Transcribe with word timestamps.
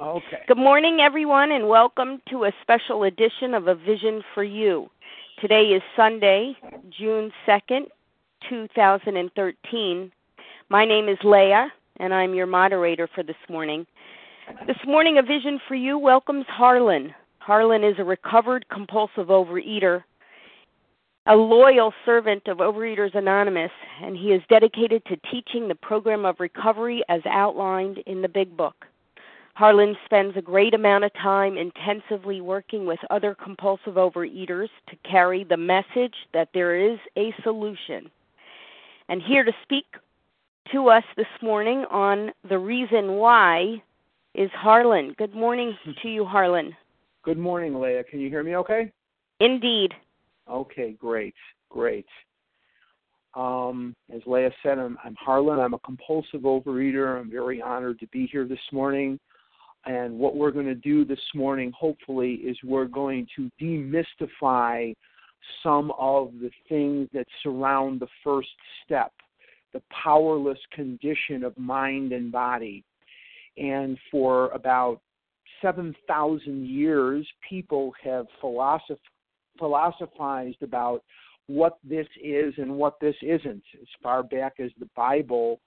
Okay. 0.00 0.38
Good 0.48 0.56
morning, 0.56 1.00
everyone, 1.02 1.52
and 1.52 1.68
welcome 1.68 2.22
to 2.30 2.44
a 2.44 2.52
special 2.62 3.02
edition 3.02 3.52
of 3.52 3.66
A 3.66 3.74
Vision 3.74 4.22
for 4.32 4.42
You. 4.42 4.88
Today 5.42 5.64
is 5.64 5.82
Sunday, 5.94 6.56
June 6.88 7.30
2nd, 7.46 7.82
2013. 8.48 10.10
My 10.70 10.86
name 10.86 11.06
is 11.10 11.18
Leah, 11.22 11.70
and 11.98 12.14
I'm 12.14 12.32
your 12.32 12.46
moderator 12.46 13.10
for 13.14 13.22
this 13.22 13.36
morning. 13.50 13.86
This 14.66 14.78
morning, 14.86 15.18
A 15.18 15.22
Vision 15.22 15.60
for 15.68 15.74
You 15.74 15.98
welcomes 15.98 16.46
Harlan. 16.48 17.14
Harlan 17.40 17.84
is 17.84 17.96
a 17.98 18.04
recovered 18.04 18.64
compulsive 18.70 19.26
overeater, 19.26 20.02
a 21.26 21.36
loyal 21.36 21.92
servant 22.06 22.48
of 22.48 22.56
Overeaters 22.58 23.14
Anonymous, 23.14 23.72
and 24.02 24.16
he 24.16 24.28
is 24.28 24.40
dedicated 24.48 25.04
to 25.04 25.20
teaching 25.30 25.68
the 25.68 25.74
program 25.74 26.24
of 26.24 26.40
recovery 26.40 27.04
as 27.10 27.20
outlined 27.26 27.98
in 28.06 28.22
the 28.22 28.28
Big 28.28 28.56
Book. 28.56 28.86
Harlan 29.60 29.94
spends 30.06 30.34
a 30.38 30.40
great 30.40 30.72
amount 30.72 31.04
of 31.04 31.12
time 31.12 31.58
intensively 31.58 32.40
working 32.40 32.86
with 32.86 32.98
other 33.10 33.34
compulsive 33.34 33.96
overeaters 33.96 34.70
to 34.88 34.96
carry 35.06 35.44
the 35.44 35.56
message 35.58 36.14
that 36.32 36.48
there 36.54 36.74
is 36.74 36.98
a 37.18 37.34
solution. 37.42 38.10
And 39.10 39.20
here 39.20 39.44
to 39.44 39.52
speak 39.62 39.84
to 40.72 40.88
us 40.88 41.04
this 41.18 41.26
morning 41.42 41.84
on 41.90 42.30
the 42.48 42.58
reason 42.58 43.16
why 43.16 43.82
is 44.34 44.48
Harlan. 44.54 45.14
Good 45.18 45.34
morning 45.34 45.76
to 46.00 46.08
you, 46.08 46.24
Harlan. 46.24 46.74
Good 47.22 47.36
morning, 47.36 47.78
Leah. 47.78 48.04
Can 48.04 48.20
you 48.20 48.30
hear 48.30 48.42
me 48.42 48.56
okay? 48.56 48.90
Indeed. 49.40 49.92
Okay, 50.50 50.92
great, 50.98 51.34
great. 51.68 52.06
Um, 53.34 53.94
as 54.10 54.22
Leah 54.24 54.52
said, 54.62 54.78
I'm, 54.78 54.96
I'm 55.04 55.16
Harlan. 55.16 55.60
I'm 55.60 55.74
a 55.74 55.78
compulsive 55.80 56.40
overeater. 56.44 57.20
I'm 57.20 57.30
very 57.30 57.60
honored 57.60 58.00
to 58.00 58.06
be 58.06 58.26
here 58.26 58.46
this 58.46 58.58
morning. 58.72 59.20
And 59.86 60.18
what 60.18 60.36
we're 60.36 60.50
going 60.50 60.66
to 60.66 60.74
do 60.74 61.04
this 61.04 61.20
morning, 61.34 61.72
hopefully, 61.78 62.34
is 62.34 62.56
we're 62.62 62.84
going 62.84 63.26
to 63.36 63.50
demystify 63.60 64.94
some 65.62 65.92
of 65.98 66.32
the 66.40 66.50
things 66.68 67.08
that 67.14 67.26
surround 67.42 68.00
the 68.00 68.08
first 68.22 68.48
step, 68.84 69.12
the 69.72 69.82
powerless 69.90 70.58
condition 70.72 71.44
of 71.44 71.56
mind 71.56 72.12
and 72.12 72.30
body. 72.30 72.84
And 73.56 73.98
for 74.10 74.50
about 74.50 75.00
7,000 75.62 76.66
years, 76.66 77.26
people 77.48 77.92
have 78.02 78.26
philosoph- 78.42 78.98
philosophized 79.58 80.62
about 80.62 81.02
what 81.46 81.78
this 81.82 82.06
is 82.22 82.54
and 82.58 82.76
what 82.76 83.00
this 83.00 83.16
isn't. 83.22 83.62
As 83.80 83.88
far 84.02 84.22
back 84.22 84.60
as 84.60 84.70
the 84.78 84.88
Bible, 84.94 85.60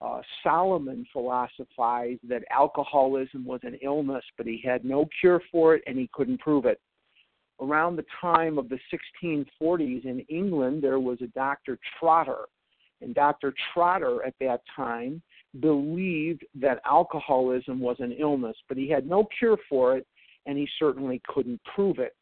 uh, 0.00 0.20
Solomon 0.42 1.06
philosophized 1.12 2.20
that 2.28 2.44
alcoholism 2.50 3.44
was 3.44 3.60
an 3.62 3.78
illness, 3.82 4.24
but 4.36 4.46
he 4.46 4.60
had 4.62 4.84
no 4.84 5.08
cure 5.20 5.40
for 5.50 5.74
it 5.74 5.82
and 5.86 5.98
he 5.98 6.10
couldn't 6.12 6.40
prove 6.40 6.66
it. 6.66 6.80
Around 7.60 7.96
the 7.96 8.04
time 8.20 8.58
of 8.58 8.68
the 8.68 8.78
1640s 9.22 10.04
in 10.04 10.20
England, 10.28 10.82
there 10.82 11.00
was 11.00 11.20
a 11.22 11.28
Dr. 11.28 11.78
Trotter. 11.98 12.44
And 13.00 13.14
Dr. 13.14 13.54
Trotter 13.72 14.24
at 14.24 14.34
that 14.40 14.60
time 14.74 15.22
believed 15.60 16.44
that 16.54 16.80
alcoholism 16.84 17.80
was 17.80 17.96
an 18.00 18.12
illness, 18.12 18.56
but 18.68 18.76
he 18.76 18.88
had 18.90 19.06
no 19.06 19.26
cure 19.38 19.56
for 19.68 19.96
it 19.96 20.06
and 20.44 20.58
he 20.58 20.68
certainly 20.78 21.20
couldn't 21.26 21.60
prove 21.64 21.98
it. 21.98 22.14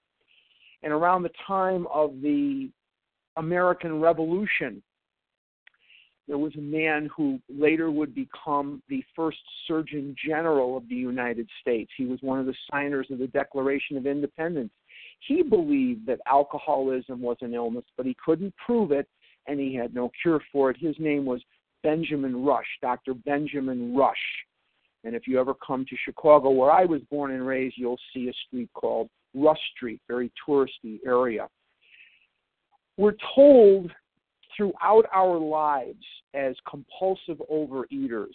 And 0.83 0.93
around 0.93 1.23
the 1.23 1.31
time 1.47 1.87
of 1.93 2.21
the 2.23 2.71
American 3.37 4.01
Revolution, 4.01 4.83
there 6.27 6.39
was 6.39 6.55
a 6.57 6.61
man 6.61 7.11
who 7.15 7.39
later 7.49 7.91
would 7.91 8.15
become 8.15 8.83
the 8.89 9.05
first 9.15 9.39
Surgeon 9.67 10.17
General 10.27 10.77
of 10.77 10.89
the 10.89 10.95
United 10.95 11.49
States. 11.61 11.91
He 11.97 12.07
was 12.07 12.19
one 12.23 12.39
of 12.39 12.47
the 12.47 12.55
signers 12.71 13.07
of 13.11 13.19
the 13.19 13.27
Declaration 13.27 13.97
of 13.97 14.07
Independence. 14.07 14.73
He 15.21 15.43
believed 15.43 16.07
that 16.07 16.21
alcoholism 16.27 17.21
was 17.21 17.37
an 17.41 17.55
illness, 17.55 17.85
but 17.97 18.07
he 18.07 18.17
couldn't 18.25 18.55
prove 18.57 18.91
it 18.91 19.07
and 19.47 19.61
he 19.61 19.75
had 19.75 19.95
no 19.95 20.11
cure 20.23 20.41
for 20.51 20.71
it. 20.71 20.77
His 20.79 20.97
name 20.99 21.27
was 21.27 21.43
Benjamin 21.83 22.45
Rush, 22.45 22.67
Dr. 22.81 23.13
Benjamin 23.13 23.95
Rush. 23.95 24.17
And 25.05 25.15
if 25.15 25.29
you 25.29 25.39
ever 25.39 25.53
come 25.55 25.85
to 25.85 25.97
Chicago, 26.03 26.51
where 26.51 26.71
I 26.71 26.87
was 26.87 27.03
born 27.11 27.33
and 27.33 27.47
raised, 27.47 27.77
you'll 27.77 27.99
see 28.15 28.29
a 28.29 28.33
street 28.47 28.71
called 28.73 29.11
Rush 29.35 29.61
Street, 29.77 30.01
very 30.09 30.33
touristy 30.49 30.99
area. 31.07 31.49
We're 32.97 33.17
told 33.35 33.91
throughout 34.57 35.05
our 35.13 35.39
lives 35.39 36.05
as 36.35 36.55
compulsive 36.69 37.41
overeaters 37.51 38.35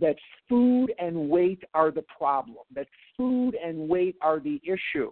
that 0.00 0.16
food 0.48 0.92
and 0.98 1.28
weight 1.28 1.62
are 1.74 1.90
the 1.90 2.04
problem, 2.16 2.64
that 2.74 2.86
food 3.16 3.54
and 3.62 3.88
weight 3.88 4.16
are 4.22 4.40
the 4.40 4.60
issue. 4.64 5.10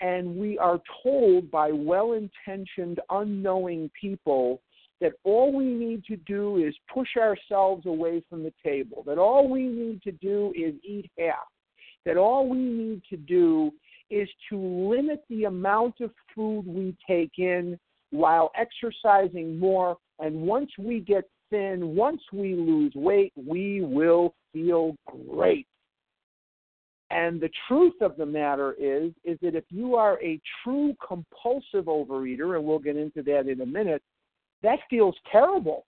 And 0.00 0.36
we 0.36 0.58
are 0.58 0.80
told 1.02 1.50
by 1.50 1.70
well 1.72 2.12
intentioned, 2.12 3.00
unknowing 3.10 3.90
people 3.98 4.60
that 5.00 5.12
all 5.24 5.52
we 5.52 5.66
need 5.66 6.04
to 6.04 6.16
do 6.16 6.56
is 6.58 6.74
push 6.92 7.08
ourselves 7.16 7.86
away 7.86 8.22
from 8.28 8.42
the 8.42 8.52
table, 8.64 9.02
that 9.06 9.18
all 9.18 9.48
we 9.48 9.64
need 9.64 10.02
to 10.02 10.12
do 10.12 10.52
is 10.56 10.74
eat 10.84 11.10
half, 11.18 11.46
that 12.04 12.16
all 12.16 12.48
we 12.48 12.58
need 12.58 13.02
to 13.10 13.16
do 13.16 13.72
is 14.10 14.28
to 14.50 14.58
limit 14.58 15.24
the 15.30 15.44
amount 15.44 16.00
of 16.00 16.10
food 16.34 16.64
we 16.66 16.96
take 17.08 17.38
in 17.38 17.78
while 18.14 18.52
exercising 18.56 19.58
more. 19.58 19.96
And 20.20 20.42
once 20.42 20.70
we 20.78 21.00
get 21.00 21.24
thin, 21.50 21.96
once 21.96 22.22
we 22.32 22.54
lose 22.54 22.92
weight, 22.94 23.32
we 23.36 23.80
will 23.80 24.34
feel 24.52 24.94
great. 25.28 25.66
And 27.10 27.40
the 27.40 27.50
truth 27.68 27.94
of 28.00 28.16
the 28.16 28.26
matter 28.26 28.74
is, 28.78 29.12
is 29.24 29.38
that 29.42 29.54
if 29.54 29.64
you 29.68 29.96
are 29.96 30.20
a 30.22 30.40
true 30.62 30.94
compulsive 31.06 31.84
overeater, 31.86 32.56
and 32.56 32.64
we'll 32.64 32.78
get 32.78 32.96
into 32.96 33.22
that 33.24 33.48
in 33.48 33.60
a 33.60 33.66
minute, 33.66 34.02
that 34.62 34.78
feels 34.88 35.16
terrible. 35.30 35.84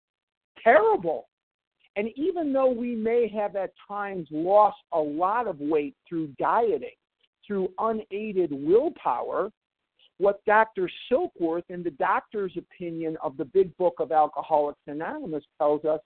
Terrible. 0.63 1.27
And 1.95 2.09
even 2.15 2.53
though 2.53 2.71
we 2.71 2.95
may 2.95 3.27
have 3.35 3.55
at 3.55 3.71
times 3.87 4.27
lost 4.31 4.77
a 4.93 4.99
lot 4.99 5.47
of 5.47 5.59
weight 5.59 5.95
through 6.07 6.27
dieting, 6.39 6.95
through 7.45 7.69
unaided 7.79 8.51
willpower, 8.51 9.51
what 10.21 10.45
Dr. 10.45 10.89
Silkworth, 11.11 11.63
in 11.69 11.81
the 11.81 11.89
doctor's 11.91 12.55
opinion 12.55 13.17
of 13.23 13.35
the 13.37 13.45
big 13.45 13.75
book 13.77 13.95
of 13.99 14.11
Alcoholics 14.11 14.79
Anonymous, 14.85 15.43
tells 15.57 15.83
us 15.83 15.99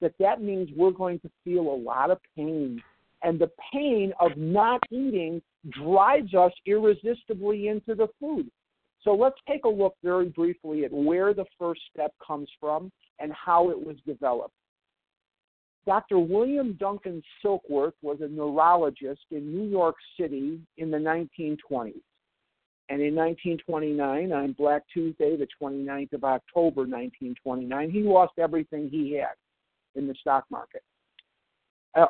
that 0.00 0.14
that 0.18 0.42
means 0.42 0.68
we're 0.76 0.90
going 0.90 1.20
to 1.20 1.30
feel 1.44 1.62
a 1.62 1.82
lot 1.82 2.10
of 2.10 2.18
pain. 2.36 2.82
And 3.22 3.38
the 3.38 3.50
pain 3.72 4.12
of 4.18 4.36
not 4.36 4.80
eating 4.90 5.40
drives 5.70 6.34
us 6.34 6.52
irresistibly 6.66 7.68
into 7.68 7.94
the 7.94 8.08
food. 8.18 8.50
So 9.02 9.14
let's 9.14 9.38
take 9.48 9.64
a 9.64 9.68
look 9.68 9.94
very 10.02 10.30
briefly 10.30 10.84
at 10.84 10.92
where 10.92 11.32
the 11.32 11.44
first 11.58 11.82
step 11.92 12.12
comes 12.26 12.48
from 12.58 12.90
and 13.20 13.32
how 13.32 13.70
it 13.70 13.78
was 13.78 13.96
developed. 14.04 14.54
Dr. 15.86 16.18
William 16.18 16.72
Duncan 16.74 17.22
Silkworth 17.42 17.94
was 18.02 18.18
a 18.20 18.28
neurologist 18.28 19.22
in 19.30 19.54
New 19.54 19.68
York 19.70 19.96
City 20.18 20.60
in 20.76 20.90
the 20.90 20.98
1920s. 20.98 22.02
And 22.90 23.00
in 23.00 23.14
1929, 23.14 24.32
on 24.32 24.52
Black 24.52 24.82
Tuesday, 24.92 25.36
the 25.36 25.46
29th 25.62 26.12
of 26.12 26.24
October, 26.24 26.80
1929, 26.80 27.88
he 27.88 28.02
lost 28.02 28.32
everything 28.36 28.88
he 28.90 29.12
had 29.12 29.36
in 29.94 30.08
the 30.08 30.14
stock 30.20 30.44
market, 30.50 30.82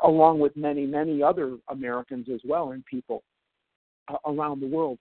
along 0.04 0.40
with 0.40 0.56
many, 0.56 0.86
many 0.86 1.22
other 1.22 1.58
Americans 1.68 2.28
as 2.32 2.40
well 2.46 2.70
and 2.70 2.82
people 2.86 3.22
uh, 4.08 4.16
around 4.26 4.60
the 4.60 4.66
world. 4.66 4.98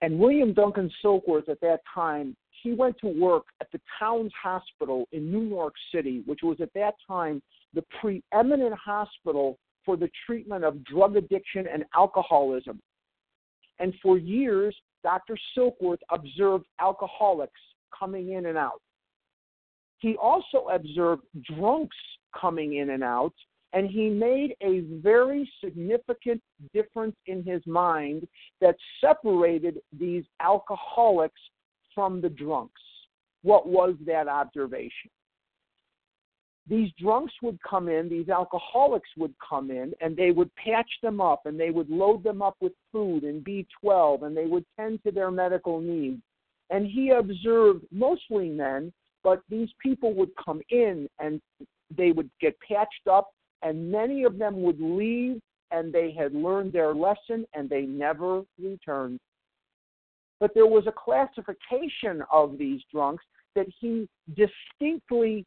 And 0.00 0.18
William 0.18 0.54
Duncan 0.54 0.90
Silkworth 1.04 1.50
at 1.50 1.60
that 1.60 1.80
time, 1.94 2.34
he 2.62 2.72
went 2.72 2.96
to 3.02 3.08
work 3.08 3.44
at 3.60 3.70
the 3.72 3.80
Towns 3.98 4.32
Hospital 4.42 5.06
in 5.12 5.30
New 5.30 5.46
York 5.46 5.74
City, 5.94 6.22
which 6.24 6.40
was 6.42 6.62
at 6.62 6.72
that 6.74 6.94
time 7.06 7.42
the 7.74 7.84
preeminent 8.00 8.74
hospital 8.74 9.58
for 9.84 9.98
the 9.98 10.08
treatment 10.24 10.64
of 10.64 10.82
drug 10.84 11.16
addiction 11.16 11.66
and 11.70 11.84
alcoholism 11.94 12.80
and 13.78 13.94
for 14.02 14.18
years, 14.18 14.76
Dr. 15.02 15.38
Silkworth 15.56 16.00
observed 16.10 16.66
alcoholics 16.80 17.60
coming 17.96 18.32
in 18.32 18.46
and 18.46 18.58
out. 18.58 18.80
He 19.98 20.16
also 20.16 20.68
observed 20.70 21.22
drunks 21.54 21.96
coming 22.38 22.76
in 22.76 22.90
and 22.90 23.02
out, 23.02 23.34
and 23.72 23.88
he 23.88 24.08
made 24.08 24.54
a 24.62 24.80
very 25.02 25.50
significant 25.62 26.40
difference 26.72 27.16
in 27.26 27.44
his 27.44 27.62
mind 27.66 28.26
that 28.60 28.76
separated 29.00 29.78
these 29.98 30.24
alcoholics 30.40 31.40
from 31.94 32.20
the 32.20 32.28
drunks. 32.28 32.80
What 33.42 33.68
was 33.68 33.94
that 34.06 34.28
observation? 34.28 35.10
These 36.68 36.90
drunks 36.98 37.32
would 37.42 37.58
come 37.62 37.88
in, 37.88 38.08
these 38.08 38.28
alcoholics 38.28 39.08
would 39.16 39.34
come 39.46 39.70
in, 39.70 39.92
and 40.00 40.16
they 40.16 40.30
would 40.30 40.54
patch 40.56 40.90
them 41.02 41.20
up 41.20 41.46
and 41.46 41.58
they 41.58 41.70
would 41.70 41.88
load 41.88 42.22
them 42.22 42.42
up 42.42 42.56
with 42.60 42.72
food 42.92 43.24
and 43.24 43.44
B12 43.44 44.22
and 44.24 44.36
they 44.36 44.46
would 44.46 44.64
tend 44.78 45.02
to 45.04 45.10
their 45.10 45.30
medical 45.30 45.80
needs. 45.80 46.20
And 46.70 46.86
he 46.86 47.10
observed 47.10 47.86
mostly 47.90 48.50
men, 48.50 48.92
but 49.24 49.40
these 49.48 49.70
people 49.82 50.14
would 50.14 50.30
come 50.42 50.60
in 50.68 51.08
and 51.18 51.40
they 51.96 52.12
would 52.12 52.30
get 52.40 52.58
patched 52.60 53.08
up, 53.10 53.30
and 53.62 53.90
many 53.90 54.24
of 54.24 54.38
them 54.38 54.60
would 54.62 54.80
leave 54.80 55.40
and 55.70 55.92
they 55.92 56.12
had 56.12 56.34
learned 56.34 56.72
their 56.72 56.94
lesson 56.94 57.46
and 57.54 57.68
they 57.68 57.82
never 57.82 58.42
returned. 58.62 59.18
But 60.40 60.52
there 60.54 60.66
was 60.66 60.86
a 60.86 60.92
classification 60.92 62.22
of 62.30 62.58
these 62.58 62.80
drunks 62.92 63.24
that 63.54 63.66
he 63.80 64.08
distinctly 64.34 65.44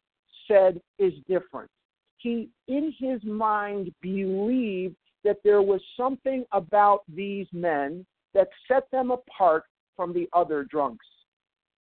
said 0.48 0.80
is 1.00 1.14
different. 1.28 1.70
He, 2.18 2.50
in 2.68 2.94
his 2.98 3.24
mind, 3.24 3.92
believed 4.02 4.96
that 5.24 5.38
there 5.44 5.62
was 5.62 5.82
something 5.98 6.46
about 6.52 7.02
these 7.14 7.48
men 7.52 8.06
that 8.34 8.50
set 8.68 8.90
them 8.92 9.12
apart 9.12 9.64
from 9.96 10.14
the 10.14 10.28
other 10.34 10.64
drunks. 10.64 11.06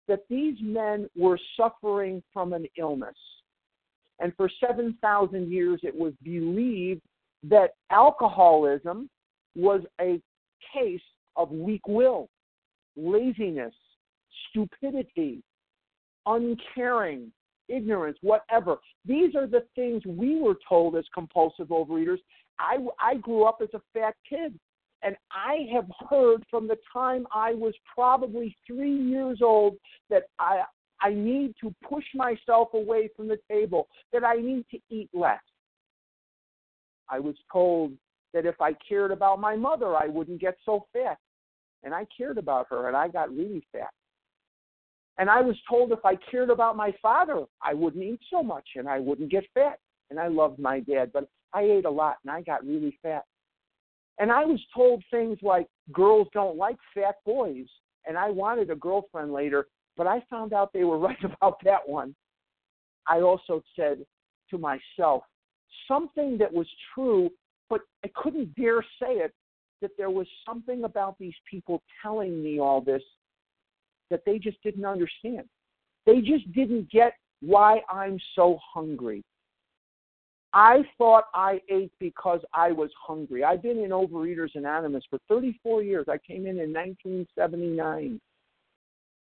That 0.06 0.20
these 0.30 0.56
men 0.62 1.08
were 1.16 1.38
suffering 1.56 2.22
from 2.32 2.52
an 2.52 2.66
illness. 2.78 3.16
And 4.20 4.32
for 4.36 4.50
7,000 4.66 5.50
years, 5.50 5.80
it 5.82 5.94
was 5.94 6.12
believed 6.22 7.02
that 7.44 7.74
alcoholism 7.90 9.08
was 9.54 9.82
a 10.00 10.20
case 10.74 11.00
of 11.36 11.50
weak 11.50 11.86
will, 11.86 12.28
laziness, 12.96 13.74
stupidity, 14.50 15.42
uncaring, 16.26 17.32
ignorance, 17.68 18.18
whatever. 18.22 18.76
These 19.04 19.34
are 19.34 19.46
the 19.46 19.64
things 19.74 20.02
we 20.06 20.40
were 20.40 20.56
told 20.68 20.96
as 20.96 21.04
compulsive 21.14 21.68
overeaters. 21.68 22.18
I, 22.58 22.78
I 23.00 23.16
grew 23.16 23.44
up 23.44 23.58
as 23.62 23.68
a 23.74 23.80
fat 23.92 24.14
kid, 24.28 24.58
and 25.02 25.16
I 25.30 25.68
have 25.72 25.86
heard 26.08 26.44
from 26.50 26.66
the 26.66 26.78
time 26.92 27.26
I 27.32 27.54
was 27.54 27.74
probably 27.94 28.56
three 28.66 28.96
years 28.96 29.40
old 29.42 29.76
that 30.10 30.24
I, 30.38 30.62
I 31.00 31.10
need 31.10 31.54
to 31.60 31.72
push 31.88 32.04
myself 32.14 32.68
away 32.74 33.08
from 33.16 33.28
the 33.28 33.38
table, 33.48 33.88
that 34.12 34.24
I 34.24 34.34
need 34.34 34.64
to 34.72 34.78
eat 34.90 35.08
less. 35.14 35.40
I 37.08 37.20
was 37.20 37.36
told 37.52 37.92
that 38.34 38.44
if 38.44 38.60
I 38.60 38.72
cared 38.86 39.12
about 39.12 39.40
my 39.40 39.56
mother, 39.56 39.96
I 39.96 40.06
wouldn't 40.06 40.40
get 40.40 40.56
so 40.64 40.86
fat. 40.92 41.18
And 41.84 41.94
I 41.94 42.06
cared 42.16 42.38
about 42.38 42.66
her, 42.70 42.88
and 42.88 42.96
I 42.96 43.08
got 43.08 43.34
really 43.34 43.64
fat. 43.72 43.90
And 45.18 45.28
I 45.28 45.40
was 45.40 45.56
told 45.68 45.90
if 45.90 46.04
I 46.04 46.16
cared 46.30 46.48
about 46.48 46.76
my 46.76 46.94
father, 47.02 47.44
I 47.60 47.74
wouldn't 47.74 48.04
eat 48.04 48.20
so 48.30 48.42
much 48.42 48.66
and 48.76 48.88
I 48.88 49.00
wouldn't 49.00 49.30
get 49.30 49.44
fat. 49.52 49.78
And 50.10 50.18
I 50.18 50.28
loved 50.28 50.58
my 50.58 50.80
dad, 50.80 51.10
but 51.12 51.28
I 51.52 51.62
ate 51.62 51.84
a 51.84 51.90
lot 51.90 52.16
and 52.24 52.30
I 52.30 52.40
got 52.42 52.64
really 52.64 52.96
fat. 53.02 53.24
And 54.18 54.30
I 54.32 54.44
was 54.44 54.60
told 54.74 55.02
things 55.10 55.38
like 55.42 55.66
girls 55.92 56.28
don't 56.32 56.56
like 56.56 56.76
fat 56.94 57.16
boys. 57.26 57.66
And 58.06 58.16
I 58.16 58.30
wanted 58.30 58.70
a 58.70 58.76
girlfriend 58.76 59.32
later, 59.32 59.66
but 59.96 60.06
I 60.06 60.24
found 60.30 60.52
out 60.52 60.72
they 60.72 60.84
were 60.84 60.98
right 61.08 61.22
about 61.24 61.58
that 61.64 61.86
one. 61.86 62.14
I 63.06 63.20
also 63.20 63.62
said 63.76 63.98
to 64.50 64.58
myself 64.58 65.24
something 65.88 66.38
that 66.38 66.52
was 66.52 66.66
true, 66.94 67.30
but 67.68 67.80
I 68.04 68.10
couldn't 68.14 68.54
dare 68.54 68.82
say 69.02 69.14
it 69.14 69.34
that 69.80 69.90
there 69.96 70.10
was 70.10 70.26
something 70.46 70.84
about 70.84 71.16
these 71.18 71.34
people 71.50 71.82
telling 72.02 72.42
me 72.42 72.60
all 72.60 72.80
this 72.80 73.02
that 74.10 74.22
they 74.24 74.38
just 74.38 74.62
didn't 74.62 74.84
understand. 74.84 75.44
They 76.06 76.20
just 76.20 76.50
didn't 76.52 76.90
get 76.90 77.14
why 77.40 77.80
I'm 77.90 78.18
so 78.34 78.58
hungry. 78.74 79.22
I 80.54 80.82
thought 80.96 81.24
I 81.34 81.60
ate 81.70 81.92
because 82.00 82.40
I 82.54 82.72
was 82.72 82.90
hungry. 82.98 83.44
I've 83.44 83.62
been 83.62 83.78
in 83.78 83.90
Overeaters 83.90 84.54
Anonymous 84.54 85.04
for 85.10 85.18
34 85.28 85.82
years. 85.82 86.06
I 86.08 86.16
came 86.18 86.46
in 86.46 86.58
in 86.58 86.72
1979. 86.72 88.20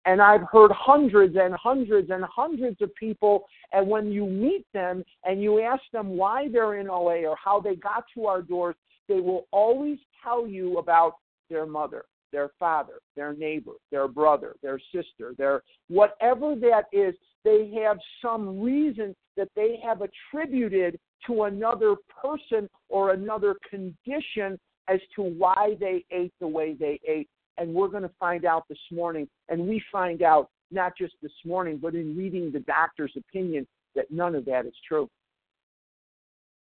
And 0.07 0.23
I've 0.23 0.45
heard 0.51 0.71
hundreds 0.73 1.37
and 1.39 1.55
hundreds 1.55 2.11
and 2.11 2.25
hundreds 2.25 2.81
of 2.81 2.95
people. 2.95 3.45
And 3.73 3.87
when 3.87 4.11
you 4.11 4.25
meet 4.25 4.65
them 4.73 5.05
and 5.25 5.43
you 5.43 5.61
ask 5.61 5.83
them 5.93 6.17
why 6.17 6.49
they're 6.51 6.79
in 6.79 6.89
OA 6.89 7.27
or 7.27 7.37
how 7.37 7.61
they 7.61 7.77
got 7.77 8.05
to 8.15 8.27
our 8.27 8.41
doors, 8.41 8.77
they 9.07 9.21
will 9.21 9.47
always 9.51 9.99
tell 10.25 10.47
you 10.47 10.79
about 10.79 11.17
their 11.51 11.67
mother 11.67 12.05
their 12.33 12.51
father, 12.59 13.01
their 13.17 13.35
neighbor, 13.35 13.73
their 13.91 14.09
brother, 14.09 14.55
their 14.63 14.81
sister, 14.95 15.35
their 15.37 15.63
whatever 15.89 16.55
that 16.55 16.85
is, 16.93 17.15
they 17.45 17.73
have 17.83 17.99
some 18.23 18.61
reason 18.61 19.15
that 19.37 19.49
they 19.57 19.81
have 19.85 20.03
attributed 20.03 20.99
to 21.27 21.45
another 21.45 21.97
person 22.23 22.69
or 22.89 23.13
another 23.13 23.57
condition 23.69 24.59
as 24.89 25.01
to 25.15 25.23
why 25.23 25.77
they 25.79 26.05
ate 26.11 26.33
the 26.41 26.49
way 26.49 26.75
they 26.79 27.01
ate. 27.07 27.29
And 27.59 27.73
we're 27.75 27.89
going 27.89 28.03
to 28.03 28.11
find 28.19 28.45
out 28.45 28.65
this 28.69 28.79
morning, 28.91 29.29
and 29.49 29.67
we 29.67 29.83
find 29.93 30.23
out 30.23 30.49
not 30.71 30.93
just 30.97 31.15
this 31.23 31.33
morning, 31.45 31.79
but 31.81 31.95
in 31.95 32.17
reading 32.17 32.51
the 32.53 32.61
doctor's 32.61 33.13
opinion, 33.17 33.67
that 33.95 34.11
none 34.11 34.35
of 34.35 34.45
that 34.47 34.67
is 34.67 34.75
true. 34.87 35.09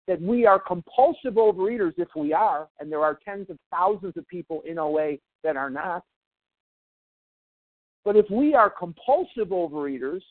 That 0.07 0.21
we 0.21 0.45
are 0.45 0.59
compulsive 0.59 1.35
overeaters 1.35 1.93
if 1.97 2.09
we 2.15 2.33
are, 2.33 2.67
and 2.79 2.91
there 2.91 3.03
are 3.03 3.19
tens 3.23 3.49
of 3.49 3.57
thousands 3.71 4.17
of 4.17 4.27
people 4.27 4.61
in 4.65 4.79
OA 4.79 5.17
that 5.43 5.57
are 5.57 5.69
not. 5.69 6.03
But 8.05 8.15
if 8.15 8.25
we 8.29 8.53
are 8.53 8.69
compulsive 8.69 9.49
overeaters, 9.49 10.21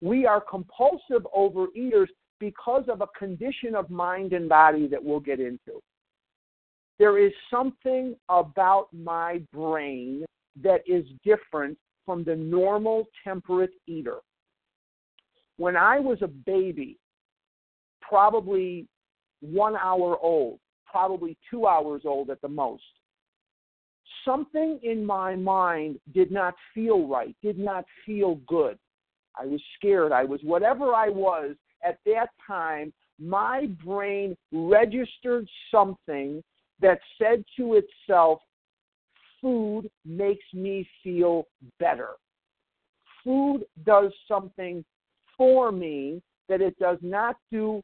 we 0.00 0.26
are 0.26 0.40
compulsive 0.40 1.26
overeaters 1.36 2.08
because 2.38 2.84
of 2.88 3.00
a 3.00 3.06
condition 3.18 3.74
of 3.74 3.90
mind 3.90 4.32
and 4.32 4.48
body 4.48 4.86
that 4.88 5.02
we'll 5.02 5.20
get 5.20 5.40
into. 5.40 5.82
There 6.98 7.18
is 7.18 7.32
something 7.50 8.14
about 8.28 8.88
my 8.92 9.42
brain 9.52 10.24
that 10.62 10.80
is 10.86 11.04
different 11.24 11.78
from 12.04 12.24
the 12.24 12.36
normal 12.36 13.06
temperate 13.24 13.72
eater. 13.86 14.18
When 15.56 15.76
I 15.76 16.00
was 16.00 16.18
a 16.22 16.28
baby, 16.28 16.98
probably 18.00 18.86
one 19.40 19.76
hour 19.76 20.18
old, 20.18 20.58
probably 20.90 21.36
two 21.50 21.66
hours 21.66 22.02
old 22.04 22.30
at 22.30 22.40
the 22.42 22.48
most, 22.48 22.82
something 24.24 24.78
in 24.82 25.04
my 25.04 25.34
mind 25.34 25.98
did 26.14 26.30
not 26.30 26.54
feel 26.74 27.06
right, 27.06 27.34
did 27.42 27.58
not 27.58 27.84
feel 28.04 28.36
good. 28.46 28.78
I 29.40 29.46
was 29.46 29.62
scared. 29.76 30.12
I 30.12 30.24
was 30.24 30.40
whatever 30.42 30.94
I 30.94 31.08
was 31.08 31.56
at 31.84 31.98
that 32.06 32.28
time. 32.46 32.92
My 33.18 33.66
brain 33.84 34.36
registered 34.52 35.46
something 35.70 36.42
that 36.80 36.98
said 37.20 37.44
to 37.58 37.74
itself, 37.74 38.40
food 39.40 39.90
makes 40.04 40.44
me 40.52 40.88
feel 41.02 41.46
better. 41.78 42.10
Food 43.22 43.64
does 43.84 44.12
something 44.26 44.84
for 45.36 45.70
me 45.70 46.22
that 46.48 46.60
it 46.60 46.78
does 46.78 46.98
not 47.02 47.36
do 47.50 47.82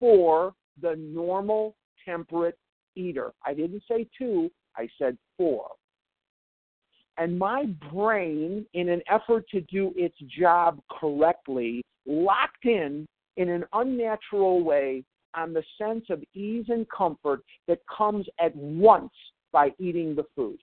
for 0.00 0.54
the 0.80 0.96
normal 0.96 1.74
temperate 2.04 2.58
eater. 2.96 3.32
I 3.44 3.54
didn't 3.54 3.82
say 3.88 4.08
two, 4.16 4.50
I 4.76 4.88
said 4.98 5.16
four. 5.38 5.70
And 7.16 7.38
my 7.38 7.64
brain, 7.90 8.66
in 8.74 8.90
an 8.90 9.02
effort 9.10 9.48
to 9.50 9.62
do 9.62 9.92
its 9.96 10.16
job 10.38 10.80
correctly, 11.00 11.82
locked 12.06 12.64
in 12.64 13.06
in 13.36 13.48
an 13.48 13.64
unnatural 13.72 14.62
way 14.62 15.04
on 15.34 15.52
the 15.52 15.62
sense 15.80 16.04
of 16.10 16.22
ease 16.34 16.66
and 16.68 16.86
comfort 16.90 17.42
that 17.66 17.78
comes 17.96 18.26
at 18.40 18.54
once 18.54 19.12
by 19.52 19.70
eating 19.78 20.14
the 20.14 20.24
food. 20.36 20.58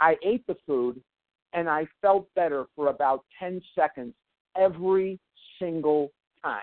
I 0.00 0.16
ate 0.24 0.46
the 0.46 0.56
food 0.66 1.00
and 1.52 1.68
I 1.68 1.86
felt 2.02 2.26
better 2.34 2.66
for 2.74 2.88
about 2.88 3.24
10 3.38 3.60
seconds 3.74 4.14
every 4.56 5.18
single 5.58 6.10
time. 6.42 6.60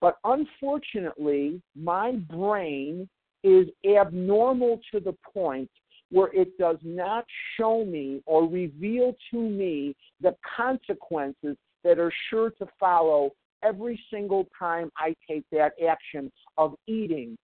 But 0.00 0.18
unfortunately, 0.24 1.62
my 1.74 2.12
brain 2.12 3.08
is 3.44 3.68
abnormal 3.86 4.80
to 4.90 4.98
the 4.98 5.14
point 5.32 5.70
where 6.10 6.32
it 6.32 6.56
does 6.58 6.78
not 6.82 7.24
show 7.56 7.84
me 7.84 8.20
or 8.26 8.48
reveal 8.48 9.14
to 9.30 9.38
me 9.38 9.94
the 10.20 10.34
consequences 10.56 11.56
that 11.84 11.98
are 11.98 12.12
sure 12.30 12.50
to 12.50 12.66
follow 12.80 13.30
every 13.62 14.00
single 14.10 14.48
time 14.58 14.90
I 14.96 15.14
take 15.28 15.44
that 15.52 15.72
action 15.86 16.32
of 16.58 16.74
eating. 16.86 17.36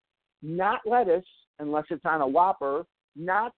Not 0.43 0.81
lettuce 0.87 1.25
unless 1.59 1.85
it's 1.91 2.05
on 2.05 2.23
a 2.23 2.27
Whopper, 2.27 2.85
not 3.15 3.53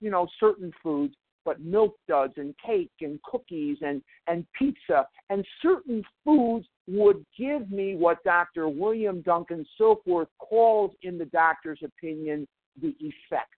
you 0.00 0.10
know 0.10 0.28
certain 0.38 0.72
foods, 0.82 1.14
but 1.44 1.60
milk 1.60 1.96
duds 2.08 2.34
and 2.36 2.54
cake 2.64 2.90
and 3.00 3.20
cookies 3.22 3.78
and 3.80 4.02
and 4.26 4.46
pizza 4.58 5.06
and 5.30 5.44
certain 5.62 6.02
foods 6.24 6.66
would 6.86 7.24
give 7.36 7.70
me 7.70 7.96
what 7.96 8.22
Dr. 8.24 8.68
William 8.68 9.20
Duncan 9.22 9.64
Silkworth 9.78 10.28
calls 10.38 10.92
in 11.02 11.18
the 11.18 11.26
doctor's 11.26 11.80
opinion 11.84 12.46
the 12.80 12.94
effect. 13.00 13.52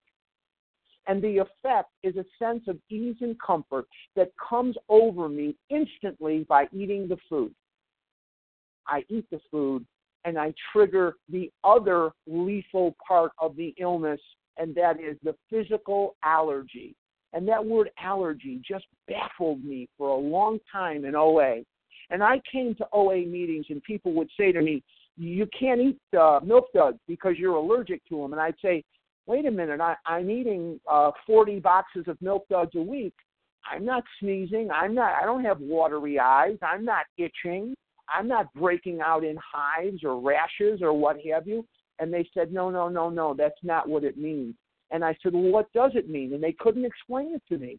And 1.07 1.23
the 1.23 1.39
effect 1.39 1.91
is 2.03 2.17
a 2.17 2.25
sense 2.39 2.63
of 2.69 2.79
ease 2.91 3.17
and 3.21 3.37
comfort 3.41 3.87
that 4.17 4.31
comes 4.37 4.77
over 4.89 5.29
me 5.29 5.57
instantly 5.71 6.45
by 6.49 6.69
eating 6.73 7.09
the 7.09 7.17
food. 7.29 7.55
I 8.87 9.05
eat 9.09 9.27
the 9.31 9.41
food 9.51 9.87
and 10.25 10.39
I 10.39 10.53
trigger 10.73 11.15
the 11.29 11.51
other 11.65 12.11
lethal 12.27 12.95
part 13.07 13.33
of 13.41 13.57
the 13.57 13.75
illness, 13.79 14.21
and 14.59 14.75
that 14.75 15.01
is 15.01 15.17
the 15.23 15.35
physical 15.49 16.17
allergy. 16.23 16.95
And 17.33 17.47
that 17.49 17.65
word 17.65 17.91
allergy 18.03 18.61
just 18.67 18.87
baffled 19.07 19.65
me 19.65 19.89
for 19.97 20.09
a 20.09 20.17
long 20.17 20.59
time 20.71 21.05
in 21.05 21.15
OA. 21.15 21.61
And 22.11 22.23
I 22.23 22.41
came 22.51 22.75
to 22.77 22.87
OA 22.93 23.25
meetings, 23.27 23.67
and 23.71 23.83
people 23.85 24.13
would 24.15 24.29
say 24.37 24.51
to 24.53 24.61
me, 24.61 24.83
you 25.17 25.47
can't 25.59 25.81
eat 25.81 25.99
uh, 26.19 26.41
milk 26.43 26.67
duds 26.75 26.99
because 27.07 27.35
you're 27.37 27.57
allergic 27.57 28.03
to 28.09 28.21
them. 28.21 28.33
And 28.33 28.41
I'd 28.41 28.55
say, 28.63 28.83
wait 29.27 29.47
a 29.47 29.51
minute, 29.51 29.81
I, 29.81 29.95
I'm 30.07 30.31
eating 30.31 30.81
uh, 30.91 31.13
40 31.27 31.61
boxes 31.61 32.05
of 32.09 32.21
milk 32.21 32.47
duds 32.49 32.73
a 32.75 32.83
week. 32.83 33.15
I'm 33.71 33.85
not 33.85 34.03
sneezing. 34.19 34.71
I'm 34.71 34.95
not. 34.95 35.13
I 35.23 35.25
don't 35.25 35.45
have 35.45 35.61
watery 35.61 36.19
eyes. 36.19 36.57
I'm 36.63 36.85
not 36.85 37.05
itching. 37.19 37.75
I'm 38.13 38.27
not 38.27 38.53
breaking 38.55 39.01
out 39.01 39.23
in 39.23 39.37
hives 39.37 40.03
or 40.03 40.19
rashes 40.21 40.83
or 40.83 40.93
what 40.93 41.17
have 41.31 41.47
you. 41.47 41.65
And 41.99 42.13
they 42.13 42.29
said, 42.33 42.53
no, 42.53 42.71
no, 42.71 42.89
no, 42.89 43.11
no, 43.11 43.35
that's 43.37 43.63
not 43.63 43.89
what 43.89 44.05
it 44.05 44.17
means. 44.17 44.55
And 44.91 45.05
I 45.05 45.17
said, 45.23 45.33
well, 45.33 45.43
what 45.45 45.73
does 45.73 45.93
it 45.95 46.09
mean? 46.09 46.35
And 46.35 46.43
they 46.43 46.55
couldn't 46.59 46.85
explain 46.85 47.35
it 47.35 47.43
to 47.49 47.59
me. 47.59 47.79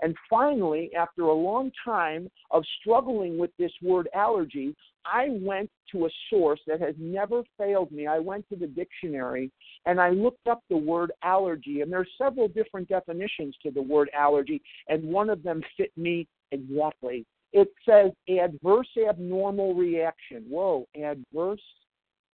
And 0.00 0.14
finally, 0.30 0.90
after 0.96 1.22
a 1.22 1.34
long 1.34 1.72
time 1.84 2.30
of 2.52 2.62
struggling 2.80 3.36
with 3.36 3.50
this 3.58 3.72
word 3.82 4.08
allergy, 4.14 4.74
I 5.04 5.28
went 5.30 5.70
to 5.92 6.06
a 6.06 6.10
source 6.30 6.60
that 6.66 6.80
has 6.80 6.94
never 6.98 7.42
failed 7.56 7.90
me. 7.90 8.06
I 8.06 8.18
went 8.18 8.48
to 8.50 8.56
the 8.56 8.66
dictionary 8.66 9.50
and 9.86 10.00
I 10.00 10.10
looked 10.10 10.46
up 10.46 10.62
the 10.70 10.76
word 10.76 11.10
allergy. 11.24 11.80
And 11.80 11.90
there 11.90 12.00
are 12.00 12.06
several 12.16 12.46
different 12.48 12.88
definitions 12.88 13.56
to 13.62 13.70
the 13.70 13.82
word 13.82 14.10
allergy, 14.14 14.62
and 14.88 15.02
one 15.02 15.30
of 15.30 15.42
them 15.42 15.62
fit 15.76 15.90
me 15.96 16.28
exactly. 16.52 17.26
It 17.52 17.68
says 17.88 18.12
adverse 18.28 18.88
abnormal 19.08 19.74
reaction. 19.74 20.44
Whoa, 20.48 20.86
adverse 20.94 21.62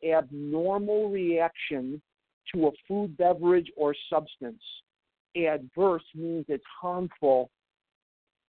abnormal 0.03 1.09
reaction 1.09 2.01
to 2.53 2.67
a 2.67 2.71
food, 2.87 3.15
beverage, 3.17 3.71
or 3.75 3.95
substance. 4.09 4.61
Adverse 5.35 6.03
means 6.15 6.45
it's 6.49 6.63
harmful. 6.81 7.49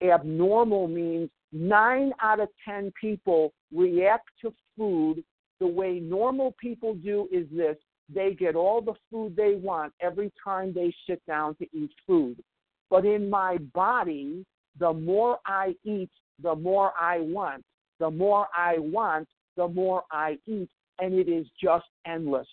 Abnormal 0.03 0.89
means 0.89 1.31
nine 1.53 2.13
out 2.21 2.41
of 2.41 2.49
ten 2.65 2.93
people 3.01 3.53
react 3.73 4.29
to 4.41 4.53
food 4.77 5.23
the 5.61 5.67
way 5.67 6.01
normal 6.01 6.57
people 6.61 6.95
do 6.95 7.29
is 7.31 7.47
this 7.55 7.77
they 8.13 8.35
get 8.35 8.57
all 8.57 8.81
the 8.81 8.95
food 9.11 9.37
they 9.37 9.55
want 9.55 9.93
every 10.01 10.33
time 10.43 10.73
they 10.75 10.93
sit 11.09 11.25
down 11.27 11.55
to 11.57 11.67
eat 11.73 11.91
food. 12.07 12.43
But 12.91 13.07
in 13.07 13.31
my 13.31 13.59
body, 13.73 14.45
the 14.79 14.93
more 14.93 15.39
I 15.47 15.75
eat, 15.85 16.11
the 16.43 16.55
more 16.55 16.93
I 17.01 17.21
want. 17.21 17.65
The 18.01 18.11
more 18.11 18.49
I 18.55 18.79
want, 18.79 19.29
the 19.57 19.69
more 19.69 20.03
I 20.11 20.39
eat, 20.47 20.69
and 20.99 21.15
it 21.15 21.29
is 21.29 21.47
just 21.63 21.87
endless. 22.07 22.49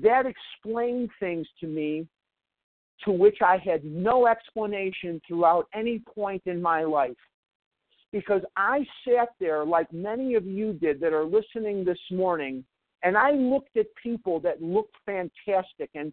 That 0.00 0.24
explained 0.26 1.10
things 1.20 1.46
to 1.60 1.66
me 1.66 2.06
to 3.04 3.10
which 3.10 3.38
I 3.42 3.58
had 3.58 3.84
no 3.84 4.26
explanation 4.26 5.20
throughout 5.26 5.66
any 5.74 5.98
point 6.14 6.42
in 6.46 6.62
my 6.62 6.84
life. 6.84 7.16
Because 8.12 8.42
I 8.56 8.86
sat 9.06 9.30
there, 9.40 9.64
like 9.64 9.92
many 9.92 10.34
of 10.34 10.46
you 10.46 10.74
did 10.74 11.00
that 11.00 11.12
are 11.12 11.24
listening 11.24 11.84
this 11.84 11.98
morning, 12.10 12.64
and 13.02 13.16
I 13.16 13.32
looked 13.32 13.76
at 13.76 13.86
people 14.00 14.38
that 14.40 14.62
looked 14.62 14.94
fantastic 15.04 15.90
and 15.94 16.12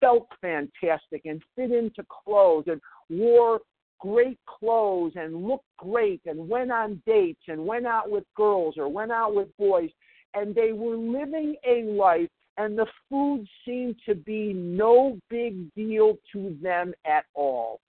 felt 0.00 0.28
fantastic 0.40 1.22
and 1.24 1.42
fit 1.56 1.72
into 1.72 2.04
clothes 2.08 2.64
and 2.66 2.80
wore 3.08 3.60
great 4.00 4.38
clothes 4.46 5.12
and 5.16 5.46
looked 5.46 5.64
great 5.78 6.20
and 6.26 6.48
went 6.48 6.70
on 6.70 7.02
dates 7.06 7.40
and 7.48 7.64
went 7.64 7.86
out 7.86 8.10
with 8.10 8.24
girls 8.36 8.74
or 8.76 8.88
went 8.88 9.10
out 9.10 9.34
with 9.34 9.48
boys 9.56 9.88
and 10.34 10.54
they 10.54 10.72
were 10.72 10.96
living 10.96 11.56
a 11.66 11.84
life 11.84 12.28
and 12.56 12.78
the 12.78 12.86
food 13.10 13.46
seemed 13.64 13.96
to 14.06 14.14
be 14.14 14.52
no 14.52 15.18
big 15.28 15.72
deal 15.74 16.16
to 16.32 16.56
them 16.62 16.92
at 17.04 17.24
all. 17.34 17.80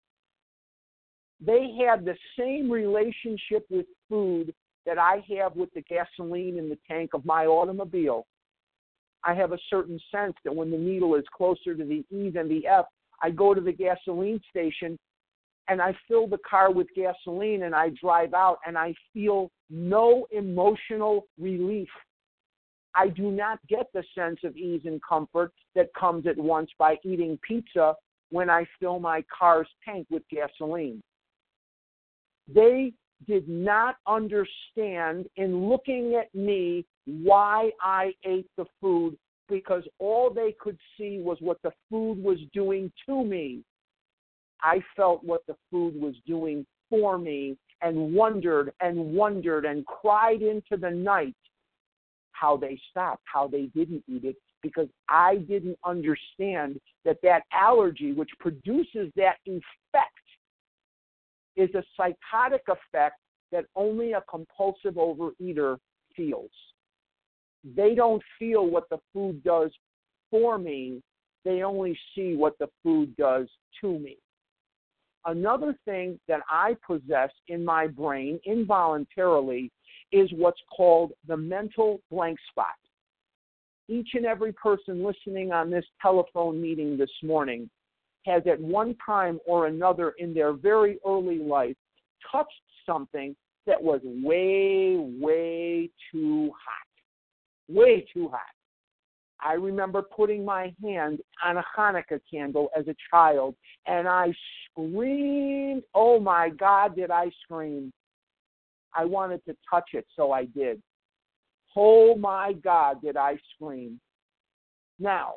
They 1.39 1.75
had 1.85 2.05
the 2.05 2.15
same 2.37 2.71
relationship 2.71 3.65
with 3.69 3.85
food 4.09 4.53
that 4.85 4.97
I 4.97 5.23
have 5.37 5.55
with 5.55 5.73
the 5.73 5.81
gasoline 5.81 6.57
in 6.57 6.69
the 6.69 6.77
tank 6.87 7.11
of 7.13 7.25
my 7.25 7.45
automobile. 7.45 8.25
I 9.23 9.33
have 9.33 9.51
a 9.51 9.59
certain 9.69 9.99
sense 10.11 10.35
that 10.43 10.55
when 10.55 10.71
the 10.71 10.77
needle 10.77 11.15
is 11.15 11.25
closer 11.35 11.75
to 11.75 11.83
the 11.83 12.05
E 12.15 12.29
than 12.29 12.47
the 12.47 12.65
F, 12.67 12.85
I 13.21 13.31
go 13.31 13.53
to 13.53 13.61
the 13.61 13.71
gasoline 13.71 14.39
station 14.49 14.97
and 15.67 15.81
I 15.81 15.95
fill 16.07 16.27
the 16.27 16.39
car 16.47 16.71
with 16.71 16.87
gasoline 16.95 17.63
and 17.63 17.73
I 17.73 17.89
drive 18.01 18.33
out 18.33 18.59
and 18.67 18.77
I 18.77 18.93
feel 19.13 19.49
no 19.69 20.27
emotional 20.31 21.25
relief. 21.39 21.89
I 22.95 23.09
do 23.09 23.31
not 23.31 23.59
get 23.67 23.87
the 23.93 24.03
sense 24.15 24.39
of 24.43 24.55
ease 24.55 24.81
and 24.85 25.01
comfort 25.07 25.51
that 25.75 25.93
comes 25.93 26.25
at 26.27 26.37
once 26.37 26.69
by 26.79 26.97
eating 27.03 27.37
pizza 27.47 27.95
when 28.29 28.49
I 28.49 28.65
fill 28.79 28.99
my 28.99 29.23
car's 29.37 29.67
tank 29.83 30.07
with 30.09 30.23
gasoline. 30.29 31.03
They 32.47 32.93
did 33.27 33.47
not 33.47 33.95
understand 34.07 35.27
in 35.35 35.69
looking 35.69 36.15
at 36.15 36.33
me 36.33 36.85
why 37.05 37.71
I 37.81 38.13
ate 38.23 38.49
the 38.57 38.65
food 38.81 39.17
because 39.47 39.83
all 39.99 40.29
they 40.29 40.55
could 40.59 40.77
see 40.97 41.19
was 41.19 41.37
what 41.39 41.57
the 41.63 41.71
food 41.89 42.21
was 42.23 42.39
doing 42.53 42.91
to 43.07 43.23
me. 43.23 43.61
I 44.61 44.79
felt 44.95 45.23
what 45.23 45.45
the 45.47 45.55
food 45.69 45.99
was 45.99 46.15
doing 46.25 46.65
for 46.89 47.17
me 47.17 47.57
and 47.81 48.15
wondered 48.15 48.73
and 48.81 49.13
wondered 49.13 49.65
and 49.65 49.85
cried 49.85 50.41
into 50.41 50.77
the 50.77 50.89
night 50.89 51.35
how 52.39 52.57
they 52.57 52.79
stopped, 52.89 53.23
how 53.31 53.47
they 53.47 53.67
didn't 53.75 54.03
eat 54.07 54.23
it, 54.23 54.35
because 54.61 54.87
I 55.09 55.37
didn't 55.37 55.77
understand 55.85 56.79
that 57.03 57.17
that 57.23 57.43
allergy, 57.51 58.13
which 58.13 58.31
produces 58.39 59.11
that 59.15 59.37
effect, 59.45 60.11
is 61.55 61.69
a 61.75 61.83
psychotic 61.95 62.63
effect 62.67 63.15
that 63.51 63.65
only 63.75 64.13
a 64.13 64.23
compulsive 64.29 64.95
overeater 64.95 65.77
feels. 66.15 66.51
They 67.75 67.95
don't 67.95 68.21
feel 68.37 68.67
what 68.67 68.89
the 68.89 68.99
food 69.13 69.43
does 69.43 69.71
for 70.29 70.57
me, 70.57 71.01
they 71.45 71.61
only 71.61 71.97
see 72.15 72.35
what 72.35 72.57
the 72.59 72.67
food 72.83 73.15
does 73.15 73.47
to 73.81 73.99
me. 73.99 74.17
Another 75.25 75.75
thing 75.85 76.19
that 76.27 76.41
I 76.49 76.75
possess 76.85 77.31
in 77.47 77.63
my 77.63 77.87
brain 77.87 78.39
involuntarily 78.45 79.71
is 80.11 80.29
what's 80.33 80.61
called 80.75 81.11
the 81.27 81.37
mental 81.37 81.99
blank 82.11 82.37
spot. 82.49 82.67
Each 83.87 84.09
and 84.13 84.25
every 84.25 84.53
person 84.53 85.03
listening 85.03 85.51
on 85.51 85.69
this 85.69 85.85
telephone 86.01 86.61
meeting 86.61 86.97
this 86.97 87.11
morning 87.21 87.69
has 88.25 88.41
at 88.47 88.59
one 88.59 88.95
time 89.05 89.39
or 89.45 89.67
another 89.67 90.15
in 90.17 90.33
their 90.33 90.53
very 90.53 90.97
early 91.05 91.37
life 91.37 91.75
touched 92.31 92.49
something 92.85 93.35
that 93.67 93.81
was 93.81 94.01
way, 94.03 94.97
way 94.97 95.89
too 96.11 96.51
hot. 96.51 97.75
Way 97.75 98.05
too 98.13 98.29
hot. 98.29 98.41
I 99.39 99.53
remember 99.53 100.01
putting 100.01 100.45
my 100.45 100.73
hand 100.81 101.19
on 101.43 101.57
a 101.57 101.63
Hanukkah 101.77 102.19
candle 102.31 102.69
as 102.77 102.87
a 102.87 102.95
child, 103.11 103.55
and 103.85 104.07
I 104.07 104.33
screamed. 104.71 105.83
Oh 105.93 106.19
my 106.19 106.49
God, 106.49 106.95
did 106.95 107.11
I 107.11 107.29
scream! 107.43 107.91
I 108.95 109.05
wanted 109.05 109.43
to 109.45 109.55
touch 109.69 109.89
it, 109.93 110.05
so 110.15 110.31
I 110.31 110.45
did. 110.45 110.81
Oh 111.75 112.15
my 112.15 112.53
God, 112.53 113.01
did 113.01 113.17
I 113.17 113.37
scream. 113.53 113.99
Now, 114.99 115.35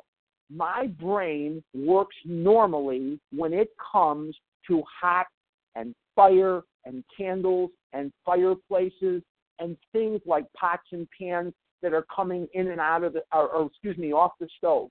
my 0.49 0.87
brain 0.87 1.63
works 1.73 2.15
normally 2.25 3.19
when 3.31 3.53
it 3.53 3.69
comes 3.91 4.35
to 4.67 4.81
hot 5.01 5.27
and 5.75 5.93
fire 6.15 6.61
and 6.85 7.03
candles 7.15 7.71
and 7.93 8.11
fireplaces 8.25 9.21
and 9.59 9.77
things 9.91 10.21
like 10.25 10.45
pots 10.53 10.87
and 10.91 11.07
pans 11.19 11.53
that 11.81 11.93
are 11.93 12.05
coming 12.13 12.47
in 12.53 12.69
and 12.69 12.79
out 12.79 13.03
of 13.03 13.13
the, 13.13 13.21
or, 13.33 13.47
or 13.49 13.67
excuse 13.67 13.97
me, 13.97 14.11
off 14.11 14.31
the 14.39 14.47
stove. 14.57 14.89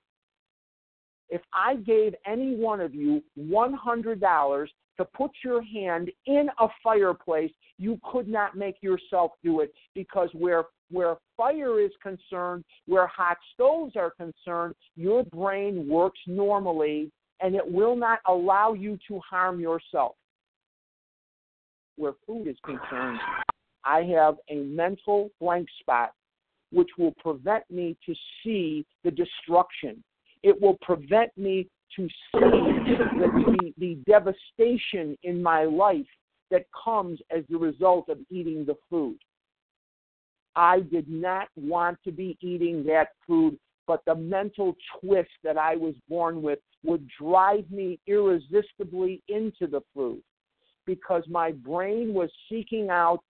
If 1.31 1.43
I 1.53 1.77
gave 1.77 2.15
any 2.27 2.57
one 2.57 2.81
of 2.81 2.95
you 2.95 3.23
$100 3.39 4.67
to 4.97 5.05
put 5.05 5.31
your 5.45 5.63
hand 5.63 6.11
in 6.27 6.49
a 6.59 6.69
fireplace, 6.83 7.53
you 7.79 7.99
could 8.11 8.29
not 8.29 8.57
make 8.57 8.77
yourself 8.83 9.33
do 9.43 9.61
it 9.61 9.73
because 9.95 10.29
where 10.33 10.65
where 10.91 11.17
fire 11.37 11.81
is 11.81 11.91
concerned, 12.03 12.65
where 12.87 13.07
hot 13.07 13.37
stoves 13.53 13.95
are 13.95 14.11
concerned, 14.11 14.75
your 14.97 15.23
brain 15.25 15.87
works 15.87 16.19
normally 16.27 17.13
and 17.41 17.55
it 17.55 17.71
will 17.71 17.95
not 17.95 18.21
allow 18.27 18.73
you 18.73 18.99
to 19.07 19.21
harm 19.21 19.61
yourself. 19.61 20.15
Where 21.97 22.15
food 22.27 22.49
is 22.49 22.57
concerned, 22.65 23.19
I 23.85 24.03
have 24.03 24.37
a 24.49 24.57
mental 24.57 25.31
blank 25.41 25.69
spot 25.81 26.13
which 26.71 26.89
will 26.99 27.15
prevent 27.19 27.65
me 27.71 27.97
to 28.07 28.15
see 28.43 28.85
the 29.05 29.11
destruction. 29.11 30.03
It 30.43 30.61
will 30.61 30.79
prevent 30.83 31.37
me 31.37 31.69
to 31.97 32.07
see 32.07 32.41
the, 32.41 33.73
the, 33.79 33.99
devastation 34.07 35.17
in 35.23 35.43
my 35.43 35.65
life 35.65 36.07
that 36.51 36.67
comes 36.85 37.19
as 37.31 37.45
the 37.49 37.57
result 37.57 38.09
of 38.09 38.19
eating 38.31 38.65
the 38.65 38.77
food. 38.91 39.19
I 40.55 40.81
did 40.81 41.09
not 41.09 41.49
want 41.57 41.99
to 42.05 42.13
be 42.13 42.37
eating 42.41 42.85
that 42.87 43.09
food, 43.27 43.59
but 43.87 44.03
the 44.07 44.15
mental 44.15 44.77
twist 45.01 45.31
that 45.45 45.57
I 45.57 45.77
was 45.77 45.95
born 46.09 46.43
with 46.43 46.59
would 46.85 47.09
drive 47.21 47.71
me 47.71 47.99
irresistibly 48.07 49.23
into 49.29 49.67
the 49.67 49.83
food 49.95 50.21
because 50.87 51.23
my 51.29 51.53
brain 51.53 52.15
was 52.15 52.31
seeking 52.51 52.89
out 52.91 53.21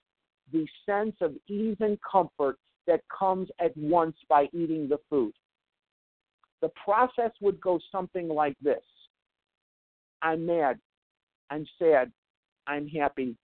the 0.52 0.66
sense 0.86 1.16
of 1.20 1.34
ease 1.48 1.76
and 1.80 1.98
comfort 2.00 2.56
that 2.86 3.00
comes 3.16 3.48
at 3.60 3.76
once 3.76 4.16
by 4.28 4.48
eating 4.52 4.88
the 4.88 4.98
food. 5.10 5.32
The 6.60 6.70
process 6.82 7.30
would 7.40 7.60
go 7.60 7.78
something 7.92 8.28
like 8.28 8.56
this. 8.60 8.82
I'm 10.22 10.46
mad, 10.46 10.78
I'm 11.50 11.64
sad, 11.78 12.10
I'm 12.66 12.88
happy, 12.88 13.36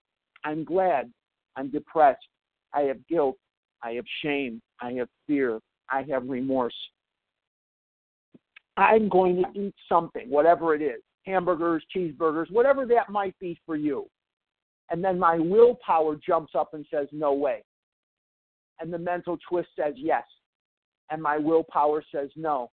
I'm 0.45 0.65
glad, 0.65 1.13
I'm 1.57 1.71
depressed, 1.71 2.27
I 2.73 2.83
have 2.83 3.07
guilt, 3.07 3.37
I 3.83 3.93
have 3.93 4.05
shame, 4.23 4.61
I 4.81 4.93
have 4.95 5.09
fear, 5.27 5.61
I 5.89 6.03
have 6.11 6.29
remorse. 6.29 6.75
I'm 8.77 9.09
going 9.09 9.37
to 9.37 9.61
eat 9.61 9.75
something, 9.89 10.29
whatever 10.29 10.75
it 10.75 10.83
is 10.83 11.01
hamburgers, 11.25 11.83
cheeseburgers, 11.95 12.51
whatever 12.51 12.87
that 12.87 13.09
might 13.09 13.39
be 13.39 13.59
for 13.65 13.77
you. 13.77 14.07
And 14.91 15.03
then 15.03 15.19
my 15.19 15.39
willpower 15.39 16.17
jumps 16.17 16.53
up 16.55 16.75
and 16.75 16.85
says, 16.93 17.09
no 17.13 17.33
way. 17.33 17.65
And 18.81 18.93
the 18.93 18.99
mental 18.99 19.39
twist 19.49 19.69
says 19.79 19.95
yes. 19.97 20.25
And 21.11 21.23
my 21.23 21.39
willpower 21.39 22.05
says 22.13 22.31
no 22.37 22.71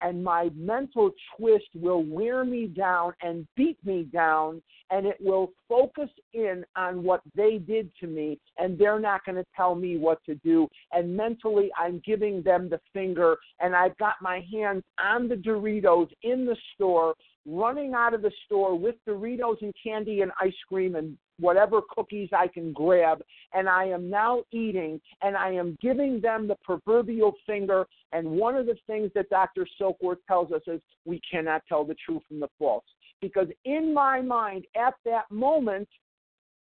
and 0.00 0.22
my 0.22 0.50
mental 0.54 1.10
twist 1.36 1.68
will 1.74 2.02
wear 2.04 2.44
me 2.44 2.66
down 2.66 3.12
and 3.22 3.46
beat 3.56 3.78
me 3.84 4.04
down 4.12 4.62
and 4.90 5.06
it 5.06 5.16
will 5.20 5.52
focus 5.68 6.10
in 6.32 6.64
on 6.76 7.02
what 7.02 7.20
they 7.34 7.58
did 7.58 7.90
to 8.00 8.06
me 8.06 8.38
and 8.58 8.78
they're 8.78 9.00
not 9.00 9.24
going 9.24 9.36
to 9.36 9.46
tell 9.56 9.74
me 9.74 9.96
what 9.96 10.22
to 10.24 10.34
do. 10.36 10.68
And 10.92 11.16
mentally 11.16 11.70
I'm 11.78 12.00
giving 12.04 12.42
them 12.42 12.68
the 12.68 12.80
finger 12.92 13.36
and 13.60 13.74
I've 13.74 13.96
got 13.98 14.14
my 14.20 14.44
hands 14.52 14.84
on 15.02 15.28
the 15.28 15.36
Doritos 15.36 16.08
in 16.22 16.46
the 16.46 16.56
store 16.74 17.14
running 17.46 17.94
out 17.94 18.14
of 18.14 18.22
the 18.22 18.32
store 18.44 18.76
with 18.78 18.96
Doritos 19.08 19.62
and 19.62 19.72
candy 19.82 20.22
and 20.22 20.32
ice 20.40 20.52
cream 20.68 20.96
and 20.96 21.16
whatever 21.38 21.80
cookies 21.88 22.30
I 22.32 22.48
can 22.48 22.72
grab, 22.72 23.22
and 23.52 23.68
I 23.68 23.84
am 23.84 24.08
now 24.10 24.42
eating, 24.52 25.00
and 25.22 25.36
I 25.36 25.50
am 25.50 25.76
giving 25.80 26.20
them 26.20 26.48
the 26.48 26.56
proverbial 26.64 27.34
finger. 27.46 27.86
And 28.12 28.30
one 28.30 28.56
of 28.56 28.66
the 28.66 28.76
things 28.86 29.10
that 29.14 29.28
Dr. 29.30 29.66
Silkworth 29.80 30.18
tells 30.26 30.50
us 30.52 30.62
is 30.66 30.80
we 31.04 31.20
cannot 31.30 31.62
tell 31.68 31.84
the 31.84 31.96
truth 32.04 32.22
from 32.28 32.40
the 32.40 32.48
false. 32.58 32.84
Because 33.20 33.48
in 33.64 33.94
my 33.94 34.20
mind, 34.20 34.66
at 34.76 34.94
that 35.04 35.30
moment, 35.30 35.88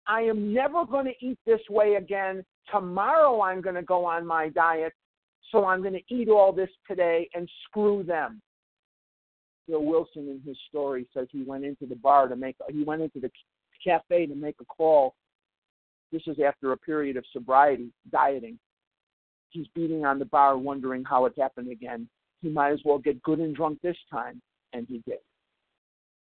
I 0.06 0.22
am 0.22 0.52
never 0.52 0.84
going 0.84 1.06
to 1.06 1.26
eat 1.26 1.38
this 1.46 1.60
way 1.68 1.94
again. 1.94 2.44
Tomorrow, 2.70 3.40
I'm 3.40 3.60
going 3.60 3.74
to 3.74 3.82
go 3.82 4.04
on 4.04 4.26
my 4.26 4.48
diet. 4.50 4.92
So 5.52 5.64
I'm 5.64 5.80
going 5.80 5.94
to 5.94 6.14
eat 6.14 6.28
all 6.28 6.52
this 6.52 6.70
today 6.88 7.28
and 7.34 7.48
screw 7.68 8.02
them. 8.02 8.40
Bill 9.68 9.84
Wilson 9.84 10.28
in 10.28 10.40
his 10.46 10.56
story 10.68 11.06
says 11.12 11.26
he 11.30 11.42
went 11.42 11.64
into 11.64 11.86
the 11.86 11.96
bar 11.96 12.28
to 12.28 12.36
make 12.36 12.56
he 12.70 12.84
went 12.84 13.02
into 13.02 13.20
the 13.20 13.30
cafe 13.84 14.26
to 14.26 14.34
make 14.34 14.56
a 14.60 14.64
call. 14.64 15.14
This 16.12 16.22
is 16.26 16.36
after 16.44 16.72
a 16.72 16.76
period 16.76 17.16
of 17.16 17.24
sobriety, 17.32 17.90
dieting. 18.10 18.58
He's 19.50 19.66
beating 19.74 20.04
on 20.04 20.18
the 20.18 20.24
bar, 20.24 20.56
wondering 20.56 21.04
how 21.04 21.24
it 21.24 21.32
happened 21.38 21.70
again. 21.70 22.08
He 22.42 22.48
might 22.48 22.72
as 22.72 22.80
well 22.84 22.98
get 22.98 23.22
good 23.22 23.38
and 23.38 23.54
drunk 23.54 23.80
this 23.82 23.96
time, 24.10 24.40
and 24.72 24.86
he 24.88 25.02
did. 25.06 25.18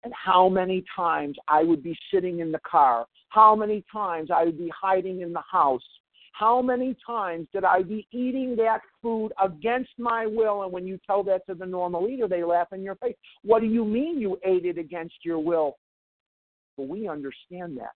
And 0.03 0.13
how 0.13 0.47
many 0.47 0.83
times 0.95 1.37
I 1.47 1.63
would 1.63 1.83
be 1.83 1.97
sitting 2.11 2.39
in 2.39 2.51
the 2.51 2.61
car, 2.69 3.05
how 3.29 3.55
many 3.55 3.83
times 3.91 4.29
I 4.33 4.45
would 4.45 4.57
be 4.57 4.71
hiding 4.79 5.21
in 5.21 5.33
the 5.33 5.43
house, 5.51 5.83
how 6.33 6.61
many 6.61 6.95
times 7.05 7.47
did 7.53 7.63
I 7.63 7.83
be 7.83 8.07
eating 8.11 8.55
that 8.57 8.81
food 9.01 9.31
against 9.43 9.91
my 9.97 10.25
will? 10.25 10.63
And 10.63 10.71
when 10.71 10.87
you 10.87 10.99
tell 11.05 11.23
that 11.23 11.45
to 11.47 11.55
the 11.55 11.65
normal 11.65 12.07
eater, 12.07 12.27
they 12.27 12.43
laugh 12.43 12.67
in 12.71 12.81
your 12.81 12.95
face. 12.95 13.15
What 13.43 13.61
do 13.61 13.67
you 13.67 13.85
mean 13.85 14.19
you 14.19 14.39
ate 14.45 14.65
it 14.65 14.77
against 14.77 15.15
your 15.23 15.39
will? 15.39 15.77
But 16.77 16.87
we 16.87 17.07
understand 17.07 17.77
that. 17.77 17.91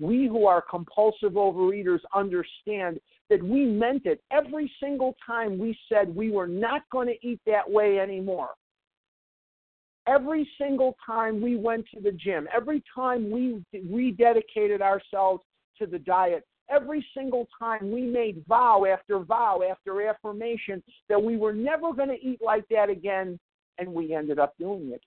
We 0.00 0.28
who 0.28 0.46
are 0.46 0.62
compulsive 0.62 1.32
overeaters 1.32 1.98
understand 2.14 3.00
that 3.30 3.42
we 3.42 3.64
meant 3.64 4.06
it 4.06 4.22
every 4.30 4.70
single 4.80 5.16
time 5.26 5.58
we 5.58 5.76
said 5.88 6.14
we 6.14 6.30
were 6.30 6.46
not 6.46 6.82
going 6.90 7.08
to 7.08 7.26
eat 7.26 7.40
that 7.46 7.68
way 7.68 7.98
anymore. 7.98 8.50
Every 10.06 10.48
single 10.58 10.96
time 11.04 11.42
we 11.42 11.56
went 11.56 11.84
to 11.94 12.00
the 12.00 12.12
gym, 12.12 12.48
every 12.54 12.82
time 12.94 13.30
we 13.30 13.62
rededicated 13.74 14.80
ourselves 14.80 15.42
to 15.78 15.86
the 15.86 15.98
diet, 15.98 16.46
every 16.70 17.04
single 17.16 17.46
time 17.58 17.90
we 17.90 18.02
made 18.02 18.44
vow 18.48 18.84
after 18.84 19.18
vow 19.20 19.60
after 19.68 20.06
affirmation 20.06 20.82
that 21.08 21.22
we 21.22 21.36
were 21.36 21.52
never 21.52 21.92
going 21.92 22.08
to 22.08 22.26
eat 22.26 22.40
like 22.42 22.64
that 22.70 22.90
again, 22.90 23.38
and 23.78 23.92
we 23.92 24.14
ended 24.14 24.38
up 24.38 24.54
doing 24.58 24.90
it 24.92 25.02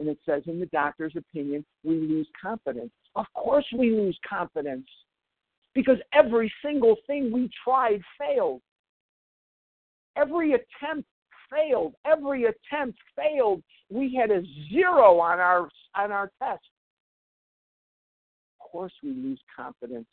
and 0.00 0.08
it 0.08 0.18
says 0.26 0.42
in 0.46 0.58
the 0.58 0.66
doctor's 0.66 1.14
opinion, 1.14 1.64
we 1.84 1.94
lose 1.94 2.26
confidence. 2.40 2.90
Of 3.14 3.26
course, 3.34 3.66
we 3.76 3.90
lose 3.90 4.18
confidence 4.28 4.86
because 5.74 5.98
every 6.12 6.52
single 6.64 6.96
thing 7.06 7.30
we 7.30 7.50
tried 7.62 8.00
failed. 8.18 8.62
Every 10.16 10.54
attempt 10.54 11.06
failed. 11.50 11.94
Every 12.06 12.44
attempt 12.44 12.98
failed. 13.14 13.62
We 13.90 14.14
had 14.14 14.30
a 14.30 14.42
zero 14.72 15.20
on 15.20 15.38
our 15.38 15.68
on 15.94 16.10
our 16.10 16.30
test. 16.42 16.64
Of 18.60 18.70
course, 18.72 18.92
we 19.02 19.10
lose 19.10 19.40
confidence. 19.54 20.06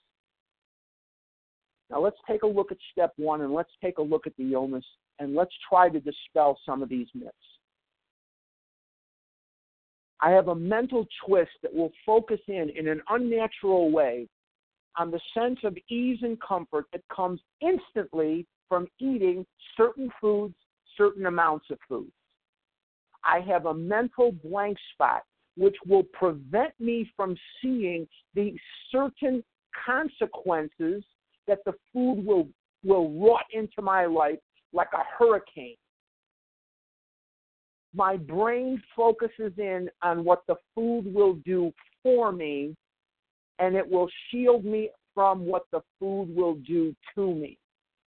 Now 1.89 2.01
let's 2.01 2.17
take 2.29 2.43
a 2.43 2.47
look 2.47 2.71
at 2.71 2.77
step 2.91 3.13
one 3.17 3.41
and 3.41 3.53
let's 3.53 3.71
take 3.83 3.97
a 3.97 4.01
look 4.01 4.27
at 4.27 4.35
the 4.37 4.53
illness 4.53 4.85
and 5.19 5.35
let's 5.35 5.53
try 5.69 5.89
to 5.89 5.99
dispel 5.99 6.57
some 6.65 6.83
of 6.83 6.89
these 6.89 7.07
myths. 7.13 7.33
I 10.19 10.31
have 10.31 10.47
a 10.47 10.55
mental 10.55 11.05
twist 11.25 11.51
that 11.61 11.73
will 11.73 11.91
focus 12.05 12.39
in 12.47 12.71
in 12.75 12.87
an 12.87 13.01
unnatural 13.09 13.91
way 13.91 14.27
on 14.97 15.11
the 15.11 15.19
sense 15.33 15.59
of 15.63 15.77
ease 15.89 16.19
and 16.23 16.41
comfort 16.41 16.85
that 16.91 17.03
comes 17.15 17.39
instantly 17.61 18.47
from 18.67 18.87
eating 18.99 19.45
certain 19.77 20.11
foods, 20.19 20.55
certain 20.97 21.27
amounts 21.27 21.67
of 21.69 21.77
foods. 21.87 22.11
I 23.23 23.39
have 23.41 23.67
a 23.67 23.73
mental 23.73 24.31
blank 24.31 24.77
spot 24.93 25.21
which 25.55 25.75
will 25.85 26.03
prevent 26.13 26.73
me 26.79 27.09
from 27.15 27.35
seeing 27.61 28.07
the 28.33 28.55
certain 28.91 29.43
consequences 29.85 31.03
that 31.47 31.59
the 31.65 31.73
food 31.93 32.25
will 32.25 32.47
will 32.83 33.09
rot 33.19 33.45
into 33.51 33.81
my 33.81 34.05
life 34.05 34.39
like 34.73 34.89
a 34.93 35.03
hurricane 35.17 35.75
my 37.97 38.15
brain 38.15 38.81
focuses 38.95 39.53
in 39.57 39.89
on 40.01 40.23
what 40.23 40.43
the 40.47 40.55
food 40.75 41.11
will 41.13 41.33
do 41.45 41.73
for 42.03 42.31
me, 42.31 42.75
and 43.59 43.75
it 43.75 43.89
will 43.89 44.07
shield 44.29 44.63
me 44.63 44.91
from 45.15 45.45
what 45.45 45.63
the 45.71 45.81
food 45.99 46.33
will 46.35 46.55
do 46.67 46.95
to 47.15 47.33
me. 47.33 47.57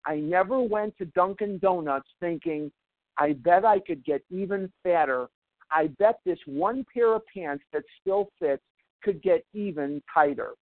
I 0.08 0.17
never 0.17 0.60
went 0.60 0.98
to 0.98 1.06
Dunkin' 1.06 1.60
Donuts 1.60 2.10
thinking, 2.19 2.71
I 3.17 3.34
bet 3.34 3.63
I 3.63 3.80
could 3.80 4.04
get 4.04 4.24
even 4.30 4.71
fatter. 4.84 5.28
I 5.71 5.88
bet 6.00 6.19
this 6.26 6.39
one 6.48 6.86
pair 6.91 7.15
of 7.15 7.21
pants 7.32 7.63
that 7.71 7.84
still 8.02 8.30
fits 8.39 8.63
could 9.04 9.21
get 9.21 9.45
even 9.54 10.02
tighter. 10.12 10.54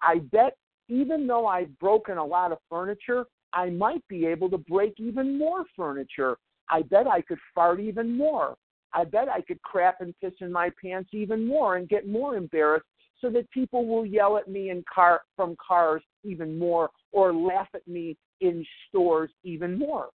I 0.00 0.20
bet 0.32 0.56
even 0.92 1.26
though 1.26 1.46
I've 1.46 1.76
broken 1.78 2.18
a 2.18 2.24
lot 2.24 2.52
of 2.52 2.58
furniture, 2.68 3.24
I 3.52 3.70
might 3.70 4.06
be 4.08 4.26
able 4.26 4.50
to 4.50 4.58
break 4.58 4.94
even 4.98 5.38
more 5.38 5.64
furniture. 5.76 6.36
I 6.68 6.82
bet 6.82 7.06
I 7.06 7.22
could 7.22 7.38
fart 7.54 7.80
even 7.80 8.16
more. 8.16 8.56
I 8.94 9.04
bet 9.04 9.28
I 9.28 9.40
could 9.40 9.60
crap 9.62 10.00
and 10.00 10.14
piss 10.20 10.34
in 10.40 10.52
my 10.52 10.70
pants 10.82 11.10
even 11.12 11.46
more 11.46 11.76
and 11.76 11.88
get 11.88 12.06
more 12.06 12.36
embarrassed 12.36 12.86
so 13.20 13.30
that 13.30 13.50
people 13.50 13.86
will 13.86 14.04
yell 14.04 14.36
at 14.36 14.48
me 14.48 14.70
in 14.70 14.84
car 14.92 15.22
from 15.34 15.56
cars 15.66 16.02
even 16.24 16.58
more 16.58 16.90
or 17.12 17.32
laugh 17.32 17.68
at 17.74 17.86
me 17.86 18.16
in 18.40 18.64
stores 18.88 19.30
even 19.44 19.78
more. 19.78 20.10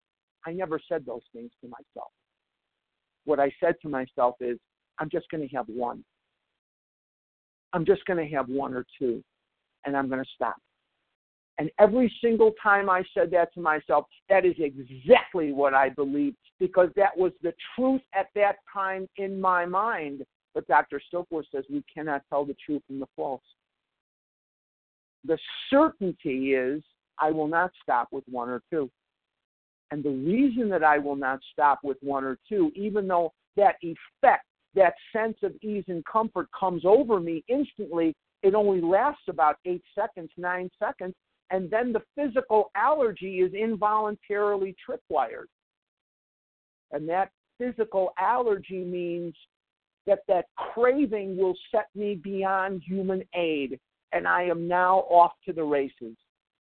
I 0.46 0.52
never 0.52 0.80
said 0.90 1.06
those 1.06 1.22
things 1.34 1.52
to 1.62 1.68
myself. 1.68 2.12
What 3.24 3.40
I 3.40 3.52
said 3.62 3.76
to 3.82 3.90
myself 3.90 4.36
is, 4.42 4.58
I'm 5.00 5.10
just 5.10 5.30
going 5.30 5.48
to 5.48 5.56
have 5.56 5.68
one. 5.68 6.04
I'm 7.74 7.86
just 7.86 8.06
going 8.06 8.18
to 8.18 8.36
have 8.36 8.48
one 8.48 8.74
or 8.74 8.86
two, 9.00 9.24
and 9.86 9.96
I'm 9.96 10.08
going 10.08 10.24
to 10.24 10.30
stop. 10.36 10.56
And 11.58 11.72
every 11.80 12.14
single 12.22 12.54
time 12.62 12.90
I 12.90 13.04
said 13.14 13.32
that 13.32 13.54
to 13.54 13.62
myself, 13.62 14.06
that 14.30 14.46
is 14.46 14.56
exactly 14.58 15.54
what 15.54 15.74
I 15.74 15.90
believed 15.90 16.36
because 16.60 16.90
that 16.96 17.18
was 17.18 17.32
the 17.42 17.54
truth 17.76 18.02
at 18.14 18.28
that 18.36 18.58
time 18.72 19.08
in 19.18 19.40
my 19.40 19.66
mind. 19.66 20.26
But 20.54 20.68
Dr. 20.68 21.02
Silkworth 21.14 21.46
says 21.54 21.64
we 21.70 21.84
cannot 21.94 22.24
tell 22.30 22.46
the 22.46 22.56
truth 22.66 22.82
from 22.88 23.00
the 23.00 23.08
false. 23.16 23.42
The 25.26 25.38
certainty 25.70 26.54
is 26.54 26.84
I 27.20 27.32
will 27.32 27.48
not 27.48 27.72
stop 27.82 28.10
with 28.12 28.26
one 28.28 28.50
or 28.50 28.62
two. 28.70 28.90
And 29.92 30.04
the 30.04 30.10
reason 30.10 30.70
that 30.70 30.84
I 30.84 30.98
will 30.98 31.16
not 31.16 31.40
stop 31.54 31.80
with 31.84 31.98
one 32.02 32.24
or 32.24 32.38
two, 32.50 32.72
even 32.76 33.08
though 33.08 33.32
that 33.56 33.76
effect, 33.82 34.46
that 34.76 34.94
sense 35.14 35.38
of 35.42 35.54
ease 35.62 35.86
and 35.88 36.04
comfort 36.06 36.48
comes 36.58 36.84
over 36.86 37.20
me 37.20 37.44
instantly, 37.48 38.14
it 38.44 38.56
only 38.56 38.82
lasts 38.82 39.24
about 39.30 39.58
eight 39.66 39.84
seconds, 39.98 40.30
nine 40.38 40.70
seconds, 40.80 41.16
and 41.52 41.70
then 41.70 41.94
the 41.94 42.02
physical 42.16 42.72
allergy 42.76 43.40
is 43.40 43.54
involuntarily 43.54 44.76
tripwired. 44.88 45.46
And 46.92 47.08
that 47.10 47.32
physical 47.58 48.12
allergy 48.20 48.84
means 48.84 49.36
that 50.08 50.20
that 50.28 50.46
craving 50.56 51.38
will 51.38 51.56
set 51.72 51.88
me 51.96 52.16
beyond 52.16 52.82
human 52.86 53.24
aid. 53.36 53.80
and 54.12 54.28
I 54.28 54.44
am 54.44 54.68
now 54.68 55.00
off 55.10 55.34
to 55.46 55.52
the 55.52 55.64
races. 55.64 56.16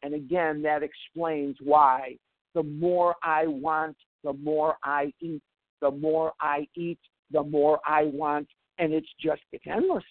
And 0.03 0.13
again, 0.13 0.61
that 0.61 0.83
explains 0.83 1.57
why 1.61 2.17
the 2.53 2.63
more 2.63 3.15
I 3.23 3.47
want, 3.47 3.97
the 4.23 4.33
more 4.33 4.77
I 4.83 5.13
eat. 5.21 5.41
The 5.81 5.91
more 5.91 6.33
I 6.39 6.67
eat, 6.75 6.99
the 7.31 7.43
more 7.43 7.79
I 7.85 8.03
want. 8.05 8.47
And 8.77 8.93
it's 8.93 9.09
just, 9.19 9.41
it's 9.51 9.65
endless. 9.67 10.03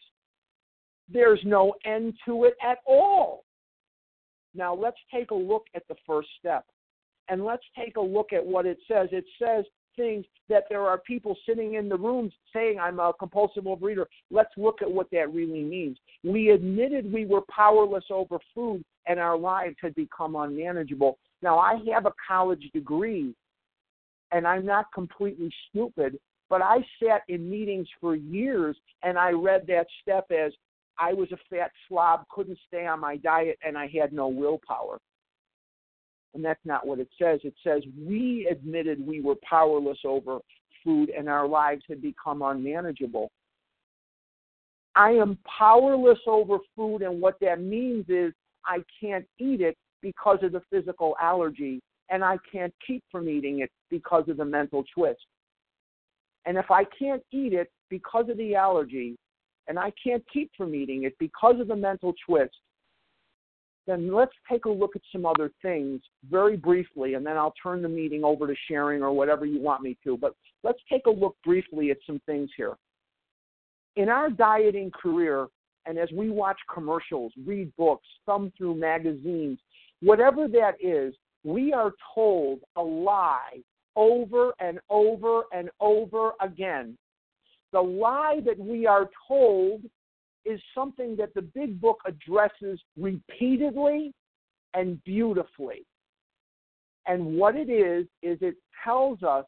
There's 1.09 1.41
no 1.45 1.75
end 1.85 2.15
to 2.27 2.45
it 2.45 2.55
at 2.63 2.79
all. 2.87 3.45
Now, 4.55 4.75
let's 4.75 4.99
take 5.13 5.31
a 5.31 5.35
look 5.35 5.67
at 5.75 5.87
the 5.89 5.97
first 6.07 6.29
step. 6.39 6.65
And 7.29 7.45
let's 7.45 7.65
take 7.79 7.97
a 7.97 8.01
look 8.01 8.33
at 8.33 8.45
what 8.45 8.67
it 8.67 8.79
says. 8.89 9.09
It 9.13 9.25
says 9.41 9.65
things 9.97 10.25
that 10.49 10.65
there 10.69 10.83
are 10.83 10.99
people 10.99 11.37
sitting 11.47 11.75
in 11.75 11.89
the 11.89 11.97
rooms 11.97 12.33
saying, 12.53 12.79
I'm 12.81 12.99
a 12.99 13.13
compulsive 13.19 13.65
overeater. 13.65 14.07
Let's 14.31 14.51
look 14.57 14.83
at 14.83 14.91
what 14.91 15.09
that 15.13 15.33
really 15.33 15.63
means. 15.63 15.97
We 16.25 16.51
admitted 16.51 17.13
we 17.13 17.27
were 17.27 17.43
powerless 17.55 18.05
over 18.11 18.39
food 18.55 18.85
and 19.07 19.21
our 19.21 19.37
lives 19.37 19.77
had 19.81 19.95
become 19.95 20.37
unmanageable. 20.37 21.19
Now, 21.43 21.59
I 21.59 21.79
have 21.93 22.07
a 22.07 22.13
college 22.27 22.69
degree 22.75 23.35
and 24.33 24.47
I'm 24.47 24.67
not 24.67 24.87
completely 24.93 25.53
stupid, 25.69 26.19
but 26.49 26.63
I 26.63 26.79
sat 27.03 27.23
in 27.29 27.49
meetings 27.49 27.89
for 28.01 28.17
years 28.17 28.77
and 29.03 29.19
I 29.19 29.31
read 29.31 29.67
that 29.69 29.87
step 30.03 30.31
as 30.31 30.53
I 31.01 31.15
was 31.15 31.33
a 31.33 31.39
fat 31.49 31.71
slob, 31.89 32.25
couldn't 32.31 32.59
stay 32.69 32.87
on 32.87 33.01
my 33.01 33.17
diet, 33.17 33.59
and 33.65 33.79
I 33.79 33.89
had 33.89 34.13
no 34.13 34.29
willpower. 34.29 34.99
And 36.35 36.45
that's 36.45 36.65
not 36.65 36.87
what 36.87 37.01
it 37.01 37.09
says. 37.21 37.41
It 37.43 37.55
says 37.65 37.83
we 37.99 38.47
admitted 38.51 39.05
we 39.05 39.21
were 39.21 39.35
powerless 39.49 39.99
over 40.05 40.39
food 40.85 41.11
and 41.11 41.29
our 41.29 41.47
lives 41.47 41.83
had 41.89 42.01
become 42.01 42.43
unmanageable. 42.43 43.31
I 44.95 45.11
am 45.11 45.39
powerless 45.59 46.19
over 46.27 46.59
food, 46.77 47.03
and 47.03 47.21
what 47.21 47.37
that 47.41 47.61
means 47.61 48.07
is 48.09 48.33
I 48.65 48.83
can't 49.01 49.25
eat 49.39 49.61
it 49.61 49.77
because 50.03 50.39
of 50.43 50.53
the 50.53 50.63
physical 50.71 51.17
allergy, 51.21 51.81
and 52.11 52.25
I 52.25 52.39
can't 52.51 52.75
keep 52.85 53.03
from 53.11 53.29
eating 53.29 53.61
it 53.61 53.71
because 53.89 54.29
of 54.29 54.37
the 54.37 54.45
mental 54.45 54.85
twist. 54.95 55.21
And 56.45 56.57
if 56.57 56.71
I 56.71 56.85
can't 56.85 57.23
eat 57.33 57.53
it 57.53 57.71
because 57.89 58.29
of 58.29 58.37
the 58.37 58.55
allergy, 58.55 59.17
and 59.69 59.79
I 59.79 59.93
can't 60.03 60.25
keep 60.33 60.51
from 60.57 60.75
eating 60.75 61.05
it 61.05 61.15
because 61.19 61.61
of 61.61 61.69
the 61.69 61.77
mental 61.77 62.15
twist, 62.27 62.57
then 63.87 64.13
let's 64.13 64.33
take 64.51 64.67
a 64.67 64.71
look 64.71 64.95
at 64.95 65.03
some 65.11 65.27
other 65.27 65.51
things 65.63 66.01
very 66.31 66.57
briefly, 66.57 67.15
and 67.15 67.25
then 67.25 67.37
I'll 67.37 67.55
turn 67.63 67.83
the 67.83 67.89
meeting 67.89 68.25
over 68.25 68.47
to 68.47 68.55
sharing 68.69 69.03
or 69.03 69.13
whatever 69.13 69.47
you 69.47 69.61
want 69.61 69.83
me 69.83 69.97
to. 70.05 70.17
But 70.17 70.35
let's 70.63 70.79
take 70.91 71.07
a 71.07 71.11
look 71.11 71.37
briefly 71.45 71.91
at 71.91 71.97
some 72.07 72.21
things 72.27 72.51
here. 72.57 72.77
In 73.97 74.09
our 74.09 74.31
dieting 74.31 74.91
career, 74.91 75.49
and 75.87 75.99
as 75.99 76.09
we 76.13 76.31
watch 76.31 76.59
commercials, 76.73 77.33
read 77.45 77.75
books, 77.77 78.07
thumb 78.27 78.53
through 78.57 78.75
magazines, 78.75 79.59
whatever 80.01 80.47
that 80.49 80.75
is, 80.81 81.15
we 81.43 81.73
are 81.73 81.93
told 82.15 82.61
a 82.77 82.83
lie 82.83 83.61
over 83.97 84.53
and 84.61 84.79
over 84.89 85.43
and 85.53 85.71
over 85.81 86.33
again. 86.41 86.97
The 87.73 87.81
lie 87.81 88.41
that 88.45 88.59
we 88.59 88.87
are 88.87 89.09
told 89.29 89.83
is 90.45 90.61
something 90.75 91.17
that 91.17 91.35
the 91.35 91.43
big 91.43 91.81
book 91.81 92.01
addresses 92.07 92.81
repeatedly 92.97 94.13
and 94.75 95.03
beautifully. 95.05 95.87
And 97.07 97.37
what 97.37 97.57
it 97.57 97.71
is, 97.71 98.07
is 98.23 98.39
it 98.41 98.57
tells 98.85 99.23
us 99.23 99.47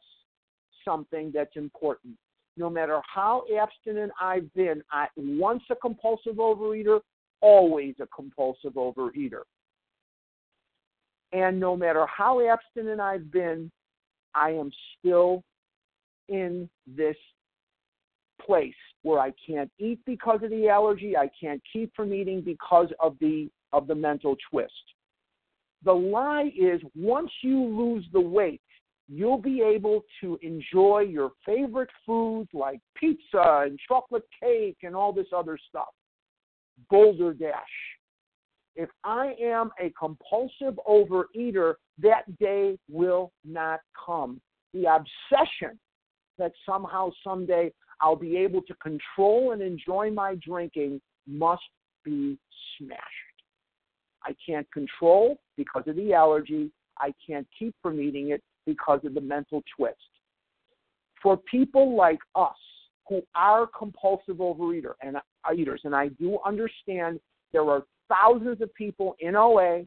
something 0.85 1.31
that's 1.35 1.57
important. 1.57 2.15
No 2.57 2.69
matter 2.69 3.01
how 3.13 3.45
abstinent 3.57 4.13
I've 4.21 4.53
been, 4.55 4.83
I, 4.91 5.07
once 5.17 5.63
a 5.71 5.77
compulsive 5.77 6.37
overeater, 6.37 7.01
always 7.41 7.95
a 8.01 8.07
compulsive 8.15 8.75
overeater. 8.75 9.43
And 11.33 11.59
no 11.59 11.77
matter 11.77 12.07
how 12.07 12.47
abstinent 12.47 13.01
I've 13.01 13.31
been, 13.31 13.71
I 14.35 14.51
am 14.51 14.71
still 14.99 15.43
in 16.29 16.69
this 16.87 17.17
place 18.45 18.75
where 19.03 19.19
I 19.19 19.33
can't 19.47 19.71
eat 19.79 20.01
because 20.07 20.41
of 20.43 20.51
the 20.51 20.69
allergy, 20.69 21.17
I 21.17 21.31
can't 21.41 21.63
keep 21.73 21.95
from 21.95 22.13
eating 22.13 22.41
because 22.41 22.89
of 23.01 23.17
the 23.21 23.49
of 23.73 23.87
the 23.87 23.95
mental 23.95 24.37
twist. 24.51 24.73
The 25.85 25.93
lie 25.93 26.53
is 26.59 26.81
once 26.95 27.31
you 27.43 27.65
lose 27.65 28.05
the 28.13 28.21
weight, 28.21 28.61
you'll 29.09 29.39
be 29.39 29.63
able 29.63 30.03
to 30.21 30.39
enjoy 30.43 31.01
your 31.01 31.33
favorite 31.45 31.91
foods 32.07 32.51
like 32.53 32.81
pizza 32.95 33.65
and 33.67 33.79
chocolate 33.89 34.27
cake 34.41 34.79
and 34.83 34.95
all 34.95 35.13
this 35.13 35.27
other 35.35 35.59
stuff. 35.69 35.89
Boulder 36.91 37.35
Dash. 37.35 37.55
If 38.75 38.89
I 39.05 39.35
am 39.41 39.71
a 39.81 39.93
compulsive 39.99 40.79
overeater, 40.89 41.75
that 41.99 42.39
day 42.39 42.79
will 42.89 43.33
not 43.45 43.81
come. 44.07 44.41
The 44.73 44.85
obsession 44.85 45.79
that 46.39 46.53
somehow, 46.65 47.11
someday, 47.23 47.73
I'll 48.03 48.17
be 48.17 48.37
able 48.37 48.63
to 48.63 48.75
control 48.75 49.53
and 49.53 49.63
enjoy 49.63 50.11
my 50.11 50.35
drinking 50.45 51.01
must 51.27 51.63
be 52.05 52.37
smashed. 52.77 53.01
I 54.25 54.35
can't 54.45 54.71
control 54.73 55.39
because 55.57 55.85
of 55.87 55.95
the 55.95 56.13
allergy. 56.13 56.71
I 56.99 57.15
can't 57.25 57.47
keep 57.57 57.75
from 57.81 58.01
eating 58.01 58.31
it 58.31 58.43
because 58.67 59.01
of 59.05 59.15
the 59.15 59.21
mental 59.21 59.63
twist. 59.77 59.97
For 61.23 61.37
people 61.37 61.97
like 61.97 62.19
us 62.35 62.57
who 63.09 63.23
are 63.37 63.69
compulsive 63.79 64.37
overeater 64.37 64.95
and 65.01 65.17
uh, 65.17 65.53
eaters, 65.57 65.83
and 65.85 65.95
I 65.95 66.09
do 66.09 66.39
understand 66.45 67.21
there 67.53 67.69
are 67.69 67.85
thousands 68.09 68.61
of 68.61 68.75
people 68.75 69.15
in 69.21 69.37
OA. 69.37 69.85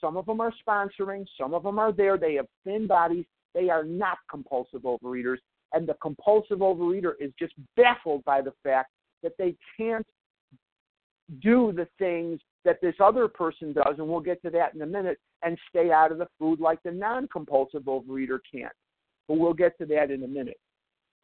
Some 0.00 0.16
of 0.16 0.26
them 0.26 0.40
are 0.40 0.52
sponsoring, 0.66 1.24
some 1.40 1.54
of 1.54 1.62
them 1.62 1.78
are 1.78 1.92
there. 1.92 2.18
They 2.18 2.34
have 2.34 2.46
thin 2.64 2.88
bodies. 2.88 3.24
They 3.54 3.70
are 3.70 3.84
not 3.84 4.18
compulsive 4.30 4.82
overeaters 4.82 5.38
and 5.72 5.88
the 5.88 5.94
compulsive 6.00 6.58
overeater 6.58 7.12
is 7.20 7.32
just 7.38 7.54
baffled 7.76 8.24
by 8.24 8.40
the 8.40 8.52
fact 8.62 8.90
that 9.22 9.32
they 9.38 9.54
can't 9.76 10.06
do 11.42 11.72
the 11.72 11.86
things 11.98 12.40
that 12.64 12.80
this 12.80 12.94
other 13.02 13.28
person 13.28 13.72
does, 13.72 13.94
and 13.98 14.08
we'll 14.08 14.20
get 14.20 14.40
to 14.42 14.50
that 14.50 14.74
in 14.74 14.82
a 14.82 14.86
minute, 14.86 15.18
and 15.42 15.58
stay 15.68 15.90
out 15.90 16.12
of 16.12 16.18
the 16.18 16.28
food 16.38 16.60
like 16.60 16.82
the 16.82 16.90
non 16.90 17.28
compulsive 17.28 17.82
overeater 17.82 18.38
can't. 18.50 18.72
But 19.28 19.38
we'll 19.38 19.54
get 19.54 19.76
to 19.78 19.86
that 19.86 20.10
in 20.10 20.24
a 20.24 20.28
minute. 20.28 20.58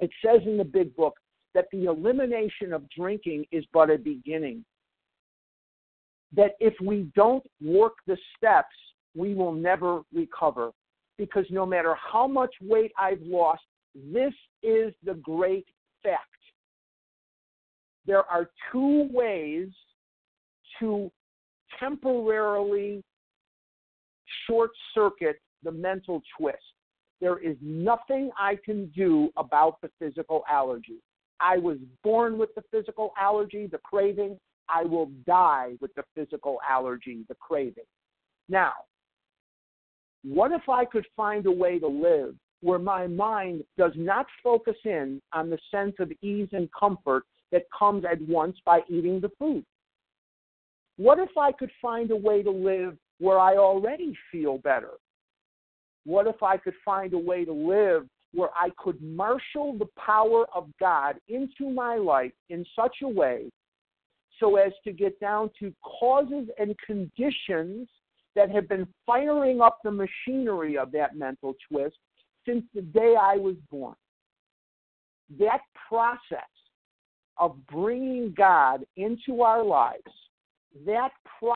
It 0.00 0.10
says 0.24 0.40
in 0.44 0.58
the 0.58 0.64
big 0.64 0.94
book 0.96 1.14
that 1.54 1.66
the 1.72 1.84
elimination 1.84 2.72
of 2.72 2.88
drinking 2.90 3.46
is 3.50 3.64
but 3.72 3.90
a 3.90 3.98
beginning. 3.98 4.64
That 6.32 6.52
if 6.60 6.74
we 6.82 7.10
don't 7.14 7.44
work 7.62 7.94
the 8.06 8.18
steps, 8.36 8.74
we 9.14 9.34
will 9.34 9.52
never 9.52 10.02
recover. 10.12 10.70
Because 11.16 11.46
no 11.48 11.64
matter 11.64 11.94
how 11.94 12.26
much 12.26 12.52
weight 12.60 12.92
I've 12.98 13.22
lost, 13.22 13.62
this 13.94 14.32
is 14.62 14.92
the 15.04 15.14
great 15.14 15.66
fact. 16.02 16.20
There 18.06 18.24
are 18.24 18.50
two 18.72 19.08
ways 19.12 19.68
to 20.80 21.10
temporarily 21.78 23.02
short 24.46 24.70
circuit 24.94 25.36
the 25.62 25.72
mental 25.72 26.22
twist. 26.38 26.58
There 27.20 27.38
is 27.38 27.56
nothing 27.62 28.30
I 28.38 28.58
can 28.62 28.86
do 28.94 29.30
about 29.36 29.80
the 29.80 29.90
physical 29.98 30.44
allergy. 30.48 31.00
I 31.40 31.56
was 31.58 31.78
born 32.02 32.38
with 32.38 32.54
the 32.54 32.62
physical 32.70 33.12
allergy, 33.18 33.66
the 33.66 33.78
craving. 33.78 34.38
I 34.68 34.82
will 34.84 35.10
die 35.26 35.72
with 35.80 35.94
the 35.94 36.04
physical 36.14 36.58
allergy, 36.68 37.24
the 37.28 37.34
craving. 37.34 37.84
Now, 38.48 38.72
what 40.22 40.52
if 40.52 40.68
I 40.68 40.84
could 40.84 41.06
find 41.16 41.46
a 41.46 41.50
way 41.50 41.78
to 41.78 41.86
live 41.86 42.34
where 42.64 42.78
my 42.78 43.06
mind 43.06 43.62
does 43.76 43.92
not 43.94 44.24
focus 44.42 44.76
in 44.84 45.20
on 45.34 45.50
the 45.50 45.58
sense 45.70 45.94
of 45.98 46.10
ease 46.22 46.48
and 46.52 46.68
comfort 46.72 47.24
that 47.52 47.64
comes 47.78 48.04
at 48.10 48.20
once 48.22 48.56
by 48.64 48.80
eating 48.88 49.20
the 49.20 49.30
food? 49.38 49.62
What 50.96 51.18
if 51.18 51.36
I 51.36 51.52
could 51.52 51.70
find 51.82 52.10
a 52.10 52.16
way 52.16 52.42
to 52.42 52.50
live 52.50 52.96
where 53.18 53.38
I 53.38 53.56
already 53.56 54.16
feel 54.32 54.56
better? 54.58 54.92
What 56.06 56.26
if 56.26 56.42
I 56.42 56.56
could 56.56 56.74
find 56.82 57.12
a 57.12 57.18
way 57.18 57.44
to 57.44 57.52
live 57.52 58.06
where 58.32 58.50
I 58.58 58.70
could 58.78 59.00
marshal 59.02 59.76
the 59.78 59.88
power 59.98 60.46
of 60.54 60.68
God 60.80 61.16
into 61.28 61.70
my 61.70 61.96
life 61.96 62.32
in 62.48 62.64
such 62.74 62.96
a 63.02 63.08
way 63.08 63.50
so 64.40 64.56
as 64.56 64.72
to 64.84 64.92
get 64.92 65.20
down 65.20 65.50
to 65.60 65.72
causes 65.82 66.48
and 66.58 66.74
conditions 66.84 67.88
that 68.34 68.50
have 68.50 68.68
been 68.68 68.88
firing 69.04 69.60
up 69.60 69.78
the 69.84 69.90
machinery 69.90 70.78
of 70.78 70.90
that 70.92 71.14
mental 71.14 71.54
twist 71.70 71.96
since 72.46 72.64
the 72.74 72.82
day 72.82 73.14
I 73.20 73.36
was 73.36 73.56
born. 73.70 73.94
That 75.38 75.60
process 75.88 76.40
of 77.38 77.56
bringing 77.66 78.34
God 78.36 78.84
into 78.96 79.42
our 79.42 79.64
lives, 79.64 80.02
that 80.86 81.10
process 81.38 81.54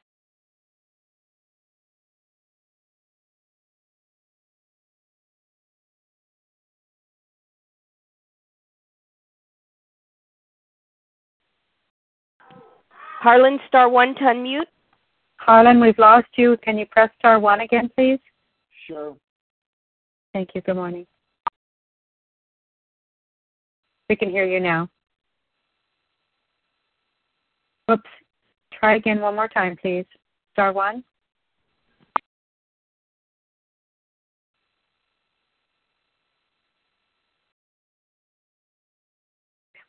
Harlan, 13.20 13.58
star 13.66 13.88
one 13.88 14.14
to 14.14 14.20
unmute. 14.20 14.66
Harlan, 15.38 15.80
we've 15.80 15.98
lost 15.98 16.28
you. 16.36 16.56
Can 16.62 16.78
you 16.78 16.86
press 16.86 17.10
star 17.18 17.40
one 17.40 17.60
again, 17.60 17.90
please? 17.96 18.20
Sure. 18.86 19.16
Thank 20.32 20.50
you. 20.54 20.60
Good 20.60 20.76
morning. 20.76 21.06
We 24.08 24.16
can 24.16 24.30
hear 24.30 24.44
you 24.44 24.60
now. 24.60 24.88
Oops. 27.90 28.02
Try 28.72 28.96
again 28.96 29.20
one 29.20 29.34
more 29.34 29.48
time, 29.48 29.76
please. 29.80 30.04
Star 30.52 30.72
one. 30.72 31.02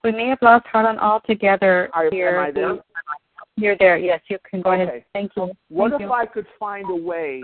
We 0.04 0.12
may 0.12 0.28
have 0.28 0.40
lost 0.42 0.66
Harlan 0.68 0.98
altogether 0.98 1.90
Are, 1.94 2.10
here. 2.10 2.38
Am 2.38 2.48
I 2.48 2.52
there? 2.52 2.80
You're 3.58 3.76
there. 3.78 3.98
Yes, 3.98 4.22
you 4.30 4.38
can 4.50 4.62
go 4.62 4.72
Okay. 4.72 4.84
ahead. 4.84 5.06
Thank 5.14 5.34
you. 5.36 5.52
What 5.68 5.92
Thank 5.92 6.02
if 6.04 6.08
you. 6.08 6.14
I 6.14 6.26
could 6.26 6.48
find 6.58 6.90
a 6.90 6.96
way 6.96 7.44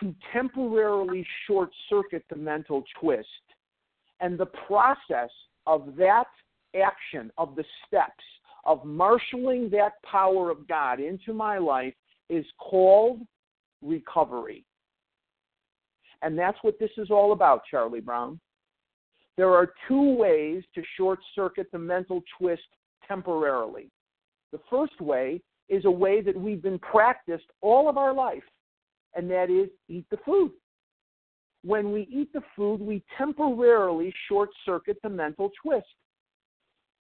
to 0.00 0.14
temporarily 0.32 1.26
short 1.46 1.70
circuit 1.88 2.24
the 2.28 2.36
mental 2.36 2.84
twist 3.00 3.28
and 4.20 4.38
the 4.38 4.46
process 4.46 5.30
of 5.66 5.94
that 5.96 6.26
action, 6.80 7.30
of 7.38 7.54
the 7.56 7.64
steps, 7.86 8.24
of 8.64 8.84
marshaling 8.84 9.68
that 9.70 9.92
power 10.10 10.50
of 10.50 10.66
God 10.66 11.00
into 11.00 11.32
my 11.32 11.58
life 11.58 11.94
is 12.28 12.44
called 12.58 13.20
recovery. 13.82 14.64
And 16.22 16.38
that's 16.38 16.58
what 16.62 16.78
this 16.78 16.90
is 16.96 17.10
all 17.10 17.32
about, 17.32 17.62
Charlie 17.70 18.00
Brown. 18.00 18.40
There 19.36 19.52
are 19.52 19.74
two 19.88 20.14
ways 20.14 20.62
to 20.74 20.82
short 20.96 21.18
circuit 21.34 21.66
the 21.72 21.78
mental 21.78 22.22
twist 22.38 22.62
temporarily. 23.06 23.90
The 24.52 24.60
first 24.70 25.00
way 25.00 25.42
is 25.68 25.84
a 25.84 25.90
way 25.90 26.20
that 26.22 26.36
we've 26.36 26.62
been 26.62 26.78
practiced 26.78 27.46
all 27.60 27.88
of 27.88 27.98
our 27.98 28.14
life, 28.14 28.44
and 29.14 29.30
that 29.30 29.50
is 29.50 29.68
eat 29.88 30.06
the 30.10 30.18
food. 30.24 30.52
When 31.64 31.92
we 31.92 32.02
eat 32.10 32.32
the 32.32 32.42
food, 32.54 32.80
we 32.80 33.02
temporarily 33.16 34.12
short 34.28 34.50
circuit 34.66 34.98
the 35.02 35.08
mental 35.08 35.50
twist. 35.62 35.86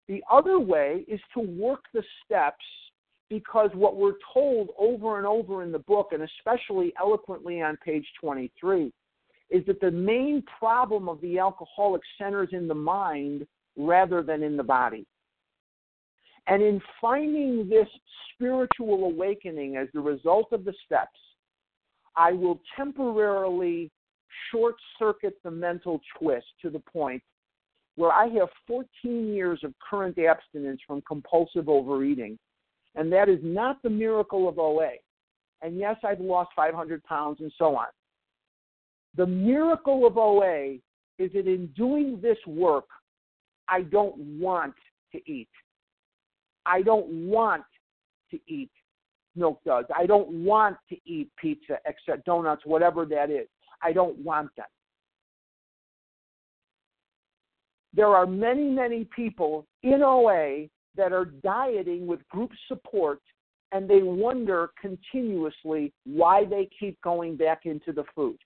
The 0.09 0.23
other 0.31 0.59
way 0.59 1.05
is 1.09 1.21
to 1.35 1.41
work 1.41 1.85
the 1.95 2.03
steps 2.25 2.65
because 3.31 3.71
what 3.75 3.97
we're 3.97 4.19
told 4.35 4.71
over 4.79 5.19
and 5.19 5.27
over 5.27 5.63
in 5.63 5.73
the 5.73 5.79
book, 5.79 6.09
and 6.13 6.23
especially 6.23 6.93
eloquently 7.01 7.63
on 7.63 7.77
page 7.79 8.05
23, 8.21 8.93
is 9.51 9.65
that 9.67 9.81
the 9.81 9.91
main 9.91 10.43
problem 10.59 11.09
of 11.09 11.21
the 11.21 11.39
alcoholic 11.39 12.03
centers 12.19 12.49
in 12.53 12.69
the 12.69 12.75
mind 12.75 13.47
rather 13.77 14.23
than 14.23 14.43
in 14.43 14.57
the 14.57 14.63
body. 14.63 15.07
And 16.49 16.63
in 16.63 16.81
finding 17.01 17.69
this 17.69 17.87
spiritual 18.35 19.05
awakening 19.05 19.77
as 19.77 19.89
the 19.95 20.01
result 20.01 20.53
of 20.53 20.65
the 20.65 20.75
steps, 20.85 21.19
I 22.17 22.33
will 22.33 22.61
temporarily 22.77 23.91
short 24.51 24.75
circuit 24.99 25.35
the 25.45 25.51
mental 25.51 26.01
twist 26.19 26.47
to 26.63 26.71
the 26.71 26.79
point 26.79 27.23
where 27.97 28.13
I 28.13 28.29
have 28.29 28.49
14 28.67 28.87
years 29.35 29.61
of 29.63 29.75
current 29.89 30.19
abstinence 30.19 30.81
from 30.87 31.03
compulsive 31.03 31.69
overeating. 31.69 32.39
And 32.95 33.13
that 33.13 33.29
is 33.29 33.39
not 33.43 33.83
the 33.83 33.91
miracle 33.91 34.49
of 34.49 34.59
OA. 34.59 34.93
And 35.63 35.79
yes, 35.79 35.97
I've 36.03 36.21
lost 36.21 36.51
500 36.57 37.05
pounds 37.05 37.41
and 37.41 37.53
so 37.59 37.77
on. 37.77 37.87
The 39.17 39.27
miracle 39.27 40.07
of 40.07 40.17
OA 40.17 40.77
is 41.19 41.33
that 41.35 41.47
in 41.47 41.67
doing 41.77 42.21
this 42.23 42.39
work, 42.47 42.87
I 43.69 43.83
don't 43.83 44.17
want 44.41 44.75
to 45.13 45.19
eat. 45.31 45.49
I 46.67 46.83
don't 46.83 47.09
want 47.29 47.65
to 48.31 48.39
eat 48.47 48.71
milk 49.37 49.61
duds. 49.65 49.89
I 49.97 50.07
don't 50.07 50.29
want 50.45 50.77
to 50.89 50.97
eat 51.05 51.31
pizza, 51.41 51.79
except 51.87 52.25
donuts, 52.25 52.63
whatever 52.65 53.05
that 53.07 53.31
is. 53.31 53.49
I 53.83 53.93
don't 53.93 54.19
want 54.19 54.55
them. 54.57 54.67
There 57.93 58.09
are 58.09 58.27
many, 58.27 58.69
many 58.71 59.09
people 59.17 59.67
in 59.83 60.03
OA 60.03 60.69
that 60.97 61.13
are 61.13 61.25
dieting 61.25 62.07
with 62.07 62.27
group 62.29 62.51
support 62.69 63.21
and 63.73 63.89
they 63.89 64.03
wonder 64.03 64.71
continuously 64.81 65.93
why 66.05 66.45
they 66.45 66.69
keep 66.79 67.01
going 67.03 67.37
back 67.37 67.67
into 67.67 67.93
the 67.93 68.05
food. 68.15 68.39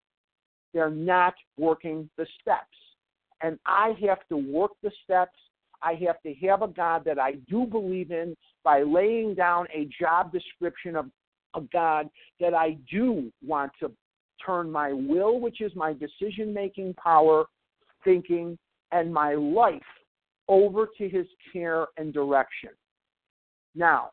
They're 0.73 0.91
not 0.91 1.35
working 1.57 2.11
the 2.19 2.27
steps. 2.41 2.67
And 3.43 3.59
I 3.67 3.95
have 4.07 4.27
to 4.29 4.37
work 4.37 4.73
the 4.83 4.91
steps. 5.03 5.39
I 5.85 5.95
have 6.07 6.21
to 6.23 6.35
have 6.47 6.63
a 6.63 6.69
God 6.69 7.05
that 7.05 7.19
I 7.19 7.33
do 7.49 7.67
believe 7.67 8.11
in 8.11 8.35
by 8.63 8.83
laying 8.83 9.35
down 9.35 9.67
a 9.73 9.89
job 10.01 10.33
description 10.33 10.97
of 10.97 11.11
a 11.55 11.61
God 11.73 12.09
that 12.41 12.55
I 12.55 12.79
do 12.91 13.31
want 13.47 13.73
to 13.81 13.93
turn 14.45 14.71
my 14.71 14.93
will, 14.93 15.41
which 15.41 15.61
is 15.61 15.73
my 15.77 15.93
decision 15.93 16.53
making 16.53 16.95
power, 16.95 17.45
thinking, 18.03 18.59
and 18.93 19.13
my 19.13 19.35
life 19.35 19.83
over 20.49 20.89
to 20.99 21.09
his 21.09 21.27
care 21.53 21.87
and 21.97 22.13
direction. 22.13 22.71
Now, 23.75 24.11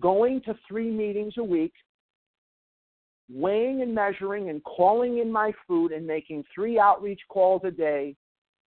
going 0.00 0.40
to 0.42 0.54
three 0.66 0.90
meetings 0.90 1.34
a 1.38 1.44
week, 1.44 1.72
weighing 3.30 3.82
and 3.82 3.94
measuring 3.94 4.50
and 4.50 4.62
calling 4.64 5.18
in 5.18 5.30
my 5.30 5.52
food 5.66 5.92
and 5.92 6.06
making 6.06 6.44
three 6.54 6.78
outreach 6.78 7.20
calls 7.28 7.62
a 7.64 7.70
day 7.70 8.14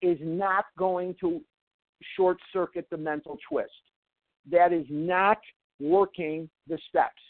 is 0.03 0.19
not 0.21 0.65
going 0.77 1.15
to 1.21 1.41
short 2.17 2.39
circuit 2.53 2.87
the 2.91 2.97
mental 2.97 3.39
twist. 3.49 3.71
That 4.51 4.73
is 4.73 4.87
not 4.91 5.39
working 5.81 6.49
the 6.69 6.79
steps. 6.89 7.23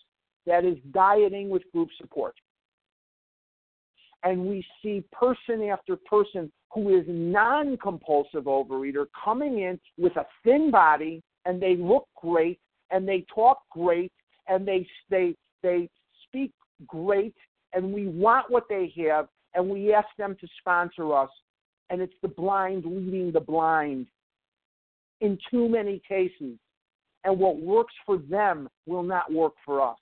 That 0.46 0.64
is 0.64 0.76
dieting 0.92 1.50
with 1.50 1.62
group 1.72 1.88
support. 2.00 2.35
And 4.24 4.46
we 4.46 4.64
see 4.82 5.04
person 5.12 5.62
after 5.64 5.96
person 5.96 6.50
who 6.72 6.96
is 6.96 7.04
non 7.08 7.76
compulsive 7.76 8.44
overeater 8.44 9.06
coming 9.24 9.61
in 9.61 9.78
with 9.98 10.16
a 10.16 10.26
thin 10.44 10.70
body 10.70 11.22
and 11.44 11.61
they 11.61 11.76
look 11.76 12.06
great 12.16 12.58
and 12.90 13.06
they 13.06 13.24
talk 13.35 13.58
great 13.70 14.12
and 14.48 14.66
they 14.66 14.87
they 15.11 15.35
they 15.62 15.88
speak 16.26 16.52
great 16.87 17.35
and 17.72 17.92
we 17.92 18.06
want 18.06 18.50
what 18.50 18.64
they 18.68 18.92
have 18.96 19.28
and 19.54 19.68
we 19.68 19.92
ask 19.92 20.08
them 20.18 20.37
to 20.40 20.46
sponsor 20.58 21.14
us 21.14 21.30
and 21.90 22.00
it's 22.00 22.14
the 22.22 22.28
blind 22.28 22.85
leading 22.85 23.32
the 23.32 23.40
blind 23.40 24.06
in 25.22 25.38
too 25.50 25.68
many 25.68 26.00
cases 26.06 26.58
and 27.24 27.38
what 27.38 27.58
works 27.61 27.94
for 28.04 28.18
them 28.18 28.68
will 28.87 29.02
not 29.02 29.32
work 29.32 29.54
for 29.64 29.80
us 29.80 29.98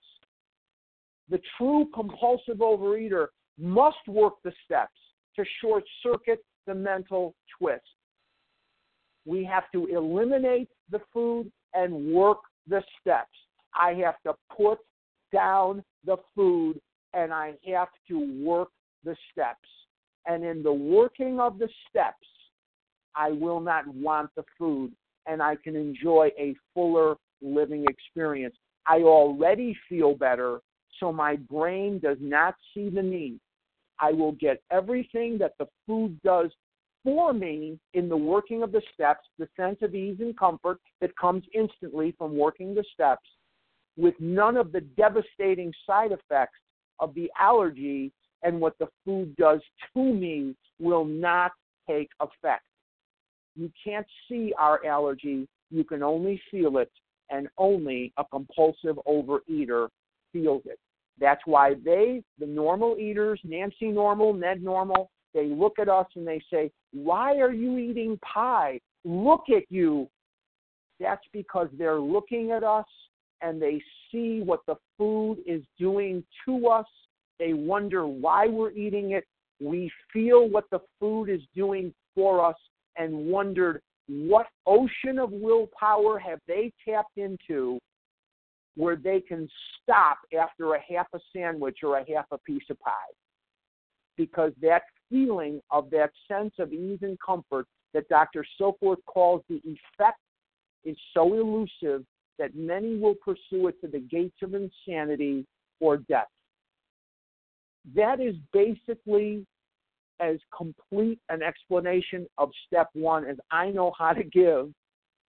the 1.29 1.41
true 1.57 1.87
compulsive 1.95 2.59
overeater 2.59 3.29
must 3.59 4.09
work 4.09 4.35
the 4.43 4.53
steps 4.65 4.99
to 5.37 5.45
short 5.61 5.85
circuit 6.03 6.45
the 6.67 6.75
mental 6.75 7.35
twist 7.57 7.85
we 9.27 9.45
have 9.45 9.71
to 9.73 9.87
eliminate 9.87 10.69
the 10.91 11.01
food 11.13 11.51
and 11.75 12.13
work 12.13 12.39
the 12.67 12.83
steps. 13.01 13.37
I 13.75 13.93
have 14.05 14.21
to 14.27 14.35
put 14.55 14.79
down 15.33 15.85
the 16.05 16.17
food 16.35 16.81
and 17.15 17.33
I 17.33 17.55
have 17.73 17.89
to 18.09 18.45
work 18.45 18.69
the 19.05 19.17
steps. 19.31 19.69
And 20.27 20.45
in 20.45 20.63
the 20.63 20.73
working 20.73 21.41
of 21.41 21.59
the 21.59 21.69
steps, 21.89 22.27
I 23.15 23.31
will 23.31 23.61
not 23.61 23.87
want 23.89 24.31
the 24.37 24.45
food 24.59 24.93
and 25.27 25.43
I 25.43 25.57
can 25.57 25.77
enjoy 25.77 26.31
a 26.39 26.55
fuller 26.75 27.17
living 27.43 27.85
experience. 27.89 28.55
I 28.87 28.99
already 29.03 29.77
feel 29.89 30.15
better, 30.15 30.61
so 30.99 31.13
my 31.13 31.37
brain 31.37 31.99
does 31.99 32.19
not 32.21 32.55
see 32.75 32.89
the 32.89 33.03
need. 33.03 33.39
I 33.99 34.13
will 34.13 34.33
get 34.33 34.63
everything 34.71 35.39
that 35.39 35.53
the 35.59 35.67
food 35.87 36.21
does 36.23 36.51
for 37.05 37.33
me 37.33 37.79
in 37.95 38.09
the 38.09 38.17
working 38.17 38.63
of 38.63 38.73
the 38.73 38.83
steps, 38.93 39.27
the 39.39 39.49
sense 39.57 39.79
of 39.83 39.95
ease 39.95 40.17
and 40.21 40.37
comfort 40.39 40.79
that 41.01 41.17
comes 41.17 41.45
instantly 41.55 42.15
from 42.19 42.37
working 42.37 42.75
the 42.75 42.85
steps, 42.93 43.29
with 43.97 44.15
none 44.19 44.57
of 44.57 44.73
the 44.73 44.81
devastating 44.81 45.73
side 45.87 46.13
effects 46.13 46.59
of 46.99 47.15
the 47.15 47.31
allergy 47.39 48.13
and 48.43 48.61
what 48.61 48.79
the 48.79 48.89
food 49.05 49.35
does 49.37 49.61
to 49.95 50.03
me 50.03 50.55
will 50.79 51.05
not 51.05 51.53
take 51.89 52.11
effect. 52.21 52.65
You 53.61 53.71
can't 53.85 54.07
see 54.27 54.55
our 54.59 54.83
allergy, 54.87 55.47
you 55.71 55.85
can 55.85 56.03
only 56.03 56.41
feel 56.51 56.79
it, 56.79 56.91
and 57.29 57.47
only 57.59 58.11
a 58.17 58.25
compulsive 58.25 58.99
overeater 59.07 59.89
feels 60.33 60.63
it. 60.65 60.79
That's 61.21 61.43
why 61.45 61.75
they, 61.85 62.23
the 62.39 62.47
normal 62.47 62.97
eaters, 62.97 63.39
Nancy 63.45 63.89
Normal, 63.89 64.33
Ned 64.33 64.63
Normal, 64.63 65.11
they 65.35 65.45
look 65.49 65.79
at 65.79 65.91
us 65.91 66.07
and 66.17 66.27
they 66.27 66.41
say, 66.51 66.71
Why 66.95 67.37
are 67.37 67.53
you 67.53 67.77
eating 67.77 68.19
pie? 68.23 68.81
Look 69.05 69.45
at 69.55 69.65
you. 69.69 70.09
That's 70.99 71.27
because 71.31 71.69
they're 71.77 72.01
looking 72.01 72.53
at 72.53 72.65
us 72.65 72.87
and 73.43 73.61
they 73.61 73.83
see 74.11 74.41
what 74.43 74.61
the 74.67 74.77
food 74.97 75.37
is 75.47 75.63
doing 75.79 76.25
to 76.47 76.67
us. 76.69 76.87
They 77.39 77.53
wonder 77.53 78.07
why 78.07 78.47
we're 78.47 78.73
eating 78.73 79.11
it. 79.11 79.25
We 79.61 79.93
feel 80.15 80.49
what 80.49 80.65
the 80.71 80.81
food 80.99 81.27
is 81.27 81.43
doing 81.55 81.93
for 82.15 82.43
us 82.43 82.57
and 83.01 83.15
wondered 83.15 83.81
what 84.09 84.47
ocean 84.67 85.19
of 85.19 85.33
willpower 85.33 86.19
have 86.19 86.39
they 86.47 86.71
tapped 86.87 87.17
into 87.17 87.79
where 88.77 88.97
they 88.97 89.21
can 89.21 89.49
stop 89.83 90.19
after 90.39 90.75
a 90.75 90.81
half 90.81 91.07
a 91.15 91.19
sandwich 91.35 91.79
or 91.83 91.99
a 91.99 92.05
half 92.13 92.27
a 92.31 92.39
piece 92.39 92.63
of 92.69 92.79
pie. 92.81 92.93
Because 94.17 94.53
that 94.61 94.83
feeling 95.09 95.61
of 95.71 95.91
that 95.91 96.11
sense 96.29 96.53
of 96.59 96.73
ease 96.73 96.99
and 97.03 97.19
comfort 97.25 97.67
that 97.95 98.09
Dr. 98.09 98.45
Silkworth 98.61 99.03
calls 99.07 99.43
the 99.49 99.63
effect 99.65 100.19
is 100.85 100.97
so 101.15 101.33
elusive 101.35 102.05
that 102.39 102.55
many 102.55 102.97
will 102.97 103.15
pursue 103.15 103.69
it 103.69 103.81
to 103.81 103.89
the 103.89 104.01
gates 104.01 104.37
of 104.43 104.55
insanity 104.55 105.47
or 105.81 105.97
death. 105.97 106.29
That 107.95 108.21
is 108.21 108.35
basically 108.53 109.47
as 110.21 110.37
complete 110.57 111.19
an 111.29 111.43
explanation 111.43 112.27
of 112.39 112.51
step 112.67 112.89
one 112.93 113.27
as 113.27 113.37
I 113.51 113.71
know 113.71 113.93
how 113.99 114.13
to 114.13 114.25
give. 114.25 114.71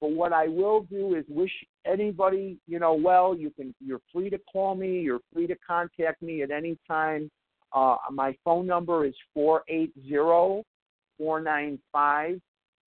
But 0.01 0.13
what 0.13 0.33
I 0.33 0.47
will 0.47 0.83
do 0.83 1.17
is 1.17 1.25
wish 1.29 1.51
anybody, 1.85 2.59
you 2.67 2.79
know, 2.79 2.95
well, 2.95 3.37
you 3.37 3.51
can 3.51 3.75
you're 3.81 4.01
free 4.13 4.31
to 4.31 4.39
call 4.51 4.77
me, 4.77 5.01
you're 5.01 5.21
free 5.33 5.49
to 5.49 5.57
contact 5.67 6.23
me 6.23 6.43
at 6.43 6.51
any 6.51 6.79
time. 6.87 7.31
Uh, 7.73 7.97
my 8.13 8.35
phone 8.45 8.67
number 8.67 9.05
is 9.05 9.15
480 9.35 10.63
495 11.19 12.41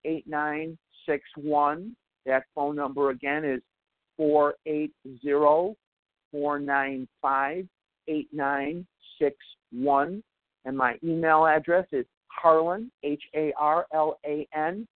8961. 0.05 1.95
That 2.25 2.43
phone 2.55 2.75
number 2.75 3.11
again 3.11 3.45
is 3.45 3.61
480 4.17 5.75
495 6.31 7.67
8961. 8.07 10.23
And 10.65 10.77
my 10.77 10.97
email 11.03 11.45
address 11.45 11.87
is 11.91 12.05
Harlan, 12.27 12.91
H 13.03 13.23
A 13.35 13.53
R 13.59 13.85
L 13.93 14.19
A 14.25 14.47
N, 14.55 14.87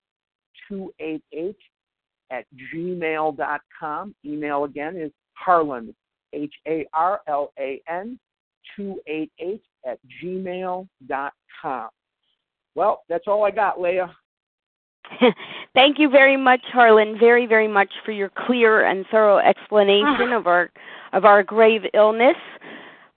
288 0.69 1.55
at 2.31 2.45
gmail.com. 2.73 4.15
Email 4.25 4.63
again 4.63 4.97
is 4.97 5.11
Harlan, 5.33 5.95
H 6.33 6.53
A 6.67 6.85
R 6.93 7.21
L 7.27 7.51
A 7.59 7.81
N, 7.89 8.19
288 8.75 9.61
at 9.85 9.99
gmail.com. 10.23 11.89
Well, 12.75 13.03
that's 13.07 13.23
all 13.27 13.45
I 13.45 13.51
got, 13.51 13.79
Leah. 13.79 14.13
Thank 15.73 15.99
you 15.99 16.09
very 16.09 16.35
much, 16.35 16.61
Harlan, 16.73 17.17
very, 17.19 17.45
very 17.45 17.67
much 17.67 17.91
for 18.03 18.11
your 18.11 18.31
clear 18.45 18.85
and 18.85 19.05
thorough 19.11 19.37
explanation 19.37 20.31
of 20.35 20.47
our 20.47 20.69
of 21.13 21.25
our 21.25 21.43
grave 21.43 21.83
illness. 21.93 22.35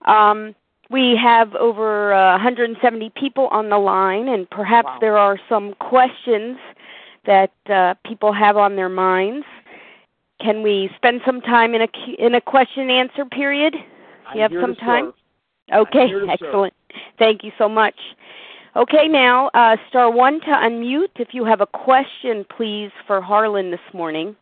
Um, 0.07 0.55
we 0.91 1.17
have 1.17 1.55
over 1.55 2.13
uh, 2.15 2.33
170 2.33 3.11
people 3.11 3.49
on 3.49 3.69
the 3.69 3.79
line, 3.79 4.29
and 4.29 4.49
perhaps 4.51 4.87
Wow. 4.87 4.99
there 5.01 5.19
are 5.19 5.39
some 5.49 5.75
questions 5.75 6.59
that 7.27 7.53
uh, 7.69 7.95
people 8.07 8.33
have 8.33 8.57
on 8.57 8.77
their 8.77 8.89
minds. 8.89 9.47
Can 10.41 10.63
we 10.63 10.89
spend 10.97 11.21
some 11.27 11.41
time 11.41 11.75
in 11.75 11.83
a 11.83 11.89
Q- 11.89 12.17
in 12.19 12.35
a 12.35 12.41
question 12.41 12.83
and 12.83 12.91
answer 12.93 13.25
period? 13.27 13.75
I'm 14.29 14.37
You 14.37 14.43
have 14.43 14.53
some 14.61 14.75
time? 14.77 15.13
serve. 15.71 15.87
Okay, 15.89 16.07
here 16.07 16.21
to 16.21 16.27
serve. 16.27 16.31
excellent. 16.41 16.75
Thank 17.19 17.45
you 17.45 17.53
so 17.59 17.69
much. 17.69 17.97
Okay, 18.77 19.09
now 19.09 19.49
uh, 19.55 19.77
star 19.89 20.11
one 20.11 20.41
to 20.41 20.47
unmute. 20.47 21.09
If 21.17 21.29
you 21.35 21.45
have 21.45 21.61
a 21.61 21.67
question, 21.67 22.47
please, 22.57 22.91
for 23.07 23.21
Harlan 23.21 23.71
this 23.71 23.81
morning. 23.93 24.37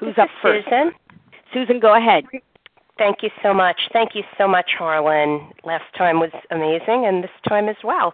Who's 0.00 0.14
This 0.16 0.22
up 0.24 0.30
first? 0.42 0.64
Susan. 0.64 0.92
Susan, 1.52 1.80
go 1.80 1.94
ahead. 1.94 2.24
Thank 2.98 3.22
you 3.22 3.30
so 3.42 3.54
much. 3.54 3.88
Thank 3.92 4.14
you 4.14 4.24
so 4.36 4.48
much, 4.48 4.72
Harlan. 4.76 5.52
Last 5.64 5.84
time 5.96 6.18
was 6.18 6.32
amazing, 6.50 7.06
and 7.06 7.22
this 7.22 7.30
time 7.48 7.68
as 7.68 7.76
well. 7.84 8.12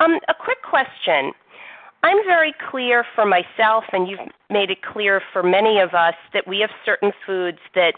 Um, 0.00 0.18
a 0.28 0.34
quick 0.34 0.62
question. 0.62 1.32
I'm 2.02 2.18
very 2.26 2.52
clear 2.70 3.06
for 3.14 3.24
myself, 3.24 3.84
and 3.92 4.08
you've 4.08 4.28
made 4.50 4.70
it 4.70 4.82
clear 4.82 5.22
for 5.32 5.42
many 5.42 5.78
of 5.78 5.94
us 5.94 6.14
that 6.32 6.46
we 6.46 6.58
have 6.60 6.70
certain 6.84 7.12
foods 7.24 7.58
that 7.74 7.94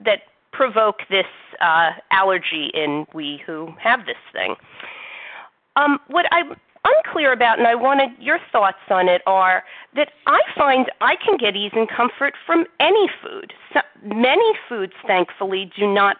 that 0.00 0.22
provoke 0.52 1.00
this 1.10 1.26
uh, 1.60 1.92
allergy 2.10 2.70
in 2.72 3.06
we 3.12 3.42
who 3.46 3.72
have 3.78 4.06
this 4.06 4.16
thing. 4.32 4.56
Um, 5.76 5.98
what 6.08 6.26
I'm 6.32 6.56
unclear 6.86 7.32
about, 7.32 7.58
and 7.58 7.66
I 7.66 7.74
wanted 7.74 8.10
your 8.20 8.38
thoughts 8.52 8.78
on 8.90 9.08
it, 9.08 9.22
are 9.26 9.64
that 9.94 10.12
I 10.26 10.40
find 10.56 10.90
I 11.00 11.16
can 11.16 11.36
get 11.36 11.56
ease 11.56 11.72
and 11.74 11.88
comfort 11.88 12.34
from 12.46 12.66
any 12.80 13.08
food. 13.22 13.52
So, 13.72 13.80
many 14.04 14.52
foods, 14.68 14.92
thankfully, 15.06 15.70
do 15.76 15.86
not 15.92 16.18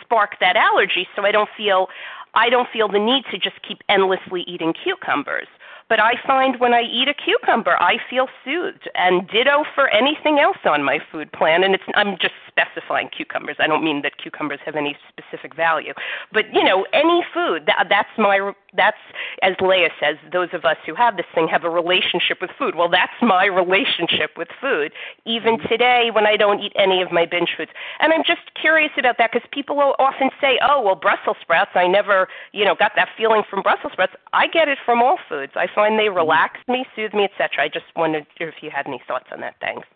spark 0.00 0.38
that 0.40 0.56
allergy, 0.56 1.08
so 1.16 1.24
I 1.24 1.32
don't 1.32 1.50
feel 1.56 1.88
I 2.34 2.50
don't 2.50 2.68
feel 2.72 2.88
the 2.88 2.98
need 2.98 3.24
to 3.30 3.38
just 3.38 3.62
keep 3.62 3.78
endlessly 3.88 4.42
eating 4.42 4.72
cucumbers. 4.72 5.46
But 5.88 6.00
I 6.00 6.14
find 6.26 6.58
when 6.60 6.72
I 6.72 6.82
eat 6.82 7.08
a 7.08 7.14
cucumber, 7.14 7.76
I 7.78 7.98
feel 8.08 8.26
soothed, 8.44 8.88
and 8.94 9.28
ditto 9.28 9.64
for 9.74 9.88
anything 9.90 10.38
else 10.38 10.56
on 10.64 10.82
my 10.82 10.98
food 11.12 11.30
plan. 11.32 11.62
And 11.62 11.74
it's 11.74 11.84
I'm 11.94 12.16
just 12.18 12.34
specifying 12.48 13.10
cucumbers. 13.14 13.56
I 13.58 13.66
don't 13.66 13.84
mean 13.84 14.02
that 14.02 14.16
cucumbers 14.16 14.60
have 14.64 14.76
any 14.76 14.96
specific 15.08 15.54
value, 15.54 15.92
but 16.32 16.52
you 16.54 16.64
know, 16.64 16.86
any 16.92 17.22
food. 17.34 17.66
That, 17.66 17.86
that's 17.90 18.08
my 18.16 18.52
that's 18.76 18.98
as 19.42 19.54
Leah 19.60 19.90
says. 20.00 20.16
Those 20.32 20.48
of 20.52 20.64
us 20.64 20.76
who 20.86 20.94
have 20.94 21.16
this 21.16 21.26
thing 21.34 21.48
have 21.48 21.64
a 21.64 21.70
relationship 21.70 22.38
with 22.40 22.50
food. 22.58 22.74
Well, 22.74 22.88
that's 22.88 23.14
my 23.22 23.46
relationship 23.46 24.36
with 24.36 24.48
food. 24.60 24.92
Even 25.26 25.56
mm-hmm. 25.56 25.68
today, 25.68 26.10
when 26.12 26.26
I 26.26 26.36
don't 26.36 26.60
eat 26.60 26.72
any 26.76 27.02
of 27.02 27.12
my 27.12 27.26
binge 27.26 27.54
foods, 27.56 27.70
and 28.00 28.12
I'm 28.12 28.24
just 28.24 28.54
curious 28.60 28.92
about 28.98 29.16
that 29.18 29.30
because 29.32 29.46
people 29.52 29.76
will 29.76 29.94
often 29.98 30.30
say, 30.40 30.58
"Oh, 30.62 30.82
well, 30.82 30.96
Brussels 30.96 31.36
sprouts. 31.40 31.72
I 31.74 31.86
never, 31.86 32.28
you 32.52 32.64
know, 32.64 32.74
got 32.74 32.92
that 32.96 33.08
feeling 33.16 33.42
from 33.48 33.62
Brussels 33.62 33.92
sprouts." 33.92 34.14
I 34.32 34.46
get 34.46 34.68
it 34.68 34.78
from 34.84 35.02
all 35.02 35.18
foods. 35.28 35.52
I 35.56 35.66
find 35.72 35.98
they 35.98 36.04
mm-hmm. 36.04 36.16
relax 36.16 36.60
me, 36.68 36.84
soothe 36.96 37.14
me, 37.14 37.24
etc. 37.24 37.64
I 37.64 37.68
just 37.68 37.86
wondered 37.96 38.26
if 38.40 38.54
you 38.62 38.70
had 38.70 38.86
any 38.86 39.02
thoughts 39.06 39.26
on 39.32 39.40
that. 39.40 39.54
Thanks. 39.60 39.86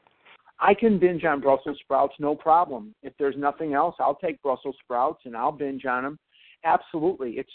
I 0.60 0.74
can 0.74 0.98
binge 0.98 1.24
on 1.24 1.40
Brussels 1.40 1.78
sprouts, 1.80 2.14
no 2.18 2.34
problem. 2.34 2.94
If 3.02 3.12
there's 3.18 3.36
nothing 3.36 3.74
else, 3.74 3.94
I'll 4.00 4.16
take 4.16 4.42
Brussels 4.42 4.74
sprouts 4.82 5.20
and 5.24 5.36
I'll 5.36 5.52
binge 5.52 5.84
on 5.84 6.02
them. 6.02 6.18
Absolutely. 6.64 7.32
It's 7.38 7.52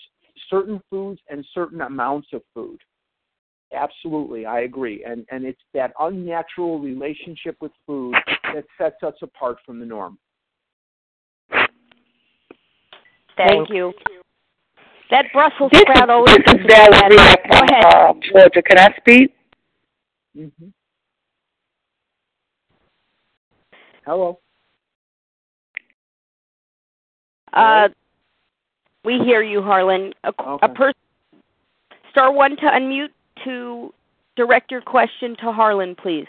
certain 0.50 0.82
foods 0.90 1.20
and 1.30 1.46
certain 1.54 1.82
amounts 1.82 2.28
of 2.34 2.42
food. 2.54 2.80
Absolutely, 3.74 4.46
I 4.46 4.62
agree. 4.62 5.04
And 5.04 5.26
and 5.32 5.46
it's 5.46 5.62
that 5.74 5.94
unnatural 6.00 6.80
relationship 6.80 7.58
with 7.60 7.72
food 7.88 8.16
that 8.54 8.66
sets 8.78 9.02
us 9.04 9.16
apart 9.22 9.58
from 9.66 9.80
the 9.80 9.86
norm. 9.86 10.18
Thank 13.36 13.70
you. 13.70 13.94
That 15.10 15.26
Brussels 15.34 15.70
This 15.72 15.82
sprout 15.82 16.10
is, 16.10 16.10
always 16.10 16.36
this 16.36 16.46
is 16.48 16.54
gives 16.54 16.60
me 16.60 16.66
a 16.66 16.68
bad- 16.68 17.12
Valerie 17.12 17.36
Go 17.52 17.58
from 17.58 17.70
ahead. 17.70 17.86
uh, 17.86 18.14
Georgia. 18.32 18.62
Can 18.62 18.78
I 18.80 18.96
speak? 18.98 19.36
hmm 20.36 20.48
Hello. 24.06 24.40
Uh, 27.54 27.88
we 29.04 29.20
hear 29.20 29.42
you, 29.42 29.62
Harlan. 29.62 30.14
A, 30.24 30.34
Okay. 30.40 30.66
a 30.66 30.70
person, 30.70 31.00
star 32.10 32.32
one 32.32 32.56
to 32.58 32.64
unmute 32.64 33.12
to 33.44 33.94
direct 34.36 34.72
your 34.72 34.82
question 34.82 35.36
to 35.38 35.52
Harlan, 35.52 35.96
please. 35.96 36.28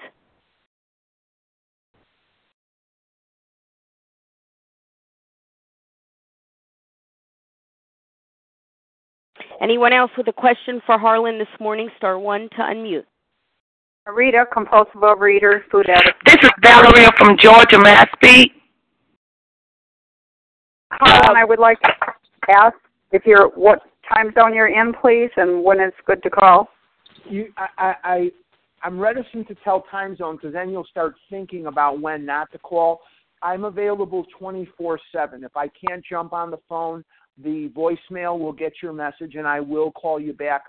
Anyone 9.61 9.93
else 9.93 10.11
with 10.17 10.27
a 10.29 10.33
question 10.33 10.83
for 10.85 10.99
Harlan 10.99 11.39
this 11.39 11.49
morning? 11.61 11.89
Star 11.97 12.19
one 12.19 12.49
to 12.51 12.57
unmute. 12.57 13.05
Rita, 14.07 14.45
compulsive 14.53 15.01
overeater, 15.01 15.63
food 15.71 15.89
addict. 15.89 16.19
This 16.27 16.37
is 16.43 16.51
Valerie 16.61 17.07
from 17.17 17.39
Georgia. 17.39 17.79
May 17.79 17.95
I 17.95 18.05
speak? 18.17 18.53
Harlan, 20.93 21.37
I 21.37 21.45
would 21.45 21.59
like 21.59 21.81
to 21.81 21.93
ask 22.51 22.75
if 23.13 23.23
you're 23.27 23.49
what 23.51 23.81
time 24.13 24.33
zone 24.35 24.55
you're 24.55 24.69
in, 24.69 24.93
please, 25.01 25.31
and 25.37 25.63
when 25.63 25.81
it's 25.81 25.97
good 26.07 26.23
to 26.23 26.31
call. 26.31 26.69
You, 27.29 27.53
I, 27.57 27.67
I, 27.79 27.95
I, 28.05 28.31
I'm 28.83 28.99
reticent 28.99 29.49
to 29.49 29.55
tell 29.65 29.83
time 29.91 30.17
zone 30.17 30.37
because 30.37 30.53
then 30.53 30.71
you'll 30.71 30.87
start 30.87 31.15
thinking 31.31 31.67
about 31.67 32.01
when 32.01 32.27
not 32.27 32.53
to 32.53 32.59
call. 32.59 33.01
I'm 33.43 33.65
available 33.65 34.25
24/7. 34.41 34.99
If 35.45 35.57
I 35.57 35.69
can't 35.69 36.05
jump 36.05 36.33
on 36.33 36.51
the 36.51 36.59
phone, 36.69 37.05
the 37.43 37.71
voicemail 37.77 38.39
will 38.39 38.53
get 38.53 38.75
your 38.83 38.93
message, 38.93 39.35
and 39.35 39.47
I 39.47 39.61
will 39.61 39.91
call 39.93 40.21
you 40.21 40.33
back. 40.33 40.63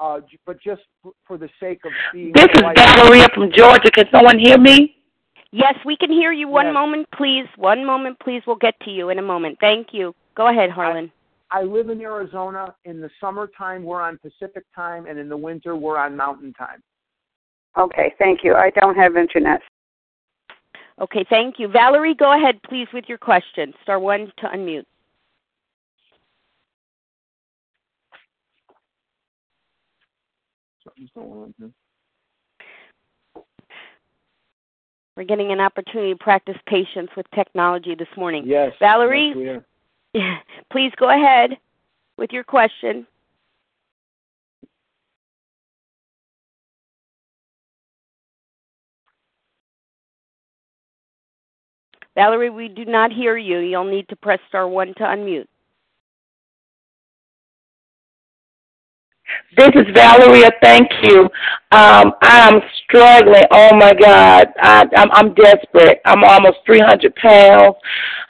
Uh, 0.00 0.20
but 0.46 0.60
just 0.60 0.82
for 1.26 1.38
the 1.38 1.48
sake 1.60 1.84
of 1.84 1.92
being 2.12 2.32
This 2.34 2.46
is 2.54 2.60
polite- 2.60 2.76
Valerie 2.76 3.26
from 3.34 3.52
Georgia. 3.52 3.90
Can 3.90 4.06
someone 4.10 4.38
hear 4.38 4.58
me? 4.58 4.96
Yes, 5.52 5.74
we 5.84 5.96
can 5.96 6.10
hear 6.10 6.32
you. 6.32 6.48
One 6.48 6.66
Yes. 6.66 6.74
moment, 6.74 7.10
please. 7.12 7.46
One 7.56 7.84
moment, 7.84 8.18
please. 8.18 8.42
We'll 8.46 8.56
get 8.56 8.78
to 8.80 8.90
you 8.90 9.10
in 9.10 9.18
a 9.18 9.22
moment. 9.22 9.58
Thank 9.60 9.92
you. 9.92 10.14
Go 10.34 10.48
ahead, 10.48 10.70
Harlan. 10.70 11.12
I 11.14 11.21
live 11.60 11.90
in 11.90 12.00
Arizona. 12.00 12.74
In 12.86 13.02
the 13.02 13.10
summertime, 13.20 13.84
we're 13.84 14.00
on 14.00 14.18
Pacific 14.18 14.64
time, 14.74 15.04
and 15.06 15.18
in 15.18 15.28
the 15.28 15.36
winter, 15.36 15.76
we're 15.76 15.98
on 15.98 16.16
Mountain 16.16 16.54
time. 16.54 16.82
Okay, 17.76 18.14
thank 18.18 18.40
you. 18.42 18.54
I 18.54 18.70
don't 18.70 18.96
have 18.96 19.18
internet. 19.18 19.60
Okay, 21.00 21.26
thank 21.28 21.58
you. 21.58 21.68
Valerie, 21.68 22.14
go 22.14 22.34
ahead, 22.34 22.58
please, 22.68 22.88
with 22.94 23.04
your 23.06 23.18
question. 23.18 23.74
Star 23.82 23.98
one 23.98 24.32
to 24.38 24.46
unmute. 24.46 24.84
Something's 30.84 31.10
going 31.14 31.30
on 31.30 31.54
here. 31.58 31.70
We're 35.16 35.24
getting 35.24 35.52
an 35.52 35.60
opportunity 35.60 36.12
to 36.12 36.18
practice 36.18 36.56
patience 36.66 37.10
with 37.16 37.26
technology 37.34 37.94
this 37.94 38.08
morning. 38.16 38.44
Yes. 38.46 38.72
Valerie, 38.80 39.28
yes, 39.28 39.36
we 39.36 39.48
are. 39.48 39.64
please 40.72 40.92
go 40.98 41.10
ahead 41.10 41.58
with 42.18 42.32
your 42.32 42.44
question. 42.44 43.06
Valerie, 52.16 52.50
we 52.50 52.68
do 52.68 52.84
not 52.84 53.12
hear 53.12 53.36
you. 53.38 53.58
You'll 53.58 53.84
need 53.84 54.08
to 54.10 54.16
press 54.16 54.40
star 54.48 54.68
one 54.68 54.88
to 54.96 55.04
unmute. 55.04 55.46
This 59.56 59.68
is 59.74 59.86
Valeria. 59.94 60.50
Thank 60.62 60.88
you. 61.02 61.28
Um, 61.72 62.12
I'm 62.22 62.60
struggling. 62.84 63.44
Oh 63.50 63.76
my 63.76 63.92
God, 63.92 64.48
I, 64.58 64.84
I'm, 64.96 65.10
I'm 65.12 65.34
desperate. 65.34 66.00
I'm 66.06 66.24
almost 66.24 66.58
300 66.64 67.14
pounds. 67.16 67.76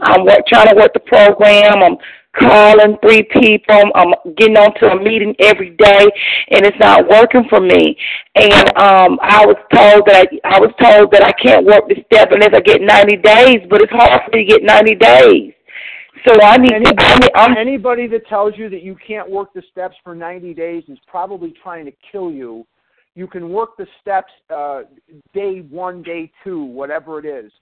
I'm 0.01 0.25
work, 0.25 0.45
trying 0.49 0.69
to 0.71 0.75
work 0.75 0.93
the 0.95 1.01
program. 1.01 1.83
I'm 1.83 1.97
calling 2.41 2.97
three 3.03 3.23
people. 3.23 3.83
I'm 3.95 4.15
getting 4.37 4.57
onto 4.57 4.87
a 4.87 5.01
meeting 5.01 5.35
every 5.39 5.71
day, 5.71 6.07
and 6.51 6.67
it's 6.67 6.79
not 6.81 7.09
working 7.09 7.45
for 7.49 7.61
me. 7.61 7.97
And 8.35 8.69
um, 8.77 9.19
I 9.23 9.47
was 9.47 9.57
told 9.73 10.07
that 10.07 10.27
I, 10.45 10.57
I 10.57 10.59
was 10.59 10.73
told 10.83 11.13
that 11.13 11.23
I 11.23 11.33
can't 11.33 11.65
work 11.65 11.87
the 11.89 12.03
step 12.07 12.31
unless 12.33 12.51
I 12.53 12.61
get 12.61 12.81
90 12.81 13.17
days, 13.19 13.61
but 13.71 13.81
it's 13.81 13.93
hard 13.93 14.23
for 14.25 14.37
me 14.37 14.45
to 14.45 14.51
get 14.51 14.63
90 14.65 14.95
days. 14.97 15.53
So 16.27 16.41
I 16.41 16.57
need 16.57 16.73
Anybody. 16.73 17.05
I 17.05 17.19
need, 17.19 17.31
I'm, 17.35 17.57
anybody 17.57 18.07
that 18.09 18.27
tells 18.29 18.55
you 18.57 18.69
that 18.71 18.83
you 18.83 18.97
can't 19.07 19.29
work 19.29 19.53
the 19.55 19.63
steps 19.71 19.97
for 20.05 20.15
90 20.15 20.55
days 20.55 20.85
is 20.89 20.99
probably 21.07 21.55
trying 21.63 21.85
to 21.87 21.93
kill 22.11 22.31
you. 22.31 22.67
You 23.15 23.27
can 23.27 23.51
work 23.51 23.77
the 23.77 23.87
steps 24.01 24.33
uh, 24.55 24.83
day 25.35 25.61
one, 25.69 26.03
day 26.03 26.31
two, 26.45 26.63
whatever 26.65 27.19
it 27.19 27.27
is. 27.27 27.53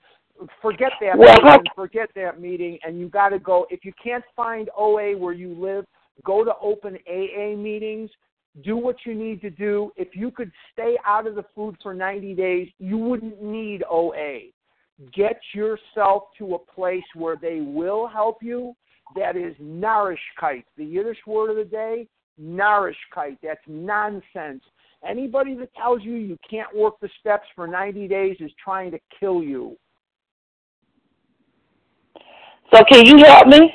Forget 0.62 0.92
that 1.00 1.18
Well, 1.18 1.34
meeting. 1.42 1.64
Forget 1.74 2.10
that 2.14 2.40
meeting, 2.40 2.78
and 2.84 2.98
you 2.98 3.08
got 3.08 3.30
to 3.30 3.38
go. 3.38 3.66
If 3.70 3.84
you 3.84 3.92
can't 4.02 4.24
find 4.36 4.70
OA 4.76 5.16
where 5.16 5.34
you 5.34 5.54
live, 5.54 5.84
go 6.24 6.44
to 6.44 6.52
open 6.62 6.98
AA 7.08 7.56
meetings. 7.56 8.10
Do 8.62 8.76
what 8.76 8.96
you 9.04 9.14
need 9.14 9.40
to 9.42 9.50
do. 9.50 9.92
If 9.96 10.08
you 10.14 10.30
could 10.30 10.50
stay 10.72 10.96
out 11.06 11.26
of 11.26 11.34
the 11.34 11.44
food 11.54 11.76
for 11.82 11.94
90 11.94 12.34
days, 12.34 12.68
you 12.78 12.96
wouldn't 12.96 13.42
need 13.42 13.84
OA 13.90 14.50
get 15.12 15.40
yourself 15.54 16.24
to 16.38 16.54
a 16.54 16.58
place 16.58 17.04
where 17.14 17.36
they 17.36 17.60
will 17.60 18.06
help 18.06 18.42
you. 18.42 18.74
That 19.16 19.36
is 19.36 19.54
nourish 19.58 20.20
narishkeit. 20.40 20.64
The 20.76 20.84
Yiddish 20.84 21.18
word 21.26 21.50
of 21.50 21.56
the 21.56 21.64
day, 21.64 22.06
nourish 22.38 22.96
narishkeit. 23.16 23.38
That's 23.42 23.60
nonsense. 23.66 24.62
Anybody 25.08 25.54
that 25.56 25.74
tells 25.74 26.02
you 26.02 26.14
you 26.14 26.36
can't 26.48 26.74
work 26.76 27.00
the 27.00 27.08
steps 27.20 27.46
for 27.56 27.66
90 27.66 28.06
days 28.06 28.36
is 28.40 28.50
trying 28.62 28.90
to 28.90 28.98
kill 29.18 29.42
you. 29.42 29.76
so 32.72 32.84
can 32.90 33.06
you 33.06 33.24
help 33.24 33.46
me? 33.46 33.72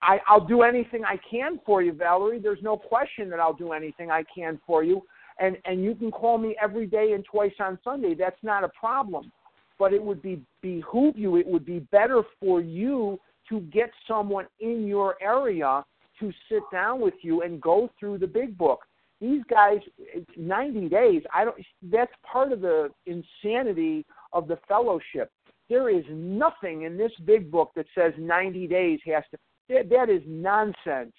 I, 0.00 0.20
I'll 0.28 0.46
do 0.46 0.62
anything 0.62 1.04
I 1.04 1.18
can 1.28 1.58
for 1.66 1.82
you, 1.82 1.92
Valerie. 1.92 2.38
There's 2.38 2.62
no 2.62 2.76
question 2.76 3.28
that 3.30 3.40
I'll 3.40 3.52
do 3.52 3.72
anything 3.72 4.10
I 4.10 4.22
can 4.32 4.60
for 4.64 4.84
you. 4.84 5.02
And 5.38 5.56
and 5.64 5.84
you 5.84 5.94
can 5.94 6.10
call 6.10 6.38
me 6.38 6.56
every 6.62 6.86
day 6.86 7.12
and 7.12 7.24
twice 7.24 7.52
on 7.60 7.78
Sunday. 7.84 8.14
That's 8.14 8.42
not 8.42 8.64
a 8.64 8.68
problem. 8.68 9.30
But 9.78 9.92
it 9.92 10.02
would 10.02 10.22
be 10.22 10.40
behoove 10.62 11.18
you. 11.18 11.36
It 11.36 11.46
would 11.46 11.66
be 11.66 11.80
better 11.80 12.22
for 12.40 12.60
you 12.60 13.20
to 13.50 13.60
get 13.60 13.90
someone 14.08 14.46
in 14.60 14.86
your 14.86 15.16
area 15.20 15.84
to 16.20 16.32
sit 16.48 16.62
down 16.72 17.00
with 17.00 17.14
you 17.20 17.42
and 17.42 17.60
go 17.60 17.90
through 18.00 18.18
the 18.18 18.26
big 18.26 18.56
book. 18.56 18.80
These 19.20 19.42
guys, 19.48 19.78
it's 19.98 20.30
90 20.36 20.88
days. 20.88 21.22
I 21.34 21.44
don't. 21.44 21.56
That's 21.82 22.12
part 22.22 22.52
of 22.52 22.60
the 22.60 22.90
insanity 23.06 24.04
of 24.32 24.46
the 24.48 24.58
fellowship. 24.68 25.30
There 25.68 25.88
is 25.90 26.04
nothing 26.10 26.82
in 26.82 26.96
this 26.96 27.12
big 27.24 27.50
book 27.50 27.72
that 27.76 27.86
says 27.94 28.12
90 28.18 28.66
days 28.66 29.00
has 29.06 29.24
to. 29.30 29.38
That, 29.68 29.88
that 29.90 30.10
is 30.10 30.22
nonsense. 30.26 31.12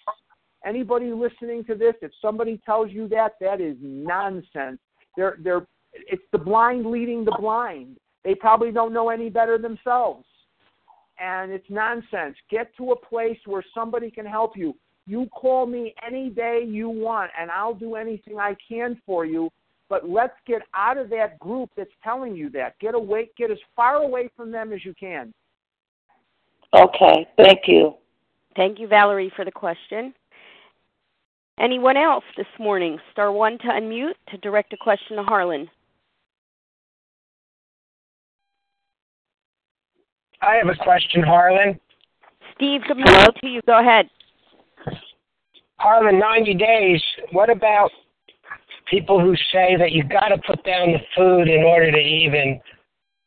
Anybody 0.66 1.12
listening 1.12 1.64
to 1.66 1.76
this, 1.76 1.93
if 2.01 2.12
somebody 2.22 2.60
tells 2.66 2.91
you 2.91 3.08
that, 3.10 3.34
that 3.39 3.62
is 3.62 3.78
nonsense. 3.82 4.80
They're 5.16 5.38
they're 5.43 5.66
it's 5.93 6.24
the 6.32 6.38
blind 6.38 6.86
leading 6.86 7.26
the 7.26 7.36
blind. 7.39 7.97
They 8.24 8.36
probably 8.36 8.72
don't 8.72 8.93
know 8.93 9.10
any 9.10 9.30
better 9.30 9.58
themselves. 9.58 10.26
And 11.20 11.51
it's 11.51 11.66
nonsense. 11.70 12.36
Get 12.51 12.76
to 12.78 12.91
a 12.91 12.95
place 12.95 13.39
where 13.45 13.64
somebody 13.74 14.12
can 14.12 14.26
help 14.26 14.55
you. 14.55 14.76
You 15.08 15.28
call 15.28 15.66
me 15.66 15.95
any 16.05 16.30
day 16.30 16.64
you 16.68 16.89
want 16.89 17.32
and 17.39 17.49
I'll 17.49 17.74
do 17.74 17.95
anything 17.95 18.38
I 18.38 18.55
can 18.68 19.01
for 19.05 19.26
you. 19.26 19.49
But 19.89 20.10
let's 20.10 20.36
get 20.45 20.62
out 20.76 20.97
of 20.97 21.10
that 21.12 21.39
group 21.39 21.70
that's 21.78 21.89
telling 22.03 22.36
you 22.36 22.49
that. 22.51 22.78
Get 22.80 22.93
away 22.93 23.30
get 23.38 23.49
as 23.49 23.58
far 23.76 23.95
away 23.95 24.30
from 24.36 24.51
them 24.51 24.74
as 24.74 24.84
you 24.84 24.93
can. 24.99 25.34
Okay, 26.76 27.26
thank 27.38 27.62
you. 27.68 27.95
Thank 28.58 28.80
you, 28.80 28.88
Valerie, 28.88 29.32
for 29.36 29.45
the 29.45 29.51
question. 29.51 30.14
Anyone 31.60 31.97
else 31.97 32.24
this 32.36 32.47
morning? 32.60 32.99
Star 33.12 33.32
one 33.32 33.58
to 33.60 33.68
unmute 33.68 34.14
to 34.30 34.38
direct 34.38 34.74
a 34.74 34.78
question 34.78 35.18
to 35.18 35.24
Harlan. 35.24 35.68
I 40.41 40.55
have 40.55 40.68
a 40.68 40.84
question, 40.84 41.24
Harlan. 41.24 41.80
Steve, 42.55 42.82
good 42.88 42.97
morning 42.97 43.32
to 43.41 43.47
you. 43.47 43.62
Go 43.66 43.80
ahead. 43.80 44.08
Harlan, 45.80 46.20
90 46.20 46.53
days. 46.53 47.01
What 47.32 47.49
about 47.49 47.89
people 48.89 49.20
who 49.20 49.36
say 49.51 49.76
that 49.78 49.91
you've 49.91 50.10
got 50.10 50.28
to 50.28 50.38
put 50.38 50.64
down 50.64 50.91
the 50.91 50.99
food 51.16 51.47
in 51.47 51.64
order 51.64 51.91
to 51.91 51.97
even 51.97 52.60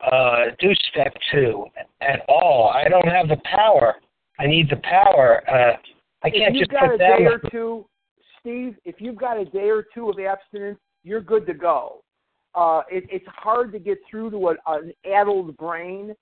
uh, 0.09 0.45
do 0.59 0.73
step 0.89 1.13
two 1.31 1.65
at 1.99 2.21
all? 2.29 2.71
I 2.73 2.87
don't 2.87 3.07
have 3.07 3.27
the 3.27 3.41
power. 3.43 3.95
I 4.39 4.47
need 4.47 4.69
the 4.69 4.77
power. 4.77 5.43
Uh, 5.49 5.77
I 6.23 6.29
can't 6.29 6.55
if 6.55 6.61
you've 6.61 6.69
just 6.69 6.71
got 6.71 6.91
put 6.91 6.95
a 6.95 6.97
down 6.97 7.17
day 7.19 7.25
the 7.25 7.31
or 7.31 7.49
two, 7.49 7.85
Steve, 8.41 8.75
if 8.85 8.95
you've 8.99 9.17
got 9.17 9.37
a 9.39 9.45
day 9.45 9.69
or 9.69 9.85
two 9.93 10.09
of 10.09 10.19
abstinence, 10.19 10.79
you're 11.03 11.21
good 11.21 11.45
to 11.47 11.53
go. 11.53 12.03
Uh, 12.53 12.81
it, 12.89 13.05
it's 13.09 13.25
hard 13.27 13.71
to 13.71 13.79
get 13.79 13.97
through 14.09 14.31
to 14.31 14.49
a, 14.49 14.55
an 14.67 14.91
addled 15.11 15.55
brain, 15.57 16.13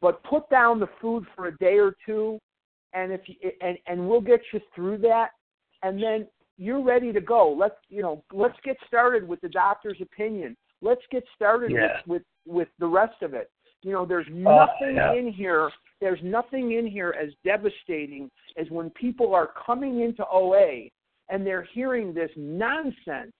but 0.00 0.22
put 0.24 0.48
down 0.48 0.80
the 0.80 0.88
food 1.00 1.24
for 1.34 1.48
a 1.48 1.56
day 1.58 1.78
or 1.78 1.94
two, 2.04 2.38
and 2.94 3.12
if 3.12 3.20
you, 3.26 3.34
and 3.60 3.76
and 3.86 4.08
we'll 4.08 4.20
get 4.20 4.40
you 4.52 4.60
through 4.74 4.98
that, 4.98 5.30
and 5.82 6.02
then 6.02 6.26
you're 6.56 6.82
ready 6.82 7.12
to 7.12 7.20
go. 7.20 7.52
Let's 7.52 7.74
you 7.90 8.00
know 8.00 8.24
let's 8.32 8.56
get 8.64 8.76
started 8.86 9.26
with 9.28 9.40
the 9.42 9.48
doctor's 9.50 9.98
opinion. 10.00 10.56
Let's 10.80 11.02
get 11.10 11.24
started 11.34 11.72
Yeah. 11.72 11.98
with, 12.06 12.22
with 12.46 12.56
with 12.56 12.68
the 12.78 12.86
rest 12.86 13.20
of 13.22 13.34
it. 13.34 13.50
You 13.82 13.92
know, 13.92 14.06
there's 14.06 14.26
Oh, 14.30 14.34
nothing 14.34 14.96
yeah. 14.96 15.12
in 15.12 15.30
here. 15.30 15.70
There's 16.00 16.20
nothing 16.22 16.72
in 16.72 16.86
here 16.86 17.14
as 17.20 17.30
devastating 17.44 18.30
as 18.56 18.70
when 18.70 18.88
people 18.90 19.34
are 19.34 19.50
coming 19.66 20.00
into 20.00 20.26
OA 20.28 20.88
and 21.28 21.46
they're 21.46 21.66
hearing 21.72 22.14
this 22.14 22.30
nonsense. 22.36 23.32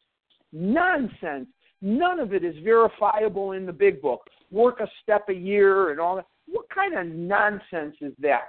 Nonsense. 0.52 1.48
None 1.82 2.20
of 2.20 2.32
it 2.32 2.44
is 2.44 2.54
verifiable 2.64 3.52
in 3.52 3.66
the 3.66 3.72
big 3.72 4.00
book. 4.00 4.22
Work 4.50 4.80
a 4.80 4.88
step 5.02 5.28
a 5.28 5.34
year 5.34 5.90
and 5.90 6.00
all 6.00 6.16
that. 6.16 6.26
What 6.46 6.68
kind 6.70 6.94
of 6.94 7.06
nonsense 7.06 7.96
is 8.00 8.12
that? 8.20 8.48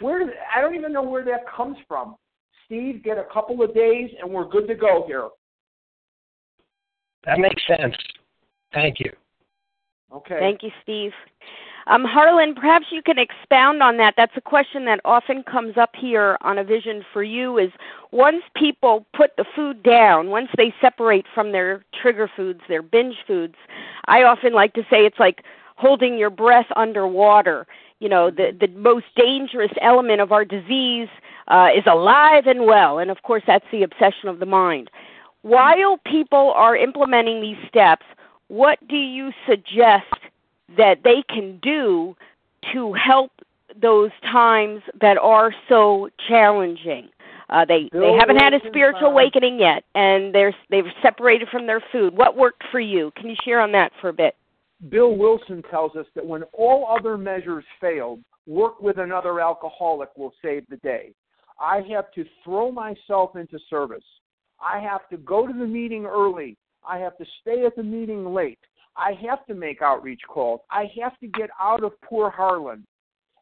Where 0.00 0.32
I 0.54 0.60
don't 0.60 0.74
even 0.74 0.92
know 0.92 1.02
where 1.02 1.24
that 1.24 1.40
comes 1.54 1.76
from. 1.86 2.16
Steve, 2.64 3.02
get 3.04 3.18
a 3.18 3.26
couple 3.32 3.62
of 3.62 3.74
days 3.74 4.10
and 4.20 4.30
we're 4.32 4.48
good 4.48 4.66
to 4.68 4.74
go 4.74 5.04
here. 5.06 5.28
That 7.26 7.38
makes 7.38 7.62
sense. 7.66 7.94
Thank 8.72 8.96
you. 9.00 9.12
Okay. 10.12 10.38
Thank 10.40 10.62
you, 10.62 10.70
Steve. 10.82 11.12
Um, 11.86 12.04
Harlan, 12.04 12.54
perhaps 12.54 12.86
you 12.90 13.02
can 13.02 13.18
expound 13.18 13.82
on 13.82 13.96
that. 13.96 14.14
That's 14.16 14.36
a 14.36 14.40
question 14.40 14.84
that 14.84 15.00
often 15.04 15.42
comes 15.42 15.76
up 15.76 15.90
here 15.96 16.36
on 16.42 16.58
a 16.58 16.64
vision 16.64 17.04
for 17.12 17.22
you 17.22 17.58
is 17.58 17.70
once 18.12 18.42
people 18.54 19.06
put 19.14 19.36
the 19.36 19.44
food 19.56 19.82
down, 19.82 20.30
once 20.30 20.48
they 20.56 20.74
separate 20.80 21.26
from 21.34 21.52
their 21.52 21.84
trigger 22.00 22.30
foods, 22.34 22.60
their 22.68 22.82
binge 22.82 23.16
foods, 23.26 23.56
I 24.06 24.22
often 24.22 24.52
like 24.52 24.74
to 24.74 24.82
say 24.82 25.06
it's 25.06 25.18
like 25.18 25.42
holding 25.76 26.18
your 26.18 26.30
breath 26.30 26.66
underwater. 26.76 27.66
You 27.98 28.08
know, 28.08 28.30
the 28.30 28.56
the 28.58 28.68
most 28.68 29.06
dangerous 29.16 29.72
element 29.80 30.20
of 30.20 30.32
our 30.32 30.44
disease 30.44 31.08
uh, 31.48 31.68
is 31.76 31.84
alive 31.86 32.46
and 32.46 32.64
well, 32.66 32.98
and 32.98 33.10
of 33.10 33.22
course 33.22 33.42
that's 33.46 33.66
the 33.72 33.82
obsession 33.82 34.28
of 34.28 34.38
the 34.38 34.46
mind. 34.46 34.90
While 35.42 35.98
people 36.04 36.52
are 36.54 36.76
implementing 36.76 37.40
these 37.40 37.56
steps, 37.68 38.04
what 38.48 38.78
do 38.88 38.96
you 38.96 39.32
suggest 39.48 40.12
that 40.76 40.98
they 41.04 41.22
can 41.28 41.58
do 41.62 42.16
to 42.72 42.92
help 42.92 43.32
those 43.80 44.10
times 44.22 44.82
that 45.00 45.16
are 45.18 45.52
so 45.68 46.08
challenging? 46.28 47.08
Uh, 47.48 47.64
they 47.64 47.88
they 47.92 48.12
haven't 48.12 48.36
had 48.36 48.54
a 48.54 48.60
spiritual 48.68 49.08
awakening 49.08 49.58
yet, 49.58 49.82
and 49.96 50.32
they're 50.32 50.54
they've 50.70 50.84
separated 51.02 51.48
from 51.48 51.66
their 51.66 51.82
food. 51.90 52.16
What 52.16 52.36
worked 52.36 52.62
for 52.70 52.78
you? 52.78 53.12
Can 53.16 53.28
you 53.28 53.36
share 53.44 53.60
on 53.60 53.72
that 53.72 53.90
for 54.00 54.08
a 54.08 54.12
bit? 54.12 54.36
Bill 54.88 55.16
Wilson 55.16 55.62
tells 55.68 55.96
us 55.96 56.06
that 56.14 56.24
when 56.24 56.44
all 56.52 56.86
other 56.96 57.18
measures 57.18 57.64
failed, 57.80 58.20
work 58.46 58.80
with 58.80 58.98
another 58.98 59.40
alcoholic 59.40 60.08
will 60.16 60.32
save 60.42 60.64
the 60.68 60.76
day. 60.76 61.12
I 61.60 61.82
have 61.90 62.10
to 62.12 62.24
throw 62.42 62.70
myself 62.70 63.36
into 63.36 63.58
service. 63.68 64.04
I 64.60 64.78
have 64.78 65.08
to 65.10 65.18
go 65.18 65.46
to 65.46 65.52
the 65.52 65.66
meeting 65.66 66.06
early. 66.06 66.56
I 66.88 66.98
have 66.98 67.18
to 67.18 67.24
stay 67.42 67.66
at 67.66 67.76
the 67.76 67.82
meeting 67.82 68.32
late. 68.32 68.58
I 68.96 69.12
have 69.26 69.46
to 69.46 69.54
make 69.54 69.82
outreach 69.82 70.20
calls. 70.28 70.60
I 70.70 70.90
have 71.00 71.18
to 71.20 71.26
get 71.26 71.50
out 71.60 71.84
of 71.84 71.92
poor 72.02 72.30
Harlan. 72.30 72.86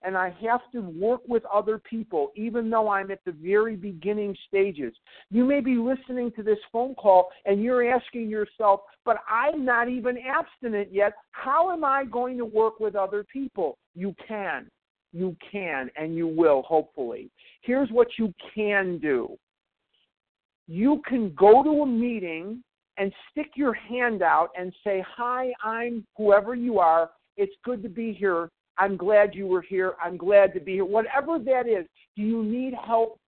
And 0.03 0.17
I 0.17 0.33
have 0.43 0.61
to 0.73 0.81
work 0.81 1.23
with 1.27 1.43
other 1.53 1.79
people, 1.79 2.31
even 2.37 2.71
though 2.71 2.89
I'm 2.89 3.11
at 3.11 3.19
the 3.25 3.33
very 3.33 3.75
beginning 3.75 4.37
stages. 4.47 4.95
You 5.29 5.45
may 5.45 5.61
be 5.61 5.75
listening 5.75 6.31
to 6.37 6.45
this 6.45 6.59
phone 6.71 6.95
call 6.95 7.31
and 7.47 7.63
you're 7.63 7.91
asking 7.91 8.31
yourself, 8.31 8.83
but 9.05 9.17
I'm 9.29 9.65
not 9.65 9.89
even 9.89 10.17
abstinent 10.19 10.93
yet. 10.93 11.15
How 11.33 11.73
am 11.73 11.85
I 11.85 12.05
going 12.05 12.39
to 12.39 12.45
work 12.45 12.79
with 12.79 12.95
other 12.95 13.25
people? 13.25 13.77
You 13.97 14.15
can. 14.27 14.69
You 15.13 15.37
can, 15.51 15.91
and 15.97 16.15
you 16.15 16.29
will, 16.29 16.63
hopefully. 16.63 17.31
Here's 17.63 17.91
what 17.91 18.09
you 18.19 18.33
can 18.55 18.99
do 18.99 19.37
you 20.69 21.01
can 21.07 21.35
go 21.35 21.63
to 21.63 21.83
a 21.83 21.87
meeting 21.87 22.63
and 22.99 23.13
stick 23.31 23.53
your 23.55 23.73
hand 23.73 24.23
out 24.23 24.49
and 24.59 24.73
say, 24.85 25.05
Hi, 25.17 25.53
I'm 25.63 26.05
whoever 26.17 26.55
you 26.55 26.79
are. 26.79 27.11
It's 27.37 27.55
good 27.65 27.83
to 27.83 27.89
be 27.89 28.13
here. 28.13 28.51
I'm 28.79 28.97
glad 28.97 29.35
you 29.35 29.47
were 29.47 29.63
here. 29.63 29.95
I'm 30.03 30.17
glad 30.17 30.53
to 30.55 30.61
be 30.61 30.75
here. 30.75 30.85
Whatever 30.85 31.39
that 31.39 31.69
is, 31.69 31.87
do 32.17 32.23
you 32.23 32.43
need 32.43 32.75
help 32.75 33.19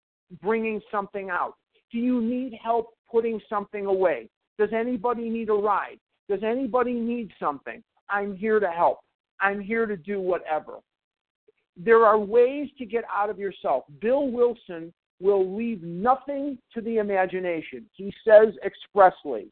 bringing 0.41 0.81
something 0.91 1.29
out? 1.29 1.53
Do 1.91 1.97
you 1.97 2.21
need 2.21 2.57
help 2.61 2.93
putting 3.09 3.41
something 3.49 3.85
away? 3.85 4.29
Does 4.57 4.69
anybody 4.73 5.29
need 5.29 5.49
a 5.49 5.53
ride? 5.53 5.97
Does 6.29 6.43
anybody 6.43 6.93
need 6.93 7.31
something? 7.39 7.83
I'm 8.09 8.35
here 8.35 8.59
to 8.59 8.69
help. 8.69 8.99
I'm 9.41 9.59
here 9.59 9.85
to 9.85 9.97
do 9.97 10.21
whatever. 10.21 10.79
There 11.75 12.05
are 12.05 12.19
ways 12.19 12.69
to 12.77 12.85
get 12.85 13.03
out 13.13 13.29
of 13.29 13.39
yourself. 13.39 13.83
Bill 14.01 14.27
Wilson 14.27 14.93
will 15.19 15.55
leave 15.55 15.83
nothing 15.83 16.57
to 16.73 16.81
the 16.81 16.97
imagination. 16.97 17.85
He 17.93 18.13
says 18.25 18.53
expressly, 18.65 19.47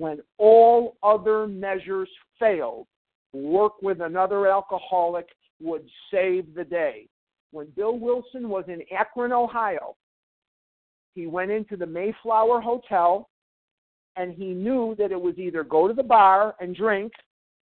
when 0.00 0.18
all 0.38 0.96
other 1.02 1.46
measures 1.46 2.08
failed, 2.38 2.86
work 3.34 3.74
with 3.82 4.00
another 4.00 4.46
alcoholic 4.46 5.26
would 5.60 5.86
save 6.10 6.54
the 6.54 6.64
day. 6.64 7.06
When 7.50 7.66
Bill 7.76 7.98
Wilson 7.98 8.48
was 8.48 8.64
in 8.68 8.80
Akron, 8.98 9.30
Ohio, 9.30 9.96
he 11.14 11.26
went 11.26 11.50
into 11.50 11.76
the 11.76 11.86
Mayflower 11.86 12.62
Hotel 12.62 13.28
and 14.16 14.32
he 14.32 14.54
knew 14.54 14.94
that 14.98 15.12
it 15.12 15.20
was 15.20 15.34
either 15.36 15.62
go 15.62 15.86
to 15.86 15.92
the 15.92 16.02
bar 16.02 16.54
and 16.60 16.74
drink 16.74 17.12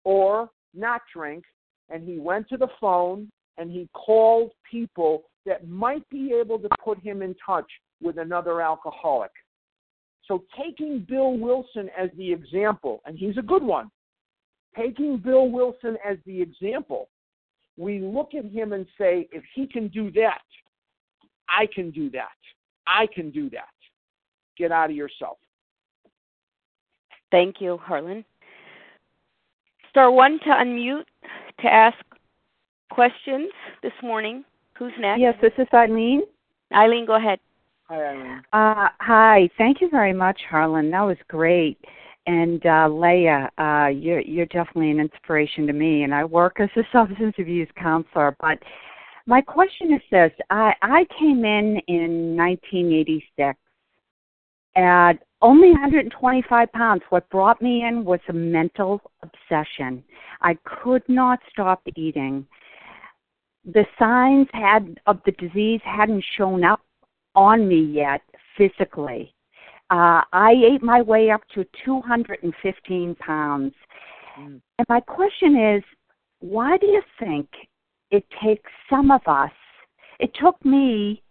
or 0.05 0.49
not 0.73 1.01
drink. 1.13 1.43
And 1.89 2.07
he 2.07 2.19
went 2.19 2.47
to 2.49 2.57
the 2.57 2.69
phone 2.79 3.29
and 3.57 3.69
he 3.69 3.89
called 3.93 4.51
people 4.71 5.23
that 5.45 5.67
might 5.67 6.07
be 6.09 6.33
able 6.33 6.57
to 6.59 6.69
put 6.81 6.99
him 6.99 7.21
in 7.21 7.35
touch 7.45 7.69
with 8.01 8.17
another 8.17 8.61
alcoholic. 8.61 9.31
So, 10.27 10.43
taking 10.57 11.05
Bill 11.07 11.33
Wilson 11.33 11.89
as 11.97 12.09
the 12.17 12.31
example, 12.31 13.01
and 13.05 13.17
he's 13.17 13.37
a 13.37 13.41
good 13.41 13.63
one, 13.63 13.91
taking 14.77 15.17
Bill 15.17 15.49
Wilson 15.49 15.97
as 16.05 16.17
the 16.25 16.41
example, 16.41 17.09
we 17.77 17.99
look 17.99 18.33
at 18.33 18.45
him 18.45 18.73
and 18.73 18.85
say, 18.97 19.27
if 19.31 19.43
he 19.53 19.67
can 19.67 19.87
do 19.89 20.11
that, 20.11 20.41
I 21.49 21.67
can 21.73 21.91
do 21.91 22.09
that. 22.11 22.29
I 22.87 23.07
can 23.13 23.31
do 23.31 23.49
that. 23.51 23.69
Get 24.57 24.71
out 24.71 24.89
of 24.89 24.95
yourself. 24.95 25.37
Thank 27.31 27.59
you, 27.59 27.77
Harlan. 27.77 28.23
Star 29.89 30.11
one 30.11 30.39
to 30.39 30.49
unmute 30.49 31.05
to 31.61 31.67
ask 31.67 31.97
questions 32.91 33.51
this 33.81 33.93
morning. 34.01 34.43
Who's 34.77 34.93
next? 34.99 35.19
Yes, 35.19 35.35
this 35.41 35.53
is 35.57 35.67
Eileen. 35.73 36.23
Eileen, 36.73 37.05
go 37.05 37.15
ahead. 37.15 37.39
Hi, 37.89 38.05
Eileen. 38.05 38.41
Uh, 38.53 38.87
hi. 38.99 39.49
Thank 39.57 39.81
you 39.81 39.89
very 39.89 40.13
much, 40.13 40.39
Harlan. 40.49 40.89
That 40.91 41.01
was 41.01 41.17
great. 41.27 41.77
And 42.25 42.65
uh, 42.65 42.87
Leah, 42.87 43.51
uh, 43.57 43.87
you're 43.87 44.21
you're 44.21 44.45
definitely 44.45 44.91
an 44.91 45.01
inspiration 45.01 45.67
to 45.67 45.73
me. 45.73 46.03
And 46.03 46.15
I 46.15 46.23
work 46.23 46.61
as 46.61 46.69
a 46.77 46.83
substance 46.93 47.35
abuse 47.37 47.67
counselor. 47.77 48.37
But 48.39 48.59
my 49.25 49.41
question 49.41 49.93
is 49.93 50.01
this: 50.09 50.31
I 50.49 50.73
I 50.81 51.05
came 51.19 51.43
in 51.43 51.81
in 51.87 52.37
1986 52.37 53.59
at 54.77 55.13
only 55.41 55.71
125 55.71 56.71
pounds. 56.71 57.03
What 57.09 57.29
brought 57.29 57.61
me 57.61 57.83
in 57.83 58.05
was 58.05 58.21
a 58.29 58.33
mental 58.33 59.01
obsession. 59.21 60.03
I 60.41 60.57
could 60.63 61.03
not 61.09 61.39
stop 61.51 61.81
eating. 61.97 62.47
The 63.65 63.85
signs 63.99 64.47
had 64.53 65.01
of 65.05 65.19
the 65.25 65.33
disease 65.33 65.81
hadn't 65.83 66.23
shown 66.37 66.63
up 66.63 66.79
on 67.35 67.67
me 67.67 67.81
yet 67.81 68.21
physically. 68.57 69.33
Uh, 69.89 70.21
I 70.31 70.53
ate 70.71 70.81
my 70.81 71.01
way 71.01 71.29
up 71.29 71.41
to 71.55 71.65
215 71.85 73.15
pounds. 73.15 73.73
Mm. 74.39 74.61
And 74.77 74.87
my 74.89 74.99
question 74.99 75.75
is, 75.75 75.83
why 76.39 76.77
do 76.77 76.87
you 76.87 77.01
think 77.19 77.47
it 78.11 78.25
takes 78.43 78.71
some 78.89 79.11
of 79.11 79.21
us? 79.27 79.51
It 80.19 80.31
took 80.41 80.63
me 80.65 81.21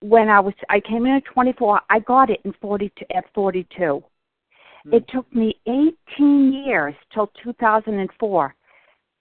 when 0.00 0.28
I 0.28 0.40
was 0.40 0.54
I 0.68 0.80
came 0.80 1.06
in 1.06 1.12
at 1.12 1.24
24. 1.24 1.80
I 1.88 2.00
got 2.00 2.30
it 2.30 2.40
in 2.44 2.52
42 2.60 3.04
at 3.14 3.24
42. 3.34 3.74
Mm. 3.78 4.02
It 4.92 5.04
took 5.08 5.32
me 5.34 5.54
18 5.66 6.64
years 6.66 6.94
till 7.12 7.30
2004 7.42 8.54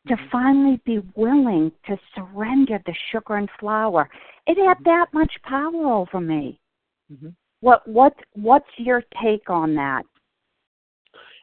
to 0.07 0.15
finally 0.31 0.81
be 0.85 0.99
willing 1.15 1.71
to 1.87 1.97
surrender 2.15 2.81
the 2.85 2.93
sugar 3.11 3.35
and 3.35 3.49
flour. 3.59 4.09
It 4.47 4.57
had 4.57 4.77
mm-hmm. 4.77 4.83
that 4.85 5.05
much 5.13 5.31
power 5.43 5.93
over 5.93 6.19
me. 6.19 6.59
Mm-hmm. 7.11 7.29
What 7.59 7.87
what 7.87 8.13
what's 8.33 8.65
your 8.77 9.03
take 9.21 9.49
on 9.49 9.75
that? 9.75 10.03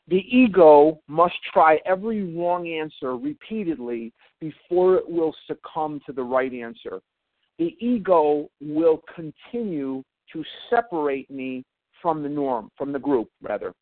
The 0.08 0.24
ego 0.30 1.00
must 1.06 1.34
try 1.52 1.78
every 1.84 2.34
wrong 2.34 2.66
answer 2.66 3.16
repeatedly 3.16 4.12
before 4.40 4.96
it 4.96 5.08
will 5.08 5.34
succumb 5.46 6.00
to 6.06 6.12
the 6.12 6.22
right 6.22 6.52
answer. 6.52 7.00
The 7.58 7.76
ego 7.78 8.48
will 8.60 9.02
continue 9.14 10.02
to 10.32 10.44
separate 10.70 11.30
me 11.30 11.64
from 12.00 12.22
the 12.22 12.28
norm, 12.28 12.70
from 12.76 12.92
the 12.92 12.98
group, 12.98 13.28
rather. 13.42 13.74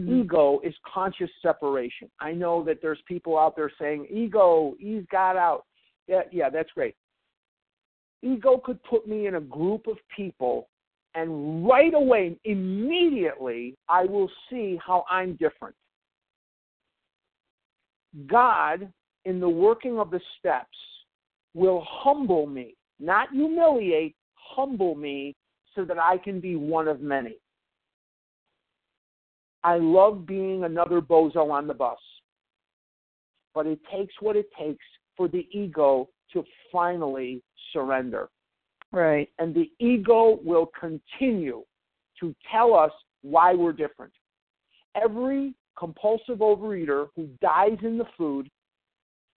Mm-hmm. 0.00 0.20
Ego 0.22 0.60
is 0.64 0.74
conscious 0.92 1.30
separation. 1.42 2.10
I 2.20 2.32
know 2.32 2.64
that 2.64 2.80
there's 2.80 3.00
people 3.06 3.38
out 3.38 3.56
there 3.56 3.72
saying, 3.78 4.06
ego, 4.10 4.74
he's 4.78 5.04
got 5.10 5.36
out. 5.36 5.64
Yeah, 6.06 6.22
yeah, 6.32 6.50
that's 6.50 6.70
great. 6.72 6.94
Ego 8.22 8.60
could 8.64 8.82
put 8.84 9.06
me 9.06 9.26
in 9.26 9.36
a 9.36 9.40
group 9.40 9.86
of 9.86 9.96
people 10.14 10.68
and 11.14 11.66
right 11.66 11.92
away, 11.92 12.36
immediately, 12.44 13.76
I 13.88 14.04
will 14.04 14.30
see 14.48 14.78
how 14.84 15.04
I'm 15.10 15.34
different. 15.36 15.74
God, 18.26 18.92
in 19.24 19.40
the 19.40 19.48
working 19.48 19.98
of 19.98 20.10
the 20.10 20.20
steps, 20.38 20.76
will 21.54 21.84
humble 21.88 22.46
me, 22.46 22.74
not 23.00 23.30
humiliate, 23.32 24.14
humble 24.36 24.94
me 24.94 25.34
so 25.74 25.84
that 25.84 25.98
I 25.98 26.16
can 26.18 26.40
be 26.40 26.54
one 26.54 26.86
of 26.86 27.00
many. 27.00 27.36
I 29.62 29.76
love 29.76 30.26
being 30.26 30.64
another 30.64 31.00
bozo 31.00 31.50
on 31.50 31.66
the 31.66 31.74
bus, 31.74 31.98
but 33.54 33.66
it 33.66 33.80
takes 33.92 34.14
what 34.20 34.36
it 34.36 34.48
takes 34.58 34.84
for 35.16 35.28
the 35.28 35.46
ego 35.52 36.08
to 36.32 36.44
finally 36.72 37.42
surrender. 37.72 38.28
Right. 38.92 39.28
And 39.38 39.54
the 39.54 39.70
ego 39.78 40.40
will 40.42 40.70
continue 40.78 41.62
to 42.20 42.34
tell 42.50 42.74
us 42.74 42.90
why 43.22 43.54
we're 43.54 43.72
different. 43.72 44.12
Every 45.00 45.54
compulsive 45.78 46.38
overeater 46.38 47.08
who 47.14 47.28
dies 47.40 47.78
in 47.82 47.98
the 47.98 48.06
food 48.16 48.48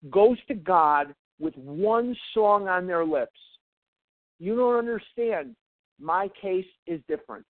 goes 0.09 0.37
to 0.47 0.53
God 0.53 1.13
with 1.39 1.55
one 1.55 2.15
song 2.33 2.67
on 2.67 2.87
their 2.87 3.05
lips. 3.05 3.39
You 4.39 4.55
don't 4.55 4.77
understand. 4.77 5.55
My 5.99 6.29
case 6.41 6.65
is 6.87 7.01
different. 7.07 7.45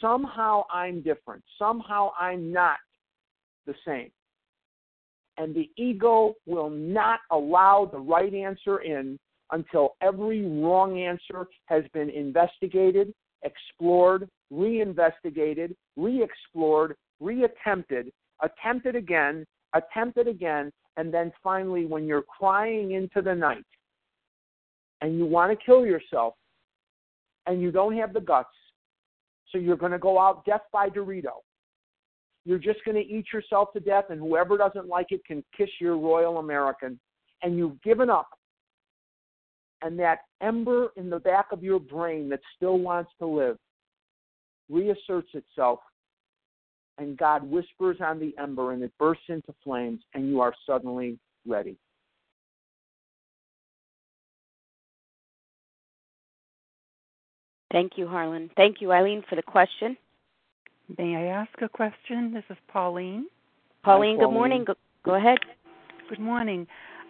Somehow 0.00 0.64
I'm 0.72 1.02
different. 1.02 1.42
Somehow 1.58 2.12
I'm 2.18 2.52
not 2.52 2.78
the 3.66 3.74
same. 3.86 4.10
And 5.36 5.54
the 5.54 5.70
ego 5.76 6.34
will 6.46 6.70
not 6.70 7.20
allow 7.30 7.88
the 7.90 7.98
right 7.98 8.32
answer 8.32 8.78
in 8.78 9.18
until 9.50 9.96
every 10.00 10.44
wrong 10.44 10.98
answer 10.98 11.46
has 11.66 11.84
been 11.92 12.10
investigated, 12.10 13.12
explored, 13.42 14.28
reinvestigated, 14.50 15.74
re 15.96 16.22
explored, 16.22 16.96
reattempted, 17.22 18.10
attempted 18.42 18.96
again, 18.96 19.44
attempted 19.74 20.28
again, 20.28 20.70
and 20.96 21.12
then 21.12 21.32
finally, 21.42 21.86
when 21.86 22.06
you're 22.06 22.22
crying 22.22 22.92
into 22.92 23.20
the 23.20 23.34
night 23.34 23.64
and 25.00 25.18
you 25.18 25.26
want 25.26 25.50
to 25.50 25.64
kill 25.64 25.84
yourself 25.84 26.34
and 27.46 27.60
you 27.60 27.70
don't 27.70 27.96
have 27.96 28.12
the 28.12 28.20
guts, 28.20 28.48
so 29.54 29.60
you're 29.60 29.76
going 29.76 29.92
to 29.92 29.98
go 29.98 30.18
out 30.18 30.44
death 30.44 30.62
by 30.72 30.90
Dorito. 30.90 31.42
You're 32.44 32.58
just 32.58 32.84
going 32.84 32.96
to 32.96 33.00
eat 33.00 33.26
yourself 33.32 33.72
to 33.72 33.80
death, 33.80 34.06
and 34.10 34.18
whoever 34.18 34.58
doesn't 34.58 34.88
like 34.88 35.06
it 35.10 35.24
can 35.24 35.42
kiss 35.56 35.70
your 35.80 35.96
Royal 35.96 36.38
American. 36.38 36.98
And 37.42 37.56
you've 37.56 37.80
given 37.82 38.10
up 38.10 38.28
and 39.80 39.98
that 39.98 40.20
ember 40.42 40.88
in 40.96 41.08
the 41.08 41.20
back 41.20 41.46
of 41.52 41.62
your 41.62 41.78
brain 41.78 42.28
that 42.30 42.40
still 42.56 42.78
wants 42.78 43.12
to 43.18 43.26
live 43.26 43.56
reasserts 44.70 45.28
itself 45.34 45.78
and 46.96 47.18
God 47.18 47.42
whispers 47.42 47.98
on 48.00 48.18
the 48.18 48.34
ember 48.40 48.72
and 48.72 48.82
it 48.82 48.92
bursts 48.98 49.24
into 49.28 49.54
flames 49.62 50.00
and 50.14 50.26
you 50.26 50.40
are 50.40 50.54
suddenly 50.66 51.18
ready. 51.46 51.76
Thank 57.74 57.98
you, 57.98 58.06
Harlan. 58.06 58.50
Thank 58.56 58.80
you, 58.80 58.92
Eileen, 58.92 59.24
for 59.28 59.34
the 59.34 59.42
question. 59.42 59.96
May 60.96 61.16
I 61.16 61.24
ask 61.24 61.50
a 61.60 61.68
question? 61.68 62.32
This 62.32 62.44
is 62.48 62.56
Pauline. 62.68 63.26
Pauline, 63.82 64.14
Hi, 64.16 64.24
good 64.24 64.30
morning. 64.30 64.64
Go, 64.64 64.74
go 65.04 65.16
ahead. 65.16 65.38
Good 66.08 66.20
morning. 66.20 66.68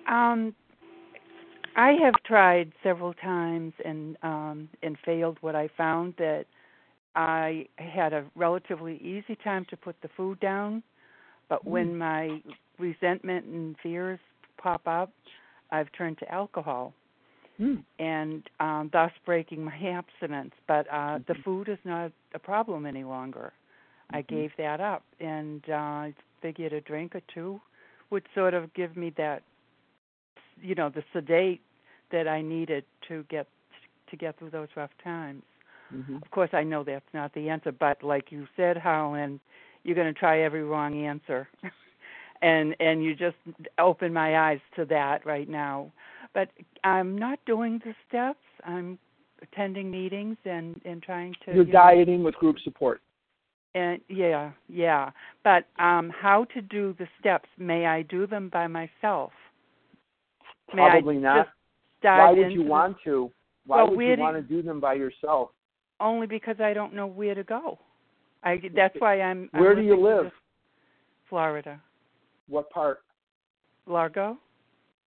Um, 0.08 0.54
I 1.76 1.92
have 2.02 2.14
tried 2.24 2.72
several 2.82 3.12
times 3.12 3.74
and 3.84 4.16
um, 4.22 4.70
and 4.82 4.96
failed. 5.04 5.36
What 5.42 5.54
I 5.54 5.68
found 5.76 6.14
that 6.16 6.46
I 7.14 7.66
had 7.76 8.14
a 8.14 8.24
relatively 8.34 8.96
easy 9.02 9.36
time 9.44 9.66
to 9.68 9.76
put 9.76 9.96
the 10.00 10.08
food 10.16 10.40
down, 10.40 10.82
but 11.50 11.66
when 11.66 11.94
my 11.98 12.40
resentment 12.78 13.44
and 13.44 13.76
fears 13.82 14.18
pop 14.56 14.80
up, 14.86 15.12
I've 15.70 15.92
turned 15.92 16.16
to 16.20 16.32
alcohol 16.32 16.94
Hmm. 17.56 17.76
and 17.98 18.42
um, 18.60 18.90
thus 18.92 19.12
breaking 19.24 19.64
my 19.64 19.76
abstinence. 19.76 20.54
But 20.66 20.86
uh, 20.92 21.18
the 21.28 21.34
food 21.44 21.68
is 21.68 21.78
not 21.84 22.12
a 22.34 22.38
problem 22.38 22.86
any 22.86 23.04
longer. 23.04 23.52
I 24.12 24.22
Mhm. 24.22 24.28
gave 24.28 24.50
that 24.58 24.80
up, 24.80 25.04
and 25.20 25.62
uh, 25.68 25.74
I 25.74 26.14
figured 26.42 26.72
a 26.72 26.80
drink 26.80 27.14
or 27.14 27.22
two 27.32 27.60
would 28.10 28.24
sort 28.34 28.54
of 28.54 28.72
give 28.74 28.96
me 28.96 29.10
that, 29.16 29.42
you 30.60 30.74
know, 30.74 30.88
the 30.90 31.02
sedate 31.12 31.60
that 32.10 32.28
I 32.28 32.40
needed 32.42 32.84
to 33.08 33.24
get 33.30 33.46
to 34.10 34.16
get 34.16 34.38
through 34.38 34.50
those 34.50 34.68
rough 34.76 34.90
times. 35.02 35.42
Mhm. 35.92 36.22
Of 36.22 36.30
course, 36.30 36.50
I 36.52 36.62
know 36.64 36.84
that's 36.84 37.04
not 37.14 37.32
the 37.34 37.48
answer, 37.48 37.72
but 37.72 38.02
like 38.02 38.30
you 38.32 38.46
said, 38.56 38.76
Harlan, 38.76 39.40
you're 39.84 39.94
going 39.96 40.12
to 40.12 40.18
try 40.18 40.40
every 40.40 40.62
wrong 40.64 41.04
answer, 41.04 41.48
and 42.42 42.74
and 42.80 43.02
you 43.04 43.14
just 43.14 43.36
open 43.78 44.12
my 44.12 44.36
eyes 44.38 44.60
to 44.76 44.84
that 44.86 45.24
right 45.26 45.48
now. 45.48 45.90
But 46.34 46.48
I'm 46.82 47.16
not 47.16 47.38
doing 47.46 47.80
the 47.84 47.94
steps. 48.08 48.44
I'm 48.64 48.98
attending 49.42 49.90
meetings 49.90 50.36
and 50.44 50.80
and 50.84 51.02
trying 51.02 51.32
to. 51.44 51.52
You're 51.54 51.64
you 51.64 51.72
know, 51.72 51.72
dieting 51.72 52.22
with 52.22 52.34
group 52.34 52.56
support. 52.64 53.00
and 53.74 54.00
yeah, 54.08 54.50
yeah. 54.68 55.10
But 55.42 55.66
um 55.82 56.10
how 56.10 56.44
to 56.54 56.60
do 56.62 56.94
the 56.98 57.06
steps? 57.20 57.48
May 57.58 57.86
I 57.86 58.02
do 58.02 58.26
them 58.26 58.48
by 58.52 58.66
myself? 58.66 59.32
May 60.74 60.82
I 60.82 60.90
Probably 60.90 61.16
not. 61.18 61.46
just 61.46 61.50
dive 62.02 62.18
Why 62.36 62.42
would 62.42 62.52
you 62.52 62.62
want 62.64 62.96
to? 63.04 63.30
Why 63.66 63.76
Well, 63.82 63.96
would 63.96 64.04
you 64.06 64.16
want 64.18 64.36
to 64.36 64.42
do 64.42 64.62
them 64.62 64.80
by 64.80 64.94
yourself? 64.94 65.50
only 66.00 66.26
because 66.26 66.56
I 66.60 66.74
don't 66.74 66.92
know 66.92 67.06
where 67.06 67.34
to 67.34 67.44
go. 67.44 67.78
I 68.42 68.60
that's 68.74 68.94
why 68.98 69.20
I'm. 69.20 69.48
I'm 69.54 69.60
Where 69.60 69.74
do 69.74 69.80
you 69.82 69.96
live? 69.96 70.30
Florida, 71.30 71.80
What 72.48 72.68
part? 72.70 72.98
Largo. 73.86 74.36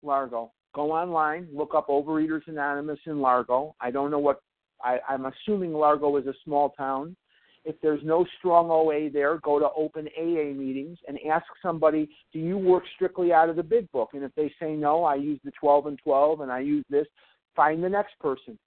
Largo. 0.02 0.50
Go 0.74 0.92
online, 0.92 1.48
look 1.52 1.74
up 1.74 1.88
Overeaters 1.88 2.46
Anonymous 2.46 2.98
in 3.06 3.20
Largo. 3.20 3.74
I 3.80 3.90
don't 3.90 4.10
know 4.10 4.18
what 4.18 4.40
I, 4.82 4.98
I'm 5.08 5.26
assuming 5.26 5.72
Largo 5.72 6.16
is 6.16 6.26
a 6.26 6.34
small 6.44 6.70
town. 6.70 7.16
If 7.64 7.76
there's 7.82 8.00
no 8.02 8.24
strong 8.38 8.70
OA 8.70 9.10
there, 9.10 9.38
go 9.38 9.58
to 9.58 9.68
open 9.76 10.08
AA 10.18 10.54
meetings 10.54 10.96
and 11.06 11.18
ask 11.30 11.44
somebody, 11.60 12.08
do 12.32 12.38
you 12.38 12.56
work 12.56 12.84
strictly 12.94 13.32
out 13.32 13.50
of 13.50 13.56
the 13.56 13.62
big 13.62 13.90
book? 13.92 14.10
And 14.14 14.24
if 14.24 14.34
they 14.34 14.50
say 14.58 14.72
no, 14.72 15.04
I 15.04 15.16
use 15.16 15.38
the 15.44 15.50
12 15.60 15.86
and 15.86 15.98
12 16.02 16.40
and 16.40 16.50
I 16.50 16.60
use 16.60 16.84
this, 16.88 17.06
find 17.54 17.84
the 17.84 17.88
next 17.88 18.18
person. 18.18 18.58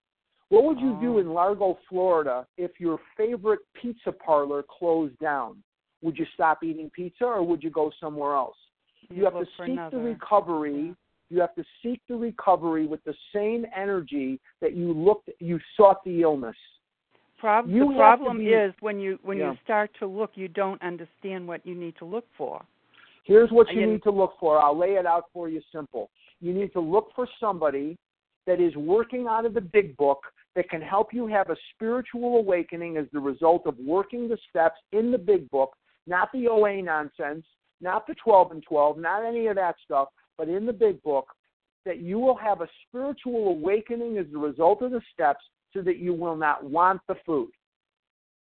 What 0.50 0.66
would 0.66 0.80
you 0.80 0.96
do 1.02 1.16
Oh. 1.16 1.20
in 1.20 1.34
Largo, 1.34 1.80
Florida 1.90 2.46
if 2.58 2.80
your 2.80 3.00
favorite 3.18 3.62
pizza 3.82 4.12
parlor 4.12 4.64
closed 4.70 5.18
down? 5.18 5.64
Would 6.04 6.18
you 6.18 6.26
stop 6.36 6.64
eating 6.64 6.92
pizza 6.94 7.24
or 7.26 7.42
would 7.42 7.64
you 7.64 7.72
go 7.72 7.92
somewhere 8.00 8.36
else? 8.36 8.58
You 9.10 9.24
have 9.24 9.34
to 9.34 9.46
seek 9.58 9.70
another. 9.70 9.98
the 9.98 10.04
recovery. 10.04 10.94
You 11.34 11.42
have 11.42 11.56
to 11.56 11.64
seek 11.82 12.00
the 12.08 12.16
recovery 12.16 12.86
with 12.86 13.04
the 13.06 13.16
same 13.34 13.66
energy 13.76 14.40
that 14.62 14.76
you 14.76 14.94
looked 14.94 15.32
you 15.40 15.60
sought 15.76 16.04
the 16.04 16.22
illness. 16.22 16.56
Prob- 17.40 17.68
You 17.68 17.88
the 17.90 17.96
problem 17.96 18.38
be- 18.38 18.54
is 18.54 18.72
when 18.82 19.00
you 19.00 19.18
when 19.24 19.40
Yeah. 19.40 19.52
you 19.52 19.58
start 19.64 19.90
to 19.96 20.06
look, 20.06 20.38
you 20.38 20.48
don't 20.48 20.80
understand 20.84 21.48
what 21.48 21.66
you 21.66 21.74
need 21.74 21.96
to 21.96 22.06
look 22.06 22.26
for. 22.38 22.62
Here's 23.24 23.52
what 23.52 23.68
you 23.74 23.84
need 23.88 24.04
to 24.04 24.12
look 24.12 24.38
for. 24.40 24.60
I'll 24.60 24.78
lay 24.78 24.94
it 24.96 25.08
out 25.08 25.26
for 25.34 25.50
you 25.50 25.60
simple. 25.72 26.12
You 26.40 26.54
need 26.54 26.72
to 26.74 26.80
look 26.80 27.12
for 27.16 27.28
somebody 27.40 27.98
that 28.46 28.60
is 28.62 28.76
working 28.76 29.26
out 29.28 29.46
of 29.46 29.56
the 29.56 29.62
big 29.62 29.98
book 29.98 30.32
that 30.54 30.70
can 30.70 30.82
help 30.84 31.14
you 31.16 31.26
have 31.26 31.50
a 31.50 31.56
spiritual 31.74 32.38
awakening 32.38 32.98
as 32.98 33.10
the 33.12 33.20
result 33.20 33.66
of 33.66 33.76
working 33.80 34.28
the 34.28 34.38
steps 34.50 34.80
in 34.92 35.10
the 35.10 35.18
big 35.18 35.50
book, 35.50 35.76
not 36.06 36.32
the 36.32 36.48
OA 36.48 36.80
nonsense, 36.84 37.46
not 37.82 38.06
the 38.06 38.14
12 38.16 38.52
and 38.52 38.62
12, 38.64 38.98
not 39.00 39.24
any 39.26 39.48
of 39.48 39.56
that 39.56 39.76
stuff, 39.84 40.10
but 40.38 40.50
in 40.50 40.66
the 40.66 40.74
big 40.74 41.02
book, 41.04 41.28
that 41.86 42.00
you 42.00 42.20
will 42.20 42.36
have 42.36 42.62
a 42.62 42.68
spiritual 42.88 43.50
awakening 43.50 44.18
as 44.18 44.26
a 44.34 44.38
result 44.38 44.82
of 44.82 44.92
the 44.92 45.02
steps 45.14 45.44
so 45.74 45.82
that 45.82 45.98
you 45.98 46.14
will 46.14 46.36
not 46.36 46.64
want 46.64 47.02
the 47.08 47.16
food. 47.26 47.50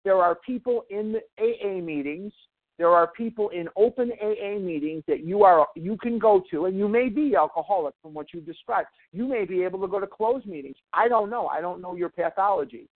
There 0.04 0.16
are 0.16 0.34
people 0.34 0.84
in 0.90 1.12
the 1.12 1.20
AA 1.38 1.80
meetings 1.80 2.32
there 2.80 2.88
are 2.88 3.08
people 3.08 3.50
in 3.50 3.68
open 3.76 4.10
AA 4.22 4.58
meetings 4.58 5.04
that 5.06 5.22
you 5.22 5.44
are 5.44 5.66
you 5.76 5.98
can 5.98 6.18
go 6.18 6.42
to, 6.50 6.64
and 6.64 6.78
you 6.78 6.88
may 6.88 7.10
be 7.10 7.36
alcoholic 7.36 7.92
from 8.00 8.14
what 8.14 8.32
you 8.32 8.40
described. 8.40 8.88
You 9.12 9.28
may 9.28 9.44
be 9.44 9.62
able 9.64 9.82
to 9.82 9.86
go 9.86 10.00
to 10.00 10.06
closed 10.06 10.46
meetings. 10.46 10.76
I 10.94 11.06
don't 11.06 11.28
know. 11.28 11.46
I 11.46 11.60
don't 11.60 11.82
know 11.82 11.94
your 11.94 12.08
pathology, 12.08 12.88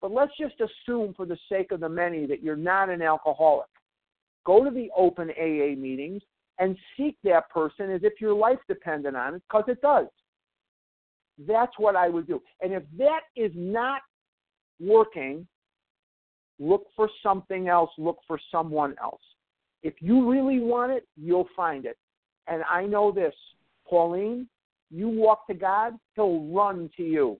but 0.00 0.10
let's 0.10 0.32
just 0.40 0.54
assume, 0.54 1.12
for 1.12 1.26
the 1.26 1.36
sake 1.50 1.70
of 1.70 1.80
the 1.80 1.88
many, 1.90 2.24
that 2.24 2.42
you're 2.42 2.56
not 2.56 2.88
an 2.88 3.02
alcoholic. 3.02 3.66
Go 4.46 4.64
to 4.64 4.70
the 4.70 4.88
open 4.96 5.28
AA 5.38 5.78
meetings 5.78 6.22
and 6.58 6.76
seek 6.96 7.16
that 7.24 7.50
person 7.50 7.90
as 7.90 8.00
if 8.02 8.20
your 8.20 8.34
life 8.34 8.58
depended 8.68 9.14
on 9.14 9.34
it, 9.34 9.42
because 9.48 9.64
it 9.68 9.80
does. 9.80 10.06
That's 11.46 11.72
what 11.78 11.96
I 11.96 12.08
would 12.08 12.26
do. 12.26 12.40
And 12.62 12.72
if 12.72 12.82
that 12.98 13.20
is 13.36 13.52
not 13.54 14.00
working, 14.80 15.46
look 16.58 16.86
for 16.94 17.10
something 17.22 17.68
else, 17.68 17.90
look 17.98 18.18
for 18.26 18.38
someone 18.50 18.94
else. 19.02 19.20
If 19.82 19.94
you 20.00 20.30
really 20.30 20.60
want 20.60 20.92
it, 20.92 21.06
you'll 21.16 21.48
find 21.54 21.84
it. 21.84 21.98
And 22.46 22.62
I 22.70 22.86
know 22.86 23.12
this, 23.12 23.34
Pauline, 23.88 24.48
you 24.90 25.08
walk 25.08 25.46
to 25.48 25.54
God, 25.54 25.94
He'll 26.14 26.44
run 26.44 26.90
to 26.96 27.02
you. 27.02 27.38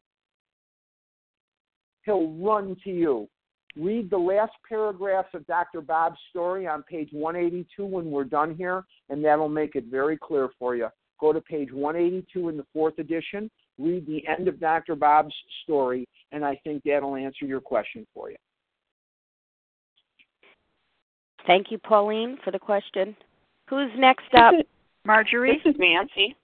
He'll 2.04 2.32
run 2.32 2.76
to 2.84 2.90
you. 2.90 3.28
Read 3.76 4.08
the 4.08 4.16
last 4.16 4.52
paragraphs 4.66 5.28
of 5.34 5.46
Dr. 5.46 5.82
Bob's 5.82 6.18
story 6.30 6.66
on 6.66 6.82
page 6.82 7.10
182 7.12 7.84
when 7.84 8.10
we're 8.10 8.24
done 8.24 8.54
here, 8.54 8.84
and 9.10 9.22
that'll 9.22 9.50
make 9.50 9.76
it 9.76 9.84
very 9.90 10.16
clear 10.16 10.48
for 10.58 10.74
you. 10.74 10.88
Go 11.20 11.32
to 11.32 11.40
page 11.40 11.72
182 11.72 12.48
in 12.48 12.56
the 12.56 12.66
fourth 12.72 12.98
edition, 12.98 13.50
read 13.78 14.06
the 14.06 14.26
end 14.26 14.48
of 14.48 14.58
Dr. 14.60 14.94
Bob's 14.94 15.34
story, 15.64 16.08
and 16.32 16.44
I 16.44 16.58
think 16.64 16.82
that'll 16.84 17.16
answer 17.16 17.44
your 17.44 17.60
question 17.60 18.06
for 18.14 18.30
you. 18.30 18.36
Thank 21.46 21.70
you, 21.70 21.78
Pauline, 21.78 22.38
for 22.42 22.50
the 22.50 22.58
question. 22.58 23.14
Who's 23.68 23.90
next 23.96 24.34
up? 24.36 24.54
Marjorie. 25.04 25.60
This 25.62 25.74
is 25.74 25.78
Nancy. 25.78 26.34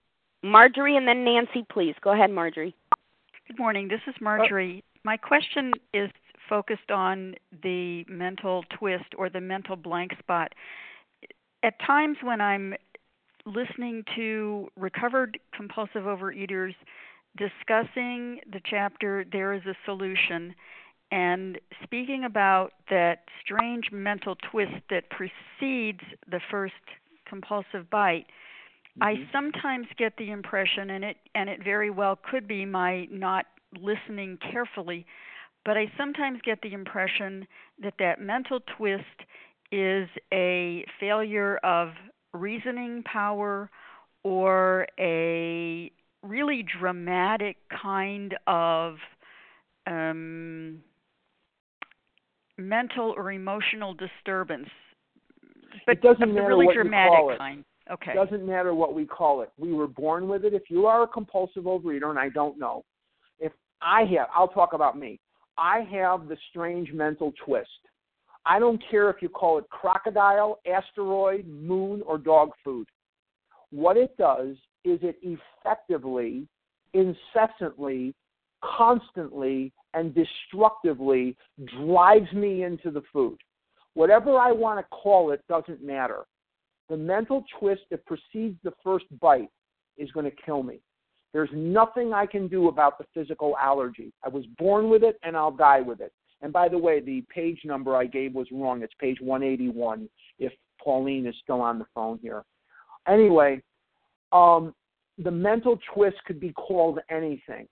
Marjorie 0.42 0.96
and 0.96 1.06
then 1.06 1.24
Nancy, 1.24 1.64
please. 1.70 1.94
Go 2.02 2.12
ahead, 2.12 2.30
Marjorie. 2.30 2.74
Good 3.48 3.58
morning. 3.58 3.88
This 3.88 4.00
is 4.06 4.14
Marjorie. 4.20 4.84
My 5.04 5.16
question 5.16 5.72
is 5.92 6.10
focused 6.48 6.90
on 6.90 7.34
the 7.62 8.04
mental 8.08 8.64
twist 8.78 9.14
or 9.16 9.28
the 9.28 9.40
mental 9.40 9.76
blank 9.76 10.12
spot. 10.18 10.52
At 11.62 11.74
times 11.86 12.18
when 12.22 12.40
I'm 12.40 12.74
listening 13.46 14.04
to 14.16 14.68
recovered 14.76 15.38
compulsive 15.54 16.04
overeaters 16.04 16.74
discussing 17.36 18.40
the 18.50 18.60
chapter 18.64 19.24
There 19.30 19.52
is 19.52 19.62
a 19.66 19.74
Solution 19.84 20.54
and 21.12 21.58
speaking 21.82 22.24
about 22.24 22.72
that 22.88 23.24
strange 23.44 23.92
mental 23.92 24.34
twist 24.50 24.72
that 24.88 25.04
precedes 25.10 26.00
the 26.28 26.40
first 26.50 26.72
compulsive 27.28 27.90
bite, 27.90 28.26
I 29.00 29.14
mm-hmm. 29.14 29.24
sometimes 29.30 29.86
get 29.98 30.16
the 30.16 30.30
impression 30.30 30.88
and 30.88 31.04
it 31.04 31.18
and 31.34 31.50
it 31.50 31.62
very 31.62 31.90
well 31.90 32.18
could 32.30 32.48
be 32.48 32.64
my 32.64 33.06
not 33.10 33.44
listening 33.78 34.38
carefully, 34.50 35.04
but 35.64 35.76
I 35.76 35.90
sometimes 35.96 36.40
get 36.44 36.60
the 36.62 36.72
impression 36.72 37.46
that 37.82 37.94
that 37.98 38.20
mental 38.20 38.60
twist 38.76 39.04
is 39.70 40.08
a 40.32 40.84
failure 41.00 41.56
of 41.58 41.90
reasoning 42.32 43.02
power 43.04 43.70
or 44.22 44.86
a 44.98 45.90
really 46.22 46.64
dramatic 46.80 47.56
kind 47.82 48.34
of 48.46 48.96
um, 49.86 50.82
mental 52.58 53.14
or 53.16 53.32
emotional 53.32 53.94
disturbance. 53.94 54.68
But 55.86 55.96
it 55.96 56.02
doesn't 56.02 56.32
matter 56.32 56.48
really 56.48 56.66
what 56.66 56.74
dramatic 56.74 57.12
you 57.12 57.18
call 57.18 57.30
it. 57.32 57.38
kind. 57.38 57.64
Okay. 57.90 58.12
It 58.12 58.14
doesn't 58.14 58.46
matter 58.46 58.74
what 58.74 58.94
we 58.94 59.04
call 59.04 59.40
it. 59.42 59.50
We 59.58 59.72
were 59.72 59.88
born 59.88 60.28
with 60.28 60.44
it. 60.44 60.54
If 60.54 60.64
you 60.68 60.86
are 60.86 61.02
a 61.02 61.08
compulsive 61.08 61.64
overeater, 61.64 62.10
and 62.10 62.18
I 62.18 62.28
don't 62.28 62.58
know, 62.58 62.84
if 63.40 63.52
I 63.80 64.02
have, 64.16 64.28
I'll 64.34 64.48
talk 64.48 64.72
about 64.72 64.96
me. 64.98 65.18
I 65.56 65.80
have 65.90 66.28
the 66.28 66.36
strange 66.50 66.92
mental 66.92 67.32
twist. 67.44 67.68
I 68.44 68.58
don't 68.58 68.82
care 68.90 69.08
if 69.10 69.16
you 69.20 69.28
call 69.28 69.58
it 69.58 69.68
crocodile, 69.70 70.58
asteroid, 70.66 71.46
moon, 71.46 72.02
or 72.06 72.18
dog 72.18 72.50
food. 72.64 72.88
What 73.70 73.96
it 73.96 74.16
does 74.16 74.56
is 74.84 74.98
it 75.02 75.16
effectively, 75.22 76.46
incessantly, 76.92 78.14
constantly, 78.62 79.72
and 79.94 80.14
destructively 80.14 81.36
drives 81.78 82.32
me 82.32 82.64
into 82.64 82.90
the 82.90 83.02
food. 83.12 83.38
Whatever 83.94 84.38
I 84.38 84.52
want 84.52 84.80
to 84.80 84.96
call 84.96 85.32
it 85.32 85.42
doesn't 85.48 85.82
matter. 85.82 86.24
The 86.88 86.96
mental 86.96 87.44
twist 87.58 87.82
that 87.90 88.04
precedes 88.06 88.58
the 88.64 88.72
first 88.82 89.04
bite 89.20 89.50
is 89.96 90.10
going 90.12 90.26
to 90.26 90.36
kill 90.44 90.62
me. 90.62 90.80
There's 91.32 91.50
nothing 91.52 92.12
I 92.12 92.26
can 92.26 92.46
do 92.46 92.68
about 92.68 92.98
the 92.98 93.04
physical 93.14 93.56
allergy. 93.56 94.12
I 94.24 94.28
was 94.28 94.44
born 94.58 94.90
with 94.90 95.02
it 95.02 95.18
and 95.22 95.36
I'll 95.36 95.50
die 95.50 95.80
with 95.80 96.00
it. 96.00 96.12
And 96.42 96.52
by 96.52 96.68
the 96.68 96.78
way, 96.78 97.00
the 97.00 97.24
page 97.32 97.60
number 97.64 97.96
I 97.96 98.06
gave 98.06 98.34
was 98.34 98.48
wrong. 98.52 98.82
It's 98.82 98.92
page 98.98 99.18
181 99.20 100.08
if 100.38 100.52
Pauline 100.82 101.26
is 101.26 101.34
still 101.42 101.60
on 101.60 101.78
the 101.78 101.86
phone 101.94 102.18
here. 102.20 102.44
Anyway, 103.08 103.62
um, 104.32 104.74
the 105.18 105.30
mental 105.30 105.78
twist 105.94 106.16
could 106.26 106.40
be 106.40 106.52
called 106.52 106.98
anything. 107.10 107.66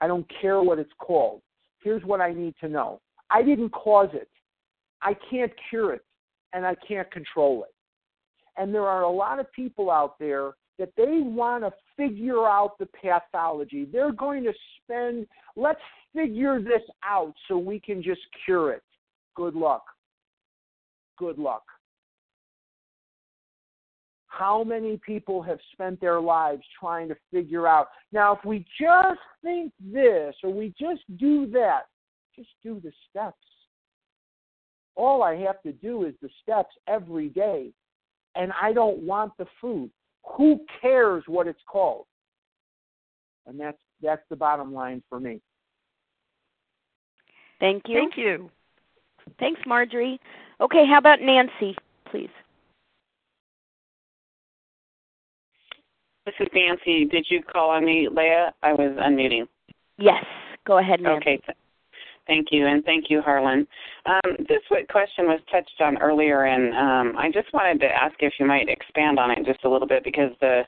I 0.00 0.06
don't 0.06 0.26
care 0.40 0.62
what 0.62 0.78
it's 0.78 0.92
called. 0.98 1.42
Here's 1.82 2.02
what 2.04 2.20
I 2.20 2.32
need 2.32 2.54
to 2.60 2.68
know 2.68 3.00
I 3.30 3.42
didn't 3.42 3.70
cause 3.70 4.10
it, 4.12 4.28
I 5.02 5.14
can't 5.30 5.52
cure 5.68 5.94
it, 5.94 6.04
and 6.52 6.66
I 6.66 6.74
can't 6.86 7.10
control 7.10 7.64
it. 7.64 7.74
And 8.60 8.74
there 8.74 8.86
are 8.86 9.02
a 9.02 9.10
lot 9.10 9.38
of 9.38 9.50
people 9.52 9.90
out 9.90 10.18
there 10.18 10.52
that 10.80 10.96
they 10.96 11.20
want 11.20 11.62
to 11.62 11.70
figure 11.94 12.46
out 12.46 12.78
the 12.78 12.88
pathology. 13.00 13.84
They're 13.84 14.12
going 14.12 14.42
to 14.44 14.52
spend, 14.82 15.26
let's 15.54 15.80
figure 16.16 16.58
this 16.58 16.80
out 17.04 17.34
so 17.46 17.58
we 17.58 17.78
can 17.78 18.02
just 18.02 18.22
cure 18.44 18.72
it. 18.72 18.82
Good 19.36 19.54
luck. 19.54 19.84
Good 21.18 21.38
luck. 21.38 21.64
How 24.26 24.64
many 24.64 24.98
people 25.04 25.42
have 25.42 25.58
spent 25.72 26.00
their 26.00 26.18
lives 26.18 26.62
trying 26.80 27.08
to 27.08 27.16
figure 27.30 27.68
out? 27.68 27.88
Now, 28.10 28.36
if 28.36 28.42
we 28.42 28.64
just 28.80 29.20
think 29.42 29.72
this 29.92 30.34
or 30.42 30.50
we 30.50 30.72
just 30.80 31.02
do 31.18 31.46
that, 31.50 31.82
just 32.34 32.48
do 32.62 32.80
the 32.82 32.92
steps. 33.10 33.36
All 34.96 35.22
I 35.22 35.36
have 35.36 35.60
to 35.62 35.72
do 35.72 36.04
is 36.04 36.14
the 36.22 36.30
steps 36.42 36.74
every 36.88 37.28
day, 37.28 37.70
and 38.34 38.50
I 38.60 38.72
don't 38.72 38.98
want 38.98 39.32
the 39.36 39.46
food. 39.60 39.90
Who 40.36 40.60
cares 40.80 41.24
what 41.26 41.46
it's 41.46 41.60
called? 41.66 42.06
And 43.46 43.58
that's 43.58 43.78
that's 44.02 44.22
the 44.30 44.36
bottom 44.36 44.72
line 44.72 45.02
for 45.08 45.20
me. 45.20 45.40
Thank 47.58 47.84
you. 47.86 47.96
Thank 47.96 48.16
you. 48.16 48.50
Thanks, 49.38 49.60
Marjorie. 49.66 50.18
Okay, 50.60 50.86
how 50.86 50.98
about 50.98 51.20
Nancy, 51.20 51.76
please? 52.10 52.30
This 56.26 56.34
is 56.40 56.48
Nancy. 56.54 57.04
Did 57.06 57.26
you 57.28 57.42
call 57.42 57.70
on 57.70 57.84
me, 57.84 58.08
Leah? 58.10 58.52
I 58.62 58.72
was 58.72 58.96
unmuting. 58.98 59.46
Yes. 59.98 60.24
Go 60.66 60.78
ahead, 60.78 61.00
Nancy. 61.00 61.16
Okay. 61.16 61.54
Thank 62.30 62.52
you, 62.52 62.68
and 62.68 62.84
thank 62.84 63.06
you, 63.10 63.20
Harlan. 63.20 63.66
Um, 64.06 64.36
this 64.48 64.60
question 64.88 65.26
was 65.26 65.40
touched 65.50 65.80
on 65.80 65.98
earlier, 65.98 66.44
and 66.44 66.72
um, 66.76 67.18
I 67.18 67.28
just 67.28 67.52
wanted 67.52 67.80
to 67.80 67.86
ask 67.86 68.14
if 68.20 68.34
you 68.38 68.46
might 68.46 68.68
expand 68.68 69.18
on 69.18 69.32
it 69.32 69.44
just 69.44 69.64
a 69.64 69.68
little 69.68 69.88
bit 69.88 70.04
because 70.04 70.30
the, 70.40 70.62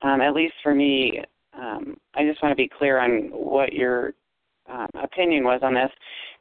um, 0.00 0.22
at 0.22 0.32
least 0.32 0.54
for 0.62 0.74
me, 0.74 1.22
um, 1.52 1.98
I 2.14 2.24
just 2.24 2.42
want 2.42 2.52
to 2.52 2.56
be 2.56 2.66
clear 2.66 2.98
on 2.98 3.24
what 3.30 3.74
your 3.74 4.14
um, 4.70 4.88
opinion 5.02 5.44
was 5.44 5.60
on 5.62 5.74
this, 5.74 5.90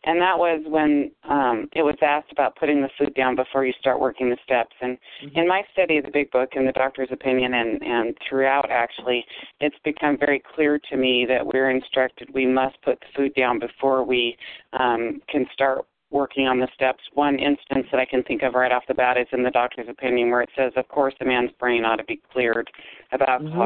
and 0.03 0.21
that 0.21 0.37
was 0.37 0.61
when 0.67 1.11
um, 1.29 1.67
it 1.73 1.83
was 1.83 1.95
asked 2.01 2.31
about 2.31 2.55
putting 2.55 2.81
the 2.81 2.89
food 2.97 3.13
down 3.13 3.35
before 3.35 3.65
you 3.65 3.73
start 3.79 3.99
working 3.99 4.29
the 4.29 4.37
steps. 4.43 4.75
And 4.81 4.97
mm-hmm. 5.23 5.39
in 5.39 5.47
my 5.47 5.63
study 5.71 5.97
of 5.97 6.05
the 6.05 6.11
Big 6.11 6.31
Book 6.31 6.51
and 6.55 6.67
the 6.67 6.71
doctor's 6.71 7.09
opinion, 7.11 7.53
and 7.53 7.81
and 7.81 8.17
throughout 8.27 8.69
actually, 8.69 9.25
it's 9.59 9.75
become 9.83 10.17
very 10.17 10.41
clear 10.55 10.79
to 10.89 10.97
me 10.97 11.25
that 11.27 11.45
we're 11.45 11.69
instructed 11.69 12.29
we 12.33 12.45
must 12.45 12.81
put 12.81 12.99
the 12.99 13.07
food 13.15 13.33
down 13.35 13.59
before 13.59 14.03
we 14.03 14.37
um, 14.73 15.21
can 15.29 15.45
start 15.53 15.85
working 16.11 16.45
on 16.45 16.59
the 16.59 16.67
steps. 16.75 17.03
One 17.13 17.39
instance 17.39 17.87
that 17.91 17.99
I 17.99 18.05
can 18.05 18.21
think 18.23 18.43
of 18.43 18.53
right 18.53 18.71
off 18.71 18.83
the 18.87 18.93
bat 18.93 19.17
is 19.17 19.27
in 19.31 19.43
the 19.43 19.51
doctor's 19.51 19.87
opinion, 19.89 20.29
where 20.29 20.41
it 20.41 20.49
says, 20.55 20.73
"Of 20.75 20.87
course, 20.89 21.13
a 21.21 21.25
man's 21.25 21.51
brain 21.59 21.85
ought 21.85 21.97
to 21.97 22.03
be 22.03 22.21
cleared 22.31 22.69
about 23.11 23.41
mm-hmm. 23.41 23.57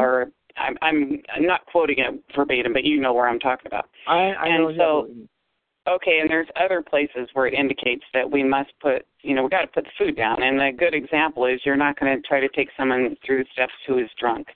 I'm, 0.57 0.77
I'm 0.81 1.45
not 1.45 1.65
quoting 1.65 1.99
it 1.99 2.23
verbatim, 2.35 2.73
but 2.73 2.83
you 2.83 2.99
know 2.99 3.13
where 3.13 3.27
I'm 3.27 3.39
talking 3.39 3.67
about. 3.67 3.89
I, 4.07 4.31
I 4.31 4.47
and 4.47 4.77
know 4.77 5.07
so, 5.85 5.91
okay, 5.93 6.19
and 6.21 6.29
there's 6.29 6.47
other 6.59 6.81
places 6.81 7.29
where 7.33 7.47
it 7.47 7.53
indicates 7.53 8.03
that 8.13 8.29
we 8.29 8.43
must 8.43 8.71
put, 8.81 9.05
you 9.21 9.35
know, 9.35 9.43
we 9.43 9.49
got 9.49 9.61
to 9.61 9.67
put 9.67 9.83
the 9.83 9.91
food 9.97 10.15
down. 10.15 10.41
And 10.41 10.61
a 10.61 10.71
good 10.71 10.93
example 10.93 11.45
is 11.45 11.59
you're 11.65 11.75
not 11.75 11.99
going 11.99 12.15
to 12.15 12.27
try 12.27 12.39
to 12.39 12.49
take 12.49 12.69
someone 12.77 13.15
through 13.25 13.43
steps 13.53 13.73
who 13.87 13.99
is 13.99 14.09
drunk. 14.19 14.47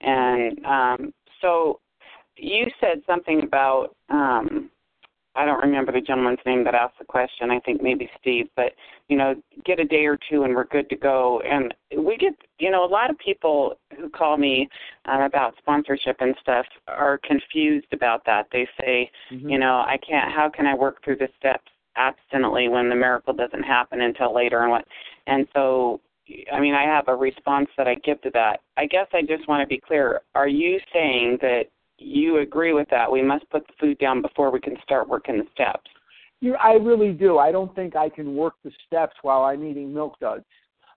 And 0.00 0.64
um, 0.64 1.14
so, 1.40 1.80
you 2.36 2.66
said 2.80 3.02
something 3.06 3.42
about 3.42 3.94
um, 4.08 4.70
I 5.36 5.44
don't 5.44 5.60
remember 5.60 5.92
the 5.92 6.00
gentleman's 6.00 6.40
name 6.44 6.64
that 6.64 6.74
asked 6.74 6.98
the 6.98 7.04
question. 7.04 7.50
I 7.50 7.60
think 7.60 7.82
maybe 7.82 8.10
Steve, 8.20 8.48
but 8.56 8.72
you 9.08 9.16
know, 9.16 9.34
get 9.64 9.78
a 9.78 9.84
day 9.84 10.06
or 10.06 10.18
two 10.28 10.42
and 10.42 10.54
we're 10.54 10.64
good 10.64 10.88
to 10.90 10.96
go. 10.96 11.40
And 11.40 11.72
we 11.96 12.16
get, 12.16 12.34
you 12.58 12.70
know, 12.70 12.84
a 12.84 12.90
lot 12.90 13.10
of 13.10 13.18
people 13.18 13.74
who 13.96 14.08
call 14.08 14.36
me 14.36 14.68
um, 15.06 15.22
about 15.22 15.54
sponsorship 15.58 16.16
and 16.20 16.34
stuff 16.40 16.66
are 16.88 17.18
confused 17.24 17.86
about 17.92 18.24
that. 18.26 18.48
They 18.52 18.68
say, 18.80 19.10
mm-hmm. 19.32 19.48
you 19.48 19.58
know, 19.58 19.84
I 19.86 19.98
can't. 20.06 20.32
How 20.32 20.48
can 20.48 20.66
I 20.66 20.74
work 20.74 21.04
through 21.04 21.16
the 21.16 21.28
steps 21.38 21.70
abstinently 21.96 22.68
when 22.68 22.88
the 22.88 22.96
miracle 22.96 23.32
doesn't 23.32 23.62
happen 23.62 24.00
until 24.00 24.34
later? 24.34 24.62
And 24.62 24.70
what? 24.70 24.84
And 25.26 25.46
so 25.54 26.00
I 26.52 26.60
mean, 26.60 26.74
I 26.74 26.84
have 26.84 27.08
a 27.08 27.14
response 27.14 27.68
that 27.76 27.88
I 27.88 27.96
give 27.96 28.20
to 28.22 28.30
that. 28.34 28.60
I 28.76 28.86
guess 28.86 29.06
I 29.12 29.22
just 29.22 29.48
want 29.48 29.62
to 29.62 29.66
be 29.66 29.80
clear. 29.80 30.20
Are 30.34 30.48
you 30.48 30.78
saying 30.92 31.38
that 31.40 31.64
you 32.00 32.38
agree 32.38 32.72
with 32.72 32.88
that. 32.90 33.10
We 33.10 33.22
must 33.22 33.48
put 33.50 33.66
the 33.66 33.72
food 33.78 33.98
down 33.98 34.22
before 34.22 34.50
we 34.50 34.60
can 34.60 34.76
start 34.82 35.08
working 35.08 35.38
the 35.38 35.44
steps. 35.52 35.90
You, 36.40 36.54
I 36.54 36.72
really 36.72 37.12
do. 37.12 37.38
I 37.38 37.52
don't 37.52 37.74
think 37.74 37.96
I 37.96 38.08
can 38.08 38.34
work 38.34 38.54
the 38.64 38.72
steps 38.86 39.14
while 39.22 39.42
I'm 39.42 39.64
eating 39.64 39.92
milk 39.92 40.18
duds. 40.20 40.44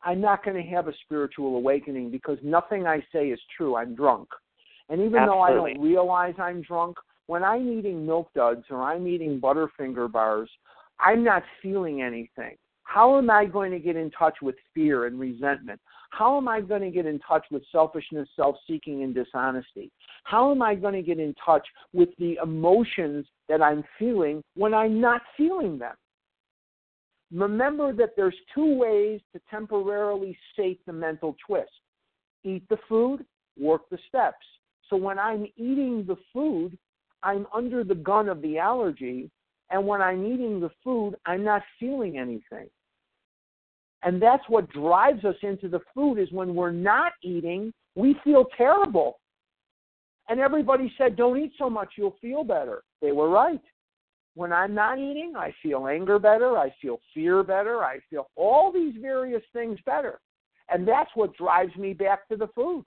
I'm 0.04 0.22
not 0.22 0.44
going 0.44 0.62
to 0.62 0.70
have 0.70 0.88
a 0.88 0.94
spiritual 1.06 1.56
awakening 1.58 2.12
because 2.12 2.38
nothing 2.44 2.88
I 2.88 3.04
say 3.12 3.28
is 3.28 3.40
true. 3.56 3.76
I'm 3.76 3.96
drunk. 3.96 4.30
And 4.90 5.00
even 5.00 5.20
Absolutely. 5.20 5.28
though 5.28 5.42
I 5.42 5.54
don't 5.54 5.82
realize 5.82 6.34
I'm 6.38 6.62
drunk, 6.62 6.98
when 7.28 7.44
I'm 7.44 7.70
eating 7.70 8.06
milk 8.06 8.30
duds 8.36 8.66
or 8.70 8.84
I'm 8.84 9.08
eating 9.08 9.40
Butterfinger 9.40 10.12
bars, 10.12 10.50
I'm 11.00 11.24
not 11.24 11.44
feeling 11.62 12.02
anything. 12.02 12.58
How 12.84 13.18
am 13.18 13.30
I 13.30 13.46
going 13.46 13.72
to 13.72 13.80
get 13.80 13.96
in 13.96 14.12
touch 14.12 14.36
with 14.42 14.56
fear 14.74 15.08
and 15.08 15.20
resentment? 15.20 15.80
How 16.18 16.38
am 16.38 16.48
I 16.48 16.62
going 16.62 16.82
to 16.82 16.92
get 16.92 17.08
in 17.08 17.18
touch 17.20 17.44
with 17.50 17.64
selfishness, 17.72 18.30
self 18.36 18.56
seeking, 18.68 19.02
and 19.02 19.16
dishonesty? 19.16 19.92
How 20.26 20.52
am 20.52 20.62
I 20.62 20.76
going 20.76 20.94
to 20.94 21.02
get 21.02 21.20
in 21.20 21.34
touch 21.44 21.66
with 21.92 22.10
the 22.20 22.38
emotions 22.44 23.26
that 23.50 23.64
I'm 23.64 23.84
feeling 23.98 24.44
when 24.56 24.76
I'm 24.76 25.02
not 25.02 25.22
feeling 25.36 25.80
them? 25.80 25.96
Remember 27.34 27.94
that 27.94 28.12
there's 28.16 28.36
two 28.54 28.78
ways 28.78 29.22
to 29.34 29.42
temporarily 29.50 30.38
sate 30.56 30.80
the 30.86 30.94
mental 30.94 31.36
twist 31.48 31.72
eat 32.44 32.68
the 32.70 32.78
food, 32.88 33.26
work 33.60 33.90
the 33.90 33.98
steps. 34.08 34.46
So 34.90 34.98
when 34.98 35.18
I'm 35.18 35.48
eating 35.56 36.06
the 36.08 36.18
food, 36.32 36.78
I'm 37.24 37.48
under 37.52 37.84
the 37.84 37.96
gun 37.96 38.30
of 38.30 38.42
the 38.44 38.60
allergy, 38.60 39.32
and 39.72 39.88
when 39.88 40.02
I'm 40.02 40.26
eating 40.26 40.60
the 40.60 40.70
food, 40.84 41.16
I'm 41.26 41.44
not 41.44 41.64
feeling 41.80 42.20
anything. 42.20 42.70
And 44.04 44.22
that's 44.22 44.44
what 44.50 44.70
drives 44.70 45.24
us 45.24 45.36
into 45.42 45.70
the 45.70 45.80
food 45.94 46.18
is 46.18 46.32
when 46.32 46.56
we're 46.56 46.72
not 46.72 47.14
eating, 47.24 47.74
we 47.96 48.18
feel 48.24 48.46
terrible. 48.58 49.20
And 50.30 50.40
everybody 50.40 50.94
said, 50.98 51.16
don't 51.16 51.40
eat 51.40 51.54
so 51.58 51.70
much, 51.70 51.94
you'll 51.98 52.18
feel 52.22 52.44
better. 52.44 52.84
They 53.02 53.12
were 53.12 53.30
right. 53.30 53.62
When 54.36 54.52
I'm 54.52 54.74
not 54.74 54.98
eating, 54.98 55.34
I 55.38 55.54
feel 55.62 55.88
anger 55.88 56.18
better, 56.18 56.58
I 56.58 56.74
feel 56.82 57.00
fear 57.14 57.44
better, 57.44 57.84
I 57.84 58.00
feel 58.10 58.30
all 58.36 58.72
these 58.72 58.96
various 59.00 59.44
things 59.54 59.78
better. 59.86 60.20
And 60.70 60.88
that's 60.88 61.12
what 61.14 61.38
drives 61.38 61.76
me 61.76 61.94
back 61.94 62.28
to 62.30 62.36
the 62.36 62.48
food, 62.48 62.84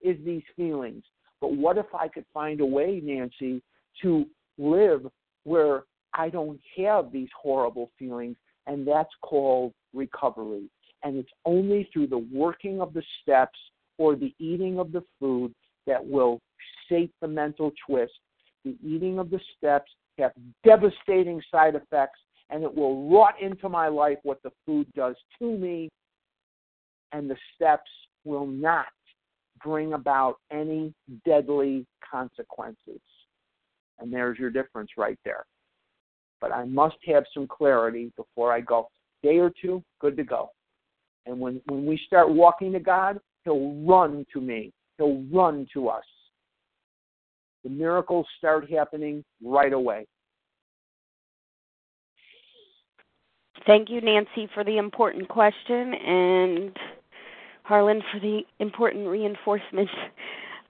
is 0.00 0.16
these 0.24 0.42
feelings. 0.56 1.04
But 1.40 1.54
what 1.56 1.76
if 1.76 1.86
I 1.94 2.08
could 2.08 2.24
find 2.32 2.60
a 2.60 2.66
way, 2.66 3.00
Nancy, 3.04 3.62
to 4.02 4.24
live 4.58 5.06
where 5.44 5.84
I 6.14 6.28
don't 6.28 6.60
have 6.78 7.12
these 7.12 7.28
horrible 7.40 7.90
feelings, 7.98 8.36
and 8.66 8.86
that's 8.86 9.12
called 9.22 9.72
recovery. 9.94 10.68
And 11.02 11.16
it's 11.16 11.30
only 11.44 11.88
through 11.92 12.08
the 12.08 12.26
working 12.32 12.80
of 12.80 12.92
the 12.92 13.02
steps 13.22 13.58
or 13.98 14.16
the 14.16 14.34
eating 14.38 14.78
of 14.78 14.92
the 14.92 15.02
food 15.18 15.54
that 15.86 16.04
will 16.04 16.40
sate 16.88 17.12
the 17.20 17.28
mental 17.28 17.72
twist. 17.86 18.12
The 18.64 18.76
eating 18.84 19.18
of 19.18 19.30
the 19.30 19.40
steps 19.56 19.90
have 20.18 20.32
devastating 20.64 21.40
side 21.50 21.74
effects, 21.74 22.18
and 22.50 22.62
it 22.62 22.74
will 22.74 23.08
rot 23.10 23.34
into 23.40 23.68
my 23.68 23.88
life 23.88 24.18
what 24.22 24.42
the 24.42 24.52
food 24.66 24.86
does 24.94 25.16
to 25.38 25.56
me, 25.56 25.88
and 27.12 27.30
the 27.30 27.36
steps 27.54 27.90
will 28.24 28.46
not 28.46 28.86
bring 29.64 29.94
about 29.94 30.36
any 30.50 30.92
deadly 31.24 31.86
consequences. 32.10 33.00
And 33.98 34.12
there's 34.12 34.38
your 34.38 34.50
difference 34.50 34.90
right 34.96 35.18
there 35.24 35.44
but 36.40 36.52
I 36.52 36.64
must 36.64 36.96
have 37.06 37.24
some 37.32 37.46
clarity 37.46 38.12
before 38.16 38.52
I 38.52 38.60
go 38.60 38.88
day 39.22 39.38
or 39.38 39.50
two, 39.50 39.82
good 40.00 40.16
to 40.16 40.24
go. 40.24 40.50
And 41.26 41.38
when, 41.38 41.60
when 41.66 41.86
we 41.86 42.00
start 42.06 42.30
walking 42.30 42.72
to 42.72 42.80
God, 42.80 43.18
He'll 43.44 43.74
run 43.86 44.26
to 44.32 44.40
me. 44.40 44.72
He'll 44.98 45.22
run 45.32 45.66
to 45.72 45.88
us. 45.88 46.04
The 47.64 47.70
miracles 47.70 48.26
start 48.38 48.70
happening 48.70 49.24
right 49.42 49.72
away. 49.72 50.06
Thank 53.66 53.90
you, 53.90 54.00
Nancy, 54.00 54.48
for 54.54 54.64
the 54.64 54.78
important 54.78 55.28
question, 55.28 55.94
and 55.94 56.76
Harlan 57.62 58.02
for 58.10 58.18
the 58.18 58.40
important 58.58 59.06
reinforcement 59.06 59.88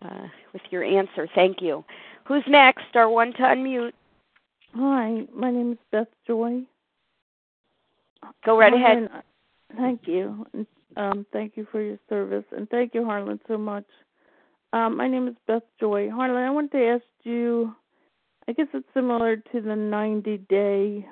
uh, 0.02 0.26
with 0.52 0.62
your 0.70 0.82
answer. 0.82 1.28
Thank 1.34 1.62
you. 1.62 1.84
Who's 2.24 2.44
next? 2.48 2.82
Star 2.90 3.08
one 3.08 3.32
to 3.34 3.38
unmute. 3.38 3.92
Hi, 4.74 5.22
my 5.34 5.50
name 5.50 5.72
is 5.72 5.78
Beth 5.90 6.08
Joy. 6.26 6.62
Go 8.44 8.58
right 8.58 8.72
Harlan, 8.72 9.04
ahead. 9.06 9.22
Thank 9.76 10.02
you. 10.06 10.46
Um, 10.96 11.26
thank 11.32 11.56
you 11.56 11.66
for 11.70 11.80
your 11.80 11.98
service, 12.08 12.44
and 12.56 12.68
thank 12.68 12.94
you, 12.94 13.04
Harlan, 13.04 13.40
so 13.46 13.56
much. 13.56 13.84
Um, 14.72 14.96
my 14.96 15.08
name 15.08 15.28
is 15.28 15.34
Beth 15.46 15.62
Joy. 15.78 16.10
Harlan, 16.10 16.42
I 16.42 16.50
wanted 16.50 16.72
to 16.72 16.86
ask 16.86 17.04
you. 17.24 17.74
I 18.48 18.52
guess 18.52 18.66
it's 18.74 18.86
similar 18.94 19.36
to 19.36 19.60
the 19.60 19.76
90 19.76 20.38
day 20.48 21.06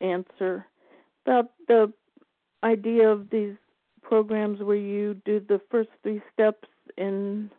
answer 0.00 0.66
about 1.26 1.50
the 1.66 1.92
idea 2.62 3.08
of 3.08 3.30
these 3.30 3.54
programs 4.02 4.60
where 4.60 4.76
you 4.76 5.14
do 5.24 5.40
the 5.40 5.60
first 5.70 5.88
three 6.02 6.22
steps 6.32 6.68
in 6.96 7.50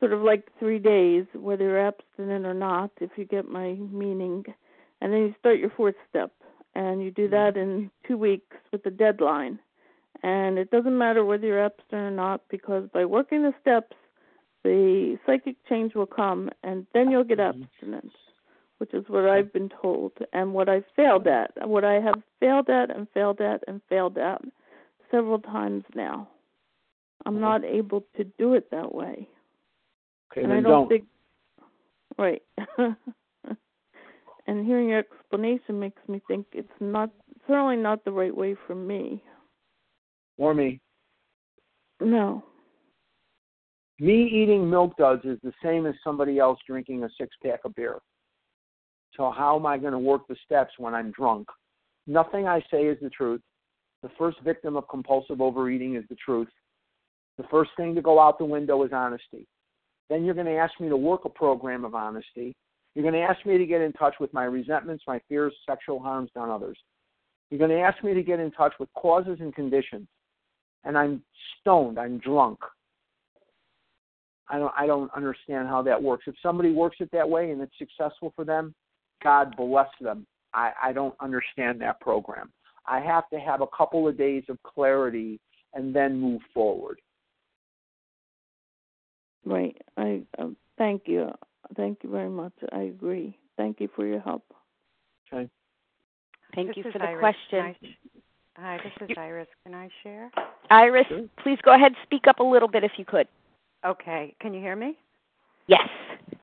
sort 0.00 0.12
of 0.12 0.20
like 0.20 0.48
three 0.58 0.78
days, 0.78 1.24
whether 1.34 1.64
you're 1.64 1.86
abstinent 1.88 2.46
or 2.46 2.54
not, 2.54 2.90
if 3.00 3.10
you 3.16 3.24
get 3.24 3.48
my 3.48 3.74
meaning. 3.90 4.44
And 5.00 5.12
then 5.12 5.20
you 5.20 5.34
start 5.38 5.58
your 5.58 5.70
fourth 5.70 5.94
step, 6.08 6.32
and 6.74 7.02
you 7.02 7.10
do 7.10 7.28
that 7.28 7.56
in 7.56 7.90
two 8.06 8.16
weeks 8.16 8.56
with 8.72 8.84
a 8.86 8.90
deadline. 8.90 9.58
And 10.22 10.58
it 10.58 10.70
doesn't 10.70 10.96
matter 10.96 11.24
whether 11.24 11.46
you're 11.46 11.64
abstinent 11.64 11.92
or 11.92 12.10
not, 12.10 12.42
because 12.48 12.88
by 12.92 13.04
working 13.04 13.42
the 13.42 13.54
steps, 13.60 13.96
the 14.62 15.18
psychic 15.26 15.56
change 15.68 15.94
will 15.94 16.06
come, 16.06 16.50
and 16.62 16.86
then 16.94 17.10
you'll 17.10 17.24
get 17.24 17.38
mm-hmm. 17.38 17.62
abstinence 17.62 18.12
which 18.82 18.94
is 18.94 19.04
what 19.06 19.28
I've 19.28 19.52
been 19.52 19.70
told 19.80 20.10
and 20.32 20.52
what 20.52 20.68
I've 20.68 20.82
failed 20.96 21.28
at, 21.28 21.52
what 21.68 21.84
I 21.84 22.00
have 22.00 22.20
failed 22.40 22.68
at 22.68 22.90
and 22.90 23.06
failed 23.14 23.40
at 23.40 23.62
and 23.68 23.80
failed 23.88 24.18
at 24.18 24.42
several 25.08 25.38
times 25.38 25.84
now. 25.94 26.26
I'm 27.24 27.34
mm-hmm. 27.34 27.42
not 27.42 27.64
able 27.64 28.04
to 28.16 28.24
do 28.24 28.54
it 28.54 28.72
that 28.72 28.92
way. 28.92 29.28
Okay, 30.32 30.42
and 30.42 30.52
I 30.52 30.56
don't, 30.56 30.64
don't. 30.64 30.88
think 30.88 31.04
right. 32.18 32.42
and 34.52 34.66
hearing 34.66 34.90
your 34.90 34.98
explanation 34.98 35.80
makes 35.80 36.00
me 36.08 36.20
think 36.28 36.46
it's 36.52 36.68
not 36.78 37.08
certainly 37.46 37.76
not 37.76 38.04
the 38.04 38.10
right 38.10 38.36
way 38.36 38.54
for 38.66 38.74
me. 38.74 39.22
Or 40.36 40.52
me. 40.52 40.78
No. 42.00 42.44
Me 43.98 44.24
eating 44.24 44.68
milk 44.68 44.94
duds 44.98 45.24
is 45.24 45.38
the 45.42 45.54
same 45.64 45.86
as 45.86 45.94
somebody 46.04 46.38
else 46.38 46.58
drinking 46.66 47.02
a 47.02 47.08
six 47.18 47.34
pack 47.42 47.60
of 47.64 47.74
beer. 47.74 47.98
So 49.16 49.30
how 49.30 49.56
am 49.56 49.64
I 49.64 49.78
going 49.78 49.92
to 49.92 49.98
work 49.98 50.28
the 50.28 50.36
steps 50.44 50.72
when 50.76 50.94
I'm 50.94 51.12
drunk? 51.12 51.48
Nothing 52.06 52.46
I 52.46 52.60
say 52.70 52.82
is 52.82 52.98
the 53.00 53.10
truth. 53.10 53.40
The 54.02 54.10
first 54.18 54.36
victim 54.44 54.76
of 54.76 54.86
compulsive 54.88 55.40
overeating 55.40 55.96
is 55.96 56.04
the 56.10 56.16
truth. 56.16 56.48
The 57.38 57.44
first 57.50 57.70
thing 57.78 57.94
to 57.94 58.02
go 58.02 58.20
out 58.20 58.36
the 58.36 58.44
window 58.44 58.82
is 58.82 58.92
honesty. 58.92 59.46
Then 60.10 60.26
you're 60.26 60.34
going 60.34 60.46
to 60.46 60.56
ask 60.56 60.78
me 60.78 60.90
to 60.90 60.96
work 60.96 61.24
a 61.24 61.30
program 61.30 61.86
of 61.86 61.94
honesty. 61.94 62.54
You're 62.94 63.02
going 63.02 63.14
to 63.14 63.20
ask 63.20 63.44
me 63.46 63.56
to 63.58 63.66
get 63.66 63.80
in 63.80 63.92
touch 63.92 64.14
with 64.20 64.32
my 64.34 64.44
resentments, 64.44 65.04
my 65.06 65.20
fears, 65.28 65.54
sexual 65.66 65.98
harms 65.98 66.30
done 66.34 66.50
others. 66.50 66.78
You're 67.50 67.58
going 67.58 67.70
to 67.70 67.80
ask 67.80 68.02
me 68.04 68.14
to 68.14 68.22
get 68.22 68.40
in 68.40 68.50
touch 68.50 68.74
with 68.78 68.88
causes 68.94 69.38
and 69.40 69.54
conditions. 69.54 70.08
And 70.84 70.98
I'm 70.98 71.22
stoned, 71.60 71.98
I'm 71.98 72.18
drunk. 72.18 72.58
I 74.48 74.58
don't 74.58 74.72
I 74.76 74.86
don't 74.86 75.10
understand 75.14 75.68
how 75.68 75.80
that 75.82 76.02
works. 76.02 76.24
If 76.26 76.34
somebody 76.42 76.72
works 76.72 76.96
it 77.00 77.10
that 77.12 77.28
way 77.28 77.52
and 77.52 77.60
it's 77.62 77.72
successful 77.78 78.32
for 78.36 78.44
them, 78.44 78.74
God 79.22 79.54
bless 79.56 79.88
them. 80.00 80.26
I, 80.52 80.72
I 80.82 80.92
don't 80.92 81.14
understand 81.20 81.80
that 81.80 82.00
program. 82.00 82.52
I 82.86 83.00
have 83.00 83.28
to 83.30 83.38
have 83.38 83.60
a 83.60 83.66
couple 83.74 84.06
of 84.08 84.18
days 84.18 84.42
of 84.48 84.58
clarity 84.62 85.40
and 85.72 85.94
then 85.94 86.20
move 86.20 86.42
forward. 86.52 87.00
Right. 89.44 89.76
I 89.96 90.22
thank 90.76 91.02
you. 91.06 91.30
Thank 91.76 91.98
you 92.02 92.10
very 92.10 92.28
much. 92.28 92.52
I 92.72 92.82
agree. 92.82 93.36
Thank 93.56 93.80
you 93.80 93.88
for 93.94 94.06
your 94.06 94.20
help. 94.20 94.44
Okay. 95.32 95.48
Thank 96.54 96.68
this 96.68 96.78
you 96.78 96.92
for 96.92 96.98
the 96.98 97.04
Iris. 97.04 97.20
question. 97.20 97.74
Hi, 98.56 98.78
this 98.84 99.08
is 99.08 99.16
Iris. 99.16 99.48
Can 99.64 99.74
I 99.74 99.88
share? 100.02 100.30
Iris, 100.70 101.06
sure. 101.08 101.24
please 101.42 101.58
go 101.62 101.74
ahead. 101.74 101.92
Speak 102.02 102.26
up 102.28 102.38
a 102.40 102.44
little 102.44 102.68
bit 102.68 102.84
if 102.84 102.92
you 102.96 103.04
could. 103.04 103.26
Okay. 103.84 104.34
Can 104.40 104.52
you 104.52 104.60
hear 104.60 104.76
me? 104.76 104.96
Yes. 105.66 105.88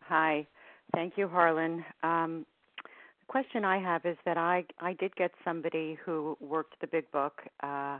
Hi. 0.08 0.48
Thank 0.94 1.18
you, 1.18 1.28
Harlan. 1.28 1.86
Um, 2.02 2.46
the 2.84 3.28
question 3.28 3.64
I 3.64 3.78
have 3.78 4.06
is 4.06 4.18
that 4.26 4.38
I 4.38 4.66
I 4.82 4.94
did 4.94 5.16
get 5.16 5.32
somebody 5.46 5.98
who 6.04 6.36
worked 6.42 6.82
the 6.82 6.88
big 6.88 7.10
book. 7.12 7.42
Uh, 7.62 8.00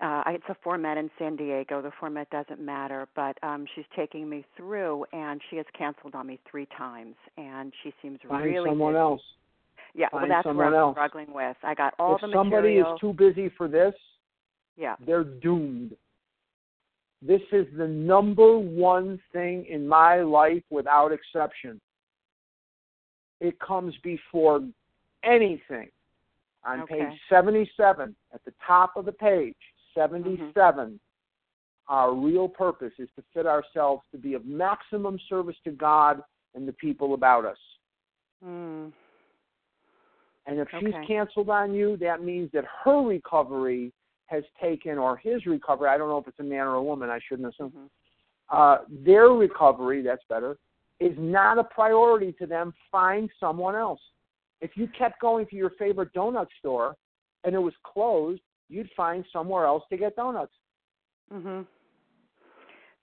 uh, 0.00 0.22
it's 0.28 0.44
a 0.48 0.56
format 0.62 0.96
in 0.96 1.10
San 1.18 1.36
Diego. 1.36 1.82
The 1.82 1.92
format 1.98 2.30
doesn't 2.30 2.60
matter, 2.60 3.06
but 3.14 3.36
um, 3.42 3.66
she's 3.74 3.84
taking 3.94 4.28
me 4.28 4.44
through, 4.56 5.04
and 5.12 5.40
she 5.50 5.56
has 5.56 5.66
canceled 5.76 6.14
on 6.14 6.26
me 6.26 6.38
three 6.50 6.66
times, 6.76 7.14
and 7.36 7.72
she 7.82 7.92
seems 8.00 8.18
Find 8.26 8.44
really 8.44 8.70
someone 8.70 8.94
busy. 8.94 9.00
else. 9.00 9.22
Yeah, 9.94 10.08
Find 10.10 10.22
well, 10.22 10.30
that's 10.30 10.46
someone 10.46 10.66
what 10.66 10.74
I'm 10.74 10.80
else. 10.80 10.94
struggling 10.94 11.32
with. 11.34 11.56
I 11.62 11.74
got 11.74 11.94
all 11.98 12.14
if 12.14 12.22
the 12.22 12.32
somebody 12.32 12.78
material. 12.78 12.94
is 12.94 13.00
too 13.00 13.12
busy 13.12 13.50
for 13.56 13.68
this, 13.68 13.94
yeah, 14.76 14.96
they're 15.04 15.24
doomed. 15.24 15.96
This 17.22 17.42
is 17.52 17.66
the 17.76 17.86
number 17.86 18.58
one 18.58 19.20
thing 19.32 19.66
in 19.68 19.86
my 19.86 20.22
life 20.22 20.62
without 20.70 21.12
exception 21.12 21.80
it 23.40 23.58
comes 23.58 23.94
before 24.02 24.60
anything. 25.24 25.88
On 26.62 26.82
okay. 26.82 26.98
page 26.98 27.18
77, 27.30 28.14
at 28.34 28.44
the 28.44 28.52
top 28.66 28.92
of 28.96 29.06
the 29.06 29.12
page, 29.12 29.56
77, 29.94 30.54
mm-hmm. 30.54 30.94
our 31.88 32.14
real 32.14 32.48
purpose 32.48 32.92
is 32.98 33.08
to 33.16 33.22
fit 33.34 33.46
ourselves 33.46 34.02
to 34.12 34.18
be 34.18 34.34
of 34.34 34.44
maximum 34.44 35.18
service 35.28 35.56
to 35.64 35.70
God 35.70 36.22
and 36.54 36.66
the 36.66 36.72
people 36.72 37.14
about 37.14 37.44
us. 37.44 37.58
Mm. 38.44 38.92
And 40.46 40.58
if 40.58 40.68
okay. 40.74 40.86
she's 40.86 40.94
canceled 41.06 41.50
on 41.50 41.74
you, 41.74 41.96
that 41.98 42.22
means 42.22 42.50
that 42.52 42.64
her 42.84 43.02
recovery 43.02 43.92
has 44.26 44.44
taken, 44.60 44.98
or 44.98 45.16
his 45.16 45.44
recovery, 45.46 45.88
I 45.88 45.98
don't 45.98 46.08
know 46.08 46.18
if 46.18 46.28
it's 46.28 46.38
a 46.40 46.44
man 46.44 46.66
or 46.66 46.74
a 46.74 46.82
woman, 46.82 47.10
I 47.10 47.18
shouldn't 47.28 47.48
assume, 47.48 47.70
mm-hmm. 47.70 48.56
uh, 48.56 48.78
their 49.04 49.28
recovery, 49.28 50.02
that's 50.02 50.22
better, 50.28 50.56
is 51.00 51.14
not 51.18 51.58
a 51.58 51.64
priority 51.64 52.32
to 52.32 52.46
them, 52.46 52.72
find 52.92 53.30
someone 53.40 53.74
else. 53.74 54.00
If 54.60 54.72
you 54.76 54.88
kept 54.96 55.20
going 55.20 55.46
to 55.46 55.56
your 55.56 55.70
favorite 55.78 56.12
donut 56.12 56.46
store 56.58 56.94
and 57.44 57.54
it 57.54 57.58
was 57.58 57.72
closed, 57.82 58.42
you'd 58.70 58.90
find 58.96 59.24
somewhere 59.32 59.66
else 59.66 59.82
to 59.90 59.96
get 59.96 60.16
donuts. 60.16 60.54
Mhm. 61.30 61.66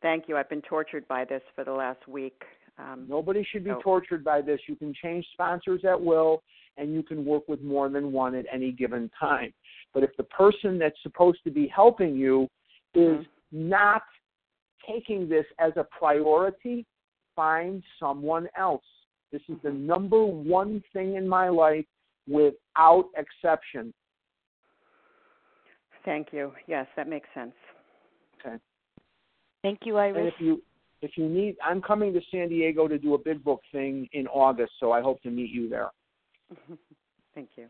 Thank 0.02 0.28
you. 0.28 0.38
I've 0.38 0.50
been 0.50 0.62
tortured 0.62 1.08
by 1.08 1.26
this 1.26 1.44
for 1.56 1.64
the 1.64 1.72
last 1.72 2.08
week. 2.08 2.44
Um, 2.78 3.08
Nobody 3.08 3.44
should 3.44 3.64
be 3.64 3.72
so. 3.72 3.82
tortured 3.82 4.24
by 4.24 4.42
this. 4.42 4.60
You 4.68 4.76
can 4.76 4.94
change 4.94 5.28
sponsors 5.34 5.84
at 5.84 6.00
will, 6.00 6.44
and 6.78 6.94
you 6.94 7.02
can 7.02 7.26
work 7.26 7.48
with 7.48 7.62
more 7.62 7.90
than 7.90 8.12
one 8.12 8.36
at 8.36 8.46
any 8.52 8.72
given 8.72 9.10
time. 9.20 9.54
But 9.94 10.04
if 10.04 10.16
the 10.18 10.24
person 10.24 10.78
that's 10.78 11.02
supposed 11.02 11.44
to 11.44 11.52
be 11.52 11.68
helping 11.68 12.16
you 12.16 12.48
is 12.94 13.18
mm-hmm. 13.18 13.70
not 13.70 14.04
taking 14.88 15.28
this 15.28 15.46
as 15.58 15.74
a 15.76 15.84
priority, 15.86 16.86
find 17.36 17.84
someone 18.00 18.48
else. 18.56 18.86
This 19.32 19.42
is 19.50 19.58
the 19.64 19.70
mm-hmm. 19.70 19.88
number 19.88 20.24
one 20.24 20.84
thing 20.94 21.16
in 21.16 21.28
my 21.28 21.50
life 21.50 21.86
without 22.28 23.10
exception. 23.18 23.94
Thank 26.08 26.30
you. 26.32 26.54
Yes, 26.68 26.88
that 26.96 27.10
makes 27.10 27.28
sense. 27.34 27.52
Okay. 28.40 28.56
Thank 29.62 29.80
you, 29.84 29.98
Iris. 29.98 30.18
And 30.18 30.28
if 30.30 30.36
you 30.40 30.62
if 31.02 31.12
you 31.18 31.28
need, 31.28 31.58
I'm 31.62 31.82
coming 31.82 32.14
to 32.14 32.22
San 32.32 32.48
Diego 32.48 32.88
to 32.88 32.98
do 32.98 33.14
a 33.14 33.18
big 33.18 33.44
book 33.44 33.60
thing 33.74 34.08
in 34.14 34.26
August, 34.28 34.72
so 34.80 34.94
I 34.94 35.02
hope 35.02 35.22
to 35.24 35.30
meet 35.30 35.52
you 35.52 35.68
there. 35.68 35.90
Thank 37.36 37.50
you. 37.58 37.68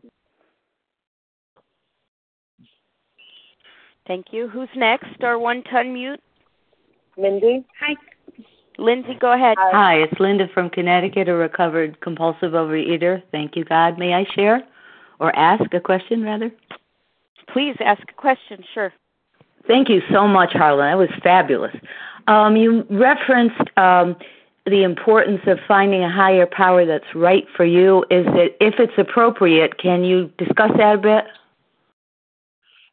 Thank 4.06 4.26
you. 4.30 4.46
Who's 4.46 4.68
next? 4.76 5.08
Star 5.16 5.36
one 5.40 5.64
to 5.72 5.82
mute. 5.82 6.20
Mindy. 7.16 7.66
Hi. 7.80 7.96
Lindsay, 8.78 9.16
go 9.20 9.32
ahead. 9.32 9.56
Hi, 9.58 9.96
it's 9.96 10.20
Linda 10.20 10.46
from 10.54 10.70
Connecticut, 10.70 11.28
a 11.28 11.34
recovered 11.34 12.00
compulsive 12.00 12.52
overeater. 12.52 13.20
Thank 13.32 13.56
you, 13.56 13.64
God. 13.64 13.98
May 13.98 14.14
I 14.14 14.24
share 14.36 14.62
or 15.18 15.34
ask 15.36 15.74
a 15.74 15.80
question, 15.80 16.22
rather? 16.22 16.52
Please 17.52 17.76
ask 17.80 18.02
a 18.02 18.14
question, 18.14 18.62
sure. 18.74 18.92
Thank 19.66 19.88
you 19.88 20.00
so 20.12 20.26
much, 20.26 20.52
Harlan. 20.52 20.90
That 20.90 20.98
was 20.98 21.20
fabulous. 21.22 21.74
Um, 22.26 22.56
you 22.56 22.86
referenced 22.90 23.60
um, 23.76 24.16
the 24.66 24.82
importance 24.82 25.40
of 25.46 25.58
finding 25.66 26.02
a 26.02 26.10
higher 26.10 26.46
power 26.46 26.84
that's 26.84 27.14
right 27.14 27.44
for 27.56 27.64
you. 27.64 28.04
Is 28.10 28.26
it, 28.28 28.56
if 28.60 28.74
it's 28.78 28.92
appropriate, 28.98 29.78
can 29.78 30.04
you 30.04 30.30
discuss 30.38 30.70
that 30.76 30.94
a 30.94 30.98
bit? 30.98 31.24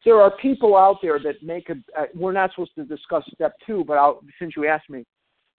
there 0.05 0.21
are 0.21 0.31
people 0.37 0.77
out 0.77 0.99
there 1.01 1.19
that 1.19 1.41
make 1.41 1.69
a. 1.69 1.73
Uh, 1.99 2.05
we're 2.13 2.31
not 2.31 2.51
supposed 2.51 2.75
to 2.75 2.85
discuss 2.85 3.23
step 3.33 3.53
two, 3.65 3.83
but 3.85 3.97
I'll, 3.97 4.21
since 4.39 4.53
you 4.55 4.67
asked 4.67 4.89
me, 4.89 5.03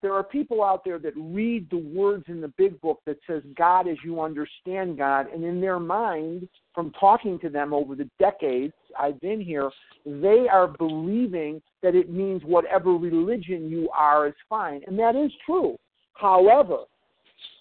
there 0.02 0.12
are 0.12 0.22
people 0.22 0.62
out 0.62 0.84
there 0.84 0.98
that 0.98 1.14
read 1.16 1.68
the 1.70 1.78
words 1.78 2.24
in 2.28 2.40
the 2.40 2.52
big 2.58 2.80
book 2.80 3.00
that 3.06 3.18
says 3.26 3.42
God 3.56 3.88
as 3.88 3.96
you 4.04 4.20
understand 4.20 4.98
God, 4.98 5.26
and 5.32 5.42
in 5.42 5.60
their 5.60 5.80
mind, 5.80 6.48
from 6.74 6.92
talking 7.00 7.38
to 7.40 7.48
them 7.48 7.72
over 7.72 7.94
the 7.94 8.08
decades 8.18 8.74
I've 8.98 9.20
been 9.20 9.40
here, 9.40 9.70
they 10.04 10.46
are 10.50 10.68
believing 10.68 11.62
that 11.82 11.94
it 11.94 12.10
means 12.10 12.42
whatever 12.44 12.92
religion 12.92 13.70
you 13.70 13.88
are 13.90 14.26
is 14.28 14.34
fine, 14.48 14.82
and 14.86 14.98
that 14.98 15.16
is 15.16 15.32
true. 15.44 15.78
However, 16.12 16.84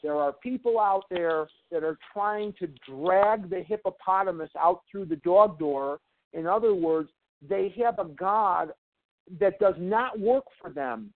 there 0.03 0.15
are 0.17 0.33
people 0.33 0.79
out 0.79 1.05
there 1.09 1.47
that 1.71 1.83
are 1.83 1.97
trying 2.13 2.53
to 2.59 2.67
drag 2.88 3.49
the 3.49 3.63
hippopotamus 3.63 4.51
out 4.59 4.81
through 4.91 5.05
the 5.05 5.15
dog 5.17 5.57
door. 5.57 5.99
In 6.33 6.45
other 6.45 6.75
words, 6.75 7.09
they 7.47 7.73
have 7.83 7.97
a 7.99 8.05
God 8.05 8.71
that 9.39 9.57
does 9.59 9.75
not 9.79 10.19
work 10.19 10.43
for 10.61 10.69
them 10.69 11.11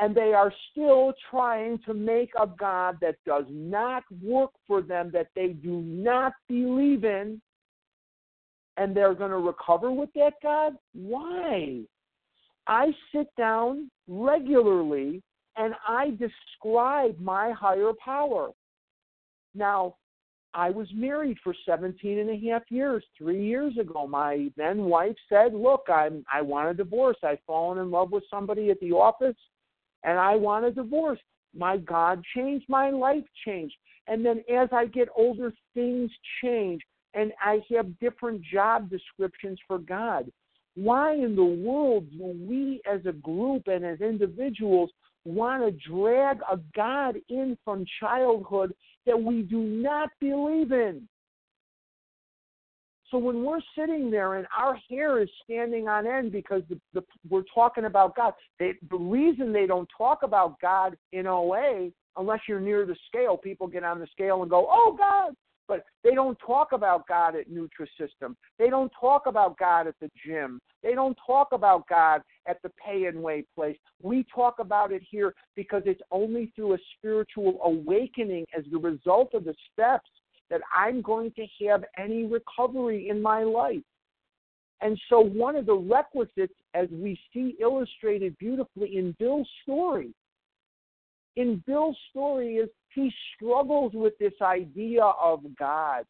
and 0.00 0.14
they 0.14 0.32
are 0.32 0.52
still 0.70 1.12
trying 1.30 1.78
to 1.84 1.92
make 1.92 2.30
a 2.40 2.46
God 2.46 2.96
that 3.02 3.16
does 3.26 3.44
not 3.50 4.02
work 4.22 4.50
for 4.66 4.80
them, 4.80 5.10
that 5.12 5.28
they 5.36 5.48
do 5.48 5.82
not 5.82 6.32
believe 6.48 7.04
in, 7.04 7.40
and 8.78 8.96
they're 8.96 9.14
going 9.14 9.30
to 9.30 9.36
recover 9.36 9.92
with 9.92 10.08
that 10.14 10.32
God? 10.42 10.72
Why? 10.94 11.80
I 12.66 12.86
sit 13.14 13.26
down 13.36 13.90
regularly 14.08 15.22
and 15.56 15.74
I 15.86 16.16
describe 16.18 17.20
my 17.20 17.52
higher 17.52 17.92
power. 18.02 18.50
Now, 19.54 19.96
I 20.54 20.70
was 20.70 20.88
married 20.94 21.36
for 21.44 21.54
17 21.66 22.18
and 22.18 22.30
a 22.30 22.50
half 22.50 22.62
years. 22.70 23.04
Three 23.18 23.44
years 23.44 23.76
ago, 23.78 24.06
my 24.06 24.50
then 24.56 24.84
wife 24.84 25.14
said, 25.28 25.52
Look, 25.52 25.82
I'm, 25.88 26.24
I 26.32 26.40
want 26.40 26.70
a 26.70 26.74
divorce. 26.74 27.18
I've 27.22 27.38
fallen 27.46 27.78
in 27.78 27.90
love 27.90 28.10
with 28.10 28.24
somebody 28.30 28.70
at 28.70 28.80
the 28.80 28.92
office 28.92 29.36
and 30.04 30.18
I 30.18 30.36
want 30.36 30.64
a 30.64 30.70
divorce. 30.70 31.18
My 31.54 31.76
God 31.76 32.22
changed, 32.34 32.66
my 32.68 32.90
life 32.90 33.24
changed. 33.44 33.74
And 34.06 34.24
then 34.24 34.42
as 34.52 34.68
I 34.72 34.86
get 34.86 35.08
older, 35.16 35.52
things 35.74 36.10
change, 36.42 36.82
and 37.14 37.32
I 37.40 37.60
have 37.74 37.98
different 37.98 38.42
job 38.42 38.90
descriptions 38.90 39.58
for 39.66 39.78
God. 39.78 40.30
Why 40.74 41.14
in 41.14 41.34
the 41.34 41.44
world 41.44 42.06
do 42.10 42.36
we 42.48 42.80
as 42.90 43.00
a 43.06 43.12
group 43.12 43.64
and 43.66 43.84
as 43.84 44.00
individuals 44.00 44.90
want 45.24 45.62
to 45.64 45.90
drag 45.90 46.38
a 46.50 46.58
God 46.74 47.16
in 47.28 47.58
from 47.64 47.84
childhood 47.98 48.72
that 49.06 49.20
we 49.20 49.42
do 49.42 49.58
not 49.58 50.10
believe 50.20 50.72
in? 50.72 51.08
So 53.10 53.18
when 53.18 53.44
we're 53.44 53.60
sitting 53.76 54.10
there 54.10 54.36
and 54.36 54.46
our 54.56 54.78
hair 54.88 55.20
is 55.20 55.28
standing 55.42 55.88
on 55.88 56.06
end 56.06 56.30
because 56.30 56.62
the, 56.68 56.78
the, 56.94 57.02
we're 57.28 57.44
talking 57.52 57.86
about 57.86 58.14
God, 58.14 58.34
they, 58.58 58.74
the 58.88 58.96
reason 58.96 59.52
they 59.52 59.66
don't 59.66 59.88
talk 59.96 60.22
about 60.22 60.60
God 60.60 60.96
in 61.12 61.26
OA, 61.26 61.90
unless 62.16 62.40
you're 62.48 62.60
near 62.60 62.86
the 62.86 62.96
scale, 63.08 63.36
people 63.36 63.66
get 63.66 63.82
on 63.82 63.98
the 63.98 64.06
scale 64.12 64.42
and 64.42 64.50
go, 64.50 64.68
"Oh 64.70 64.96
God," 64.96 65.34
but 65.66 65.84
they 66.04 66.14
don't 66.14 66.38
talk 66.44 66.72
about 66.72 67.08
God 67.08 67.34
at 67.34 67.50
Nutrisystem. 67.50 68.36
They 68.58 68.70
don't 68.70 68.92
talk 69.00 69.26
about 69.26 69.58
God 69.58 69.88
at 69.88 69.94
the 70.00 70.10
gym. 70.24 70.60
They 70.82 70.94
don't 70.94 71.18
talk 71.26 71.48
about 71.52 71.88
God 71.88 72.22
at 72.46 72.62
the 72.62 72.70
pay 72.84 73.06
and 73.06 73.22
weigh 73.22 73.44
place. 73.56 73.76
We 74.02 74.24
talk 74.32 74.56
about 74.60 74.92
it 74.92 75.02
here 75.08 75.34
because 75.56 75.82
it's 75.84 76.00
only 76.12 76.52
through 76.54 76.74
a 76.74 76.78
spiritual 76.96 77.58
awakening 77.64 78.46
as 78.56 78.64
the 78.70 78.78
result 78.78 79.34
of 79.34 79.44
the 79.44 79.54
steps 79.72 80.10
that 80.50 80.60
I'm 80.76 81.00
going 81.00 81.32
to 81.32 81.66
have 81.66 81.84
any 81.96 82.24
recovery 82.24 83.08
in 83.08 83.22
my 83.22 83.42
life. 83.42 83.82
And 84.82 84.98
so, 85.08 85.20
one 85.20 85.56
of 85.56 85.66
the 85.66 85.74
requisites, 85.74 86.54
as 86.74 86.88
we 86.90 87.18
see 87.32 87.56
illustrated 87.60 88.36
beautifully 88.38 88.96
in 88.96 89.14
Bill's 89.18 89.48
story, 89.62 90.14
in 91.36 91.62
Bill's 91.66 91.98
story 92.10 92.56
is 92.56 92.68
he 92.94 93.12
struggles 93.34 93.92
with 93.94 94.14
this 94.18 94.32
idea 94.42 95.04
of 95.04 95.40
God. 95.58 96.04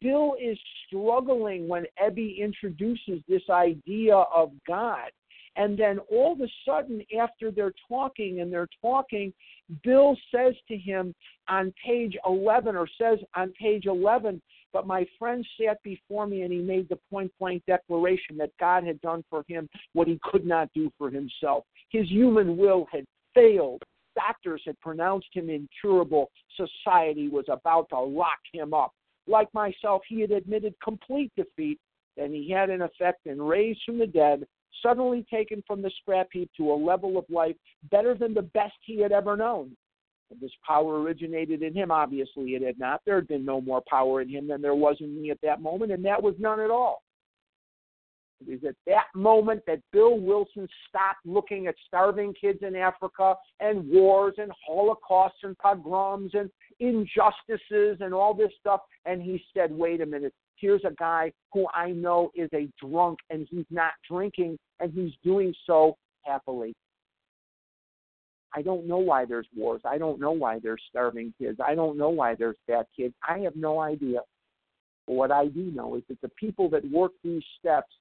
Bill 0.00 0.36
is 0.40 0.58
struggling 0.86 1.68
when 1.68 1.84
Ebby 2.02 2.38
introduces 2.38 3.20
this 3.28 3.42
idea 3.50 4.16
of 4.16 4.52
God. 4.66 5.10
And 5.56 5.78
then 5.78 5.98
all 6.10 6.32
of 6.32 6.40
a 6.40 6.48
sudden, 6.66 7.02
after 7.20 7.50
they're 7.50 7.74
talking 7.88 8.40
and 8.40 8.50
they're 8.52 8.68
talking, 8.80 9.32
Bill 9.82 10.16
says 10.34 10.54
to 10.68 10.76
him 10.76 11.14
on 11.48 11.72
page 11.84 12.16
11, 12.26 12.76
or 12.76 12.88
says 13.00 13.18
on 13.34 13.52
page 13.52 13.86
11, 13.86 14.40
but 14.72 14.86
my 14.86 15.06
friend 15.18 15.46
sat 15.60 15.82
before 15.82 16.26
me 16.26 16.42
and 16.42 16.52
he 16.52 16.60
made 16.60 16.88
the 16.88 16.98
point 17.10 17.32
blank 17.38 17.62
declaration 17.66 18.36
that 18.38 18.50
God 18.58 18.84
had 18.84 19.00
done 19.00 19.24
for 19.28 19.44
him 19.48 19.68
what 19.92 20.08
he 20.08 20.18
could 20.22 20.46
not 20.46 20.70
do 20.74 20.90
for 20.98 21.10
himself. 21.10 21.64
His 21.90 22.08
human 22.08 22.56
will 22.56 22.86
had 22.90 23.04
failed. 23.34 23.82
Doctors 24.14 24.62
had 24.66 24.78
pronounced 24.80 25.28
him 25.32 25.50
incurable. 25.50 26.30
Society 26.56 27.28
was 27.28 27.44
about 27.48 27.88
to 27.90 28.00
lock 28.00 28.38
him 28.52 28.74
up. 28.74 28.92
Like 29.26 29.52
myself, 29.54 30.02
he 30.08 30.20
had 30.20 30.30
admitted 30.30 30.74
complete 30.82 31.32
defeat. 31.36 31.78
and 32.18 32.34
he 32.34 32.50
had, 32.50 32.68
in 32.68 32.82
effect, 32.82 33.24
been 33.24 33.40
raised 33.40 33.80
from 33.86 33.98
the 33.98 34.06
dead 34.06 34.46
suddenly 34.82 35.26
taken 35.30 35.62
from 35.66 35.82
the 35.82 35.90
scrap 36.00 36.28
heap 36.32 36.50
to 36.56 36.72
a 36.72 36.74
level 36.74 37.18
of 37.18 37.24
life 37.28 37.56
better 37.90 38.14
than 38.14 38.34
the 38.34 38.42
best 38.42 38.74
he 38.82 39.00
had 39.00 39.12
ever 39.12 39.36
known. 39.36 39.76
And 40.30 40.40
this 40.40 40.52
power 40.66 41.00
originated 41.00 41.62
in 41.62 41.74
him. 41.74 41.90
Obviously, 41.90 42.54
it 42.54 42.62
had 42.62 42.78
not. 42.78 43.02
There 43.04 43.16
had 43.16 43.28
been 43.28 43.44
no 43.44 43.60
more 43.60 43.82
power 43.88 44.22
in 44.22 44.28
him 44.28 44.48
than 44.48 44.62
there 44.62 44.74
was 44.74 44.96
in 45.00 45.20
me 45.20 45.30
at 45.30 45.40
that 45.42 45.60
moment, 45.60 45.92
and 45.92 46.04
that 46.04 46.22
was 46.22 46.34
none 46.38 46.60
at 46.60 46.70
all. 46.70 47.02
It 48.40 48.54
is 48.54 48.64
at 48.64 48.76
that 48.86 49.06
moment 49.14 49.62
that 49.66 49.80
Bill 49.92 50.18
Wilson 50.18 50.66
stopped 50.88 51.24
looking 51.24 51.66
at 51.66 51.74
starving 51.86 52.34
kids 52.34 52.60
in 52.62 52.74
Africa 52.74 53.36
and 53.60 53.88
wars 53.88 54.34
and 54.38 54.50
holocausts 54.66 55.38
and 55.44 55.56
pogroms 55.58 56.32
and 56.34 56.50
injustices 56.80 57.98
and 58.00 58.12
all 58.12 58.34
this 58.34 58.50
stuff, 58.58 58.80
and 59.04 59.22
he 59.22 59.42
said, 59.54 59.70
wait 59.70 60.00
a 60.00 60.06
minute, 60.06 60.34
here's 60.62 60.84
a 60.84 60.94
guy 60.98 61.32
who 61.52 61.66
I 61.74 61.90
know 61.90 62.30
is 62.34 62.48
a 62.54 62.68
drunk 62.80 63.18
and 63.28 63.46
he's 63.50 63.66
not 63.70 63.92
drinking 64.08 64.56
and 64.80 64.92
he's 64.92 65.12
doing 65.22 65.52
so 65.66 65.96
happily. 66.24 66.72
I 68.54 68.62
don't 68.62 68.86
know 68.86 68.98
why 68.98 69.24
there's 69.24 69.48
wars. 69.56 69.82
I 69.84 69.98
don't 69.98 70.20
know 70.20 70.30
why 70.30 70.60
there's 70.62 70.82
starving 70.88 71.34
kids. 71.38 71.58
I 71.66 71.74
don't 71.74 71.98
know 71.98 72.10
why 72.10 72.36
there's 72.36 72.56
fat 72.66 72.86
kids. 72.96 73.14
I 73.28 73.38
have 73.40 73.56
no 73.56 73.80
idea. 73.80 74.20
But 75.06 75.14
what 75.14 75.32
I 75.32 75.48
do 75.48 75.72
know 75.74 75.96
is 75.96 76.02
that 76.08 76.20
the 76.20 76.30
people 76.38 76.70
that 76.70 76.88
work 76.90 77.12
these 77.24 77.42
steps 77.58 77.92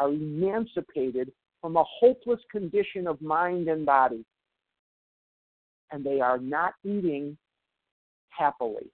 are 0.00 0.08
emancipated 0.08 1.30
from 1.60 1.76
a 1.76 1.84
hopeless 2.00 2.40
condition 2.50 3.06
of 3.06 3.20
mind 3.20 3.68
and 3.68 3.84
body. 3.84 4.24
And 5.90 6.04
they 6.04 6.20
are 6.20 6.38
not 6.38 6.72
eating 6.84 7.36
happily. 8.30 8.90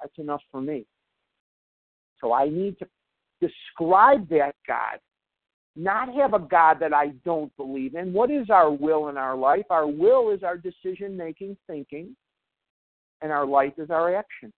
That's 0.00 0.18
enough 0.18 0.42
for 0.50 0.60
me. 0.60 0.86
So 2.22 2.32
I 2.32 2.48
need 2.48 2.78
to 2.78 2.86
describe 3.40 4.28
that 4.28 4.54
God, 4.66 4.98
not 5.74 6.14
have 6.14 6.34
a 6.34 6.38
God 6.38 6.78
that 6.80 6.94
I 6.94 7.08
don't 7.24 7.54
believe 7.56 7.94
in. 7.94 8.12
What 8.12 8.30
is 8.30 8.48
our 8.50 8.70
will 8.70 9.08
in 9.08 9.16
our 9.16 9.36
life? 9.36 9.64
Our 9.70 9.86
will 9.86 10.30
is 10.30 10.42
our 10.42 10.56
decision 10.56 11.16
making 11.16 11.56
thinking, 11.66 12.14
and 13.20 13.32
our 13.32 13.46
life 13.46 13.72
is 13.78 13.90
our 13.90 14.14
action. 14.14 14.52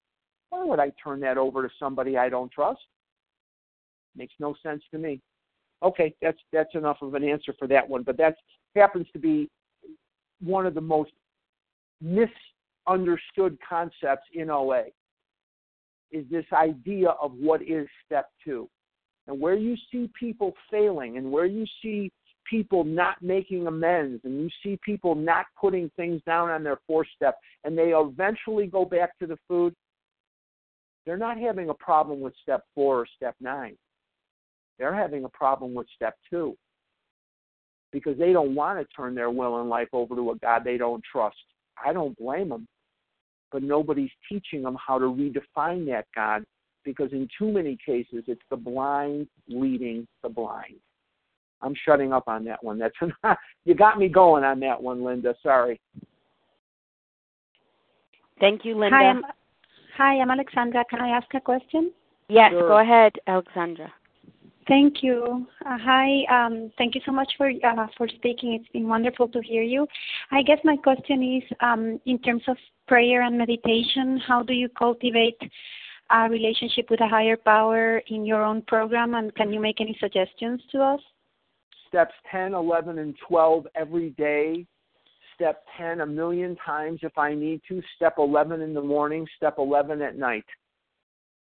Why 0.49 0.66
would 0.66 0.80
I 0.80 0.91
turn 1.03 1.20
that 1.22 1.38
over 1.38 1.64
to 1.64 1.74
somebody 1.80 2.18
I 2.18 2.30
don't 2.30 2.51
trust? 2.51 2.82
Makes 4.16 4.36
no 4.39 4.55
sense 4.61 4.84
to 4.91 4.97
me. 4.97 5.22
Okay, 5.82 6.14
that's 6.22 6.38
that's 6.51 6.76
enough 6.76 6.97
of 7.01 7.14
an 7.14 7.24
answer 7.24 7.53
for 7.57 7.68
that 7.68 7.88
one. 7.88 8.03
But 8.03 8.18
that 8.18 8.36
happens 8.76 9.07
to 9.14 9.20
be 9.20 9.49
one 10.41 10.66
of 10.66 10.74
the 10.74 10.82
most 10.82 11.11
misunderstood 12.01 13.57
concepts 13.68 14.28
in 14.34 14.49
OA 14.49 14.84
is 16.14 16.26
this 16.30 16.45
idea 16.53 17.09
of 17.22 17.34
what 17.34 17.61
is 17.61 17.88
step 18.05 18.30
two. 18.43 18.70
And 19.28 19.39
where 19.39 19.55
you 19.55 19.76
see 19.91 20.09
people 20.18 20.53
failing 20.70 21.18
and 21.18 21.32
where 21.32 21.45
you 21.45 21.66
see 21.82 22.11
people 22.49 22.84
not 22.84 23.22
making 23.22 23.68
amends 23.68 24.22
and 24.26 24.41
you 24.41 24.49
see 24.61 24.78
people 24.84 25.16
not 25.16 25.45
putting 25.59 25.89
things 25.95 26.22
down 26.26 26.49
on 26.49 26.64
their 26.64 26.80
four 26.86 27.05
step 27.16 27.36
and 27.64 27.78
they 27.78 27.93
eventually 27.95 28.68
go 28.68 28.86
back 28.86 29.18
to 29.20 29.28
the 29.28 29.38
food, 29.47 29.74
they're 31.05 31.18
not 31.18 31.38
having 31.38 31.70
a 31.70 31.74
problem 31.74 32.20
with 32.22 32.34
step 32.41 32.64
four 32.76 33.01
or 33.01 33.07
step 33.16 33.36
nine. 33.41 33.76
They're 34.78 34.95
having 34.95 35.24
a 35.24 35.30
problem 35.30 35.74
with 35.74 35.88
step 35.95 36.16
two 36.30 36.55
because 37.91 38.18
they 38.18 38.34
don't 38.34 38.55
want 38.55 38.80
to 38.80 38.95
turn 38.95 39.16
their 39.16 39.30
will 39.30 39.61
and 39.61 39.70
life 39.70 39.89
over 39.93 40.16
to 40.16 40.32
a 40.32 40.36
God 40.36 40.64
they 40.64 40.78
don't 40.78 41.03
trust. 41.09 41.38
I 41.84 41.93
don't 41.93 42.18
blame 42.18 42.49
them 42.49 42.68
but 43.54 43.64
nobody's 43.64 44.10
teaching 44.28 44.64
them 44.64 44.76
how 44.86 44.97
to 44.97 45.06
redefine 45.06 45.86
that 45.86 46.08
God 46.14 46.43
because 46.84 47.14
in 47.14 47.30
too 47.38 47.51
many 47.51 47.78
cases 47.86 48.24
it's 48.28 48.41
the 48.49 48.58
blind 48.58 49.28
leading 49.47 50.06
the 50.24 50.30
blind. 50.30 50.76
I'm 51.62 51.76
shutting 51.86 52.12
up 52.12 52.28
on 52.28 52.43
that 52.45 52.62
one. 52.62 52.78
That's 52.78 52.95
you 53.66 53.76
got 53.76 53.97
me 53.97 54.10
going 54.10 54.43
on 54.43 54.60
that 54.60 54.82
one, 54.82 55.01
Linda. 55.06 55.34
Sorry. 55.41 55.80
Thank 58.41 58.66
you, 58.66 58.78
Linda. 58.78 58.97
Hi, 58.97 59.06
I'm, 59.06 59.24
hi, 59.95 60.20
I'm 60.20 60.32
Alexandra. 60.32 60.84
Can 60.89 60.99
I 60.99 61.10
ask 61.10 61.28
a 61.34 61.39
question? 61.39 61.93
Yes, 62.28 62.51
sure. 62.51 62.68
go 62.68 62.80
ahead, 62.80 63.14
Alexandra. 63.28 63.93
Thank 64.68 65.03
you. 65.03 65.45
Uh, 65.66 65.78
hi. 65.82 66.24
Um, 66.32 66.72
thank 66.78 66.95
you 66.95 67.01
so 67.05 67.11
much 67.11 67.32
for 67.38 67.49
uh, 67.49 67.88
for 67.97 68.07
speaking. 68.07 68.53
It's 68.53 68.70
been 68.72 68.88
wonderful 68.88 69.28
to 69.30 69.41
hear 69.41 69.64
you. 69.64 69.88
I 70.32 70.41
guess 70.41 70.59
my 70.64 70.78
question 70.78 71.38
is, 71.38 71.57
um, 71.59 71.99
in 72.05 72.20
terms 72.20 72.43
of 72.47 72.57
prayer 72.88 73.24
and 73.24 73.38
meditation, 73.38 74.22
how 74.26 74.43
do 74.43 74.53
you 74.53 74.70
cultivate 74.70 75.39
a 76.11 76.30
relationship 76.30 76.89
with 76.89 77.01
a 77.01 77.07
higher 77.07 77.38
power 77.38 78.01
in 78.07 78.26
your 78.26 78.43
own 78.43 78.61
program, 78.61 79.16
and 79.16 79.34
can 79.36 79.51
you 79.51 79.59
make 79.59 79.82
any 79.82 79.97
suggestions 79.99 80.61
to 80.72 80.82
us? 80.82 80.99
Steps 81.88 82.14
10, 82.32 82.53
11, 82.53 82.99
and 82.99 83.16
12 83.28 83.68
every 83.76 84.11
day. 84.11 84.66
Step 85.36 85.64
10 85.78 86.01
a 86.01 86.05
million 86.05 86.55
times 86.66 86.99
if 87.03 87.18
I 87.18 87.34
need 87.34 87.61
to. 87.68 87.82
Step 87.95 88.16
11 88.18 88.61
in 88.61 88.74
the 88.74 88.82
morning. 88.82 89.28
Step 89.38 89.55
11 89.57 90.01
at 90.01 90.18
night 90.18 90.45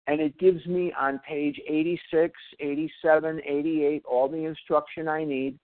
and 0.08 0.20
it 0.20 0.38
gives 0.40 0.66
me 0.66 0.92
on 1.00 1.20
page 1.20 1.60
86, 1.68 2.34
87, 2.60 3.42
88 3.46 4.04
all 4.10 4.28
the 4.28 4.46
instruction 4.46 5.08
I 5.08 5.24
need. 5.24 5.58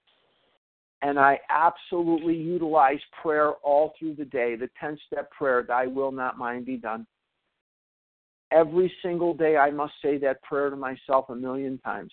And 1.01 1.19
I 1.19 1.39
absolutely 1.49 2.35
utilize 2.35 2.99
prayer 3.21 3.51
all 3.63 3.93
through 3.97 4.15
the 4.15 4.25
day, 4.25 4.55
the 4.55 4.69
10 4.79 4.97
step 5.07 5.31
prayer, 5.31 5.63
Thy 5.67 5.85
will 5.85 6.11
not 6.11 6.37
mine 6.37 6.63
be 6.63 6.77
done. 6.77 7.05
Every 8.51 8.91
single 9.03 9.33
day, 9.33 9.57
I 9.57 9.69
must 9.69 9.93
say 10.01 10.17
that 10.19 10.41
prayer 10.41 10.69
to 10.69 10.75
myself 10.75 11.29
a 11.29 11.35
million 11.35 11.77
times. 11.79 12.11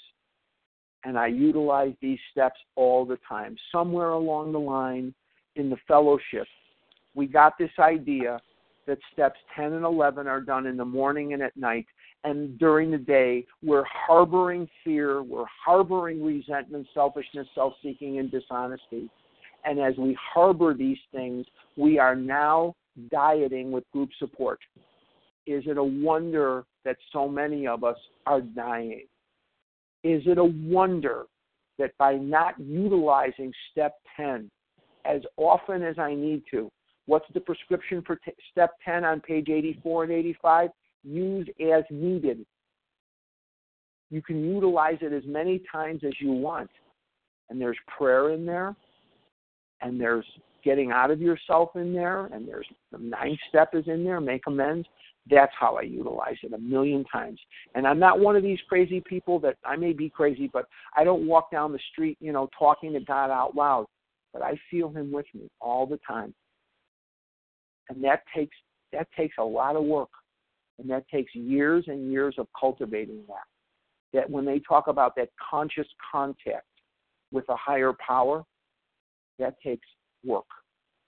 And 1.05 1.18
I 1.18 1.29
utilize 1.29 1.95
these 2.01 2.18
steps 2.33 2.59
all 2.77 3.05
the 3.05 3.18
time. 3.29 3.57
Somewhere 3.70 4.11
along 4.11 4.53
the 4.53 4.59
line 4.59 5.14
in 5.57 5.70
the 5.70 5.77
fellowship, 5.87 6.47
we 7.14 7.27
got 7.27 7.57
this 7.59 7.70
idea 7.79 8.41
that 8.87 8.99
steps 9.12 9.39
10 9.57 9.72
and 9.72 9.85
11 9.85 10.27
are 10.27 10.41
done 10.41 10.66
in 10.66 10.77
the 10.77 10.85
morning 10.85 11.33
and 11.33 11.43
at 11.43 11.57
night 11.57 11.87
and 12.25 12.59
during 12.59 12.91
the 12.91 12.99
day, 12.99 13.47
we're 13.62 13.85
harboring 13.85 14.66
fear, 14.83 15.22
we're 15.22 15.45
harboring 15.64 16.25
resentment, 16.25 16.87
selfishness, 16.95 17.47
self 17.55 17.75
seeking, 17.83 18.18
and 18.18 18.31
dishonesty. 18.31 19.11
And 19.64 19.79
as 19.79 19.95
we 19.99 20.16
harbor 20.35 20.75
these 20.75 20.99
things, 21.12 21.47
we 21.77 21.99
are 21.99 22.16
now 22.16 22.75
dieting 23.11 23.72
with 23.72 23.85
group 23.93 24.09
support. 24.18 24.59
Is 25.47 25.64
it 25.66 25.77
a 25.77 25.85
wonder 25.85 26.64
that 26.85 26.97
so 27.12 27.29
many 27.29 27.66
of 27.66 27.85
us 27.85 27.97
are 28.27 28.41
dying? 28.41 29.07
Is 30.03 30.22
it 30.27 30.39
a 30.39 30.45
wonder 30.45 31.25
that 31.79 31.97
by 31.99 32.14
not 32.14 32.59
utilizing 32.59 33.53
step 33.70 33.95
10 34.16 34.51
as 35.05 35.20
often 35.37 35.83
as 35.83 35.99
I 35.99 36.14
need 36.14 36.43
to, 36.53 36.70
what's 37.07 37.27
the 37.35 37.41
prescription 37.41 38.03
for 38.07 38.16
t- 38.16 38.33
step 38.51 38.70
10 38.85 39.05
on 39.05 39.20
page 39.20 39.49
84 39.51 40.05
and 40.05 40.12
85? 40.12 40.70
Use 41.05 41.49
as 41.61 41.85
needed. 41.91 42.45
You 44.11 44.23
can 44.23 44.45
utilize 44.45 44.99
it 45.01 45.13
as 45.13 45.23
many 45.27 45.63
times 45.71 46.03
as 46.07 46.13
you 46.21 46.33
want. 46.33 46.71
And 47.51 47.61
there's 47.61 47.79
prayer 47.99 48.31
in 48.31 48.47
there, 48.47 48.75
and 49.81 50.01
there's 50.01 50.25
getting 50.65 50.91
out 50.91 51.11
of 51.11 51.21
yourself 51.21 51.71
in 51.77 51.93
there, 51.93 52.27
and 52.27 52.49
there's 52.49 52.67
the 52.91 52.99
ninth 52.99 53.39
step 53.49 53.71
is 53.75 53.85
in 53.87 54.03
there, 54.03 54.21
make 54.21 54.43
amends. 54.47 54.87
That's 55.31 55.53
how 55.59 55.77
I 55.77 55.83
utilize 55.83 56.37
it 56.43 56.53
a 56.53 56.59
million 56.59 57.05
times. 57.05 57.39
And 57.75 57.87
I'm 57.87 57.99
not 57.99 58.21
one 58.21 58.37
of 58.37 58.43
these 58.43 58.59
crazy 58.69 59.03
people 59.07 59.39
that 59.41 59.57
I 59.65 59.77
may 59.77 59.93
be 59.93 60.11
crazy, 60.11 60.51
but 60.53 60.67
I 60.97 61.05
don't 61.05 61.27
walk 61.27 61.51
down 61.51 61.73
the 61.73 61.79
street, 61.93 62.19
you 62.21 62.33
know, 62.33 62.49
talking 62.59 62.93
to 62.93 63.01
God 63.01 63.31
out 63.31 63.55
loud. 63.55 63.87
But 64.33 64.43
I 64.43 64.59
feel 64.71 64.91
him 64.91 65.13
with 65.13 65.27
me 65.35 65.49
all 65.61 65.87
the 65.87 65.99
time. 66.07 66.35
And 67.89 68.03
that 68.05 68.23
takes 68.35 68.57
that 68.93 69.09
takes 69.17 69.37
a 69.39 69.45
lot 69.45 69.77
of 69.77 69.85
work. 69.85 70.11
And 70.79 70.91
that 70.91 71.09
takes 71.09 71.35
years 71.35 71.85
and 71.87 72.11
years 72.11 72.35
of 72.39 72.47
cultivating 72.59 73.22
that. 73.29 73.45
That 74.12 74.31
when 74.31 74.45
they 74.45 74.61
talk 74.61 74.89
about 74.89 75.14
that 75.16 75.31
conscious 75.51 75.87
contact 76.12 76.66
with 77.33 77.49
a 77.49 77.57
higher 77.57 77.93
power, 78.05 78.45
that 79.39 79.57
takes 79.61 79.87
work. 80.25 80.47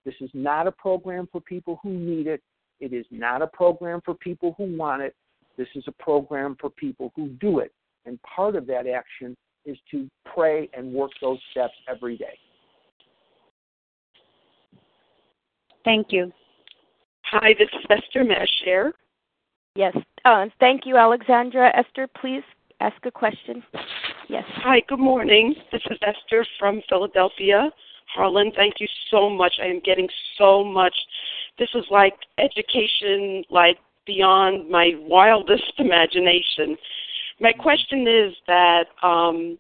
This 0.05 0.15
is 0.21 0.31
not 0.35 0.67
a 0.67 0.73
program 0.73 1.29
for 1.31 1.41
people 1.41 1.81
who 1.83 1.91
need 1.91 2.27
it. 2.27 2.43
It 2.81 2.93
is 2.93 3.07
not 3.11 3.43
a 3.43 3.47
program 3.47 4.01
for 4.05 4.15
people 4.15 4.55
who 4.59 4.77
want 4.77 5.03
it. 5.03 5.15
This 5.57 5.69
is 5.75 5.85
a 5.87 5.93
program 6.03 6.57
for 6.61 6.71
people 6.71 7.13
who 7.17 7.29
do 7.41 7.61
it. 7.61 7.73
And 8.05 8.21
part 8.23 8.55
of 8.57 8.67
that 8.67 8.87
action 8.87 9.37
is 9.65 9.77
to 9.91 10.09
pray 10.33 10.69
and 10.77 10.93
work 10.93 11.11
those 11.21 11.39
steps 11.51 11.75
every 11.89 12.17
day. 12.17 12.39
Thank 15.85 16.09
you. 16.11 16.33
Hi, 17.31 17.55
this 17.59 17.69
is 17.73 17.85
Esther 17.91 18.25
Mashare. 18.25 18.93
Yes. 19.77 19.95
Uh, 20.25 20.47
thank 20.59 20.87
you, 20.87 20.97
Alexandra. 20.97 21.71
Esther, 21.77 22.09
please 22.21 22.43
ask 22.81 22.97
a 23.05 23.11
question. 23.11 23.63
Yes. 24.29 24.45
Hi, 24.65 24.81
good 24.89 24.99
morning. 24.99 25.55
This 25.71 25.83
is 25.91 25.99
Esther 26.03 26.47
from 26.59 26.81
Philadelphia. 26.89 27.71
Harlan, 28.15 28.53
thank 28.57 28.75
you 28.81 28.89
so 29.11 29.29
much. 29.29 29.55
I 29.63 29.67
am 29.67 29.81
getting 29.81 30.09
so 30.39 30.65
much. 30.65 30.95
This 31.59 31.69
is 31.75 31.85
like 31.91 32.15
education, 32.39 33.45
like 33.51 33.77
beyond 34.07 34.71
my 34.71 34.93
wildest 34.99 35.71
imagination. 35.79 36.77
My 37.39 37.53
question 37.53 38.09
is 38.09 38.35
that 38.47 38.85
um, 39.03 39.59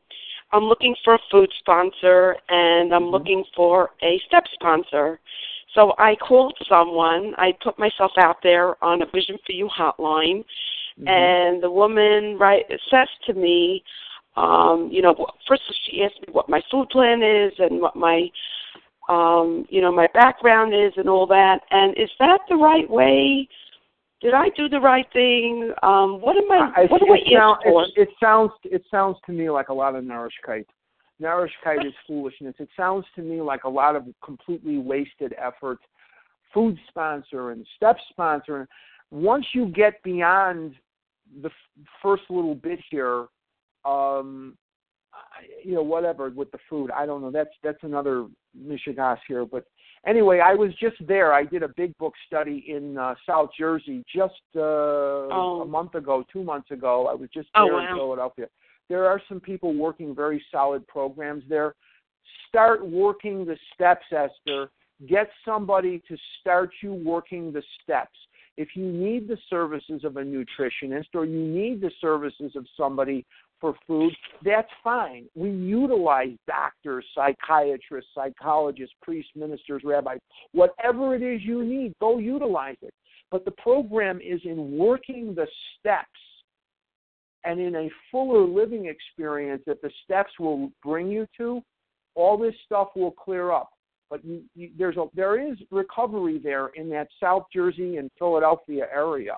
I'm 0.52 0.64
looking 0.64 0.94
for 1.04 1.14
a 1.14 1.18
food 1.30 1.50
sponsor 1.58 2.36
and 2.48 2.94
I'm 2.94 3.02
mm-hmm. 3.02 3.12
looking 3.12 3.44
for 3.54 3.90
a 4.02 4.20
step 4.26 4.44
sponsor. 4.54 5.20
So 5.76 5.92
I 5.98 6.16
called 6.16 6.56
someone. 6.68 7.34
I 7.36 7.52
put 7.62 7.78
myself 7.78 8.10
out 8.18 8.38
there 8.42 8.82
on 8.82 9.02
a 9.02 9.06
Vision 9.06 9.36
for 9.44 9.52
You 9.52 9.68
hotline, 9.68 10.42
mm-hmm. 10.98 11.06
and 11.06 11.62
the 11.62 11.70
woman 11.70 12.38
right 12.38 12.64
says 12.90 13.08
to 13.26 13.34
me, 13.34 13.84
um, 14.36 14.88
you 14.90 15.02
know, 15.02 15.14
first 15.46 15.62
she 15.84 16.02
asked 16.02 16.20
me 16.26 16.32
what 16.32 16.48
my 16.48 16.62
food 16.70 16.88
plan 16.88 17.22
is 17.22 17.52
and 17.58 17.80
what 17.80 17.94
my, 17.94 18.28
um, 19.08 19.66
you 19.68 19.80
know, 19.82 19.92
my 19.92 20.08
background 20.14 20.74
is 20.74 20.92
and 20.96 21.08
all 21.08 21.26
that. 21.26 21.60
And 21.70 21.96
is 21.96 22.10
that 22.20 22.40
the 22.48 22.56
right 22.56 22.88
way? 22.90 23.46
Did 24.22 24.32
I 24.32 24.48
do 24.56 24.70
the 24.70 24.80
right 24.80 25.06
thing? 25.12 25.72
Um, 25.82 26.22
what 26.22 26.36
am 26.36 26.50
I? 26.50 26.72
I 26.74 26.86
what 26.86 27.00
do 27.00 27.12
I 27.12 27.20
sound, 27.30 27.58
for? 27.62 27.84
It, 27.84 27.92
it 27.96 28.08
sounds 28.18 28.50
it 28.64 28.82
sounds 28.90 29.18
to 29.26 29.32
me 29.32 29.50
like 29.50 29.68
a 29.68 29.74
lot 29.74 29.94
of 29.94 30.04
Narishkeit. 31.20 31.48
Narishkeit 31.66 31.86
is 31.86 31.94
foolishness. 32.06 32.54
It 32.58 32.68
sounds 32.76 33.04
to 33.16 33.22
me 33.22 33.40
like 33.40 33.64
a 33.64 33.68
lot 33.68 33.96
of 33.96 34.04
completely 34.24 34.78
wasted 34.78 35.34
effort. 35.38 35.78
Food 36.52 36.78
sponsor 36.88 37.50
and 37.50 37.66
step 37.76 37.96
sponsor. 38.10 38.60
And 38.60 38.68
Once 39.10 39.46
you 39.54 39.66
get 39.68 40.02
beyond 40.02 40.74
the 41.42 41.48
f- 41.48 41.86
first 42.02 42.22
little 42.30 42.54
bit 42.54 42.78
here, 42.90 43.26
um, 43.84 44.56
you 45.64 45.74
know, 45.74 45.82
whatever 45.82 46.30
with 46.30 46.50
the 46.52 46.58
food, 46.68 46.90
I 46.90 47.06
don't 47.06 47.20
know. 47.20 47.30
That's 47.30 47.50
that's 47.62 47.82
another 47.82 48.26
mishigas 48.58 49.18
here. 49.26 49.44
But 49.44 49.64
anyway, 50.06 50.40
I 50.40 50.54
was 50.54 50.70
just 50.80 50.96
there. 51.06 51.32
I 51.32 51.44
did 51.44 51.62
a 51.62 51.68
big 51.68 51.96
book 51.98 52.14
study 52.26 52.64
in 52.68 52.96
uh, 52.96 53.14
South 53.26 53.50
Jersey 53.58 54.04
just 54.14 54.34
uh, 54.54 54.60
oh. 54.60 55.62
a 55.62 55.66
month 55.66 55.94
ago, 55.94 56.24
two 56.32 56.44
months 56.44 56.70
ago. 56.70 57.08
I 57.10 57.14
was 57.14 57.28
just 57.32 57.48
oh, 57.54 57.66
there 57.66 57.74
wow. 57.74 57.90
in 57.90 57.96
Philadelphia 57.96 58.46
there 58.88 59.06
are 59.06 59.20
some 59.28 59.40
people 59.40 59.74
working 59.74 60.14
very 60.14 60.42
solid 60.50 60.86
programs 60.86 61.44
there. 61.48 61.74
Start 62.48 62.86
working 62.86 63.44
the 63.44 63.56
steps, 63.74 64.04
Esther. 64.12 64.70
Get 65.06 65.28
somebody 65.44 66.02
to 66.08 66.16
start 66.40 66.70
you 66.82 66.94
working 66.94 67.52
the 67.52 67.62
steps. 67.82 68.16
If 68.56 68.68
you 68.74 68.86
need 68.86 69.28
the 69.28 69.36
services 69.50 70.02
of 70.04 70.16
a 70.16 70.22
nutritionist 70.22 71.08
or 71.14 71.26
you 71.26 71.46
need 71.46 71.80
the 71.82 71.90
services 72.00 72.52
of 72.56 72.66
somebody 72.74 73.26
for 73.60 73.74
food, 73.86 74.14
that's 74.42 74.70
fine. 74.82 75.26
We 75.34 75.50
utilize 75.50 76.36
doctors, 76.46 77.04
psychiatrists, 77.14 78.10
psychologists, 78.14 78.94
priests, 79.02 79.30
ministers, 79.34 79.82
rabbis, 79.84 80.20
whatever 80.52 81.14
it 81.14 81.22
is 81.22 81.42
you 81.42 81.64
need, 81.64 81.92
go 82.00 82.18
utilize 82.18 82.76
it. 82.80 82.94
But 83.30 83.44
the 83.44 83.50
program 83.50 84.20
is 84.22 84.40
in 84.44 84.78
working 84.78 85.34
the 85.34 85.46
steps 85.78 86.08
and 87.46 87.60
in 87.60 87.76
a 87.76 87.88
fuller 88.10 88.44
living 88.44 88.86
experience 88.86 89.62
that 89.66 89.80
the 89.80 89.90
steps 90.04 90.32
will 90.38 90.70
bring 90.82 91.08
you 91.08 91.26
to, 91.38 91.62
all 92.14 92.36
this 92.36 92.54
stuff 92.64 92.88
will 92.96 93.12
clear 93.12 93.52
up. 93.52 93.70
But 94.10 94.24
you, 94.24 94.42
you, 94.54 94.70
there's 94.76 94.96
a 94.96 95.06
there 95.14 95.40
is 95.40 95.56
recovery 95.70 96.38
there 96.42 96.68
in 96.68 96.88
that 96.90 97.08
South 97.20 97.44
Jersey 97.52 97.96
and 97.96 98.10
Philadelphia 98.18 98.86
area, 98.92 99.36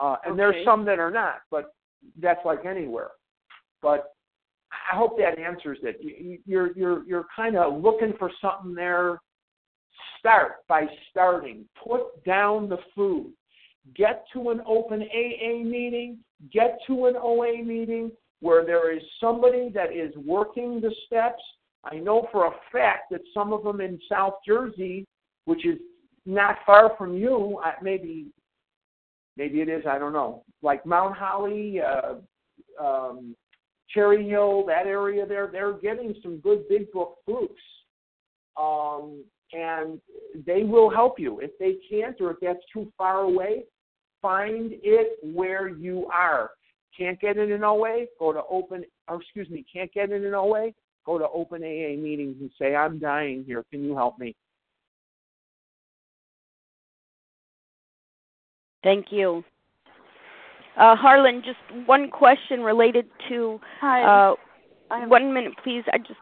uh, 0.00 0.16
and 0.24 0.32
okay. 0.32 0.38
there's 0.38 0.64
some 0.64 0.84
that 0.86 0.98
are 0.98 1.10
not, 1.10 1.42
but 1.50 1.74
that's 2.20 2.40
like 2.44 2.64
anywhere. 2.64 3.10
But 3.80 4.12
I 4.72 4.96
hope 4.96 5.16
that 5.18 5.38
answers 5.38 5.78
it. 5.82 5.98
You, 6.00 6.38
you're 6.46 6.72
you're 6.76 7.04
you're 7.04 7.26
kind 7.34 7.56
of 7.56 7.80
looking 7.80 8.12
for 8.18 8.30
something 8.40 8.74
there. 8.74 9.20
Start 10.18 10.66
by 10.68 10.86
starting. 11.10 11.64
Put 11.86 12.24
down 12.24 12.68
the 12.68 12.78
food. 12.96 13.32
Get 13.94 14.24
to 14.32 14.50
an 14.50 14.62
open 14.66 15.02
AA 15.02 15.62
meeting 15.62 16.18
get 16.50 16.78
to 16.86 17.06
an 17.06 17.14
OA 17.16 17.62
meeting 17.62 18.10
where 18.40 18.64
there 18.64 18.94
is 18.94 19.02
somebody 19.20 19.70
that 19.74 19.92
is 19.92 20.12
working 20.16 20.80
the 20.80 20.94
steps. 21.06 21.42
I 21.84 21.96
know 21.96 22.28
for 22.32 22.46
a 22.46 22.50
fact 22.72 23.10
that 23.10 23.20
some 23.32 23.52
of 23.52 23.62
them 23.64 23.80
in 23.80 23.98
South 24.08 24.34
Jersey, 24.46 25.06
which 25.44 25.66
is 25.66 25.78
not 26.26 26.56
far 26.66 26.94
from 26.96 27.16
you, 27.16 27.60
maybe 27.82 28.26
maybe 29.36 29.60
it 29.60 29.68
is, 29.68 29.84
I 29.88 29.98
don't 29.98 30.12
know. 30.12 30.44
Like 30.62 30.84
Mount 30.84 31.16
Holly, 31.16 31.80
uh, 31.80 32.14
um, 32.82 33.34
Cherry 33.90 34.28
Hill, 34.28 34.64
that 34.66 34.86
area 34.86 35.26
there, 35.26 35.48
they're 35.50 35.74
getting 35.74 36.14
some 36.22 36.38
good 36.38 36.68
big 36.68 36.90
book 36.92 37.18
groups. 37.26 37.60
Um, 38.56 39.24
and 39.52 40.00
they 40.46 40.62
will 40.62 40.90
help 40.90 41.18
you. 41.18 41.40
If 41.40 41.50
they 41.58 41.76
can't 41.90 42.18
or 42.20 42.32
if 42.32 42.36
that's 42.40 42.64
too 42.72 42.90
far 42.96 43.20
away, 43.20 43.64
find 44.22 44.72
it 44.82 45.18
where 45.22 45.68
you 45.68 46.06
are. 46.06 46.50
Can't 46.96 47.20
get 47.20 47.36
it 47.36 47.50
in 47.50 47.52
an 47.52 47.64
OA? 47.64 48.06
Go 48.18 48.32
to 48.32 48.42
open, 48.48 48.84
or 49.08 49.20
excuse 49.20 49.50
me, 49.50 49.64
can't 49.70 49.92
get 49.92 50.10
it 50.10 50.14
in 50.14 50.24
an 50.24 50.34
OA? 50.34 50.70
Go 51.04 51.18
to 51.18 51.28
open 51.28 51.62
AA 51.62 52.00
meetings 52.00 52.36
and 52.40 52.50
say, 52.58 52.76
I'm 52.76 52.98
dying 52.98 53.44
here. 53.46 53.64
Can 53.70 53.82
you 53.84 53.96
help 53.96 54.18
me? 54.18 54.36
Thank 58.84 59.06
you. 59.10 59.44
Uh, 60.76 60.96
Harlan, 60.96 61.42
just 61.44 61.86
one 61.86 62.10
question 62.10 62.60
related 62.60 63.06
to. 63.28 63.60
Hi. 63.80 64.02
Uh, 64.02 64.34
one 65.06 65.32
minute, 65.32 65.52
please. 65.62 65.84
I 65.92 65.98
just. 65.98 66.18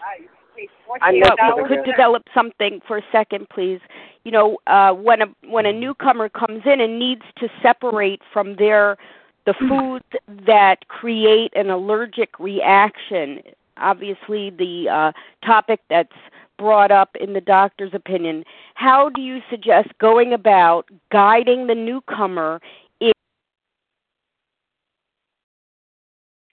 I'm 1.01 1.23
uh, 1.23 1.69
could 1.69 1.85
develop 1.85 2.23
something 2.35 2.81
for 2.87 2.99
a 2.99 3.03
second, 3.13 3.47
please. 3.49 3.81
You 4.25 4.33
know, 4.33 4.59
uh, 4.67 4.93
when 4.93 5.23
a 5.23 5.27
when 5.49 5.67
a 5.67 5.73
newcomer 5.73 6.29
comes 6.29 6.63
in 6.67 6.81
and 6.81 6.99
needs 6.99 7.23
to 7.39 7.49
separate 7.63 8.21
from 8.33 8.57
their 8.57 8.99
the 9.47 9.55
foods 9.55 10.05
that 10.47 10.87
create 10.89 11.53
an 11.57 11.71
allergic 11.71 12.39
reaction. 12.39 13.41
Obviously, 13.79 14.51
the 14.51 14.89
uh, 14.89 15.13
topic 15.47 15.81
that's 15.89 16.13
brought 16.59 16.91
up 16.91 17.17
in 17.19 17.33
the 17.33 17.41
doctor's 17.41 17.95
opinion. 17.95 18.45
How 18.75 19.09
do 19.09 19.23
you 19.23 19.41
suggest 19.51 19.89
going 19.99 20.35
about 20.35 20.87
guiding 21.11 21.67
the 21.67 21.75
newcomer 21.75 22.61
in 23.01 23.13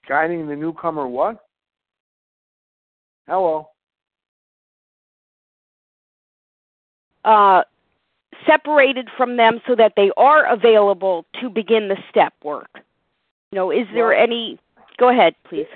guiding 0.08 0.48
the 0.48 0.56
newcomer 0.56 1.08
what? 1.08 1.44
Hello. 3.28 3.70
Uh, 7.28 7.62
separated 8.46 9.10
from 9.18 9.36
them 9.36 9.60
so 9.68 9.76
that 9.76 9.94
they 9.98 10.10
are 10.16 10.46
available 10.46 11.26
to 11.42 11.50
begin 11.50 11.88
the 11.90 11.98
step 12.10 12.34
work? 12.44 12.70
You 13.52 13.58
know, 13.58 13.72
is 13.72 13.88
there 13.94 14.10
Well- 14.10 14.22
any? 14.24 14.60
Go 14.98 15.10
ahead, 15.10 15.36
please. 15.44 15.68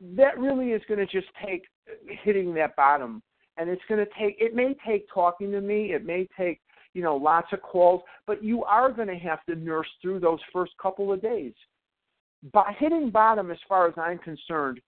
that 0.00 0.38
really 0.38 0.72
is 0.72 0.82
going 0.86 1.00
to 1.04 1.06
just 1.06 1.26
take 1.44 1.64
hitting 2.22 2.54
that 2.54 2.76
bottom 2.76 3.20
and 3.56 3.68
it's 3.68 3.84
going 3.88 3.98
to 4.04 4.10
take 4.16 4.36
it 4.40 4.54
may 4.54 4.72
take 4.86 5.08
talking 5.12 5.50
to 5.50 5.60
me 5.60 5.92
it 5.92 6.04
may 6.06 6.28
take 6.36 6.60
you 6.94 7.02
know 7.02 7.16
lots 7.16 7.52
of 7.52 7.60
calls 7.62 8.02
but 8.26 8.40
you 8.44 8.62
are 8.64 8.92
going 8.92 9.08
to 9.08 9.16
have 9.18 9.44
to 9.46 9.56
nurse 9.56 9.88
through 10.00 10.20
those 10.20 10.38
first 10.52 10.72
couple 10.80 11.12
of 11.12 11.20
days 11.20 11.52
by 12.52 12.72
hitting 12.78 13.10
bottom 13.10 13.50
as 13.50 13.58
far 13.68 13.88
as 13.88 13.94
i'm 13.96 14.18
concerned 14.18 14.80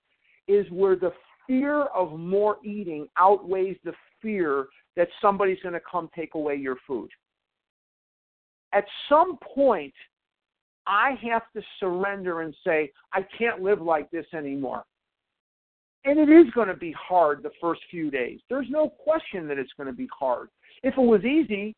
is 0.47 0.65
where 0.71 0.95
the 0.95 1.13
fear 1.47 1.83
of 1.87 2.17
more 2.17 2.59
eating 2.65 3.09
outweighs 3.17 3.77
the 3.83 3.93
fear 4.23 4.67
that 4.97 5.09
somebody's 5.21 5.61
going 5.63 5.75
to 5.75 5.81
come 5.91 6.09
take 6.15 6.35
away 6.35 6.57
your 6.57 6.77
food 6.87 7.11
at 8.73 8.85
some 9.09 9.39
point 9.55 9.95
i 10.87 11.17
have 11.23 11.43
to 11.55 11.63
surrender 11.79 12.43
and 12.43 12.55
say 12.65 12.91
i 13.13 13.21
can't 13.39 13.61
live 13.63 13.81
like 13.81 14.11
this 14.11 14.27
anymore 14.35 14.85
and 16.05 16.19
it 16.19 16.31
is 16.33 16.51
going 16.55 16.69
to 16.69 16.77
be 16.77 16.95
hard 16.99 17.43
the 17.43 17.51
first 17.61 17.81
few 17.91 18.11
days. 18.11 18.41
There's 18.49 18.69
no 18.71 18.89
question 18.89 19.47
that 19.49 19.59
it's 19.59 19.73
going 19.77 19.89
to 19.89 19.93
be 19.93 20.09
hard. 20.19 20.49
If 20.83 20.95
it 20.97 21.01
was 21.01 21.25
easy, 21.25 21.75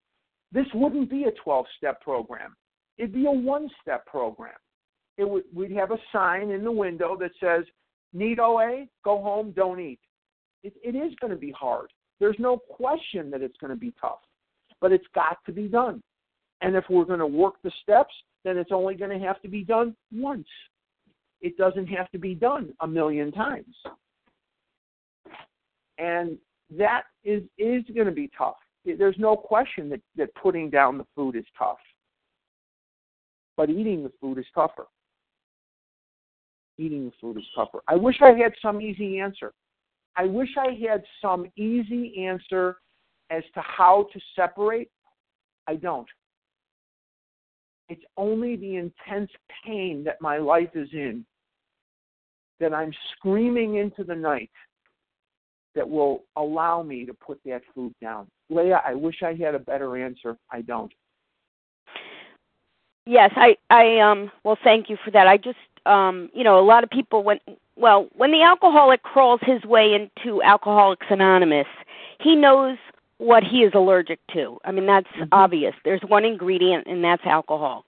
this 0.53 0.67
wouldn't 0.75 1.11
be 1.11 1.25
a 1.25 1.33
12 1.43 1.67
step 1.77 2.01
program. 2.01 2.55
It'd 2.99 3.15
be 3.15 3.27
a 3.27 3.31
one 3.31 3.69
step 3.81 4.07
program. 4.07 4.55
It 5.19 5.29
would, 5.29 5.45
we'd 5.53 5.73
have 5.73 5.91
a 5.91 5.99
sign 6.13 6.51
in 6.51 6.63
the 6.63 6.73
window 6.73 7.17
that 7.19 7.33
says, 7.41 7.65
Need 8.13 8.39
OA? 8.39 8.85
Go 9.05 9.23
home, 9.23 9.53
don't 9.57 9.81
eat. 9.81 10.01
It, 10.63 10.75
it 10.85 10.95
is 10.95 11.13
going 11.21 11.33
to 11.33 11.39
be 11.39 11.51
hard. 11.51 11.89
There's 12.23 12.39
no 12.39 12.57
question 12.57 13.31
that 13.33 13.43
it's 13.43 13.59
going 13.59 13.73
to 13.73 13.77
be 13.77 13.93
tough, 14.01 14.21
but 14.81 14.93
it's 14.93 15.07
got 15.15 15.39
to 15.45 15.53
be 15.53 15.69
done. 15.69 16.03
And 16.63 16.75
if 16.75 16.85
we're 16.89 17.05
going 17.05 17.19
to 17.19 17.27
work 17.27 17.55
the 17.63 17.73
steps, 17.83 18.15
then 18.45 18.57
it's 18.57 18.71
only 18.73 18.95
going 18.95 19.11
to 19.11 19.27
have 19.27 19.43
to 19.43 19.49
be 19.49 19.63
done 19.63 19.95
once. 20.11 20.47
It 21.43 21.59
doesn't 21.59 21.89
have 21.89 22.11
to 22.13 22.19
be 22.19 22.35
done 22.35 22.73
a 22.81 22.87
million 22.87 23.33
times 23.33 23.75
and 26.03 26.39
that 26.77 27.03
is 27.25 27.43
is 27.59 27.85
going 27.95 28.07
to 28.07 28.13
be 28.13 28.31
tough. 28.37 28.57
There's 28.85 29.17
no 29.19 29.37
question 29.37 29.89
that 29.91 30.01
that 30.17 30.35
putting 30.35 30.71
down 30.71 30.99
the 30.99 31.07
food 31.15 31.37
is 31.37 31.45
tough, 31.57 31.79
but 33.57 33.71
eating 33.71 34.03
the 34.03 34.13
food 34.21 34.39
is 34.39 34.47
tougher. 34.55 34.87
Eating 36.79 37.07
the 37.07 37.13
food 37.21 37.37
is 37.37 37.45
tougher. 37.55 37.81
I 37.87 37.97
wish 37.97 38.17
I 38.23 38.31
had 38.31 38.53
some 38.61 38.81
easy 38.81 39.21
answer. 39.21 39.53
I 40.17 40.25
wish 40.25 40.51
I 40.59 40.79
had 40.89 41.03
some 41.21 41.47
easy 41.57 42.27
answer 42.27 42.77
as 43.31 43.43
to 43.55 43.61
how 43.61 44.09
to 44.13 44.21
separate. 44.37 44.91
I 45.67 45.77
don't. 45.77 46.09
It's 47.89 48.05
only 48.17 48.57
the 48.57 48.77
intense 48.77 49.31
pain 49.65 50.05
that 50.05 50.21
my 50.21 50.39
life 50.39 50.71
is 50.75 50.89
in 50.93 51.25
that 52.61 52.73
I'm 52.73 52.93
screaming 53.17 53.77
into 53.77 54.05
the 54.05 54.15
night 54.15 54.51
that 55.75 55.89
will 55.89 56.25
allow 56.37 56.83
me 56.83 57.05
to 57.07 57.15
put 57.15 57.41
that 57.45 57.63
food 57.75 57.93
down. 58.01 58.29
Leah, 58.51 58.83
I 58.87 58.95
wish 58.95 59.23
I 59.23 59.35
had 59.35 59.55
a 59.55 59.59
better 59.59 59.97
answer. 59.97 60.37
I 60.51 60.61
don't. 60.63 60.93
Yes, 63.05 63.33
I 63.35 63.57
I 63.69 63.99
um 63.99 64.31
well 64.45 64.59
thank 64.63 64.89
you 64.89 64.97
for 65.05 65.11
that. 65.11 65.27
I 65.27 65.37
just 65.37 65.59
um 65.87 66.31
you 66.33 66.45
know, 66.45 66.61
a 66.61 66.65
lot 66.65 66.85
of 66.85 66.91
people 66.91 67.25
when 67.25 67.39
well, 67.77 68.09
when 68.15 68.33
the 68.33 68.43
alcoholic 68.43 69.03
crawls 69.03 69.41
his 69.43 69.63
way 69.65 69.95
into 69.95 70.43
Alcoholics 70.43 71.07
Anonymous, 71.11 71.67
he 72.21 72.37
knows 72.37 72.77
what 73.19 73.43
he 73.45 73.63
is 73.63 73.73
allergic 73.75 74.19
to. 74.33 74.59
I 74.65 74.73
mean, 74.73 74.87
that's 74.87 75.07
Mm-hmm. 75.09 75.29
obvious. 75.33 75.75
There's 75.85 76.03
one 76.03 76.25
ingredient 76.25 76.87
and 76.87 77.03
that's 77.05 77.25
alcohol. 77.25 77.85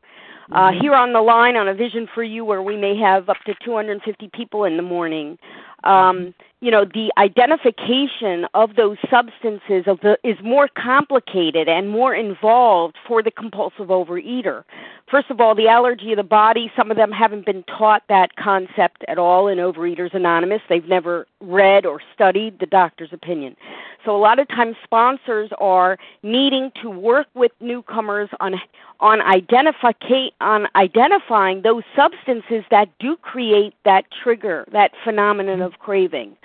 Uh, 0.52 0.70
Mhm. 0.70 0.80
here 0.82 0.94
on 0.94 1.12
the 1.12 1.22
line 1.22 1.56
on 1.56 1.68
a 1.68 1.74
Vision 1.74 2.06
for 2.06 2.22
You, 2.22 2.44
where 2.44 2.62
we 2.62 2.76
may 2.76 2.94
have 2.96 3.28
up 3.28 3.38
to 3.46 3.54
250 3.64 4.28
people 4.28 4.64
in 4.64 4.76
the 4.76 4.82
morning, 4.82 5.38
um, 5.84 6.34
you 6.64 6.70
know, 6.70 6.86
the 6.86 7.12
identification 7.18 8.46
of 8.54 8.74
those 8.76 8.96
substances 9.10 9.84
of 9.86 10.00
the, 10.00 10.16
is 10.24 10.38
more 10.42 10.66
complicated 10.66 11.68
and 11.68 11.90
more 11.90 12.14
involved 12.14 12.96
for 13.06 13.22
the 13.22 13.30
compulsive 13.30 13.88
overeater. 13.88 14.64
First 15.10 15.30
of 15.30 15.42
all, 15.42 15.54
the 15.54 15.68
allergy 15.68 16.12
of 16.12 16.16
the 16.16 16.22
body, 16.22 16.72
some 16.74 16.90
of 16.90 16.96
them 16.96 17.12
haven't 17.12 17.44
been 17.44 17.64
taught 17.64 18.02
that 18.08 18.36
concept 18.36 19.04
at 19.08 19.18
all 19.18 19.46
in 19.48 19.58
Overeaters 19.58 20.14
Anonymous. 20.14 20.62
They've 20.66 20.88
never 20.88 21.26
read 21.42 21.84
or 21.84 22.00
studied 22.14 22.58
the 22.60 22.66
doctor's 22.66 23.12
opinion. 23.12 23.56
So 24.04 24.16
a 24.16 24.18
lot 24.18 24.38
of 24.38 24.48
times 24.48 24.76
sponsors 24.82 25.50
are 25.58 25.98
needing 26.22 26.72
to 26.82 26.88
work 26.88 27.26
with 27.34 27.52
newcomers 27.60 28.30
on 28.40 28.54
on 29.00 29.20
identify 29.20 29.92
on 30.40 30.68
identifying 30.76 31.62
those 31.62 31.82
substances 31.96 32.64
that 32.70 32.88
do 32.98 33.16
create 33.16 33.74
that 33.84 34.04
trigger, 34.22 34.64
that 34.72 34.92
phenomenon 35.02 35.60
of 35.60 35.73
craving. 35.78 36.36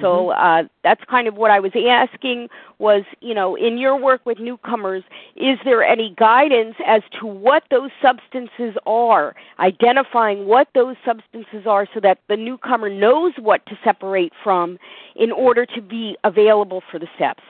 So 0.00 0.30
uh, 0.30 0.64
that's 0.82 1.00
kind 1.08 1.28
of 1.28 1.36
what 1.36 1.50
I 1.50 1.60
was 1.60 1.72
asking 1.74 2.48
was, 2.78 3.02
you 3.20 3.34
know, 3.34 3.56
in 3.56 3.78
your 3.78 3.98
work 3.98 4.24
with 4.26 4.38
newcomers, 4.38 5.02
is 5.36 5.58
there 5.64 5.82
any 5.82 6.14
guidance 6.18 6.74
as 6.86 7.02
to 7.20 7.26
what 7.26 7.64
those 7.70 7.90
substances 8.02 8.76
are, 8.86 9.34
identifying 9.58 10.46
what 10.46 10.68
those 10.74 10.96
substances 11.04 11.66
are 11.66 11.88
so 11.94 12.00
that 12.00 12.18
the 12.28 12.36
newcomer 12.36 12.90
knows 12.90 13.32
what 13.38 13.64
to 13.66 13.78
separate 13.84 14.32
from 14.42 14.78
in 15.14 15.32
order 15.32 15.64
to 15.66 15.80
be 15.80 16.16
available 16.24 16.82
for 16.90 16.98
the 16.98 17.08
steps? 17.16 17.42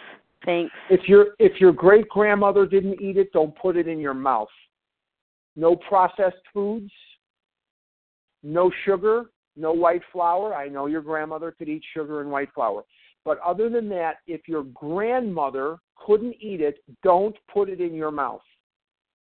Thanks. 0.45 0.73
If 0.91 1.09
your 1.09 1.29
if 1.41 1.61
your 1.61 1.73
great 1.73 2.09
grandmother 2.09 2.67
didn't 2.67 3.01
eat 3.01 3.17
it, 3.17 3.33
don't 3.33 3.57
put 3.57 3.77
it 3.77 3.89
in 3.89 3.99
your 3.99 4.15
mouth. 4.15 4.49
No 5.57 5.75
processed 5.75 6.37
foods, 6.55 6.93
no 8.45 8.71
sugar, 8.85 9.31
no 9.57 9.73
white 9.73 10.03
flour. 10.13 10.55
I 10.55 10.69
know 10.69 10.87
your 10.87 11.03
grandmother 11.03 11.51
could 11.51 11.69
eat 11.69 11.83
sugar 11.95 12.21
and 12.21 12.31
white 12.31 12.53
flour. 12.55 12.85
But 13.25 13.41
other 13.41 13.69
than 13.69 13.89
that, 13.89 14.19
if 14.27 14.47
your 14.47 14.63
grandmother 14.65 15.79
couldn't 15.97 16.37
eat 16.41 16.61
it, 16.61 16.79
don't 17.03 17.37
put 17.53 17.69
it 17.69 17.81
in 17.81 17.95
your 17.95 18.13
mouth. 18.13 18.43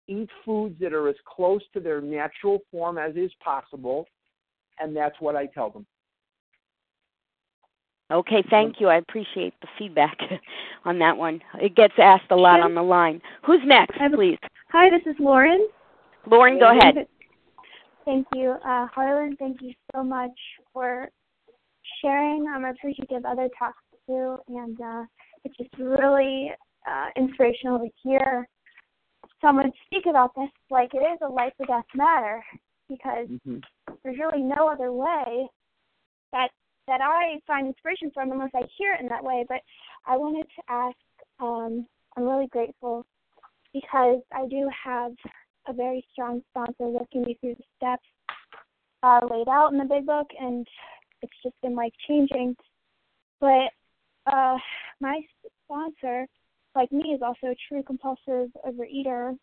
Eat 0.08 0.28
foods 0.44 0.78
that 0.80 0.92
are 0.92 1.08
as 1.08 1.14
close 1.24 1.62
to 1.72 1.80
their 1.80 2.02
natural 2.02 2.58
form 2.70 2.98
as 2.98 3.16
is 3.16 3.32
possible, 3.42 4.06
and 4.78 4.94
that's 4.94 5.18
what 5.20 5.34
I 5.34 5.46
tell 5.46 5.70
them. 5.70 5.86
Okay, 8.12 8.40
mm-hmm. 8.40 8.50
thank 8.50 8.80
you. 8.80 8.88
I 8.88 8.96
appreciate 8.96 9.54
the 9.62 9.68
feedback 9.78 10.18
on 10.84 10.98
that 10.98 11.16
one. 11.16 11.40
It 11.60 11.74
gets 11.74 11.94
asked 11.96 12.30
a 12.30 12.36
lot 12.36 12.60
on 12.60 12.74
the 12.74 12.82
line. 12.82 13.22
Who's 13.46 13.60
next, 13.64 13.98
please? 14.14 14.38
Hi, 14.70 14.90
this 14.90 15.02
is 15.06 15.16
Lauren. 15.18 15.66
Lauren, 16.30 16.58
go 16.58 16.76
ahead. 16.76 17.06
Thank 18.04 18.26
you. 18.34 18.50
Uh, 18.64 18.86
Harlan, 18.94 19.36
thank 19.38 19.62
you 19.62 19.72
so 19.94 20.02
much 20.02 20.30
for 20.72 21.08
sharing. 22.02 22.46
I'm 22.46 22.64
appreciative 22.64 23.18
of 23.18 23.24
other 23.24 23.48
talks 23.58 23.82
too, 24.06 24.36
and 24.48 24.78
uh, 24.80 25.04
it's 25.44 25.56
just 25.56 25.70
really 25.78 26.50
uh, 26.86 27.06
inspirational 27.16 27.78
to 27.78 27.88
hear 28.02 28.46
someone 29.40 29.72
speak 29.86 30.04
about 30.08 30.34
this 30.34 30.48
like 30.70 30.90
it 30.94 30.98
is 30.98 31.18
a 31.22 31.28
life 31.28 31.52
or 31.58 31.66
death 31.66 31.84
matter 31.94 32.42
because 32.88 33.28
there's 34.02 34.18
really 34.18 34.42
no 34.42 34.68
other 34.68 34.92
way 34.92 35.46
that 36.32 36.48
that 36.86 37.00
I 37.00 37.40
find 37.46 37.66
inspiration 37.66 38.10
from 38.12 38.32
unless 38.32 38.50
I 38.54 38.62
hear 38.76 38.92
it 38.92 39.00
in 39.00 39.08
that 39.08 39.24
way. 39.24 39.44
But 39.48 39.60
I 40.06 40.16
wanted 40.16 40.46
to 40.56 40.62
ask. 40.68 40.96
Um, 41.40 41.86
I'm 42.16 42.24
really 42.24 42.46
grateful 42.46 43.04
because 43.72 44.20
I 44.32 44.46
do 44.48 44.68
have 44.84 45.12
a 45.66 45.72
very 45.72 46.06
strong 46.12 46.42
sponsor 46.50 46.88
working 46.88 47.22
me 47.22 47.36
through 47.40 47.54
the 47.56 47.64
steps 47.76 48.04
uh, 49.02 49.20
laid 49.30 49.48
out 49.48 49.72
in 49.72 49.78
the 49.78 49.84
big 49.84 50.06
book, 50.06 50.26
and 50.40 50.66
it's 51.22 51.32
just 51.42 51.54
been 51.62 51.74
life 51.74 51.92
changing. 52.08 52.56
But 53.40 53.70
uh, 54.26 54.56
my 55.00 55.20
sponsor, 55.64 56.26
like 56.74 56.90
me, 56.90 57.12
is 57.14 57.20
also 57.22 57.48
a 57.48 57.56
true 57.68 57.82
compulsive 57.82 58.50
overeater. 58.66 59.36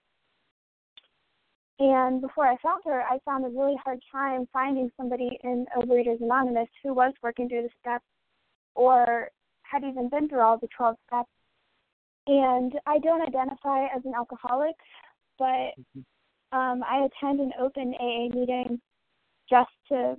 And 1.80 2.22
before 2.22 2.48
I 2.48 2.58
found 2.62 2.84
her, 2.86 3.02
I 3.02 3.20
found 3.26 3.46
a 3.46 3.50
really 3.50 3.76
hard 3.84 4.00
time 4.12 4.48
finding 4.54 4.92
somebody 4.98 5.40
in 5.44 5.66
Overeaters 5.78 6.22
Anonymous 6.22 6.70
who 6.84 6.94
was 6.94 7.14
working 7.24 7.50
through 7.50 7.64
the 7.64 7.70
steps 7.80 8.06
or 8.76 9.30
had 9.64 9.84
even 9.84 10.10
been 10.10 10.28
through 10.28 10.42
all 10.42 10.58
the 10.58 10.68
12 10.76 10.96
steps. 11.08 11.30
And 12.28 12.74
I 12.86 13.00
don't 13.00 13.22
identify 13.22 13.86
as 13.86 14.04
an 14.06 14.14
alcoholic, 14.16 14.76
but 15.42 15.74
um, 16.56 16.84
I 16.88 17.08
attend 17.08 17.40
an 17.40 17.52
open 17.60 17.96
AA 18.00 18.30
meeting 18.34 18.80
just 19.50 19.72
to 19.90 20.16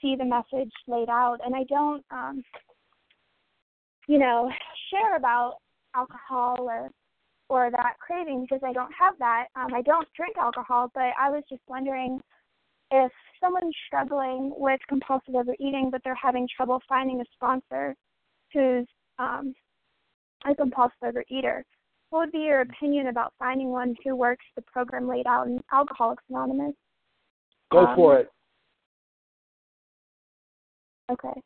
see 0.00 0.16
the 0.16 0.24
message 0.24 0.72
laid 0.88 1.08
out. 1.08 1.38
And 1.44 1.54
I 1.54 1.62
don't, 1.68 2.04
um, 2.10 2.42
you 4.08 4.18
know, 4.18 4.50
share 4.90 5.16
about 5.16 5.58
alcohol 5.94 6.56
or 6.58 6.90
or 7.48 7.70
that 7.70 7.94
craving 8.00 8.42
because 8.42 8.62
I 8.66 8.72
don't 8.72 8.92
have 8.98 9.14
that. 9.18 9.46
Um, 9.54 9.74
I 9.74 9.82
don't 9.82 10.08
drink 10.16 10.36
alcohol, 10.38 10.90
but 10.94 11.10
I 11.20 11.28
was 11.30 11.42
just 11.48 11.60
wondering 11.68 12.18
if 12.90 13.12
someone's 13.40 13.76
struggling 13.86 14.52
with 14.56 14.80
compulsive 14.88 15.34
overeating, 15.34 15.90
but 15.90 16.00
they're 16.02 16.14
having 16.14 16.48
trouble 16.56 16.80
finding 16.88 17.20
a 17.20 17.24
sponsor 17.34 17.94
who's 18.54 18.86
um, 19.18 19.54
a 20.46 20.54
compulsive 20.54 20.96
overeater. 21.04 21.62
What 22.12 22.26
would 22.26 22.32
be 22.32 22.40
your 22.40 22.60
opinion 22.60 23.06
about 23.06 23.32
finding 23.38 23.70
one 23.70 23.96
who 24.04 24.14
works 24.14 24.44
the 24.54 24.60
program 24.60 25.08
laid 25.08 25.26
out 25.26 25.46
in 25.46 25.58
Alcoholics 25.72 26.22
Anonymous? 26.28 26.74
Go 27.70 27.86
um, 27.86 27.96
for 27.96 28.18
it. 28.18 28.30
Okay. 31.10 31.40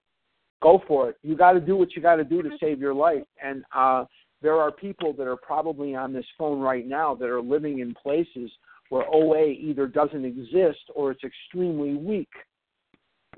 Go 0.61 0.83
for 0.89 1.11
it. 1.11 1.19
You 1.23 1.37
got 1.37 1.53
to 1.53 1.61
do 1.61 1.77
what 1.77 1.95
you 1.95 2.03
got 2.03 2.17
to 2.17 2.25
do 2.25 2.43
to 2.43 2.51
save 2.59 2.81
your 2.81 2.95
life. 2.95 3.23
And 3.41 3.63
uh, 3.73 4.07
there 4.43 4.57
are 4.57 4.73
people 4.73 5.13
that 5.13 5.29
are 5.29 5.37
probably 5.37 5.95
on 5.95 6.13
this 6.13 6.27
phone 6.37 6.59
right 6.59 6.85
now 6.85 7.15
that 7.15 7.29
are 7.29 7.41
living 7.41 7.79
in 7.79 7.95
places 7.95 8.51
where 8.89 9.05
OA 9.09 9.51
either 9.51 9.87
doesn't 9.87 10.25
exist 10.25 10.81
or 10.97 11.13
it's 11.13 11.23
extremely 11.23 11.95
weak. 11.95 12.31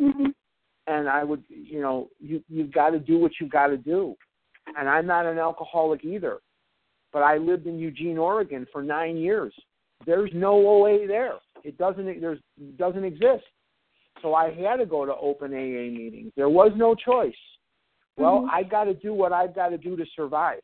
Mm-hmm. 0.01 0.29
And 0.87 1.09
I 1.11 1.25
would, 1.25 1.43
you 1.51 1.83
know, 1.83 2.09
you 2.21 2.43
you've 2.49 2.73
got 2.73 2.91
to 2.91 2.99
do 2.99 3.19
what 3.19 3.33
you've 3.39 3.51
got 3.51 3.67
to 3.67 3.77
do. 3.77 4.15
And 4.79 4.89
I'm 4.89 5.05
not 5.05 5.27
an 5.27 5.39
alcoholic 5.39 6.07
either, 6.07 6.39
but 7.12 7.22
I 7.22 7.39
lived 7.39 7.66
in 7.66 7.78
Eugene, 7.78 8.18
Oregon 8.18 8.66
for 8.72 8.82
nine 8.82 9.16
years. 9.16 9.55
There's 10.06 10.30
no 10.35 10.55
OA 10.55 11.06
there. 11.06 11.35
It 11.64 11.76
doesn't 11.78 12.20
there's 12.20 12.40
doesn't 12.76 13.05
exist. 13.05 13.44
So 14.22 14.35
I 14.35 14.52
had 14.52 14.76
to 14.76 14.86
go 14.86 15.05
to 15.05 15.14
open 15.16 15.52
AA 15.52 15.90
meetings. 15.90 16.32
There 16.36 16.48
was 16.48 16.72
no 16.76 16.94
choice. 16.94 17.36
Well, 18.16 18.43
Mhm. 18.43 18.48
I 18.51 18.62
got 18.64 18.85
to 18.85 18.94
do 18.94 19.14
what 19.14 19.32
I've 19.32 19.55
got 19.55 19.68
to 19.68 19.78
do 19.78 19.97
to 19.97 20.05
survive. 20.06 20.60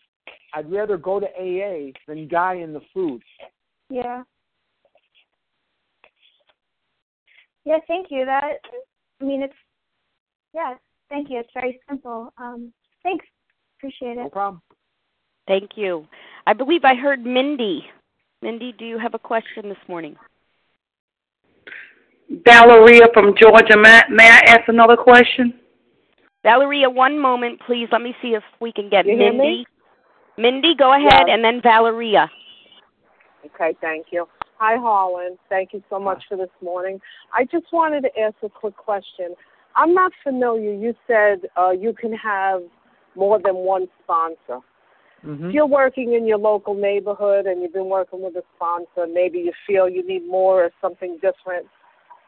I'd 0.55 0.71
rather 0.71 0.97
go 0.97 1.21
to 1.21 1.27
AA 1.27 1.93
than 2.07 2.29
die 2.29 2.55
in 2.55 2.73
the 2.73 2.81
food. 2.93 3.23
Yeah. 3.89 4.25
Yeah, 7.65 7.79
thank 7.87 8.11
you. 8.11 8.25
That 8.25 8.61
I 9.21 9.25
mean 9.25 9.43
it's 9.43 9.55
yeah, 10.53 10.77
thank 11.09 11.31
you. 11.31 11.41
It's 11.41 11.53
very 11.55 11.81
simple. 11.89 12.33
Um 12.39 12.73
thanks. 13.03 13.27
Appreciate 13.79 14.13
it. 14.19 14.23
No 14.23 14.31
problem. 14.31 14.63
Thank 15.47 15.77
you. 15.77 16.07
I 16.47 16.53
believe 16.53 16.85
I 16.85 16.95
heard 16.95 17.25
Mindy. 17.25 17.85
Mindy, 18.43 18.73
do 18.79 18.85
you 18.85 18.99
have 18.99 19.15
a 19.15 19.19
question 19.19 19.69
this 19.69 19.79
morning? 19.89 20.17
Valeria 22.45 23.07
from 23.15 23.35
Georgia. 23.41 23.77
May, 23.77 24.03
may 24.11 24.29
I 24.29 24.41
ask 24.49 24.69
another 24.69 24.97
question? 24.97 25.55
Valeria, 26.43 26.91
one 26.91 27.19
moment, 27.19 27.61
please. 27.67 27.89
Let 27.91 28.03
me 28.03 28.15
see 28.21 28.35
if 28.35 28.43
we 28.61 28.73
can 28.73 28.91
get 28.91 29.07
You 29.07 29.17
Mindy. 29.17 29.39
me? 29.39 29.67
Mindy, 30.37 30.75
go 30.75 30.93
ahead, 30.93 31.27
Yes. 31.27 31.29
and 31.31 31.45
then 31.45 31.63
Valeria. 31.63 32.31
Okay, 33.47 33.77
thank 33.81 34.07
you. 34.11 34.27
Hi, 34.59 34.77
Harlan. 34.77 35.39
Thank 35.49 35.73
you 35.73 35.83
so 35.89 35.99
much 35.99 36.23
for 36.29 36.37
this 36.37 36.51
morning. 36.63 37.01
I 37.33 37.45
just 37.45 37.67
wanted 37.73 38.03
to 38.03 38.21
ask 38.21 38.35
a 38.43 38.49
quick 38.49 38.77
question. 38.77 39.35
I'm 39.77 39.95
not 39.95 40.13
familiar. 40.23 40.73
You 40.73 40.95
said 41.07 41.49
uh, 41.57 41.71
you 41.71 41.95
can 41.95 42.13
have 42.13 42.63
more 43.17 43.41
than 43.43 43.55
one 43.57 43.87
sponsor. 44.03 44.61
Mm-hmm. 45.27 45.49
If 45.49 45.55
you're 45.55 45.67
working 45.67 46.15
in 46.15 46.27
your 46.27 46.39
local 46.39 46.75
neighborhood 46.75 47.47
and 47.47 47.63
you've 47.63 47.73
been 47.73 47.89
working 47.89 48.23
with 48.23 48.37
a 48.37 48.43
sponsor, 48.57 49.07
maybe 49.11 49.39
you 49.39 49.53
feel 49.67 49.89
you 49.89 50.07
need 50.07 50.27
more 50.29 50.65
or 50.65 50.71
something 50.81 51.15
different. 51.15 51.67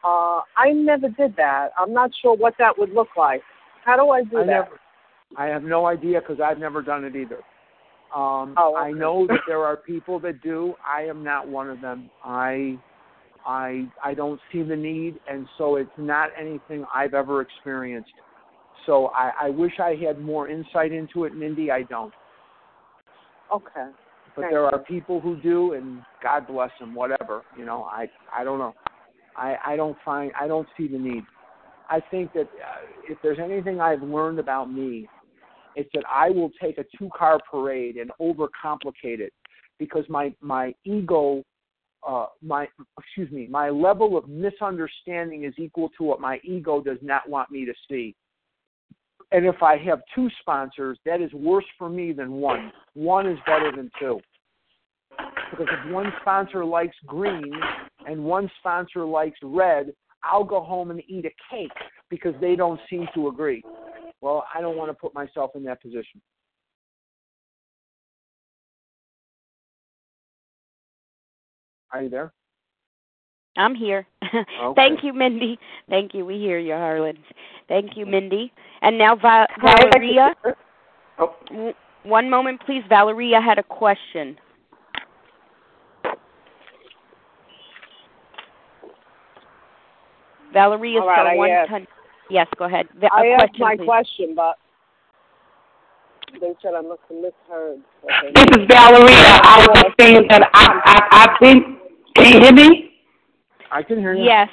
Uh, 0.03 0.41
I 0.57 0.71
never 0.73 1.09
did 1.09 1.35
that. 1.37 1.69
I'm 1.77 1.93
not 1.93 2.11
sure 2.21 2.35
what 2.35 2.53
that 2.59 2.77
would 2.77 2.91
look 2.91 3.09
like. 3.17 3.41
How 3.85 3.95
do 3.95 4.09
I 4.09 4.23
do 4.23 4.37
I 4.37 4.45
that? 4.45 4.47
never. 4.47 4.79
I 5.37 5.45
have 5.45 5.63
no 5.63 5.85
idea 5.85 6.21
because 6.21 6.39
I've 6.43 6.57
never 6.57 6.81
done 6.81 7.03
it 7.03 7.15
either. 7.15 7.39
Um, 8.15 8.55
Oh, 8.57 8.75
I 8.75 8.91
know 8.91 9.27
that 9.27 9.41
there 9.47 9.63
are 9.65 9.77
people 9.77 10.19
that 10.21 10.41
do. 10.41 10.73
I 10.85 11.03
am 11.03 11.23
not 11.23 11.47
one 11.47 11.69
of 11.69 11.81
them. 11.81 12.09
I, 12.23 12.79
I, 13.45 13.85
I 14.03 14.13
don't 14.13 14.39
see 14.51 14.63
the 14.63 14.75
need, 14.75 15.19
and 15.29 15.45
so 15.57 15.75
it's 15.75 15.89
not 15.97 16.29
anything 16.39 16.85
I've 16.93 17.13
ever 17.13 17.41
experienced. 17.41 18.11
So 18.85 19.07
I, 19.07 19.31
I 19.43 19.49
wish 19.49 19.73
I 19.79 19.95
had 19.95 20.19
more 20.19 20.47
insight 20.47 20.93
into 20.93 21.25
it, 21.25 21.35
Mindy. 21.35 21.69
I 21.69 21.83
don't. 21.83 22.13
Okay. 23.53 23.89
But 24.35 24.41
Thank 24.41 24.51
there 24.51 24.61
you. 24.61 24.65
are 24.67 24.79
people 24.79 25.19
who 25.19 25.37
do, 25.41 25.73
and 25.73 26.01
God 26.21 26.47
bless 26.47 26.71
them. 26.79 26.93
Whatever, 26.93 27.43
you 27.57 27.65
know. 27.65 27.83
I, 27.83 28.07
I 28.35 28.43
don't 28.43 28.59
know. 28.59 28.75
I, 29.35 29.55
I 29.65 29.75
don't 29.75 29.97
find. 30.03 30.31
I 30.39 30.47
don't 30.47 30.67
see 30.77 30.87
the 30.87 30.97
need. 30.97 31.23
I 31.89 32.01
think 32.11 32.33
that 32.33 32.41
uh, 32.41 32.85
if 33.07 33.17
there's 33.23 33.39
anything 33.39 33.79
I've 33.79 34.03
learned 34.03 34.39
about 34.39 34.71
me, 34.71 35.07
it's 35.75 35.89
that 35.93 36.03
I 36.11 36.29
will 36.29 36.51
take 36.61 36.77
a 36.77 36.85
two 36.97 37.09
car 37.17 37.39
parade 37.49 37.97
and 37.97 38.11
overcomplicate 38.19 39.19
it 39.19 39.33
because 39.79 40.03
my 40.09 40.33
my 40.41 40.73
ego 40.83 41.43
uh 42.07 42.25
my 42.41 42.67
excuse 42.99 43.31
me 43.31 43.47
my 43.47 43.69
level 43.69 44.17
of 44.17 44.27
misunderstanding 44.27 45.43
is 45.43 45.53
equal 45.57 45.89
to 45.97 46.03
what 46.03 46.19
my 46.19 46.39
ego 46.43 46.81
does 46.81 46.97
not 47.01 47.29
want 47.29 47.51
me 47.51 47.65
to 47.65 47.73
see 47.89 48.15
and 49.31 49.45
if 49.45 49.61
i 49.61 49.77
have 49.77 49.99
two 50.13 50.29
sponsors 50.41 50.97
that 51.05 51.21
is 51.21 51.31
worse 51.33 51.65
for 51.77 51.89
me 51.89 52.11
than 52.11 52.33
one 52.33 52.71
one 52.93 53.27
is 53.27 53.37
better 53.45 53.71
than 53.75 53.89
two 53.99 54.19
because 55.51 55.67
if 55.71 55.91
one 55.91 56.11
sponsor 56.21 56.63
likes 56.63 56.95
green 57.05 57.51
and 58.05 58.23
one 58.23 58.49
sponsor 58.59 59.05
likes 59.05 59.37
red 59.43 59.91
i'll 60.23 60.43
go 60.43 60.61
home 60.61 60.91
and 60.91 61.01
eat 61.07 61.25
a 61.25 61.55
cake 61.55 61.71
because 62.09 62.33
they 62.41 62.55
don't 62.55 62.79
seem 62.89 63.07
to 63.13 63.27
agree 63.27 63.61
well, 64.21 64.45
I 64.53 64.61
don't 64.61 64.77
want 64.77 64.89
to 64.89 64.93
put 64.95 65.13
myself 65.13 65.51
in 65.55 65.63
that 65.63 65.81
position. 65.81 66.21
Are 71.91 72.03
you 72.03 72.09
there? 72.09 72.33
I'm 73.57 73.75
here. 73.75 74.05
Thank 74.75 75.03
you, 75.03 75.13
Mindy. 75.13 75.59
Thank 75.89 76.13
you. 76.13 76.25
We 76.25 76.35
hear 76.37 76.59
you, 76.59 76.73
Harlan. 76.73 77.17
Thank 77.67 77.97
you, 77.97 78.05
mm-hmm. 78.05 78.11
Mindy. 78.11 78.53
And 78.81 78.97
now, 78.97 79.15
Va- 79.15 79.47
Valeria. 79.61 80.35
Oh. 81.19 81.35
W- 81.49 81.73
One 82.03 82.29
moment, 82.29 82.61
please. 82.65 82.83
Valeria 82.87 83.41
had 83.41 83.57
a 83.57 83.63
question. 83.63 84.37
Valeria, 90.53 91.01
All 91.01 91.07
right, 91.07 91.15
star 91.15 91.27
I 91.27 91.35
one 91.35 91.49
asked. 91.49 91.69
ton- 91.69 91.87
Yes, 92.29 92.47
go 92.57 92.65
ahead. 92.65 92.87
The- 92.99 93.09
I 93.13 93.25
a 93.25 93.31
asked 93.43 93.59
my 93.59 93.75
please. 93.75 93.85
question, 93.85 94.35
but 94.35 94.57
they 96.41 96.53
said 96.61 96.73
I 96.75 96.81
must 96.81 97.01
have 97.09 97.17
misheard. 97.17 97.79
Okay. 98.03 98.31
This 98.35 98.45
is 98.61 98.65
Valeria. 98.67 99.39
I 99.43 99.65
was 99.69 99.93
saying 99.99 100.27
that 100.29 100.49
I, 100.53 100.81
I, 100.85 101.23
I've 101.23 101.39
been. 101.39 101.77
Can 102.15 102.33
you 102.33 102.39
hear 102.41 102.53
me? 102.53 102.86
I 103.71 103.83
can 103.83 103.99
hear 103.99 104.13
you. 104.13 104.23
Yes. 104.23 104.49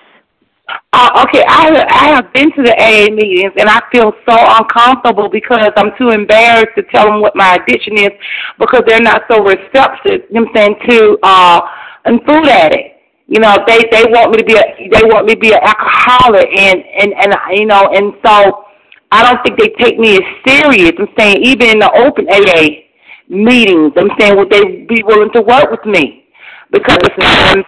Uh, 0.95 1.25
okay, 1.27 1.45
I 1.47 1.85
I 1.91 2.07
have 2.17 2.33
been 2.33 2.51
to 2.53 2.63
the 2.63 2.73
AA 2.73 3.13
meetings 3.13 3.53
and 3.59 3.69
I 3.69 3.83
feel 3.93 4.13
so 4.25 4.33
uncomfortable 4.33 5.29
because 5.29 5.69
I'm 5.77 5.91
too 5.99 6.09
embarrassed 6.09 6.73
to 6.77 6.83
tell 6.85 7.05
them 7.05 7.21
what 7.21 7.37
my 7.37 7.57
addiction 7.61 7.99
is 7.99 8.11
because 8.59 8.83
they're 8.87 9.01
not 9.01 9.23
so 9.31 9.45
receptive. 9.45 10.25
You 10.31 10.41
know 10.41 10.47
what 10.49 10.49
I'm 10.49 10.57
saying 10.57 10.77
to 10.89 11.19
uh, 11.23 11.61
and 12.07 12.21
food 12.25 12.49
addict. 12.49 12.97
You 13.27 13.41
know, 13.41 13.57
they 13.67 13.81
they 13.93 14.05
want 14.09 14.31
me 14.33 14.39
to 14.39 14.45
be 14.45 14.55
a 14.57 14.65
they 14.89 15.05
want 15.05 15.27
me 15.27 15.35
to 15.35 15.41
be 15.41 15.53
an 15.53 15.61
alcoholic 15.61 16.49
and 16.57 16.81
and 16.81 17.13
and 17.13 17.35
you 17.53 17.67
know 17.67 17.89
and 17.93 18.15
so 18.25 18.65
I 19.13 19.23
don't 19.23 19.43
think 19.45 19.59
they 19.59 19.69
take 19.85 19.99
me 19.99 20.17
as 20.17 20.27
serious. 20.47 20.93
I'm 20.99 21.09
saying 21.19 21.45
even 21.45 21.77
in 21.77 21.79
the 21.79 21.93
open 21.93 22.27
AA 22.29 22.89
meetings, 23.29 23.93
I'm 23.97 24.11
saying 24.19 24.37
would 24.37 24.51
they 24.51 24.87
be 24.89 25.03
willing 25.05 25.31
to 25.35 25.43
work 25.43 25.71
with 25.71 25.85
me 25.85 26.25
because 26.73 26.99
it's 27.05 27.19
not 27.19 27.59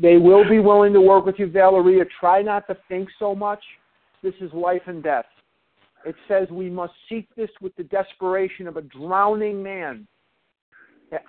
They 0.00 0.16
will 0.16 0.48
be 0.48 0.58
willing 0.58 0.92
to 0.94 1.00
work 1.00 1.26
with 1.26 1.38
you, 1.38 1.50
Valeria. 1.50 2.04
Try 2.18 2.42
not 2.42 2.66
to 2.68 2.76
think 2.88 3.08
so 3.18 3.34
much. 3.34 3.62
this 4.22 4.34
is 4.40 4.52
life 4.52 4.82
and 4.86 5.02
death. 5.02 5.26
It 6.04 6.14
says 6.28 6.48
we 6.50 6.70
must 6.70 6.92
seek 7.08 7.28
this 7.36 7.50
with 7.60 7.74
the 7.76 7.84
desperation 7.84 8.66
of 8.66 8.76
a 8.76 8.82
drowning 8.82 9.62
man. 9.62 10.06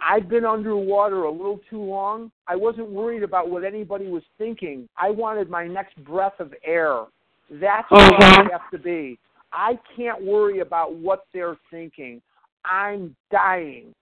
I've 0.03 0.28
been 0.28 0.45
underwater 0.45 1.24
a 1.24 1.32
little 1.32 1.60
too 1.69 1.82
long. 1.82 2.32
I 2.48 2.56
wasn't 2.56 2.90
worried 2.90 3.24
about 3.24 3.49
what 3.49 3.64
anybody 3.64 4.07
was 4.07 4.24
thinking. 4.38 4.88
I 4.98 5.11
wanted 5.11 5.49
my 5.49 5.68
next 5.68 6.03
breath 6.03 6.40
of 6.40 6.53
air. 6.65 7.02
That's 7.49 7.90
where 7.91 8.02
uh-huh. 8.02 8.44
I 8.44 8.52
have 8.52 8.69
to 8.72 8.80
be. 8.80 9.19
I 9.53 9.80
can't 9.95 10.24
worry 10.24 10.60
about 10.60 10.95
what 10.95 11.26
they're 11.34 11.57
thinking. 11.72 12.22
I'm 12.65 13.15
dying. 13.32 13.94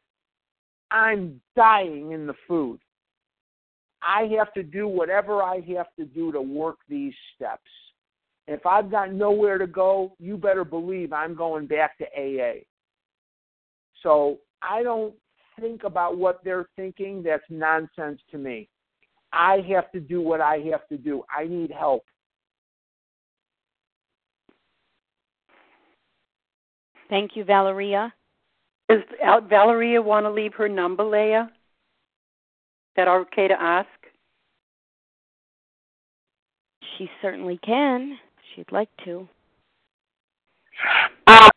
I'm 0.91 1.41
dying 1.55 2.11
in 2.11 2.25
the 2.25 2.35
food. 2.47 2.79
I 4.05 4.29
have 4.37 4.53
to 4.53 4.61
do 4.61 4.87
whatever 4.87 5.41
I 5.41 5.61
have 5.75 5.87
to 5.97 6.05
do 6.05 6.31
to 6.31 6.41
work 6.41 6.77
these 6.87 7.13
steps. 7.35 7.71
If 8.47 8.65
I've 8.65 8.91
got 8.91 9.11
nowhere 9.11 9.57
to 9.57 9.65
go, 9.65 10.15
you 10.19 10.37
better 10.37 10.63
believe 10.63 11.11
I'm 11.11 11.33
going 11.33 11.65
back 11.65 11.97
to 11.97 12.05
AA. 12.15 12.59
So 14.03 14.37
I 14.61 14.83
don't 14.83 15.15
think 15.59 15.83
about 15.83 16.17
what 16.17 16.43
they're 16.43 16.69
thinking. 16.75 17.23
That's 17.23 17.43
nonsense 17.49 18.21
to 18.29 18.37
me. 18.37 18.69
I 19.33 19.65
have 19.69 19.91
to 19.93 19.99
do 19.99 20.21
what 20.21 20.39
I 20.39 20.57
have 20.71 20.87
to 20.89 20.97
do. 20.97 21.23
I 21.35 21.45
need 21.45 21.71
help. 21.71 22.03
Thank 27.09 27.35
you, 27.35 27.43
Valeria. 27.43 28.13
Does 28.87 29.01
Valeria 29.49 30.01
want 30.01 30.25
to 30.25 30.31
leave 30.31 30.53
her 30.53 30.69
number, 30.69 31.03
Leah? 31.03 31.49
Is 32.95 33.03
that 33.03 33.09
okay 33.09 33.49
to 33.49 33.61
ask? 33.61 33.89
She 36.97 37.09
certainly 37.21 37.59
can. 37.61 38.17
She'd 38.55 38.71
like 38.71 38.87
to. 39.03 39.27
Uh, 41.27 41.49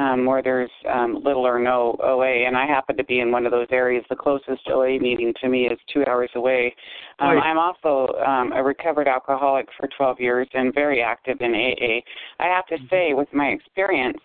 um, 0.00 0.24
where 0.24 0.42
there's 0.42 0.70
um, 0.90 1.20
little 1.22 1.46
or 1.46 1.58
no 1.58 1.96
OA. 2.02 2.46
And 2.46 2.56
I 2.56 2.66
happen 2.66 2.96
to 2.96 3.04
be 3.04 3.20
in 3.20 3.30
one 3.30 3.44
of 3.44 3.52
those 3.52 3.66
areas. 3.70 4.04
The 4.08 4.16
closest 4.16 4.62
OA 4.68 4.98
meeting 4.98 5.34
to 5.42 5.48
me 5.48 5.66
is 5.66 5.78
two 5.92 6.04
hours 6.06 6.30
away. 6.34 6.74
Um, 7.18 7.30
Right. 7.30 7.42
I'm 7.42 7.58
also 7.58 8.12
um, 8.26 8.52
a 8.52 8.62
recovered 8.62 9.06
alcoholic 9.06 9.68
for 9.78 9.88
12 9.96 10.20
years 10.20 10.48
and 10.54 10.72
very 10.72 11.02
active 11.02 11.36
in 11.40 11.54
AA. 11.54 12.00
I 12.42 12.48
have 12.48 12.66
to 12.68 12.78
say, 12.88 13.12
with 13.12 13.28
my 13.32 13.48
experience, 13.48 14.18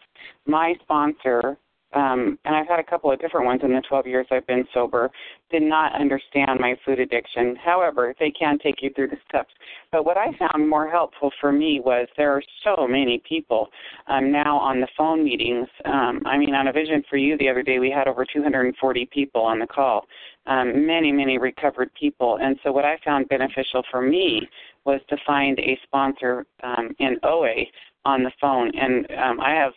my 0.47 0.73
sponsor 0.81 1.57
um, 1.95 2.37
and 2.43 2.55
I've 2.55 2.67
had 2.67 2.79
a 2.79 2.83
couple 2.83 3.11
of 3.11 3.19
different 3.19 3.45
ones 3.45 3.61
in 3.63 3.71
the 3.71 3.81
12 3.87 4.05
years 4.05 4.27
I've 4.29 4.45
been 4.45 4.65
sober, 4.73 5.09
did 5.49 5.63
not 5.63 5.99
understand 5.99 6.59
my 6.59 6.75
food 6.85 6.99
addiction. 6.99 7.55
However, 7.55 8.13
they 8.19 8.31
can 8.31 8.59
take 8.59 8.81
you 8.81 8.91
through 8.93 9.07
the 9.07 9.17
steps. 9.27 9.51
But 9.91 10.05
what 10.05 10.17
I 10.17 10.27
found 10.37 10.69
more 10.69 10.89
helpful 10.89 11.31
for 11.39 11.51
me 11.51 11.79
was 11.79 12.07
there 12.17 12.31
are 12.31 12.43
so 12.63 12.85
many 12.87 13.21
people 13.27 13.69
um, 14.07 14.31
now 14.31 14.57
on 14.57 14.81
the 14.81 14.87
phone 14.97 15.23
meetings. 15.23 15.67
Um, 15.85 16.21
I 16.25 16.37
mean, 16.37 16.53
on 16.53 16.67
a 16.67 16.73
Vision 16.73 17.01
for 17.09 17.15
You 17.15 17.37
the 17.37 17.47
other 17.47 17.63
day, 17.63 17.79
we 17.79 17.89
had 17.89 18.07
over 18.07 18.25
240 18.25 19.09
people 19.13 19.41
on 19.41 19.59
the 19.59 19.67
call, 19.67 20.05
um, 20.47 20.85
many, 20.85 21.13
many 21.13 21.37
recovered 21.37 21.89
people. 21.97 22.39
And 22.41 22.59
so 22.63 22.73
what 22.73 22.83
I 22.83 22.97
found 23.05 23.29
beneficial 23.29 23.83
for 23.89 24.01
me 24.01 24.47
was 24.83 24.99
to 25.09 25.17
find 25.25 25.57
a 25.59 25.79
sponsor 25.83 26.45
um, 26.61 26.93
in 26.99 27.17
OA 27.23 27.65
on 28.03 28.23
the 28.23 28.31
phone. 28.39 28.71
And 28.77 29.07
um, 29.17 29.39
I 29.39 29.51
have 29.51 29.71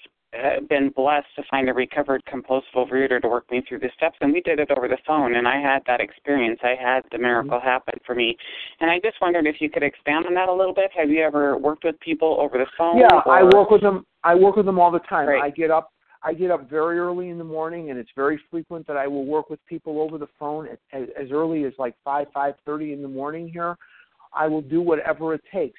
been 0.68 0.90
blessed 0.94 1.26
to 1.36 1.42
find 1.50 1.68
a 1.68 1.72
recovered 1.72 2.22
compulsive 2.26 2.90
reader 2.90 3.18
to 3.18 3.28
work 3.28 3.50
me 3.50 3.62
through 3.66 3.78
the 3.78 3.88
steps 3.96 4.16
and 4.20 4.32
we 4.32 4.42
did 4.42 4.58
it 4.58 4.70
over 4.70 4.86
the 4.86 4.98
phone 5.06 5.36
and 5.36 5.48
I 5.48 5.60
had 5.60 5.82
that 5.86 6.00
experience. 6.00 6.60
I 6.62 6.74
had 6.80 7.02
the 7.04 7.16
mm-hmm. 7.16 7.22
miracle 7.22 7.60
happen 7.60 7.94
for 8.04 8.14
me. 8.14 8.36
And 8.80 8.90
I 8.90 8.98
just 9.02 9.16
wondered 9.22 9.46
if 9.46 9.56
you 9.60 9.70
could 9.70 9.82
expand 9.82 10.26
on 10.26 10.34
that 10.34 10.48
a 10.48 10.52
little 10.52 10.74
bit. 10.74 10.90
Have 10.94 11.08
you 11.08 11.22
ever 11.22 11.56
worked 11.56 11.84
with 11.84 11.98
people 12.00 12.36
over 12.38 12.58
the 12.58 12.66
phone? 12.76 12.98
Yeah, 12.98 13.20
I 13.26 13.42
work 13.42 13.70
with 13.70 13.80
them. 13.80 14.04
I 14.22 14.34
work 14.34 14.56
with 14.56 14.66
them 14.66 14.78
all 14.78 14.90
the 14.90 14.98
time. 15.00 15.26
Great. 15.26 15.42
I 15.42 15.50
get 15.50 15.70
up. 15.70 15.92
I 16.22 16.34
get 16.34 16.50
up 16.50 16.68
very 16.68 16.98
early 16.98 17.28
in 17.28 17.38
the 17.38 17.44
morning, 17.44 17.90
and 17.90 17.98
it's 17.98 18.10
very 18.16 18.40
frequent 18.50 18.88
that 18.88 18.96
I 18.96 19.06
will 19.06 19.24
work 19.24 19.50
with 19.50 19.64
people 19.66 20.00
over 20.00 20.18
the 20.18 20.26
phone 20.36 20.66
at, 20.66 20.80
as, 20.92 21.08
as 21.16 21.30
early 21.30 21.64
as 21.64 21.72
like 21.78 21.94
five 22.04 22.26
five 22.34 22.54
thirty 22.66 22.92
in 22.92 23.02
the 23.02 23.08
morning. 23.08 23.48
Here, 23.48 23.76
I 24.34 24.48
will 24.48 24.60
do 24.60 24.82
whatever 24.82 25.32
it 25.34 25.42
takes. 25.52 25.78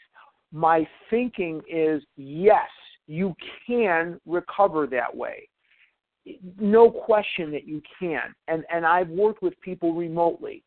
My 0.53 0.87
thinking 1.09 1.61
is 1.69 2.01
yes, 2.15 2.69
you 3.09 3.35
can 3.65 4.21
recover 4.27 4.85
that 4.85 5.13
way. 5.13 5.49
No 6.59 6.91
question 6.91 7.51
that 7.51 7.65
you 7.67 7.81
can. 7.99 8.33
And 8.47 8.63
and 8.71 8.85
I've 8.85 9.09
worked 9.09 9.41
with 9.41 9.59
people 9.61 9.95
remotely. 9.95 10.63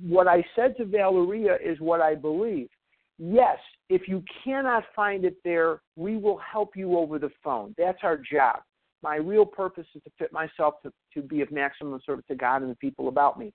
What 0.00 0.28
I 0.28 0.44
said 0.54 0.76
to 0.76 0.84
Valeria 0.84 1.56
is 1.64 1.80
what 1.80 2.02
I 2.02 2.14
believe. 2.14 2.68
Yes, 3.18 3.58
if 3.88 4.08
you 4.08 4.22
cannot 4.44 4.84
find 4.94 5.24
it 5.24 5.36
there, 5.42 5.80
we 5.96 6.16
will 6.16 6.38
help 6.38 6.76
you 6.76 6.98
over 6.98 7.18
the 7.18 7.30
phone. 7.42 7.74
That's 7.78 8.00
our 8.02 8.18
job. 8.18 8.60
My 9.02 9.16
real 9.16 9.46
purpose 9.46 9.86
is 9.94 10.02
to 10.02 10.10
fit 10.18 10.32
myself 10.32 10.74
to, 10.82 10.92
to 11.14 11.22
be 11.22 11.40
of 11.40 11.50
maximum 11.50 11.98
service 12.04 12.24
to 12.28 12.34
God 12.34 12.62
and 12.62 12.70
the 12.70 12.76
people 12.76 13.08
about 13.08 13.38
me. 13.38 13.52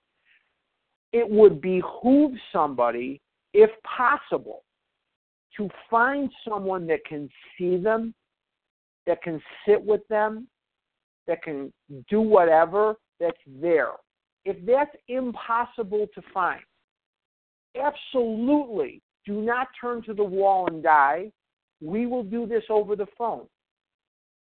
It 1.12 1.28
would 1.28 1.60
behoove 1.60 2.32
somebody, 2.52 3.20
if 3.54 3.70
possible, 3.82 4.64
to 5.58 5.68
find 5.90 6.30
someone 6.48 6.86
that 6.86 7.04
can 7.04 7.28
see 7.58 7.76
them, 7.76 8.14
that 9.06 9.22
can 9.22 9.42
sit 9.66 9.84
with 9.84 10.00
them, 10.08 10.48
that 11.26 11.42
can 11.42 11.72
do 12.08 12.20
whatever 12.20 12.94
that's 13.20 13.36
there. 13.60 13.92
If 14.44 14.56
that's 14.64 14.94
impossible 15.08 16.06
to 16.14 16.22
find, 16.32 16.60
absolutely 17.78 19.02
do 19.28 19.42
not 19.42 19.68
turn 19.78 20.02
to 20.04 20.14
the 20.14 20.24
wall 20.24 20.66
and 20.68 20.82
die. 20.82 21.30
We 21.82 22.06
will 22.06 22.24
do 22.24 22.46
this 22.46 22.64
over 22.70 22.96
the 22.96 23.06
phone. 23.18 23.46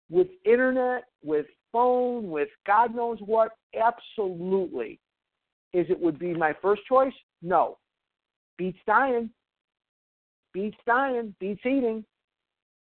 With 0.09 0.27
internet, 0.45 1.03
with 1.21 1.45
phone, 1.71 2.29
with 2.29 2.47
God 2.65 2.95
knows 2.95 3.19
what, 3.19 3.51
absolutely. 3.75 4.99
Is 5.73 5.85
it 5.89 5.99
would 5.99 6.17
be 6.17 6.33
my 6.33 6.55
first 6.61 6.81
choice? 6.87 7.13
No. 7.41 7.77
Beats 8.57 8.79
dying. 8.87 9.29
Beats 10.53 10.77
dying. 10.85 11.35
Beats 11.39 11.61
eating. 11.65 12.03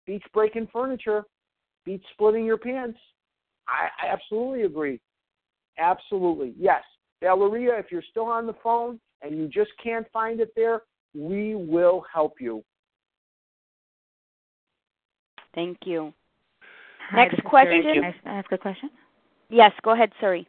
Beats 0.05 0.25
breaking 0.33 0.67
furniture. 0.71 1.23
Beats 1.85 2.05
splitting 2.13 2.45
your 2.45 2.57
pants. 2.57 2.99
I, 3.67 3.89
I 4.05 4.11
absolutely 4.11 4.63
agree. 4.63 4.99
Absolutely. 5.77 6.53
Yes. 6.57 6.83
Valeria, 7.21 7.77
if 7.77 7.87
you're 7.91 8.03
still 8.09 8.25
on 8.25 8.45
the 8.45 8.55
phone 8.63 8.99
and 9.21 9.37
you 9.37 9.47
just 9.47 9.71
can't 9.83 10.05
find 10.11 10.39
it 10.39 10.51
there, 10.55 10.81
we 11.13 11.55
will 11.55 12.05
help 12.13 12.35
you. 12.39 12.63
Thank 15.55 15.79
you. 15.85 16.13
Hi, 17.09 17.23
Next 17.23 17.43
question. 17.43 17.83
Suri. 17.83 17.93
Can 17.93 18.13
I 18.25 18.37
ask 18.37 18.51
a 18.51 18.57
question? 18.57 18.89
Yes, 19.49 19.71
go 19.83 19.91
ahead, 19.91 20.11
sorry. 20.19 20.47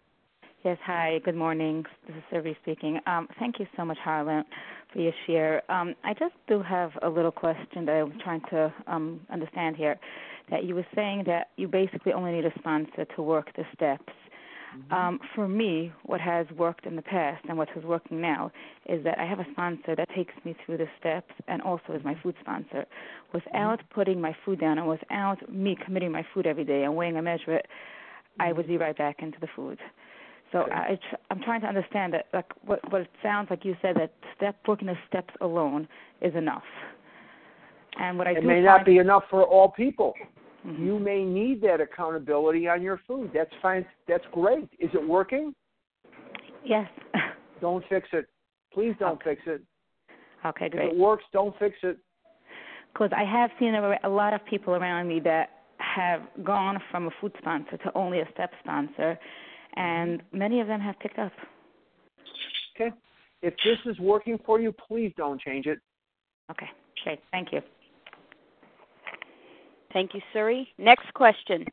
Yes, 0.64 0.76
hi, 0.84 1.20
good 1.24 1.36
morning. 1.36 1.84
This 2.08 2.16
is 2.16 2.22
Sylvie 2.32 2.56
speaking. 2.62 2.98
Um, 3.06 3.28
thank 3.38 3.60
you 3.60 3.66
so 3.76 3.84
much, 3.84 3.96
Harlan, 4.02 4.42
for 4.92 4.98
your 4.98 5.12
share. 5.24 5.62
Um, 5.70 5.94
I 6.02 6.14
just 6.14 6.34
do 6.48 6.60
have 6.62 6.90
a 7.02 7.08
little 7.08 7.30
question 7.30 7.86
that 7.86 7.92
I'm 7.92 8.18
trying 8.18 8.40
to 8.50 8.74
um, 8.88 9.20
understand 9.32 9.76
here. 9.76 10.00
That 10.50 10.64
you 10.64 10.74
were 10.74 10.86
saying 10.96 11.24
that 11.26 11.50
you 11.56 11.68
basically 11.68 12.12
only 12.12 12.32
need 12.32 12.44
a 12.44 12.52
sponsor 12.58 13.04
to 13.04 13.22
work 13.22 13.54
the 13.54 13.62
steps. 13.72 14.12
Um, 14.90 15.20
for 15.34 15.48
me, 15.48 15.92
what 16.04 16.20
has 16.20 16.46
worked 16.56 16.86
in 16.86 16.96
the 16.96 17.02
past 17.02 17.44
and 17.48 17.56
what 17.56 17.68
is 17.76 17.84
working 17.84 18.20
now 18.20 18.50
is 18.86 19.02
that 19.04 19.18
I 19.18 19.24
have 19.26 19.38
a 19.38 19.46
sponsor 19.52 19.94
that 19.94 20.08
takes 20.14 20.34
me 20.44 20.56
through 20.66 20.78
the 20.78 20.88
steps 20.98 21.32
and 21.46 21.62
also 21.62 21.92
is 21.94 22.04
my 22.04 22.16
food 22.22 22.34
sponsor. 22.40 22.84
Without 23.32 23.80
putting 23.94 24.20
my 24.20 24.36
food 24.44 24.60
down 24.60 24.78
and 24.78 24.88
without 24.88 25.50
me 25.52 25.76
committing 25.84 26.10
my 26.12 26.26
food 26.34 26.46
every 26.46 26.64
day 26.64 26.82
and 26.82 26.96
weighing 26.96 27.16
and 27.16 27.24
measure 27.24 27.54
it, 27.54 27.66
I 28.40 28.52
would 28.52 28.66
be 28.66 28.76
right 28.76 28.96
back 28.96 29.16
into 29.20 29.38
the 29.40 29.48
food. 29.54 29.78
So 30.52 30.60
I, 30.72 30.98
I'm 31.30 31.40
trying 31.42 31.60
to 31.60 31.66
understand 31.66 32.14
that, 32.14 32.26
like, 32.32 32.50
what 32.64 32.80
what 32.90 33.02
it 33.02 33.10
sounds 33.22 33.48
like 33.50 33.64
you 33.64 33.76
said 33.82 33.96
that 33.96 34.12
step 34.36 34.56
working 34.66 34.86
the 34.86 34.96
steps 35.06 35.34
alone 35.40 35.86
is 36.22 36.34
enough. 36.34 36.62
And 38.00 38.16
what 38.16 38.26
I 38.26 38.32
it 38.32 38.40
do 38.40 38.46
may 38.46 38.60
not 38.60 38.86
be 38.86 38.98
enough 38.98 39.24
for 39.28 39.42
all 39.42 39.70
people. 39.70 40.14
Mm-hmm. 40.66 40.86
You 40.86 40.98
may 40.98 41.24
need 41.24 41.60
that 41.62 41.80
accountability 41.80 42.68
on 42.68 42.82
your 42.82 43.00
food. 43.06 43.30
That's 43.34 43.50
fine. 43.60 43.84
That's 44.06 44.24
great. 44.32 44.68
Is 44.78 44.90
it 44.94 45.06
working? 45.06 45.54
Yes. 46.64 46.88
Don't 47.60 47.84
fix 47.88 48.08
it. 48.12 48.26
Please 48.72 48.94
don't 48.98 49.12
okay. 49.12 49.30
fix 49.30 49.42
it. 49.46 49.62
Okay, 50.46 50.68
great. 50.68 50.88
If 50.88 50.92
it 50.92 50.98
works, 50.98 51.24
don't 51.32 51.58
fix 51.58 51.74
it. 51.82 51.98
Because 52.92 53.10
I 53.16 53.24
have 53.24 53.50
seen 53.58 53.74
a, 53.74 53.96
a 54.04 54.08
lot 54.08 54.34
of 54.34 54.44
people 54.46 54.74
around 54.74 55.08
me 55.08 55.18
that 55.20 55.50
have 55.78 56.22
gone 56.44 56.78
from 56.90 57.06
a 57.08 57.10
food 57.20 57.32
sponsor 57.38 57.76
to 57.78 57.90
only 57.96 58.20
a 58.20 58.28
step 58.32 58.52
sponsor, 58.62 59.18
and 59.78 60.22
many 60.32 60.60
of 60.60 60.66
them 60.66 60.80
have 60.80 60.98
picked 60.98 61.18
up. 61.18 61.32
Okay. 62.74 62.94
If 63.40 63.54
this 63.64 63.78
is 63.86 63.98
working 64.00 64.38
for 64.44 64.60
you, 64.60 64.72
please 64.72 65.12
don't 65.16 65.40
change 65.40 65.66
it. 65.66 65.78
Okay, 66.50 66.66
great. 67.04 67.20
Thank 67.30 67.52
you. 67.52 67.60
Thank 69.92 70.12
you, 70.14 70.20
Suri. 70.34 70.66
Next 70.76 71.12
question. 71.14 71.64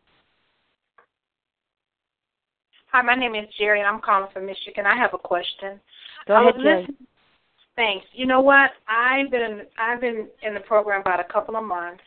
Hi, 2.91 3.01
my 3.01 3.15
name 3.15 3.35
is 3.35 3.47
Jerry, 3.57 3.79
and 3.79 3.87
I'm 3.87 3.99
calling 3.99 4.29
from 4.31 4.45
Michigan. 4.45 4.85
I 4.85 4.95
have 4.95 5.13
a 5.13 5.17
question. 5.17 5.79
Go 6.27 6.35
ahead, 6.35 6.61
Jerry. 6.61 6.87
Thanks. 7.75 8.05
You 8.13 8.25
know 8.25 8.39
what? 8.39 8.71
I've 8.87 9.31
been 9.31 9.63
I've 9.79 9.99
been 9.99 10.27
in 10.43 10.53
the 10.53 10.61
program 10.61 11.01
about 11.01 11.19
a 11.19 11.33
couple 11.33 11.55
of 11.57 11.63
months, 11.63 12.03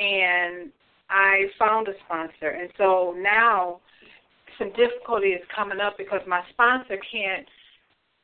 and 0.00 0.70
I 1.10 1.44
found 1.58 1.88
a 1.88 1.92
sponsor, 2.06 2.48
and 2.48 2.70
so 2.76 3.14
now 3.18 3.80
some 4.58 4.72
difficulty 4.72 5.28
is 5.28 5.42
coming 5.54 5.80
up 5.80 5.96
because 5.98 6.20
my 6.26 6.42
sponsor 6.50 6.98
can't 7.10 7.46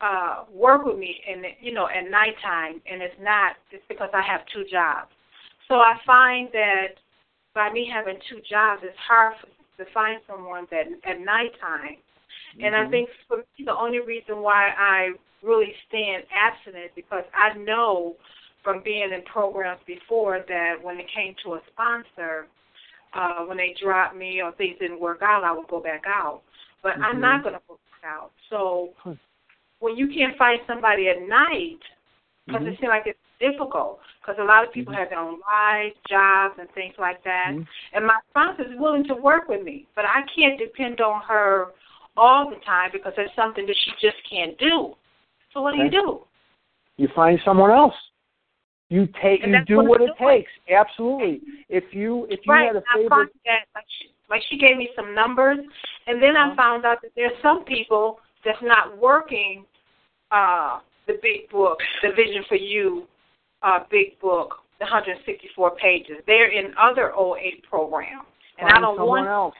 uh 0.00 0.44
work 0.52 0.84
with 0.84 0.98
me 0.98 1.20
in 1.26 1.44
you 1.60 1.72
know 1.72 1.88
at 1.88 2.10
nighttime, 2.10 2.80
and 2.90 3.02
it's 3.02 3.14
not 3.20 3.56
it's 3.70 3.84
because 3.88 4.10
I 4.12 4.22
have 4.22 4.40
two 4.52 4.64
jobs. 4.70 5.10
So 5.68 5.76
I 5.76 5.94
find 6.04 6.48
that 6.52 6.98
by 7.54 7.70
me 7.72 7.88
having 7.92 8.18
two 8.28 8.40
jobs, 8.48 8.82
it's 8.84 8.96
hard 8.98 9.34
for, 9.40 9.84
to 9.84 9.90
find 9.92 10.20
someone 10.26 10.66
that 10.70 10.86
at 11.04 11.20
nighttime. 11.20 11.96
And 12.60 12.74
I 12.76 12.84
Mhm. 12.84 12.90
think 12.90 13.10
for 13.28 13.38
me, 13.38 13.64
the 13.64 13.74
only 13.76 14.00
reason 14.00 14.42
why 14.42 14.70
I 14.76 15.12
really 15.42 15.74
stand 15.88 16.24
abstinent 16.34 16.94
because 16.94 17.24
I 17.34 17.54
know 17.54 18.16
from 18.62 18.82
being 18.82 19.12
in 19.12 19.22
programs 19.22 19.80
before 19.86 20.40
that 20.48 20.82
when 20.82 21.00
it 21.00 21.08
came 21.08 21.34
to 21.44 21.54
a 21.54 21.60
sponsor, 21.72 22.46
uh, 23.14 23.44
when 23.44 23.56
they 23.56 23.74
dropped 23.80 24.16
me 24.16 24.40
or 24.40 24.52
things 24.52 24.78
didn't 24.78 25.00
work 25.00 25.20
out, 25.22 25.44
I 25.44 25.52
would 25.52 25.68
go 25.68 25.80
back 25.80 26.04
out. 26.06 26.42
But 26.82 26.94
I'm 27.00 27.16
Mhm. 27.16 27.20
not 27.20 27.42
going 27.42 27.54
to 27.54 27.62
go 27.68 27.78
back 27.90 28.10
out. 28.10 28.32
So 28.50 28.94
when 29.80 29.96
you 29.96 30.08
can't 30.08 30.36
find 30.36 30.60
somebody 30.66 31.08
at 31.08 31.22
night, 31.22 31.82
because 32.46 32.62
Mhm. 32.62 32.72
it 32.72 32.78
seems 32.78 32.88
like 32.88 33.06
it's 33.06 33.18
difficult, 33.38 34.00
because 34.20 34.38
a 34.38 34.44
lot 34.44 34.64
of 34.64 34.72
people 34.72 34.92
have 34.94 35.10
their 35.10 35.18
own 35.18 35.40
lives, 35.40 35.96
jobs, 36.08 36.58
and 36.58 36.70
things 36.72 36.94
like 36.98 37.22
that. 37.24 37.52
And 37.92 38.06
my 38.06 38.18
sponsor 38.30 38.62
is 38.64 38.78
willing 38.78 39.04
to 39.04 39.14
work 39.14 39.48
with 39.48 39.62
me, 39.62 39.86
but 39.94 40.04
I 40.04 40.22
can't 40.22 40.58
depend 40.58 41.00
on 41.00 41.22
her 41.22 41.72
all 42.16 42.48
the 42.48 42.56
time 42.56 42.90
because 42.92 43.12
it's 43.16 43.34
something 43.34 43.66
that 43.66 43.76
she 43.76 43.92
just 44.00 44.22
can't 44.28 44.56
do. 44.58 44.96
So 45.52 45.62
what 45.62 45.74
do 45.74 45.78
you 45.78 45.90
do? 45.90 46.26
You 46.96 47.08
find 47.08 47.40
someone 47.44 47.70
else. 47.70 47.94
You 48.92 49.08
take. 49.22 49.40
You 49.46 49.56
do 49.66 49.76
what 49.78 49.86
what 49.88 50.00
it 50.02 50.10
takes. 50.20 50.50
Absolutely. 50.70 51.40
If 51.70 51.84
you 51.92 52.26
if 52.28 52.40
you 52.44 52.52
right. 52.52 52.66
had 52.66 52.76
a 52.76 52.82
favorite, 52.94 53.08
found 53.08 53.30
that 53.46 53.64
like 53.74 53.84
she, 53.98 54.08
like 54.28 54.42
she 54.50 54.58
gave 54.58 54.76
me 54.76 54.90
some 54.94 55.14
numbers, 55.14 55.60
and 56.06 56.22
then 56.22 56.36
I 56.36 56.54
found 56.54 56.84
out 56.84 56.98
that 57.00 57.12
there's 57.16 57.32
some 57.40 57.64
people 57.64 58.18
that's 58.44 58.58
not 58.60 59.00
working 59.00 59.64
uh, 60.30 60.80
the 61.06 61.14
big 61.22 61.48
book, 61.50 61.78
the 62.02 62.10
Vision 62.10 62.44
for 62.46 62.56
You 62.56 63.06
uh, 63.62 63.78
big 63.90 64.20
book, 64.20 64.56
the 64.78 64.84
164 64.84 65.74
pages. 65.76 66.16
They're 66.26 66.52
in 66.52 66.74
other 66.78 67.14
OA 67.16 67.62
programs, 67.66 68.26
and 68.58 68.68
find 68.68 68.76
I 68.76 68.80
don't 68.80 68.98
someone 68.98 69.24
want. 69.24 69.28
else. 69.28 69.54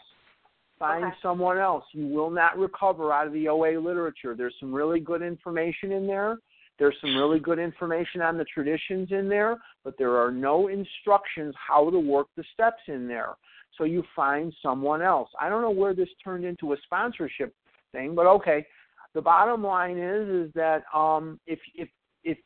Find 0.78 1.04
Okay. 1.04 1.14
someone 1.22 1.56
else. 1.56 1.84
You 1.92 2.08
will 2.08 2.30
not 2.30 2.58
recover 2.58 3.14
out 3.14 3.28
of 3.28 3.32
the 3.32 3.48
OA 3.48 3.80
literature. 3.80 4.34
There's 4.36 4.54
some 4.60 4.74
really 4.74 5.00
good 5.00 5.22
information 5.22 5.92
in 5.92 6.06
there. 6.06 6.36
There's 6.82 6.96
some 7.00 7.14
really 7.14 7.38
good 7.38 7.60
information 7.60 8.22
on 8.22 8.36
the 8.36 8.44
traditions 8.44 9.12
in 9.12 9.28
there, 9.28 9.56
but 9.84 9.96
there 9.98 10.16
are 10.16 10.32
no 10.32 10.66
instructions 10.66 11.54
how 11.56 11.88
to 11.90 11.98
work 12.00 12.26
the 12.36 12.42
steps 12.52 12.82
in 12.88 13.06
there. 13.06 13.34
So 13.78 13.84
you 13.84 14.02
find 14.16 14.52
someone 14.60 15.00
else. 15.00 15.30
I 15.40 15.48
don't 15.48 15.62
know 15.62 15.70
where 15.70 15.94
this 15.94 16.08
turned 16.24 16.44
into 16.44 16.72
a 16.72 16.76
sponsorship 16.82 17.54
thing, 17.92 18.16
but 18.16 18.26
okay. 18.26 18.66
The 19.14 19.20
bottom 19.20 19.62
line 19.62 19.96
is 19.96 20.28
is 20.28 20.52
that 20.54 20.82
um, 20.92 21.38
if 21.46 21.60
if 21.76 21.88
if 22.24 22.36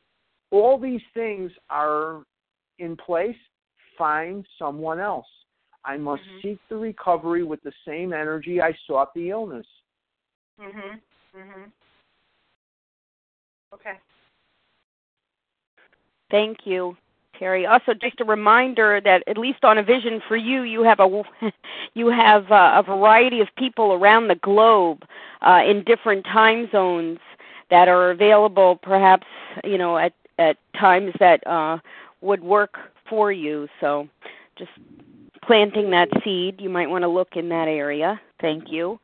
all 0.51 0.77
these 0.77 1.01
things 1.15 1.51
are 1.71 2.21
in 2.77 2.95
place, 2.95 3.35
find 3.97 4.45
someone 4.59 4.99
else. 4.99 5.25
I 5.83 5.97
must 5.97 6.21
seek 6.43 6.59
the 6.69 6.77
recovery 6.77 7.43
with 7.43 7.63
the 7.63 7.73
same 7.87 8.13
energy 8.13 8.61
I 8.61 8.77
sought 8.85 9.15
the 9.15 9.31
illness. 9.31 9.65
Mhm. 10.59 11.01
Mhm. 11.33 11.71
Okay. 13.73 13.97
Thank 16.29 16.59
you, 16.65 16.97
Terry. 17.37 17.65
Also, 17.65 17.93
just 17.93 18.19
a 18.19 18.25
reminder 18.25 18.99
that 19.03 19.23
at 19.27 19.37
least 19.37 19.63
on 19.63 19.77
a 19.77 19.83
Vision 19.83 20.21
for 20.27 20.35
You, 20.35 20.63
you 20.63 20.83
have 20.83 20.99
a 20.99 21.23
you 21.93 22.09
have 22.09 22.51
uh, 22.51 22.73
a 22.75 22.83
variety 22.83 23.39
of 23.41 23.47
people 23.57 23.93
around 23.93 24.27
the 24.27 24.35
globe 24.35 25.03
uh, 25.41 25.61
in 25.65 25.83
different 25.83 26.25
time 26.25 26.69
zones 26.71 27.19
that 27.69 27.87
are 27.87 28.11
available, 28.11 28.77
perhaps 28.81 29.27
you 29.63 29.77
know 29.77 29.97
at 29.97 30.13
at 30.39 30.57
times 30.79 31.13
that 31.19 31.45
uh, 31.47 31.77
would 32.21 32.43
work 32.43 32.77
for 33.09 33.31
you. 33.31 33.67
So, 33.79 34.07
just 34.57 34.71
planting 35.43 35.91
that 35.91 36.09
seed, 36.23 36.59
you 36.59 36.69
might 36.69 36.89
want 36.89 37.03
to 37.03 37.07
look 37.07 37.35
in 37.35 37.49
that 37.49 37.67
area. 37.67 38.19
Thank 38.41 38.71
you. 38.71 38.99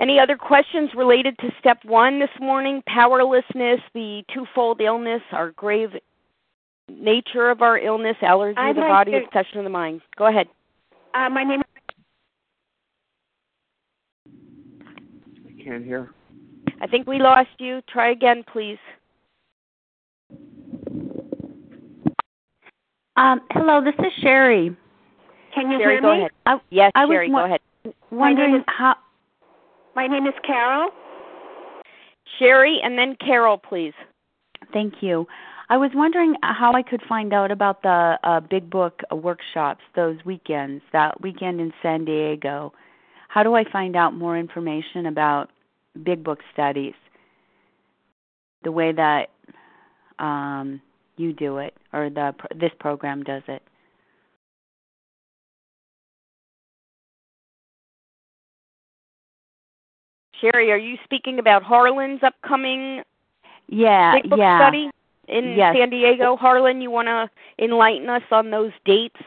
Any 0.00 0.20
other 0.20 0.36
questions 0.36 0.90
related 0.94 1.36
to 1.38 1.52
step 1.58 1.84
one 1.84 2.20
this 2.20 2.30
morning? 2.40 2.82
Powerlessness, 2.86 3.80
the 3.94 4.22
twofold 4.32 4.80
illness, 4.80 5.22
our 5.32 5.50
grave 5.52 5.90
nature 6.88 7.50
of 7.50 7.62
our 7.62 7.78
illness, 7.78 8.16
allergy 8.22 8.58
I'd 8.58 8.70
of 8.70 8.76
the 8.76 8.80
like 8.82 8.90
body, 8.90 9.10
to- 9.12 9.24
obsession 9.24 9.58
of 9.58 9.64
the 9.64 9.70
mind. 9.70 10.00
Go 10.16 10.26
ahead. 10.26 10.48
Uh, 11.14 11.28
my 11.30 11.44
name 11.44 11.62
I 15.46 15.62
can't 15.62 15.84
hear. 15.84 16.10
I 16.80 16.86
think 16.86 17.06
we 17.06 17.18
lost 17.18 17.48
you. 17.58 17.80
Try 17.88 18.10
again, 18.10 18.44
please. 18.52 18.78
Um, 23.16 23.40
hello, 23.50 23.82
this 23.82 23.94
is 23.98 24.12
Sherry. 24.20 24.76
Can 25.54 25.70
you 25.72 25.78
Sherry, 25.80 25.94
hear 25.94 26.00
go 26.02 26.12
me? 26.12 26.18
ahead. 26.20 26.30
I, 26.46 26.60
Yes, 26.70 26.92
I 26.94 27.04
was 27.04 27.14
Sherry, 27.14 27.30
wa- 27.30 27.40
go 27.40 27.44
ahead. 27.46 27.60
Wondering 28.10 28.36
My 28.36 28.46
name 28.52 28.54
is- 28.60 28.64
how. 28.68 28.94
My 29.96 30.06
name 30.06 30.26
is 30.26 30.34
Carol. 30.44 30.90
Sherry 32.38 32.80
and 32.84 32.96
then 32.96 33.16
Carol, 33.16 33.58
please. 33.58 33.94
Thank 34.72 35.02
you. 35.02 35.26
I 35.70 35.76
was 35.76 35.90
wondering 35.94 36.34
how 36.42 36.72
I 36.72 36.82
could 36.82 37.02
find 37.06 37.32
out 37.34 37.50
about 37.50 37.82
the 37.82 38.18
uh, 38.24 38.40
Big 38.40 38.70
Book 38.70 39.02
workshops, 39.12 39.82
those 39.94 40.16
weekends, 40.24 40.82
that 40.92 41.20
weekend 41.20 41.60
in 41.60 41.74
San 41.82 42.06
Diego. 42.06 42.72
How 43.28 43.42
do 43.42 43.54
I 43.54 43.70
find 43.70 43.94
out 43.94 44.14
more 44.14 44.38
information 44.38 45.06
about 45.06 45.50
Big 46.02 46.24
Book 46.24 46.38
studies? 46.54 46.94
The 48.64 48.72
way 48.72 48.92
that 48.92 49.28
um, 50.18 50.80
you 51.18 51.34
do 51.34 51.58
it, 51.58 51.74
or 51.92 52.08
the 52.08 52.34
this 52.58 52.72
program 52.80 53.22
does 53.22 53.42
it. 53.46 53.62
Sherry, 60.40 60.70
are 60.70 60.78
you 60.78 60.96
speaking 61.04 61.38
about 61.38 61.62
Harlan's 61.62 62.22
upcoming 62.22 63.02
Yeah, 63.68 64.14
Big 64.14 64.30
Book 64.30 64.38
yeah. 64.38 64.66
study 64.66 64.90
in 65.28 65.54
Yes. 65.56 65.76
San 65.76 65.90
Diego? 65.90 66.36
Harlan, 66.36 66.80
you 66.80 66.90
want 66.90 67.08
to 67.08 67.30
enlighten 67.62 68.08
us 68.08 68.22
on 68.30 68.50
those 68.50 68.72
dates? 68.84 69.20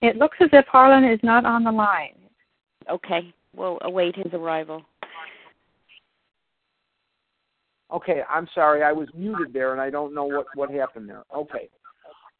It 0.00 0.16
looks 0.16 0.36
as 0.40 0.50
if 0.52 0.66
Harlan 0.66 1.04
is 1.04 1.20
not 1.22 1.44
on 1.44 1.62
the 1.62 1.70
line. 1.70 2.18
Okay, 2.90 3.32
we'll 3.54 3.78
await 3.82 4.16
his 4.16 4.32
arrival. 4.32 4.84
Okay, 7.92 8.22
I'm 8.28 8.48
sorry, 8.54 8.82
I 8.82 8.90
was 8.90 9.08
muted 9.14 9.52
there, 9.52 9.72
and 9.72 9.80
I 9.80 9.90
don't 9.90 10.14
know 10.14 10.24
what 10.24 10.46
what 10.54 10.70
happened 10.70 11.08
there. 11.08 11.22
Okay, 11.34 11.68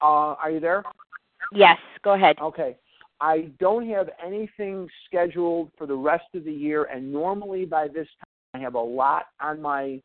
uh, 0.00 0.34
are 0.40 0.50
you 0.50 0.58
there? 0.60 0.82
Yes, 1.52 1.78
go 2.02 2.14
ahead. 2.14 2.36
Okay, 2.40 2.76
I 3.20 3.50
don't 3.60 3.88
have 3.88 4.08
anything 4.24 4.88
scheduled 5.06 5.70
for 5.78 5.86
the 5.86 5.94
rest 5.94 6.24
of 6.34 6.44
the 6.44 6.52
year, 6.52 6.84
and 6.84 7.12
normally 7.12 7.64
by 7.66 7.86
this 7.86 8.08
time 8.18 8.54
I 8.54 8.58
have 8.58 8.74
a 8.74 8.80
lot 8.80 9.26
on 9.40 9.60
my, 9.62 10.00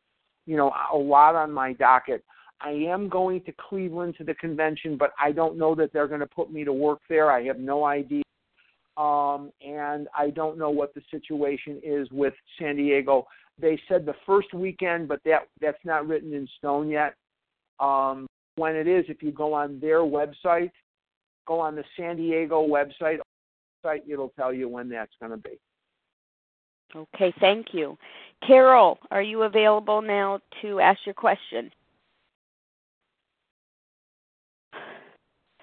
you 0.48 0.58
know, 0.58 0.72
a 0.92 0.98
lot 0.98 1.36
on 1.36 1.52
my 1.52 1.74
docket. 1.74 2.24
I 2.60 2.72
am 2.72 3.08
going 3.08 3.42
to 3.42 3.54
Cleveland 3.70 4.16
to 4.18 4.24
the 4.24 4.34
convention, 4.34 4.98
but 4.98 5.12
I 5.22 5.32
don't 5.32 5.58
know 5.58 5.76
that 5.76 5.94
they're 5.94 6.08
going 6.08 6.22
to 6.22 6.26
put 6.26 6.52
me 6.52 6.64
to 6.64 6.74
work 6.74 7.00
there. 7.08 7.30
I 7.30 7.44
have 7.44 7.60
no 7.60 7.86
idea. 7.86 8.24
Um, 8.96 9.52
and 9.62 10.08
I 10.18 10.32
don't 10.32 10.58
know 10.58 10.72
what 10.72 10.96
the 10.96 11.04
situation 11.12 11.80
is 11.84 12.08
with 12.12 12.34
San 12.58 12.78
Diego. 12.78 13.28
They 13.60 13.80
said 13.88 14.08
the 14.08 14.16
first 14.26 14.54
weekend, 14.56 15.08
but 15.08 15.20
that 15.26 15.48
that's 15.62 15.78
not 15.84 16.08
written 16.08 16.34
in 16.34 16.48
stone 16.58 16.90
yet. 16.90 17.14
Um, 17.80 18.26
when 18.56 18.76
it 18.76 18.88
is, 18.88 19.06
if 19.08 19.22
you 19.22 19.32
go 19.32 19.54
on 19.54 19.80
their 19.80 20.00
website, 20.00 20.72
go 21.48 21.60
on 21.60 21.76
the 21.76 21.84
San 21.96 22.18
Diego 22.18 22.68
website, 22.68 23.20
site, 23.84 24.04
it'll 24.10 24.30
tell 24.30 24.52
you 24.52 24.68
when 24.68 24.90
that's 24.90 25.14
going 25.20 25.32
to 25.32 25.38
be. 25.38 25.60
Okay, 26.96 27.34
thank 27.40 27.68
you. 27.74 27.98
Carol, 28.46 29.00
are 29.12 29.22
you 29.22 29.44
available 29.44 30.02
now 30.02 30.40
to 30.62 30.80
ask 30.80 31.00
your 31.06 31.16
question? 31.16 31.72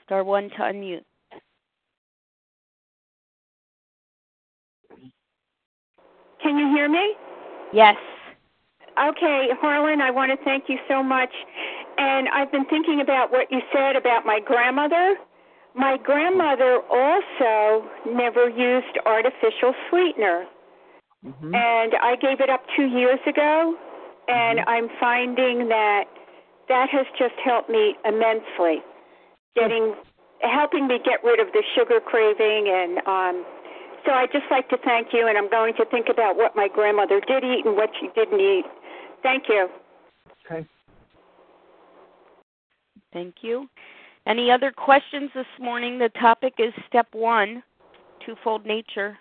Star 0.05 0.23
one 0.23 0.51
to 0.51 0.57
unmute. 0.57 1.05
Can 6.43 6.59
you 6.59 6.69
hear 6.69 6.89
me? 6.91 7.15
Yes. 7.73 7.97
Okay, 9.03 9.49
Harlan, 9.61 10.01
I 10.01 10.11
want 10.11 10.31
to 10.31 10.45
thank 10.45 10.65
you 10.69 10.79
so 10.89 11.03
much. 11.03 11.31
And 11.97 12.29
I've 12.29 12.53
been 12.53 12.67
thinking 12.67 13.01
about 13.01 13.33
what 13.33 13.51
you 13.51 13.61
said 13.73 13.97
about 13.97 14.27
my 14.27 14.41
grandmother. 14.45 15.17
My 15.75 15.97
grandmother 15.97 16.81
also 16.91 17.89
never 18.07 18.49
used 18.49 18.99
artificial 19.07 19.75
sweetener. 19.91 20.47
Mm-hmm. 21.27 21.55
And 21.55 21.95
I 22.03 22.17
gave 22.21 22.41
it 22.41 22.51
up 22.51 22.63
two 22.77 22.87
years 22.87 23.21
ago, 23.27 23.77
and 24.29 24.59
Mm-hmm. 24.59 24.69
I'm 24.69 24.89
finding 25.01 25.69
that 25.69 26.05
that 26.69 26.89
has 26.91 27.07
just 27.19 27.35
helped 27.45 27.71
me 27.71 27.97
immensely. 28.05 28.83
Getting, 29.55 29.95
helping 30.41 30.87
me 30.87 30.99
get 31.05 31.23
rid 31.23 31.41
of 31.41 31.53
the 31.53 31.63
sugar 31.75 32.01
craving, 32.01 32.69
and 32.69 32.99
um, 33.07 33.45
so 34.05 34.13
I'd 34.13 34.33
just 34.33 34.47
like 34.51 34.69
to 34.71 34.77
thank 34.85 35.09
you. 35.13 35.29
And 35.29 35.39
I'm 35.39 35.49
going 35.49 35.75
to 35.75 35.85
think 35.87 36.07
about 36.11 36.37
what 36.37 36.57
my 36.57 36.69
grandmother 36.69 37.21
did 37.21 37.45
eat 37.45 37.65
and 37.65 37.77
what 37.77 37.91
she 38.01 38.09
didn't 38.15 38.41
eat. 38.41 38.65
Thank 39.23 39.45
you. 39.49 39.69
Okay. 40.45 40.67
Thank 43.13 43.37
you. 43.43 43.69
Any 44.27 44.51
other 44.51 44.73
questions 44.73 45.31
this 45.35 45.47
morning? 45.61 45.99
The 45.99 46.09
topic 46.21 46.55
is 46.59 46.73
step 46.89 47.07
one 47.13 47.63
twofold 48.25 48.67
nature 48.67 49.19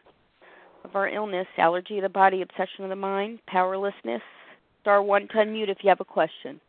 of 0.83 0.95
our 0.95 1.09
illness 1.09 1.47
allergy 1.57 1.97
of 1.97 2.03
the 2.03 2.09
body, 2.09 2.41
obsession 2.41 2.83
of 2.83 2.89
the 2.89 2.95
mind, 2.95 3.39
powerlessness. 3.47 4.21
Star 4.81 5.01
one 5.01 5.27
to 5.29 5.35
unmute 5.35 5.69
if 5.69 5.77
you 5.81 5.89
have 5.89 6.01
a 6.01 6.05
question. 6.05 6.59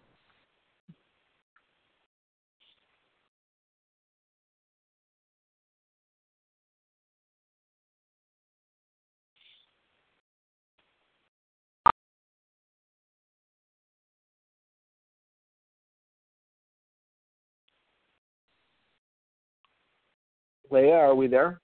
Leah, 20.71 20.95
are 20.95 21.15
we 21.15 21.29
there? 21.29 21.61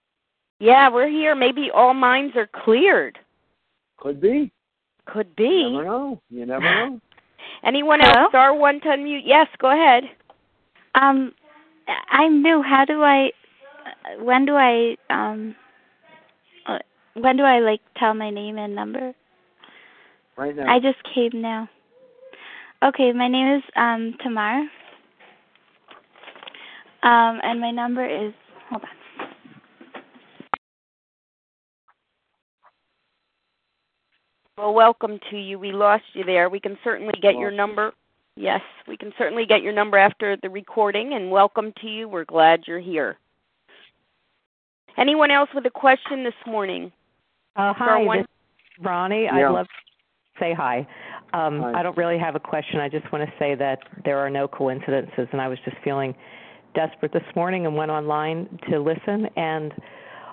Yeah, 0.61 0.91
we're 0.91 1.09
here. 1.09 1.35
Maybe 1.35 1.71
all 1.75 1.95
minds 1.95 2.37
are 2.37 2.49
cleared. 2.65 3.19
Could 3.97 4.21
be. 4.21 4.53
Could 5.07 5.35
be. 5.35 5.45
You 5.45 5.71
never 5.73 5.85
know. 5.85 6.21
You 6.31 6.47
never 6.47 6.61
know. 6.89 7.01
Anyone 7.65 8.01
Hello? 8.01 8.25
else? 8.25 8.31
Star 8.31 8.55
one 8.55 8.81
to 8.83 8.89
unmute. 8.89 9.23
Yes, 9.25 9.49
go 9.59 9.71
ahead. 9.73 10.05
Um, 10.95 11.33
I'm 12.11 12.43
new. 12.43 12.63
How 12.63 12.85
do 12.85 13.03
I? 13.03 13.31
When 14.21 14.45
do 14.45 14.55
I? 14.55 14.97
Um, 15.09 15.57
uh, 16.67 16.79
when 17.15 17.37
do 17.37 17.43
I 17.43 17.61
like 17.61 17.81
tell 17.97 18.15
my 18.15 18.31
name 18.31 18.59
and 18.59 18.75
number? 18.75 19.15
Right 20.37 20.55
now. 20.55 20.73
I 20.73 20.79
just 20.79 20.99
came 21.15 21.41
now. 21.41 21.69
Okay, 22.83 23.13
my 23.13 23.29
name 23.29 23.57
is 23.57 23.63
um 23.77 24.15
Tamar. 24.23 24.61
Um, 27.03 27.41
and 27.43 27.61
my 27.61 27.71
number 27.71 28.05
is 28.05 28.33
hold 28.69 28.83
on. 28.83 29.00
Well, 34.61 34.75
welcome 34.75 35.19
to 35.31 35.39
you. 35.39 35.59
We 35.59 35.73
lost 35.73 36.05
you 36.13 36.23
there. 36.23 36.51
We 36.51 36.61
can 36.61 36.77
certainly 36.85 37.15
get 37.23 37.37
your 37.37 37.51
number. 37.51 37.95
Yes, 38.37 38.61
we 38.87 38.95
can 38.95 39.11
certainly 39.17 39.47
get 39.47 39.63
your 39.63 39.73
number 39.73 39.97
after 39.97 40.37
the 40.37 40.51
recording, 40.51 41.15
and 41.15 41.31
welcome 41.31 41.73
to 41.81 41.87
you. 41.87 42.11
We're 42.11 42.27
glad 42.27 42.65
you're 42.67 42.79
here. 42.79 43.17
Anyone 44.99 45.31
else 45.31 45.49
with 45.55 45.65
a 45.65 45.71
question 45.71 46.25
this 46.25 46.35
morning? 46.47 46.93
Uh, 47.57 47.73
hi, 47.73 48.03
one- 48.03 48.19
this 48.19 48.27
Ronnie. 48.83 49.25
Yeah. 49.25 49.49
I'd 49.49 49.51
love 49.51 49.67
to 49.67 50.39
say 50.39 50.53
hi. 50.53 50.87
Um, 51.33 51.63
Hi. 51.63 51.81
I 51.81 51.83
don't 51.83 51.97
really 51.97 52.19
have 52.19 52.35
a 52.35 52.41
question. 52.41 52.81
I 52.81 52.91
just 52.91 53.11
want 53.13 53.27
to 53.27 53.33
say 53.39 53.55
that 53.55 53.79
there 54.05 54.19
are 54.19 54.29
no 54.29 54.47
coincidences, 54.47 55.27
and 55.33 55.41
I 55.41 55.49
was 55.49 55.59
just 55.65 55.79
feeling 55.83 56.15
desperate 56.75 57.13
this 57.15 57.35
morning 57.35 57.65
and 57.65 57.75
went 57.75 57.91
online 57.91 58.59
to 58.69 58.79
listen. 58.79 59.27
And 59.37 59.73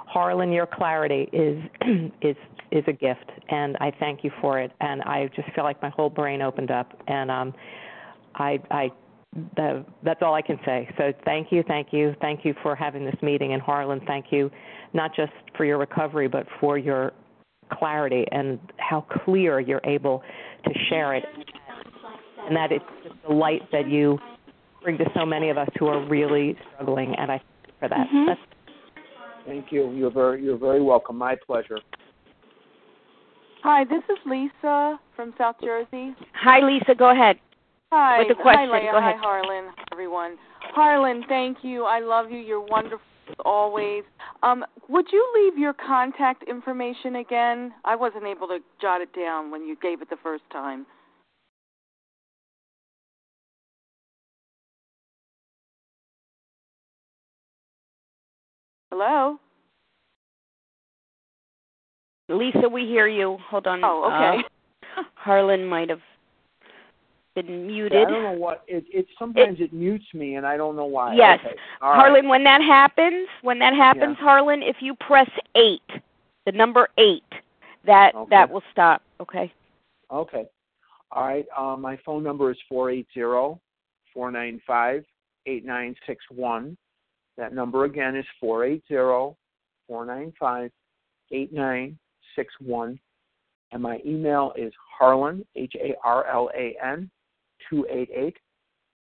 Harlan, 0.07 0.51
your 0.51 0.65
clarity 0.67 1.29
is 1.33 1.63
is 2.21 2.35
is 2.71 2.83
a 2.87 2.93
gift, 2.93 3.31
and 3.49 3.77
I 3.79 3.91
thank 3.99 4.23
you 4.23 4.31
for 4.41 4.59
it. 4.59 4.71
And 4.81 5.01
I 5.03 5.29
just 5.35 5.51
feel 5.53 5.63
like 5.63 5.81
my 5.81 5.89
whole 5.89 6.09
brain 6.09 6.41
opened 6.41 6.71
up, 6.71 6.91
and 7.07 7.29
um, 7.29 7.53
I 8.35 8.59
I 8.71 8.89
the, 9.55 9.85
that's 10.03 10.21
all 10.21 10.33
I 10.33 10.41
can 10.41 10.59
say. 10.65 10.89
So 10.97 11.13
thank 11.25 11.51
you, 11.51 11.63
thank 11.67 11.89
you, 11.91 12.15
thank 12.21 12.43
you 12.43 12.55
for 12.63 12.75
having 12.75 13.05
this 13.05 13.15
meeting, 13.21 13.53
and 13.53 13.61
Harlan, 13.61 14.01
thank 14.07 14.27
you 14.31 14.49
not 14.93 15.13
just 15.15 15.33
for 15.55 15.65
your 15.65 15.77
recovery, 15.77 16.27
but 16.27 16.47
for 16.59 16.77
your 16.77 17.11
clarity 17.71 18.25
and 18.31 18.57
how 18.77 19.05
clear 19.25 19.59
you're 19.59 19.81
able 19.83 20.23
to 20.65 20.71
share 20.89 21.13
it, 21.13 21.23
and 22.47 22.55
that 22.55 22.71
it's 22.71 22.85
just 23.03 23.15
the 23.27 23.33
light 23.33 23.61
that 23.71 23.87
you 23.89 24.17
bring 24.81 24.97
to 24.97 25.05
so 25.13 25.25
many 25.25 25.49
of 25.49 25.57
us 25.57 25.67
who 25.77 25.87
are 25.87 26.07
really 26.07 26.55
struggling. 26.73 27.13
And 27.17 27.31
I 27.31 27.37
thank 27.37 27.67
you 27.67 27.73
for 27.79 27.89
that. 27.89 28.09
Mhm. 28.09 28.37
That's 29.47 29.59
Thank 29.59 29.71
you. 29.71 29.91
You're 29.91 30.11
very 30.11 30.43
you're 30.43 30.57
very 30.57 30.81
welcome. 30.81 31.17
My 31.17 31.35
pleasure. 31.35 31.79
Hi, 33.63 33.83
this 33.83 34.03
is 34.09 34.17
Lisa 34.25 34.99
from 35.15 35.33
South 35.37 35.55
Jersey. 35.61 36.15
Hi, 36.33 36.59
Lisa. 36.59 36.93
Go 36.95 37.09
ahead. 37.09 37.37
Hi. 37.91 38.19
With 38.19 38.29
the 38.29 38.35
question, 38.35 38.69
Hi, 38.69 38.79
Leah. 38.79 38.91
go 38.91 38.97
ahead. 38.97 39.15
Hi, 39.17 39.21
Harlan. 39.21 39.73
Everyone. 39.91 40.37
Harlan, 40.73 41.23
thank 41.27 41.59
you. 41.63 41.83
I 41.83 41.99
love 41.99 42.31
you. 42.31 42.37
You're 42.37 42.61
wonderful 42.61 42.99
as 43.29 43.35
always. 43.45 44.03
Um, 44.43 44.63
would 44.89 45.05
you 45.11 45.25
leave 45.35 45.57
your 45.57 45.73
contact 45.73 46.43
information 46.47 47.17
again? 47.17 47.73
I 47.83 47.95
wasn't 47.95 48.25
able 48.25 48.47
to 48.47 48.59
jot 48.81 49.01
it 49.01 49.13
down 49.13 49.51
when 49.51 49.65
you 49.65 49.75
gave 49.81 50.01
it 50.01 50.09
the 50.09 50.17
first 50.21 50.43
time. 50.51 50.85
Hello? 58.99 59.37
Lisa, 62.29 62.67
we 62.67 62.85
hear 62.85 63.07
you. 63.07 63.37
Hold 63.47 63.67
on. 63.67 63.83
Oh, 63.83 64.11
okay. 64.11 64.43
Uh, 64.97 65.03
Harlan 65.13 65.65
might 65.65 65.87
have 65.89 66.01
been 67.35 67.67
muted. 67.67 67.93
Yeah, 67.93 68.07
I 68.07 68.09
don't 68.09 68.23
know 68.23 68.31
what 68.31 68.63
it. 68.67 68.85
It 68.91 69.05
sometimes 69.19 69.59
it, 69.59 69.71
mutes 69.71 70.05
me, 70.15 70.33
and 70.33 70.47
I 70.47 70.57
don't 70.57 70.75
know 70.75 70.87
why. 70.87 71.13
Yes. 71.15 71.37
Okay. 71.45 71.55
All 71.79 71.91
right. 71.91 71.99
Harlan, 71.99 72.27
when 72.27 72.43
that 72.45 72.63
happens, 72.63 73.27
when 73.43 73.59
that 73.59 73.75
happens, 73.75 74.17
Yeah. 74.17 74.25
Harlan, 74.25 74.63
if 74.63 74.77
you 74.79 74.95
press 74.95 75.29
eight, 75.53 75.87
the 76.47 76.51
number 76.51 76.89
eight, 76.97 77.31
that 77.85 78.15
Okay. 78.15 78.29
that 78.31 78.49
will 78.49 78.63
stop. 78.71 79.03
Okay. 79.19 79.53
Okay. 80.09 80.45
All 81.11 81.27
right. 81.27 81.45
Uh, 81.55 81.77
my 81.77 81.97
phone 82.03 82.23
number 82.23 82.49
is 82.49 82.57
four 82.67 82.89
eight 82.89 83.05
zero 83.13 83.61
four 84.11 84.31
nine 84.31 84.59
five 84.65 85.05
eight 85.45 85.63
nine 85.63 85.93
six 86.07 86.25
one. 86.31 86.75
That 87.37 87.53
number 87.53 87.85
again 87.85 88.15
is 88.15 88.25
four 88.39 88.65
eight 88.65 88.83
zero 88.87 89.37
four 89.87 90.05
nine 90.05 90.33
five 90.39 90.71
eight 91.31 91.53
nine 91.53 91.97
six 92.35 92.53
one. 92.59 92.99
And 93.71 93.81
my 93.81 93.99
email 94.05 94.53
is 94.55 94.73
harlan 94.97 95.45
h 95.55 95.75
a 95.75 95.95
r 96.03 96.25
l 96.27 96.49
a 96.55 96.75
n 96.83 97.09
two 97.69 97.85
eight 97.89 98.09
eight 98.15 98.37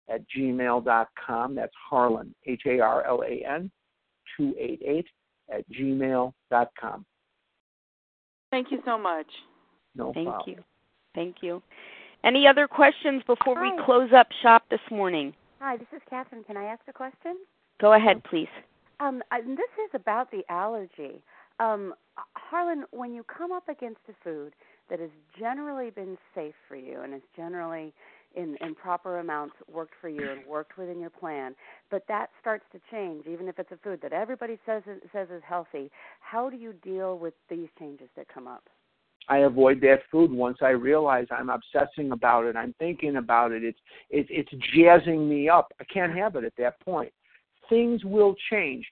at 0.08 0.22
gmail 0.30 0.84
dot 0.84 1.08
com. 1.26 1.54
That's 1.54 1.74
harlan 1.88 2.34
h 2.46 2.62
a 2.66 2.80
r 2.80 3.04
l 3.04 3.22
a 3.22 3.44
n 3.44 3.70
two 4.36 4.54
eight 4.58 4.80
eight 4.86 5.06
at 5.52 5.68
gmail 5.70 6.32
dot 6.50 6.70
com. 6.80 7.04
Thank 8.50 8.70
you 8.70 8.80
so 8.84 8.96
much. 8.98 9.26
No 9.94 10.12
Thank 10.12 10.28
problem. 10.28 10.56
you. 10.56 10.64
Thank 11.14 11.36
you. 11.42 11.62
Any 12.24 12.46
other 12.46 12.68
questions 12.68 13.22
before 13.26 13.60
we 13.60 13.72
close 13.84 14.10
up 14.16 14.28
shop 14.42 14.62
this 14.70 14.80
morning? 14.90 15.34
Hi, 15.58 15.76
this 15.76 15.88
is 15.94 16.00
Catherine. 16.08 16.44
Can 16.44 16.56
I 16.56 16.64
ask 16.64 16.82
a 16.88 16.92
question? 16.92 17.36
Go 17.82 17.94
ahead, 17.94 18.22
please. 18.22 18.48
Um, 19.00 19.22
I- 19.32 19.40
this 19.40 19.70
is 19.84 19.90
about 19.92 20.30
the 20.30 20.44
allergy. 20.48 21.20
Um, 21.58 21.94
Harlan, 22.36 22.84
when 22.92 23.12
you 23.12 23.24
come 23.24 23.50
up 23.50 23.68
against 23.68 24.00
a 24.08 24.12
food 24.22 24.54
that 24.88 25.00
has 25.00 25.10
generally 25.36 25.90
been 25.90 26.16
safe 26.32 26.54
for 26.68 26.76
you 26.76 27.00
and 27.00 27.12
has 27.12 27.22
generally, 27.34 27.92
in, 28.36 28.56
in 28.60 28.76
proper 28.76 29.18
amounts, 29.18 29.56
worked 29.68 29.94
for 30.00 30.08
you 30.08 30.30
and 30.30 30.46
worked 30.46 30.78
within 30.78 31.00
your 31.00 31.10
plan, 31.10 31.56
but 31.90 32.06
that 32.06 32.30
starts 32.40 32.64
to 32.70 32.80
change, 32.90 33.26
even 33.26 33.48
if 33.48 33.58
it's 33.58 33.72
a 33.72 33.76
food 33.78 34.00
that 34.02 34.12
everybody 34.12 34.58
says 34.64 34.84
is, 34.86 35.02
says 35.10 35.28
is 35.30 35.42
healthy, 35.44 35.90
how 36.20 36.48
do 36.48 36.56
you 36.56 36.72
deal 36.74 37.18
with 37.18 37.34
these 37.48 37.68
changes 37.80 38.08
that 38.14 38.28
come 38.28 38.46
up? 38.46 38.68
I 39.28 39.38
avoid 39.38 39.80
that 39.80 40.02
food 40.10 40.30
once 40.30 40.58
I 40.62 40.70
realize 40.70 41.26
I'm 41.30 41.50
obsessing 41.50 42.12
about 42.12 42.44
it. 42.44 42.54
I'm 42.56 42.74
thinking 42.78 43.16
about 43.16 43.52
it. 43.52 43.62
It's 43.64 43.78
it's 44.10 44.28
it's 44.32 44.50
jazzing 44.74 45.28
me 45.28 45.48
up. 45.48 45.72
I 45.80 45.84
can't 45.84 46.16
have 46.16 46.34
it 46.34 46.42
at 46.44 46.56
that 46.58 46.80
point. 46.80 47.12
Things 47.68 48.04
will 48.04 48.34
change. 48.50 48.86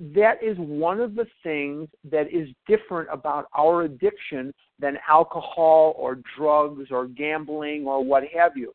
that 0.00 0.42
is 0.42 0.56
one 0.58 1.00
of 1.00 1.14
the 1.14 1.26
things 1.42 1.88
that 2.10 2.32
is 2.32 2.48
different 2.66 3.08
about 3.12 3.46
our 3.56 3.82
addiction 3.82 4.52
than 4.80 4.98
alcohol 5.08 5.94
or 5.96 6.18
drugs 6.36 6.88
or 6.90 7.06
gambling 7.06 7.86
or 7.86 8.02
what 8.04 8.24
have 8.36 8.56
you. 8.56 8.72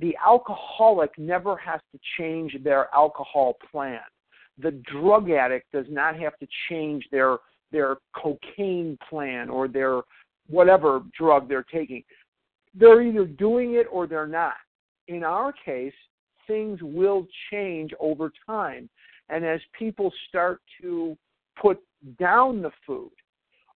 The 0.00 0.16
alcoholic 0.24 1.16
never 1.18 1.56
has 1.56 1.80
to 1.92 2.00
change 2.18 2.56
their 2.62 2.92
alcohol 2.94 3.56
plan. 3.70 4.00
The 4.58 4.72
drug 4.92 5.30
addict 5.30 5.70
does 5.72 5.86
not 5.88 6.18
have 6.18 6.36
to 6.38 6.46
change 6.68 7.04
their 7.10 7.38
their 7.70 7.96
cocaine 8.16 8.96
plan 9.08 9.50
or 9.50 9.68
their 9.68 10.00
whatever 10.48 11.02
drug 11.16 11.48
they're 11.48 11.62
taking. 11.64 12.02
They're 12.74 13.02
either 13.02 13.26
doing 13.26 13.74
it 13.74 13.86
or 13.92 14.06
they're 14.06 14.26
not. 14.26 14.54
In 15.06 15.22
our 15.22 15.52
case, 15.52 15.92
things 16.48 16.80
will 16.82 17.28
change 17.52 17.92
over 18.00 18.32
time. 18.44 18.90
And 19.28 19.44
as 19.44 19.60
people 19.78 20.12
start 20.28 20.60
to 20.82 21.16
put 21.60 21.78
down 22.18 22.62
the 22.62 22.72
food, 22.84 23.12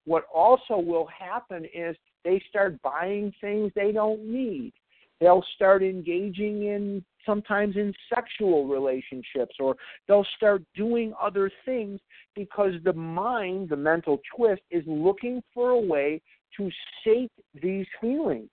what 0.04 0.24
also 0.34 0.78
will 0.78 1.06
happen 1.06 1.64
is 1.72 1.96
they 2.24 2.42
start 2.48 2.80
buying 2.82 3.32
things 3.40 3.70
they 3.76 3.92
don't 3.92 4.24
need. 4.24 4.72
They'll 5.20 5.44
start 5.54 5.84
engaging 5.84 6.64
in 6.64 7.04
sometimes 7.24 7.76
in 7.76 7.94
sexual 8.12 8.66
relationships 8.66 9.54
or 9.60 9.76
they'll 10.08 10.26
start 10.36 10.64
doing 10.74 11.14
other 11.20 11.48
things 11.64 12.00
because 12.34 12.72
the 12.82 12.92
mind, 12.92 13.68
the 13.68 13.76
mental 13.76 14.20
twist, 14.34 14.62
is 14.72 14.82
looking 14.86 15.40
for 15.54 15.70
a 15.70 15.80
way 15.80 16.20
to 16.56 16.70
sate 17.04 17.30
these 17.62 17.86
feelings. 18.00 18.50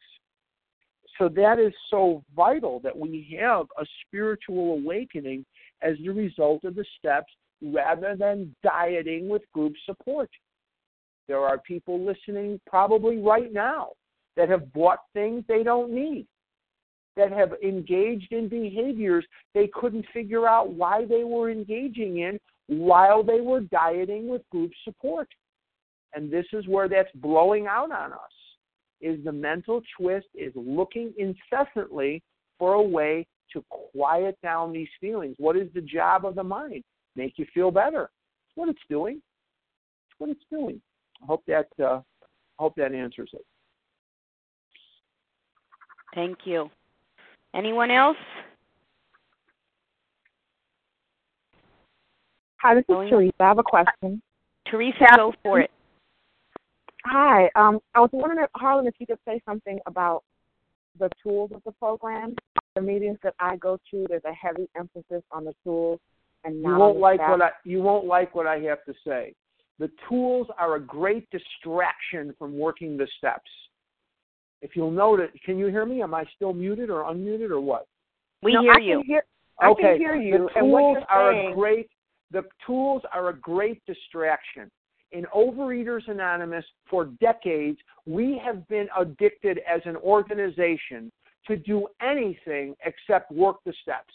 So 1.20 1.28
that 1.28 1.60
is 1.60 1.74
so 1.92 2.24
vital 2.34 2.80
that 2.80 2.98
we 2.98 3.38
have 3.40 3.66
a 3.78 3.86
spiritual 4.06 4.76
awakening 4.76 5.46
as 5.82 5.98
a 6.06 6.12
result 6.12 6.64
of 6.64 6.76
the 6.76 6.86
steps 6.98 7.32
rather 7.62 8.16
than 8.16 8.56
dieting 8.64 9.28
with 9.28 9.42
group 9.54 9.74
support. 9.86 10.30
There 11.28 11.42
are 11.42 11.58
people 11.60 12.04
listening 12.04 12.60
probably 12.66 13.18
right 13.18 13.52
now 13.52 13.90
that 14.38 14.48
have 14.48 14.72
bought 14.72 15.00
things 15.14 15.44
they 15.48 15.62
don't 15.62 15.94
need, 15.94 16.26
that 17.18 17.34
have 17.34 17.52
engaged 17.62 18.32
in 18.32 18.48
behaviors 18.48 19.26
they 19.54 19.70
couldn't 19.74 20.06
figure 20.14 20.48
out 20.48 20.72
why 20.72 21.04
they 21.06 21.26
were 21.26 21.52
engaging 21.52 22.20
in 22.20 22.40
while 22.68 23.24
they 23.24 23.42
were 23.42 23.60
dieting 23.60 24.30
with 24.30 24.50
group 24.52 24.72
support. 24.86 25.28
And 26.14 26.32
this 26.32 26.46
is 26.54 26.66
where 26.66 26.88
that's 26.88 27.12
blowing 27.16 27.68
out 27.68 27.92
on 27.92 28.14
us 28.14 28.39
is 29.02 29.24
the 29.24 29.32
mental 29.32 29.82
twist 29.98 30.28
is 30.36 30.54
looking 30.56 31.14
incessantly 31.18 32.22
for 32.58 32.74
a 32.74 32.82
way 32.82 33.26
to 33.54 33.64
quiet 33.70 34.38
down 34.44 34.72
these 34.72 34.90
feelings. 35.00 35.36
What 35.40 35.56
is 35.56 35.68
the 35.74 35.82
job 35.82 36.26
of 36.26 36.36
the 36.36 36.44
mind? 36.44 36.84
Make 37.16 37.34
you 37.38 37.46
feel 37.54 37.72
better. 37.72 38.10
That's 38.10 38.56
what 38.56 38.70
it's 38.70 38.80
doing. 38.90 39.22
That's 40.10 40.20
what 40.20 40.30
it's 40.30 40.46
doing. 40.52 40.82
I 41.22 41.26
hope 41.26 41.44
that 41.48 41.68
uh, 41.84 42.02
hope 42.58 42.76
that 42.76 42.94
answers 42.94 43.30
it. 43.34 43.46
Thank 46.14 46.40
you. 46.46 46.70
Anyone 47.54 47.92
else? 47.92 48.18
Hi, 52.62 52.76
this 52.76 52.84
is 52.90 53.10
Teresa. 53.10 53.34
I 53.40 53.48
have 53.48 53.60
a 53.60 53.64
question. 53.64 54.22
Teresa, 54.68 55.06
go 55.16 55.34
for 55.44 55.62
it. 55.62 55.72
Hi. 57.06 57.50
Um, 57.56 57.80
I 57.96 58.00
was 58.02 58.10
wondering, 58.12 58.46
Harlan, 58.56 58.88
if 58.88 58.96
you 59.00 59.06
could 59.08 59.20
say 59.26 59.42
something 59.46 59.80
about 59.86 60.24
the 61.00 61.10
tools 61.24 61.52
of 61.54 61.62
the 61.66 61.72
program. 61.74 62.36
The 62.76 62.82
meetings 62.82 63.18
that 63.24 63.34
I 63.40 63.56
go 63.58 63.78
to, 63.92 64.06
there's 64.10 64.22
a 64.26 64.34
heavy 64.34 64.70
emphasis 64.78 65.24
on 65.32 65.44
the 65.46 65.54
tools 65.64 66.00
and 66.44 66.62
not 66.62 66.70
you 66.74 66.78
won't 66.78 66.96
the 66.96 67.02
like 67.02 67.18
staff. 67.20 67.30
what 67.32 67.42
I 67.42 67.50
you 67.66 67.82
won't 67.82 68.06
like 68.06 68.36
what 68.36 68.48
I 68.48 68.60
have 68.60 68.84
to 68.86 68.94
say. 69.06 69.34
The 69.80 69.90
tools 70.08 70.48
are 70.58 70.76
a 70.76 70.80
great 70.80 71.28
distraction 71.32 72.34
from 72.38 72.58
working 72.58 72.96
the 72.98 73.08
steps. 73.18 73.50
If 74.62 74.76
you'll 74.76 74.92
notice, 74.92 75.30
can 75.46 75.58
you 75.58 75.68
hear 75.68 75.86
me? 75.86 76.02
Am 76.02 76.14
I 76.14 76.26
still 76.36 76.54
muted 76.54 76.90
or 76.90 77.04
unmuted 77.04 77.50
or 77.50 77.60
what? 77.62 77.88
We 78.44 78.54
No, 78.54 78.62
hear 78.62 78.72
I 78.72 78.76
can 78.76 78.84
you. 78.84 79.02
hear- 79.06 79.26
I 79.62 79.66
can 79.74 79.86
okay. 79.86 79.98
hear 79.98 80.16
you, 80.16 80.48
The 80.48 80.60
and 80.60 80.72
what 80.72 80.80
tools 80.82 80.98
you're 81.00 81.12
are 81.12 81.34
saying- 81.34 81.52
a 81.52 81.56
great. 81.56 81.90
The 82.32 82.44
tools 82.66 83.02
are 83.14 83.30
a 83.30 83.34
great 83.34 83.84
distraction. 83.86 84.70
In 85.12 85.26
Overeaters 85.36 86.08
Anonymous, 86.08 86.66
for 86.90 87.06
decades, 87.20 87.80
we 88.06 88.40
have 88.44 88.68
been 88.68 88.88
addicted 88.98 89.60
as 89.68 89.82
an 89.86 89.96
organization 89.98 91.12
to 91.48 91.58
do 91.58 91.88
anything 92.02 92.76
except 92.86 93.32
work 93.32 93.58
the 93.66 93.74
steps. 93.82 94.14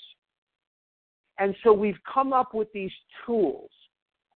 And 1.38 1.54
so 1.64 1.72
we've 1.72 1.98
come 2.12 2.32
up 2.32 2.54
with 2.54 2.72
these 2.72 2.92
tools. 3.26 3.70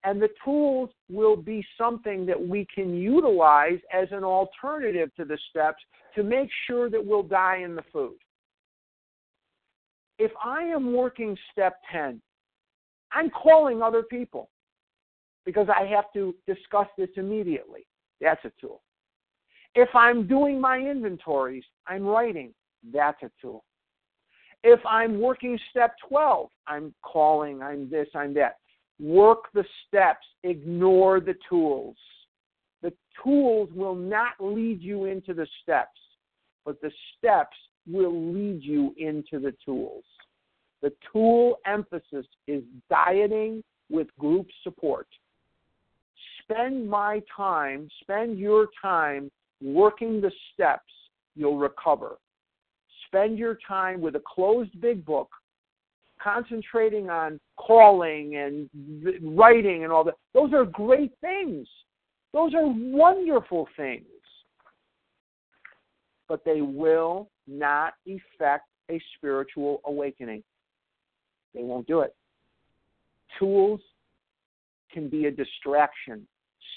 And 0.04 0.22
the 0.22 0.30
tools 0.44 0.90
will 1.10 1.36
be 1.36 1.66
something 1.76 2.24
that 2.26 2.40
we 2.40 2.66
can 2.72 2.94
utilize 2.94 3.80
as 3.92 4.08
an 4.12 4.24
alternative 4.24 5.10
to 5.16 5.24
the 5.24 5.38
steps 5.50 5.82
to 6.14 6.22
make 6.22 6.48
sure 6.66 6.88
that 6.88 7.04
we'll 7.04 7.24
die 7.24 7.58
in 7.64 7.74
the 7.74 7.82
food. 7.92 8.16
If 10.18 10.30
I 10.42 10.62
am 10.62 10.94
working 10.94 11.36
step 11.52 11.76
10, 11.92 12.22
I'm 13.12 13.30
calling 13.30 13.82
other 13.82 14.02
people 14.02 14.48
because 15.46 15.68
I 15.74 15.86
have 15.86 16.12
to 16.12 16.34
discuss 16.46 16.88
this 16.98 17.08
immediately. 17.16 17.86
That's 18.20 18.44
a 18.44 18.52
tool. 18.60 18.82
If 19.74 19.88
I'm 19.94 20.26
doing 20.26 20.60
my 20.60 20.78
inventories, 20.78 21.64
I'm 21.86 22.04
writing. 22.04 22.52
That's 22.92 23.22
a 23.22 23.30
tool. 23.40 23.64
If 24.64 24.80
I'm 24.84 25.20
working 25.20 25.58
step 25.70 25.94
12, 26.08 26.48
I'm 26.66 26.94
calling, 27.02 27.62
I'm 27.62 27.88
this, 27.88 28.08
I'm 28.14 28.34
that. 28.34 28.56
Work 28.98 29.44
the 29.54 29.64
steps, 29.86 30.26
ignore 30.42 31.20
the 31.20 31.34
tools. 31.48 31.96
The 32.82 32.92
tools 33.22 33.68
will 33.72 33.94
not 33.94 34.32
lead 34.40 34.82
you 34.82 35.04
into 35.04 35.34
the 35.34 35.46
steps, 35.62 36.00
but 36.64 36.80
the 36.80 36.90
steps 37.16 37.56
will 37.86 38.32
lead 38.32 38.62
you 38.62 38.94
into 38.96 39.38
the 39.38 39.54
tools. 39.64 40.04
The 40.82 40.92
tool 41.12 41.58
emphasis 41.66 42.26
is 42.48 42.62
dieting 42.90 43.62
with 43.90 44.08
group 44.18 44.46
support. 44.64 45.06
Spend 46.48 46.88
my 46.88 47.20
time, 47.36 47.88
spend 48.02 48.38
your 48.38 48.68
time 48.80 49.30
working 49.60 50.20
the 50.20 50.30
steps, 50.52 50.92
you'll 51.34 51.58
recover. 51.58 52.18
Spend 53.06 53.38
your 53.38 53.58
time 53.66 54.00
with 54.00 54.14
a 54.14 54.22
closed 54.26 54.80
big 54.80 55.04
book, 55.04 55.28
concentrating 56.22 57.10
on 57.10 57.40
calling 57.56 58.36
and 58.36 58.70
writing 59.36 59.84
and 59.84 59.92
all 59.92 60.04
that. 60.04 60.14
Those 60.34 60.52
are 60.52 60.64
great 60.64 61.12
things. 61.20 61.66
Those 62.32 62.54
are 62.54 62.66
wonderful 62.66 63.66
things. 63.76 64.04
But 66.28 66.44
they 66.44 66.60
will 66.60 67.28
not 67.46 67.94
effect 68.04 68.66
a 68.90 69.00
spiritual 69.16 69.80
awakening. 69.84 70.42
They 71.54 71.62
won't 71.62 71.86
do 71.86 72.00
it. 72.00 72.14
Tools 73.38 73.80
can 74.92 75.08
be 75.08 75.26
a 75.26 75.30
distraction. 75.30 76.26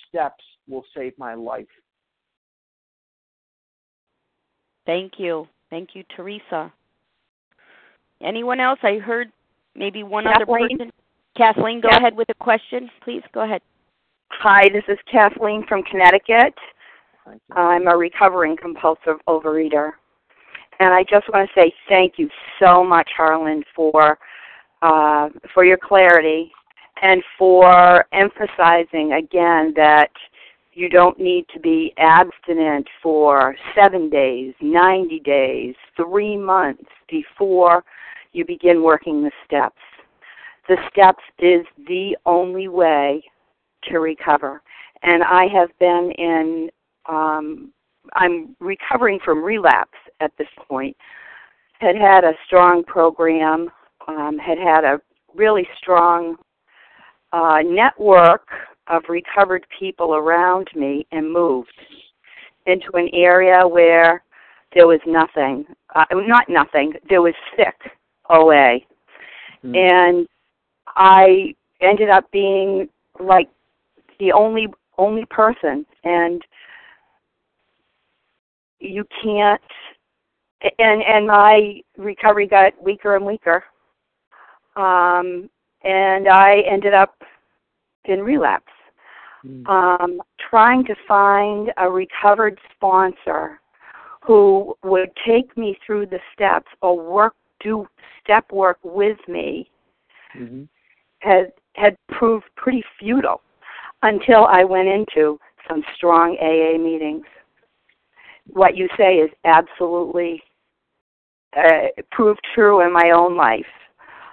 Steps 0.09 0.43
will 0.67 0.83
save 0.95 1.13
my 1.17 1.33
life. 1.33 1.67
Thank 4.85 5.13
you. 5.17 5.47
Thank 5.69 5.89
you, 5.93 6.03
Teresa. 6.15 6.73
Anyone 8.21 8.59
else? 8.59 8.79
I 8.81 8.97
heard 8.97 9.31
maybe 9.75 10.03
one 10.03 10.25
other 10.27 10.45
person. 10.45 10.91
Kathleen, 11.37 11.79
go 11.79 11.89
Yeah. 11.91 11.97
ahead 11.97 12.15
with 12.15 12.29
a 12.29 12.33
question, 12.33 12.89
please. 13.01 13.23
Go 13.31 13.41
ahead. 13.41 13.61
Hi, 14.31 14.67
this 14.69 14.83
is 14.87 14.97
Kathleen 15.05 15.63
from 15.67 15.83
Connecticut. 15.83 16.57
I'm 17.51 17.87
a 17.87 17.95
recovering 17.95 18.57
compulsive 18.57 19.19
overeater. 19.27 19.93
And 20.79 20.93
I 20.93 21.03
just 21.03 21.27
want 21.29 21.47
to 21.47 21.53
say 21.59 21.73
thank 21.87 22.17
you 22.17 22.29
so 22.57 22.83
much, 22.83 23.09
Harlan, 23.15 23.63
for 23.75 24.17
uh, 24.81 25.29
for 25.53 25.65
your 25.65 25.77
clarity 25.77 26.51
and 27.01 27.23
for 27.37 28.05
emphasizing 28.11 29.13
again 29.13 29.73
that 29.75 30.11
you 30.73 30.89
don't 30.89 31.19
need 31.19 31.45
to 31.53 31.59
be 31.59 31.93
abstinent 31.97 32.87
for 33.01 33.55
seven 33.75 34.09
days, 34.09 34.53
90 34.61 35.19
days, 35.21 35.75
three 35.95 36.37
months 36.37 36.89
before 37.09 37.83
you 38.31 38.45
begin 38.45 38.83
working 38.83 39.23
the 39.23 39.31
steps. 39.45 39.81
The 40.67 40.77
steps 40.91 41.23
is 41.39 41.65
the 41.87 42.15
only 42.25 42.67
way 42.67 43.23
to 43.85 43.99
recover. 43.99 44.61
And 45.01 45.23
I 45.23 45.47
have 45.47 45.69
been 45.79 46.11
in, 46.17 46.69
um, 47.07 47.73
I'm 48.13 48.55
recovering 48.59 49.19
from 49.23 49.43
relapse 49.43 49.97
at 50.19 50.31
this 50.37 50.47
point. 50.67 50.95
Had 51.79 51.95
had 51.95 52.23
a 52.23 52.33
strong 52.45 52.83
program, 52.83 53.69
um, 54.07 54.37
had 54.37 54.57
had 54.57 54.83
a 54.83 55.01
really 55.35 55.67
strong 55.77 56.35
uh, 57.31 57.59
network 57.63 58.47
of 58.87 59.03
recovered 59.07 59.65
people 59.77 60.15
around 60.15 60.67
me, 60.75 61.05
and 61.11 61.31
moved 61.31 61.71
into 62.65 62.91
an 62.93 63.09
area 63.13 63.67
where 63.67 64.23
there 64.73 64.87
was 64.87 64.99
nothing. 65.05 65.65
Uh, 65.95 66.05
not 66.11 66.49
nothing. 66.49 66.93
There 67.09 67.21
was 67.21 67.33
sick 67.55 67.75
OA, 68.29 68.79
and 69.63 70.27
I 70.95 71.53
ended 71.81 72.09
up 72.09 72.29
being 72.31 72.89
like 73.19 73.49
the 74.19 74.31
only 74.31 74.67
only 74.97 75.25
person 75.25 75.85
and 76.03 76.43
you 78.79 79.05
can't 79.23 79.61
and 80.77 81.01
and 81.01 81.25
my 81.27 81.81
recovery 81.97 82.47
got 82.47 82.73
weaker 82.83 83.15
and 83.15 83.25
weaker 83.25 83.63
um 84.75 85.49
and 85.83 86.27
i 86.27 86.61
ended 86.69 86.93
up 86.93 87.15
in 88.05 88.21
relapse 88.21 88.73
mm. 89.45 89.67
um 89.67 90.21
trying 90.49 90.83
to 90.83 90.95
find 91.07 91.71
a 91.77 91.89
recovered 91.89 92.59
sponsor 92.75 93.59
who 94.25 94.75
would 94.83 95.09
take 95.25 95.55
me 95.57 95.77
through 95.85 96.05
the 96.05 96.19
steps 96.33 96.67
or 96.81 96.99
work 96.99 97.33
do 97.61 97.87
step 98.23 98.51
work 98.51 98.77
with 98.83 99.17
me 99.27 99.69
mm-hmm. 100.35 100.63
had 101.19 101.51
had 101.75 101.95
proved 102.09 102.45
pretty 102.55 102.83
futile 102.99 103.41
until 104.03 104.45
I 104.45 104.63
went 104.63 104.87
into 104.87 105.39
some 105.67 105.83
strong 105.95 106.37
AA 106.41 106.77
meetings. 106.77 107.25
What 108.47 108.75
you 108.75 108.87
say 108.97 109.15
is 109.15 109.29
absolutely 109.45 110.41
uh, 111.55 111.87
proved 112.11 112.41
true 112.55 112.81
in 112.85 112.91
my 112.91 113.11
own 113.11 113.35
life. 113.37 113.65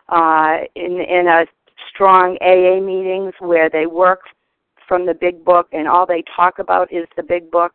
Uh, 0.09 0.59
in 0.77 1.01
in 1.01 1.27
a 1.27 1.45
strong 1.91 2.37
AA 2.41 2.81
meetings 2.81 3.33
where 3.41 3.69
they 3.69 3.87
work 3.87 4.21
from 4.87 5.05
the 5.05 5.15
big 5.15 5.45
book 5.45 5.69
and 5.73 5.89
all 5.89 6.07
they 6.07 6.23
talk 6.35 6.59
about 6.59 6.93
is 6.93 7.07
the 7.17 7.23
big 7.23 7.51
book 7.51 7.73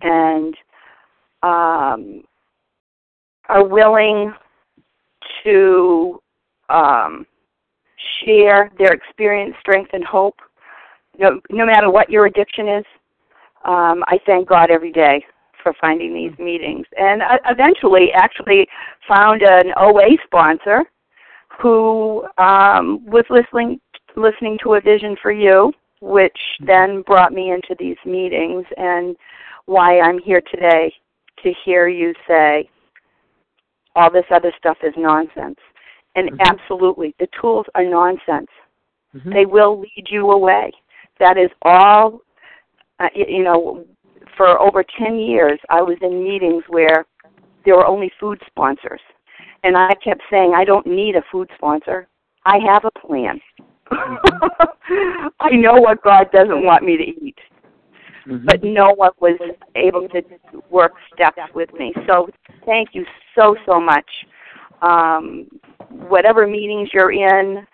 and 0.00 0.54
um, 1.42 2.22
are 3.48 3.66
willing 3.66 4.32
to 5.44 6.20
um, 6.70 7.26
share 8.24 8.70
their 8.78 8.92
experience, 8.92 9.54
strength, 9.60 9.90
and 9.92 10.04
hope, 10.04 10.36
no, 11.18 11.40
no 11.50 11.66
matter 11.66 11.90
what 11.90 12.10
your 12.10 12.26
addiction 12.26 12.68
is. 12.68 12.84
Um, 13.64 14.04
I 14.06 14.18
thank 14.24 14.48
God 14.48 14.70
every 14.70 14.92
day 14.92 15.24
for 15.62 15.74
finding 15.80 16.14
these 16.14 16.36
meetings, 16.38 16.86
and 16.96 17.22
I 17.22 17.38
eventually 17.46 18.12
actually 18.14 18.66
found 19.08 19.42
an 19.42 19.72
OA 19.76 20.16
sponsor 20.24 20.84
who 21.60 22.24
um, 22.38 23.04
was 23.06 23.24
listening 23.30 23.80
listening 24.16 24.58
to 24.62 24.74
a 24.74 24.80
vision 24.80 25.16
for 25.22 25.30
you, 25.30 25.72
which 26.00 26.38
then 26.60 27.02
brought 27.02 27.32
me 27.32 27.50
into 27.50 27.74
these 27.78 27.96
meetings, 28.04 28.64
and 28.76 29.16
why 29.66 30.00
I'm 30.00 30.18
here 30.18 30.42
today 30.52 30.92
to 31.42 31.52
hear 31.64 31.88
you 31.88 32.14
say 32.26 32.68
all 33.94 34.10
this 34.10 34.24
other 34.30 34.52
stuff 34.58 34.78
is 34.82 34.94
nonsense. 34.96 35.58
And 36.14 36.30
mm-hmm. 36.30 36.40
absolutely, 36.46 37.14
the 37.18 37.28
tools 37.40 37.66
are 37.74 37.84
nonsense. 37.84 38.48
Mm-hmm. 39.14 39.32
They 39.32 39.46
will 39.46 39.80
lead 39.80 40.06
you 40.10 40.30
away. 40.30 40.72
That 41.18 41.36
is 41.36 41.50
all, 41.62 42.20
uh, 43.00 43.08
you 43.14 43.42
know, 43.42 43.84
for 44.36 44.60
over 44.60 44.84
10 44.98 45.16
years, 45.16 45.58
I 45.68 45.82
was 45.82 45.96
in 46.00 46.22
meetings 46.22 46.62
where 46.68 47.04
there 47.64 47.76
were 47.76 47.86
only 47.86 48.10
food 48.20 48.40
sponsors. 48.46 49.00
And 49.68 49.76
I 49.76 49.92
kept 50.02 50.22
saying, 50.30 50.54
I 50.56 50.64
don't 50.64 50.86
need 50.86 51.14
a 51.14 51.22
food 51.30 51.50
sponsor. 51.56 52.08
I 52.46 52.56
have 52.66 52.86
a 52.86 53.06
plan. 53.06 53.38
Mm-hmm. 53.92 55.26
I 55.40 55.50
know 55.50 55.74
what 55.74 56.02
God 56.02 56.30
doesn't 56.32 56.64
want 56.64 56.84
me 56.84 56.96
to 56.96 57.02
eat 57.02 57.36
mm-hmm. 58.26 58.46
but 58.46 58.62
no 58.62 58.92
one 58.94 59.10
was 59.20 59.38
able 59.74 60.08
to 60.08 60.22
work 60.70 60.92
steps 61.14 61.38
with 61.54 61.72
me. 61.74 61.92
So 62.06 62.28
thank 62.64 62.90
you 62.92 63.04
so 63.34 63.56
so 63.66 63.78
much. 63.78 64.08
Um, 64.82 65.48
whatever 65.90 66.46
meetings 66.46 66.90
you're 66.92 67.12
in, 67.12 67.66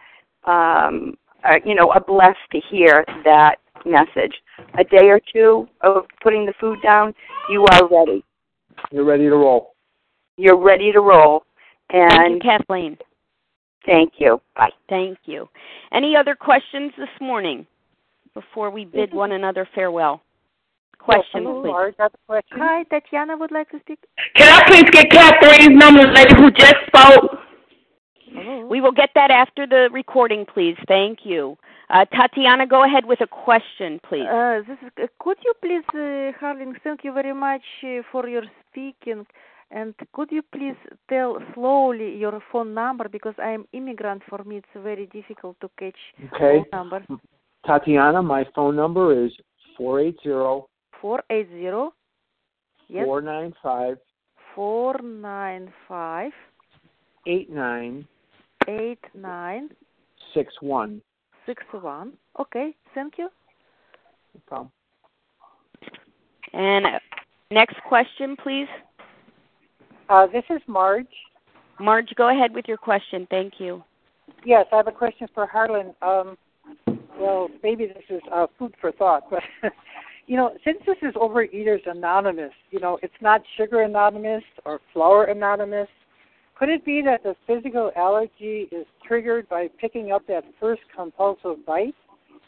um, 0.45 1.15
uh, 1.45 1.57
you 1.65 1.75
know, 1.75 1.91
are 1.91 2.01
blessed 2.01 2.39
to 2.53 2.61
hear 2.71 3.05
that 3.25 3.57
message. 3.85 4.35
A 4.79 4.85
day 4.85 5.09
or 5.11 5.21
two 5.33 5.69
of 5.83 6.07
putting 6.23 6.47
the 6.47 6.55
food 6.61 6.79
down, 6.83 7.15
you 7.51 7.67
are 7.73 7.89
ready. 7.89 8.25
You're 8.91 9.05
ready 9.05 9.25
to 9.29 9.37
roll. 9.37 9.75
You're 10.37 10.59
ready 10.59 10.91
to 10.93 11.01
roll. 11.01 11.45
And 11.91 12.11
thank 12.11 12.45
you, 12.45 12.51
Kathleen. 12.51 12.99
Thank 13.87 14.15
you. 14.19 14.41
Bye. 14.57 14.71
Thank 14.89 15.19
you. 15.25 15.49
Any 15.93 16.17
other 16.17 16.35
questions 16.35 16.93
this 16.97 17.09
morning 17.21 17.67
before 18.33 18.71
we 18.71 18.85
bid 18.85 19.13
one 19.13 19.33
another 19.33 19.69
farewell? 19.75 20.23
Question, 20.99 21.45
oh, 21.47 21.63
please. 21.63 22.09
question. 22.27 22.59
Hi, 22.59 22.83
Tatiana 22.85 23.37
would 23.37 23.53
like 23.53 23.69
to 23.71 23.79
speak. 23.81 23.99
Can 24.37 24.49
I 24.49 24.67
please 24.67 24.89
get 24.91 25.11
Kathleen's 25.11 25.79
number, 25.79 26.07
the 26.07 26.13
lady 26.13 26.35
who 26.35 26.51
just 26.51 26.77
spoke? 26.87 27.39
Oh. 28.37 28.67
We 28.71 28.81
will 28.81 28.93
get 28.93 29.11
that 29.15 29.31
after 29.31 29.67
the 29.67 29.89
recording, 29.93 30.47
please. 30.47 30.77
Thank 30.89 31.21
you. 31.25 31.57
Uh, 31.91 32.07
Tatiana, 32.07 32.67
go 32.67 32.85
ahead 32.85 33.05
with 33.05 33.21
a 33.21 33.27
question, 33.27 34.01
please. 34.09 34.27
Uh, 34.27 34.63
this 34.67 34.79
is, 34.83 34.91
uh, 35.03 35.07
could 35.21 35.37
you 35.45 35.53
please, 35.61 35.85
uh, 35.91 36.33
Harlan, 36.41 36.75
thank 36.83 37.05
you 37.05 37.13
very 37.13 37.35
much 37.35 37.63
uh, 37.85 38.01
for 38.11 38.27
your 38.27 38.43
speaking. 38.71 39.27
And 39.71 39.95
could 40.13 40.31
you 40.31 40.43
please 40.43 40.77
tell 41.09 41.39
slowly 41.55 42.17
your 42.17 42.41
phone 42.53 42.75
number 42.75 43.09
because 43.09 43.35
I 43.43 43.51
am 43.51 43.67
immigrant. 43.73 44.23
For 44.29 44.43
me, 44.45 44.57
it's 44.57 44.83
very 44.83 45.07
difficult 45.07 45.57
to 45.61 45.71
catch 45.79 45.97
okay. 46.35 46.59
phone 46.59 46.65
number. 46.73 47.07
Tatiana, 47.67 48.23
my 48.23 48.47
phone 48.55 48.77
number 48.77 49.25
is 49.25 49.33
four 49.77 50.01
eight 50.01 50.17
zero 50.23 50.69
four 51.01 51.23
eight 51.31 51.49
zero 51.51 51.95
yes 52.89 53.05
Four 53.05 53.21
nine 53.23 53.53
five. 53.63 53.97
Four 54.55 55.01
nine 55.03 55.73
five. 55.89 56.33
Eight 57.27 57.51
nine. 57.51 58.07
Eight 58.69 59.01
nine. 59.15 59.71
Six 60.35 60.53
one. 60.61 61.01
Six 61.47 61.63
one. 61.73 62.13
okay 62.41 62.75
thank 62.95 63.15
you 63.19 63.29
no 64.35 64.41
problem 64.47 64.71
and 66.53 66.87
next 67.51 67.77
question 67.89 68.37
please 68.43 68.69
uh, 70.09 70.27
this 70.27 70.45
is 70.51 70.61
marge 70.67 71.07
marge 71.81 72.13
go 72.17 72.29
ahead 72.31 72.55
with 72.55 72.67
your 72.67 72.77
question 72.77 73.27
thank 73.31 73.55
you 73.59 73.83
yes 74.45 74.67
i 74.73 74.77
have 74.77 74.89
a 74.89 74.93
question 74.93 75.29
for 75.35 75.47
harlan 75.47 75.95
um, 76.03 76.37
well 77.19 77.49
maybe 77.63 77.87
this 77.87 78.05
is 78.09 78.23
uh, 78.33 78.47
food 78.59 78.75
for 78.81 78.93
thought 78.93 79.25
but 79.31 79.43
you 80.27 80.37
know, 80.37 80.53
since 80.65 80.79
this 80.87 80.97
is 81.03 81.15
Overeaters 81.15 81.87
Anonymous, 81.87 82.53
you 82.71 82.81
know, 82.81 82.99
it's 83.03 83.15
not 83.21 83.43
Sugar 83.57 83.83
Anonymous 83.83 84.43
or 84.65 84.81
Flour 84.93 85.25
Anonymous. 85.25 85.89
Could 86.59 86.69
it 86.69 86.85
be 86.85 87.03
that 87.03 87.23
the 87.23 87.35
physical 87.47 87.91
allergy 87.97 88.69
is 88.73 88.87
triggered 89.07 89.49
by 89.49 89.69
picking 89.79 90.13
up 90.13 90.27
that 90.29 90.45
first 90.61 90.83
compulsive 90.97 91.67
bite 91.67 91.95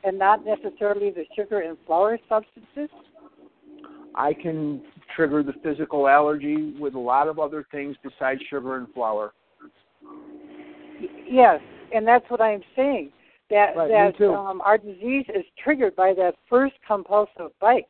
and 0.05 0.19
not 0.19 0.45
necessarily 0.45 1.11
the 1.11 1.25
sugar 1.35 1.61
and 1.61 1.77
flour 1.87 2.19
substances? 2.29 2.89
I 4.15 4.33
can 4.33 4.83
trigger 5.17 5.43
the 5.43 5.55
physical 5.65 6.07
allergy 6.07 6.75
with 6.79 6.95
a 6.95 6.99
lot 6.99 7.27
of 7.27 7.39
other 7.39 7.67
things 7.73 7.97
besides 8.03 8.41
sugar 8.49 8.77
and 8.77 8.87
flour. 8.93 9.33
Yes, 11.29 11.61
and 11.93 12.07
that's 12.07 12.25
what 12.31 12.41
I'm 12.41 12.63
saying 12.77 13.11
that 13.51 13.77
right, 13.77 14.17
that 14.19 14.25
um, 14.27 14.61
our 14.61 14.79
disease 14.79 15.25
is 15.35 15.45
triggered 15.63 15.97
by 15.97 16.13
that 16.15 16.35
first 16.49 16.75
compulsive 16.87 17.51
bite, 17.61 17.87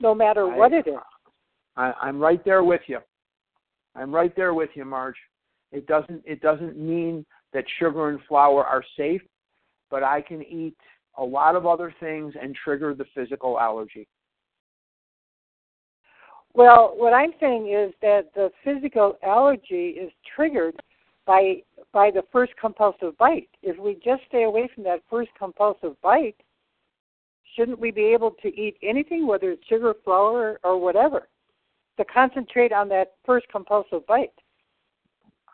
no 0.00 0.14
matter 0.14 0.50
I, 0.50 0.56
what 0.56 0.72
it 0.72 0.86
is. 0.86 0.94
I, 1.76 1.92
I'm 2.00 2.18
right 2.18 2.44
there 2.44 2.64
with 2.64 2.82
you. 2.86 2.98
I'm 3.94 4.14
right 4.14 4.34
there 4.36 4.54
with 4.54 4.70
you, 4.74 4.84
Marge. 4.84 5.16
It 5.72 5.86
doesn't 5.86 6.22
it 6.26 6.40
doesn't 6.40 6.76
mean 6.76 7.24
that 7.52 7.64
sugar 7.78 8.08
and 8.08 8.20
flour 8.28 8.64
are 8.64 8.84
safe, 8.96 9.22
but 9.90 10.02
I 10.02 10.20
can 10.20 10.42
eat 10.42 10.76
a 11.18 11.24
lot 11.24 11.56
of 11.56 11.66
other 11.66 11.94
things 12.00 12.34
and 12.40 12.54
trigger 12.54 12.94
the 12.94 13.04
physical 13.14 13.58
allergy. 13.58 14.08
Well, 16.54 16.94
what 16.96 17.12
I'm 17.12 17.32
saying 17.38 17.72
is 17.72 17.94
that 18.02 18.34
the 18.34 18.50
physical 18.64 19.18
allergy 19.22 19.90
is 19.90 20.10
triggered 20.34 20.80
by 21.26 21.62
by 21.92 22.10
the 22.10 22.22
first 22.32 22.52
compulsive 22.60 23.16
bite. 23.18 23.48
If 23.62 23.78
we 23.78 23.94
just 23.94 24.22
stay 24.28 24.44
away 24.44 24.68
from 24.74 24.84
that 24.84 25.02
first 25.08 25.30
compulsive 25.38 26.00
bite, 26.02 26.36
shouldn't 27.56 27.78
we 27.78 27.90
be 27.90 28.06
able 28.06 28.32
to 28.42 28.48
eat 28.48 28.76
anything, 28.82 29.26
whether 29.26 29.50
it's 29.50 29.66
sugar, 29.66 29.94
flour, 30.04 30.60
or 30.62 30.78
whatever, 30.78 31.28
to 31.98 32.04
concentrate 32.04 32.72
on 32.72 32.88
that 32.88 33.14
first 33.24 33.46
compulsive 33.50 34.06
bite? 34.06 34.32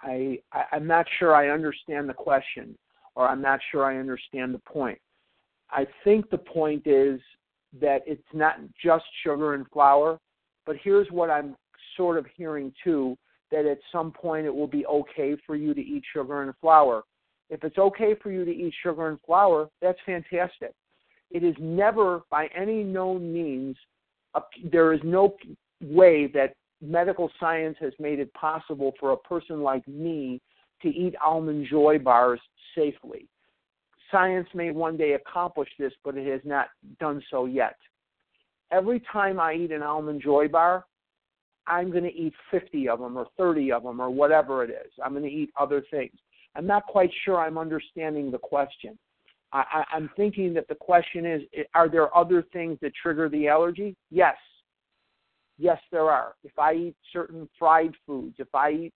I, 0.03 0.39
I 0.53 0.65
I'm 0.73 0.87
not 0.87 1.07
sure 1.19 1.35
I 1.35 1.51
understand 1.51 2.09
the 2.09 2.15
question, 2.15 2.77
or 3.15 3.29
I'm 3.29 3.43
not 3.43 3.61
sure 3.71 3.85
I 3.85 3.99
understand 3.99 4.55
the 4.55 4.61
point. 4.61 4.99
I 5.71 5.87
think 6.05 6.31
the 6.31 6.39
point 6.39 6.87
is 6.87 7.21
that 7.81 8.03
it's 8.07 8.23
not 8.33 8.57
just 8.83 9.05
sugar 9.25 9.55
and 9.55 9.67
flour, 9.73 10.19
but 10.67 10.77
here's 10.83 11.09
what 11.11 11.31
I'm 11.31 11.57
sort 11.97 12.19
of 12.19 12.27
hearing 12.37 12.73
too 12.85 13.17
that 13.51 13.65
at 13.65 13.79
some 13.93 14.11
point 14.11 14.45
it 14.45 14.55
will 14.55 14.67
be 14.67 14.85
okay 14.87 15.37
for 15.47 15.57
you 15.57 15.73
to 15.73 15.81
eat 15.81 16.03
sugar 16.13 16.43
and 16.43 16.53
flour. 16.61 17.05
If 17.49 17.63
it's 17.63 17.79
okay 17.79 18.15
for 18.21 18.33
you 18.33 18.45
to 18.45 18.51
eat 18.51 18.75
sugar 18.83 19.09
and 19.09 19.19
flour, 19.25 19.69
that's 19.81 19.99
fantastic. 20.05 20.73
It 21.31 21.45
is 21.45 21.55
never, 21.61 22.23
by 22.31 22.49
any 22.57 22.83
known 22.83 23.33
means, 23.33 23.77
a, 24.35 24.41
there 24.71 24.93
is 24.93 25.01
no 25.05 25.37
way 25.81 26.27
that 26.29 26.55
medical 26.83 27.31
science 27.39 27.77
has 27.81 27.93
made 27.99 28.19
it 28.19 28.33
possible 28.35 28.93
for 28.99 29.13
a 29.13 29.17
person 29.17 29.63
like 29.63 29.87
me 29.87 30.41
to 30.83 30.89
eat 30.89 31.15
almond 31.25 31.67
joy 31.71 31.99
bars 31.99 32.41
safely. 32.75 33.29
science 34.11 34.47
may 34.55 34.71
one 34.71 34.97
day 34.97 35.13
accomplish 35.13 35.69
this, 35.79 35.93
but 36.05 36.17
it 36.17 36.31
has 36.31 36.41
not 36.45 36.69
done 37.01 37.23
so 37.31 37.47
yet. 37.47 37.77
Every 38.73 39.01
time 39.13 39.39
I 39.39 39.55
eat 39.55 39.73
an 39.73 39.83
almond 39.83 40.23
joy 40.23 40.49
bar, 40.49 40.85
I'm 41.67 41.91
going 41.91 42.05
to 42.05 42.15
eat 42.15 42.35
50 42.51 42.89
of 42.89 43.01
them 43.01 43.17
or 43.17 43.27
30 43.37 43.73
of 43.73 43.83
them 43.83 44.01
or 44.01 44.11
whatever 44.11 44.63
it 44.65 44.71
is. 44.71 44.93
I'm 45.05 45.13
going 45.13 45.25
to 45.25 45.31
eat 45.31 45.51
other 45.59 45.85
things. 45.91 46.13
I'm 46.55 46.67
not 46.67 46.87
quite 46.87 47.11
sure 47.25 47.39
I'm 47.39 47.59
understanding 47.59 48.31
the 48.31 48.39
question. 48.39 48.99
I, 49.53 49.65
I, 49.73 49.85
I'm 49.95 50.11
thinking 50.17 50.55
that 50.55 50.69
the 50.69 50.75
question 50.75 51.27
is 51.27 51.43
are 51.75 51.89
there 51.89 52.17
other 52.17 52.45
things 52.53 52.79
that 52.83 52.93
trigger 53.01 53.29
the 53.29 53.49
allergy? 53.49 53.97
Yes. 54.11 54.37
Yes, 55.59 55.79
there 55.91 56.11
are. 56.11 56.35
If 56.45 56.59
I 56.59 56.75
eat 56.75 56.97
certain 57.13 57.49
fried 57.59 57.93
foods, 58.07 58.37
if 58.39 58.55
I 58.55 58.71
eat 58.71 58.95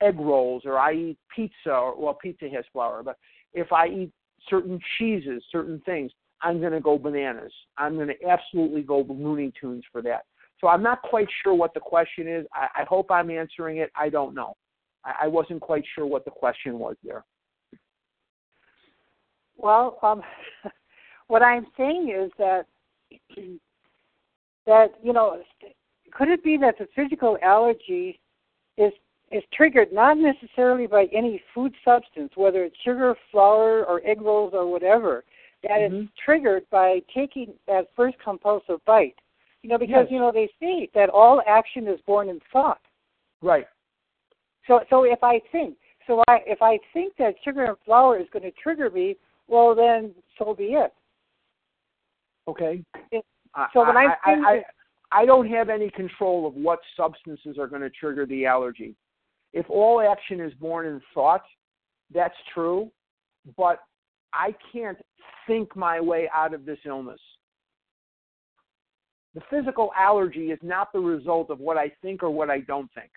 egg 0.00 0.18
rolls 0.18 0.62
or 0.64 0.78
I 0.78 0.92
eat 0.92 1.18
pizza, 1.34 1.70
or, 1.70 2.00
well, 2.00 2.14
pizza 2.14 2.48
has 2.48 2.64
flour, 2.72 3.02
but 3.02 3.16
if 3.52 3.72
I 3.72 3.88
eat 3.88 4.10
certain 4.48 4.80
cheeses, 4.98 5.42
certain 5.52 5.80
things, 5.84 6.10
I'm 6.44 6.60
going 6.60 6.72
to 6.72 6.80
go 6.80 6.98
bananas. 6.98 7.52
I'm 7.78 7.96
going 7.96 8.08
to 8.08 8.28
absolutely 8.28 8.82
go 8.82 9.04
Looney 9.08 9.52
Tunes 9.58 9.82
for 9.90 10.02
that. 10.02 10.26
So 10.60 10.68
I'm 10.68 10.82
not 10.82 11.02
quite 11.02 11.26
sure 11.42 11.54
what 11.54 11.74
the 11.74 11.80
question 11.80 12.28
is. 12.28 12.46
I, 12.54 12.82
I 12.82 12.84
hope 12.84 13.10
I'm 13.10 13.30
answering 13.30 13.78
it. 13.78 13.90
I 13.96 14.10
don't 14.10 14.34
know. 14.34 14.54
I, 15.04 15.24
I 15.24 15.26
wasn't 15.26 15.62
quite 15.62 15.84
sure 15.94 16.06
what 16.06 16.24
the 16.24 16.30
question 16.30 16.78
was 16.78 16.96
there. 17.02 17.24
Well, 19.56 19.98
um, 20.02 20.22
what 21.28 21.42
I'm 21.42 21.66
saying 21.76 22.14
is 22.14 22.30
that 22.38 22.66
that 24.66 24.88
you 25.02 25.12
know, 25.12 25.42
could 26.12 26.28
it 26.28 26.44
be 26.44 26.56
that 26.58 26.76
the 26.78 26.88
physical 26.94 27.38
allergy 27.42 28.20
is 28.76 28.92
is 29.30 29.42
triggered 29.52 29.92
not 29.92 30.18
necessarily 30.18 30.86
by 30.86 31.06
any 31.12 31.42
food 31.54 31.72
substance, 31.84 32.32
whether 32.36 32.64
it's 32.64 32.76
sugar, 32.84 33.14
flour, 33.30 33.84
or 33.84 34.00
egg 34.04 34.20
rolls 34.20 34.52
or 34.54 34.70
whatever, 34.70 35.24
that 35.64 35.80
mm-hmm. 35.80 35.96
it's 35.96 36.12
triggered 36.24 36.64
by 36.70 37.00
taking 37.14 37.54
that 37.66 37.88
first 37.96 38.16
compulsive 38.22 38.84
bite. 38.86 39.16
You 39.62 39.70
know, 39.70 39.78
because 39.78 40.04
yes. 40.04 40.12
you 40.12 40.18
know 40.18 40.30
they 40.32 40.48
say 40.60 40.90
that 40.94 41.08
all 41.08 41.42
action 41.46 41.88
is 41.88 41.98
born 42.06 42.28
in 42.28 42.38
thought. 42.52 42.80
Right. 43.40 43.66
So, 44.66 44.80
so 44.90 45.04
if 45.04 45.22
I 45.22 45.40
think, 45.52 45.76
so 46.06 46.22
I 46.28 46.38
if 46.46 46.60
I 46.60 46.78
think 46.92 47.14
that 47.18 47.34
sugar 47.44 47.64
and 47.64 47.76
flour 47.84 48.18
is 48.18 48.26
going 48.32 48.42
to 48.42 48.52
trigger 48.52 48.90
me, 48.90 49.16
well 49.48 49.74
then 49.74 50.12
so 50.38 50.54
be 50.54 50.64
it. 50.64 50.92
Okay. 52.46 52.82
It, 53.10 53.24
so 53.72 53.86
when 53.86 53.96
I, 53.96 54.08
I, 54.26 54.32
I, 54.32 54.62
I 55.12 55.24
don't 55.24 55.48
have 55.48 55.70
any 55.70 55.88
control 55.90 56.46
of 56.46 56.54
what 56.54 56.80
substances 56.96 57.56
are 57.56 57.68
going 57.68 57.80
to 57.80 57.90
trigger 57.90 58.26
the 58.26 58.44
allergy 58.44 58.94
if 59.54 59.70
all 59.70 60.00
action 60.00 60.40
is 60.40 60.52
born 60.54 60.84
in 60.86 61.00
thought, 61.14 61.44
that's 62.12 62.34
true, 62.52 62.90
but 63.56 63.78
I 64.34 64.54
can't 64.72 64.98
think 65.46 65.76
my 65.76 66.00
way 66.00 66.28
out 66.34 66.54
of 66.54 66.64
this 66.64 66.78
illness. 66.84 67.20
The 69.34 69.42
physical 69.50 69.90
allergy 69.96 70.50
is 70.50 70.58
not 70.62 70.92
the 70.92 71.00
result 71.00 71.50
of 71.50 71.58
what 71.60 71.76
I 71.76 71.90
think 72.02 72.22
or 72.22 72.30
what 72.30 72.50
I 72.50 72.60
don't 72.60 72.90
think. 72.94 73.10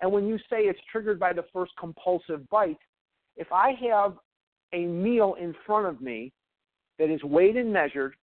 And 0.00 0.12
when 0.12 0.26
you 0.26 0.38
say 0.50 0.62
it's 0.62 0.80
triggered 0.90 1.18
by 1.18 1.32
the 1.32 1.44
first 1.52 1.72
compulsive 1.78 2.48
bite, 2.50 2.78
if 3.36 3.50
I 3.52 3.72
have 3.90 4.14
a 4.72 4.84
meal 4.84 5.34
in 5.40 5.54
front 5.66 5.86
of 5.86 6.00
me 6.00 6.32
that 6.98 7.12
is 7.12 7.22
weighed 7.22 7.56
and 7.56 7.72
measured 7.72 8.14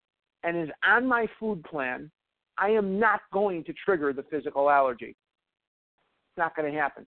and 0.42 0.56
is 0.56 0.68
on 0.86 1.06
my 1.06 1.26
food 1.40 1.62
plan, 1.64 2.10
I 2.58 2.70
am 2.70 2.98
not 2.98 3.20
going 3.32 3.64
to 3.64 3.74
trigger 3.84 4.12
the 4.12 4.24
physical 4.30 4.70
allergy. 4.70 5.14
It's 6.30 6.38
not 6.38 6.56
going 6.56 6.72
to 6.72 6.78
happen. 6.78 7.06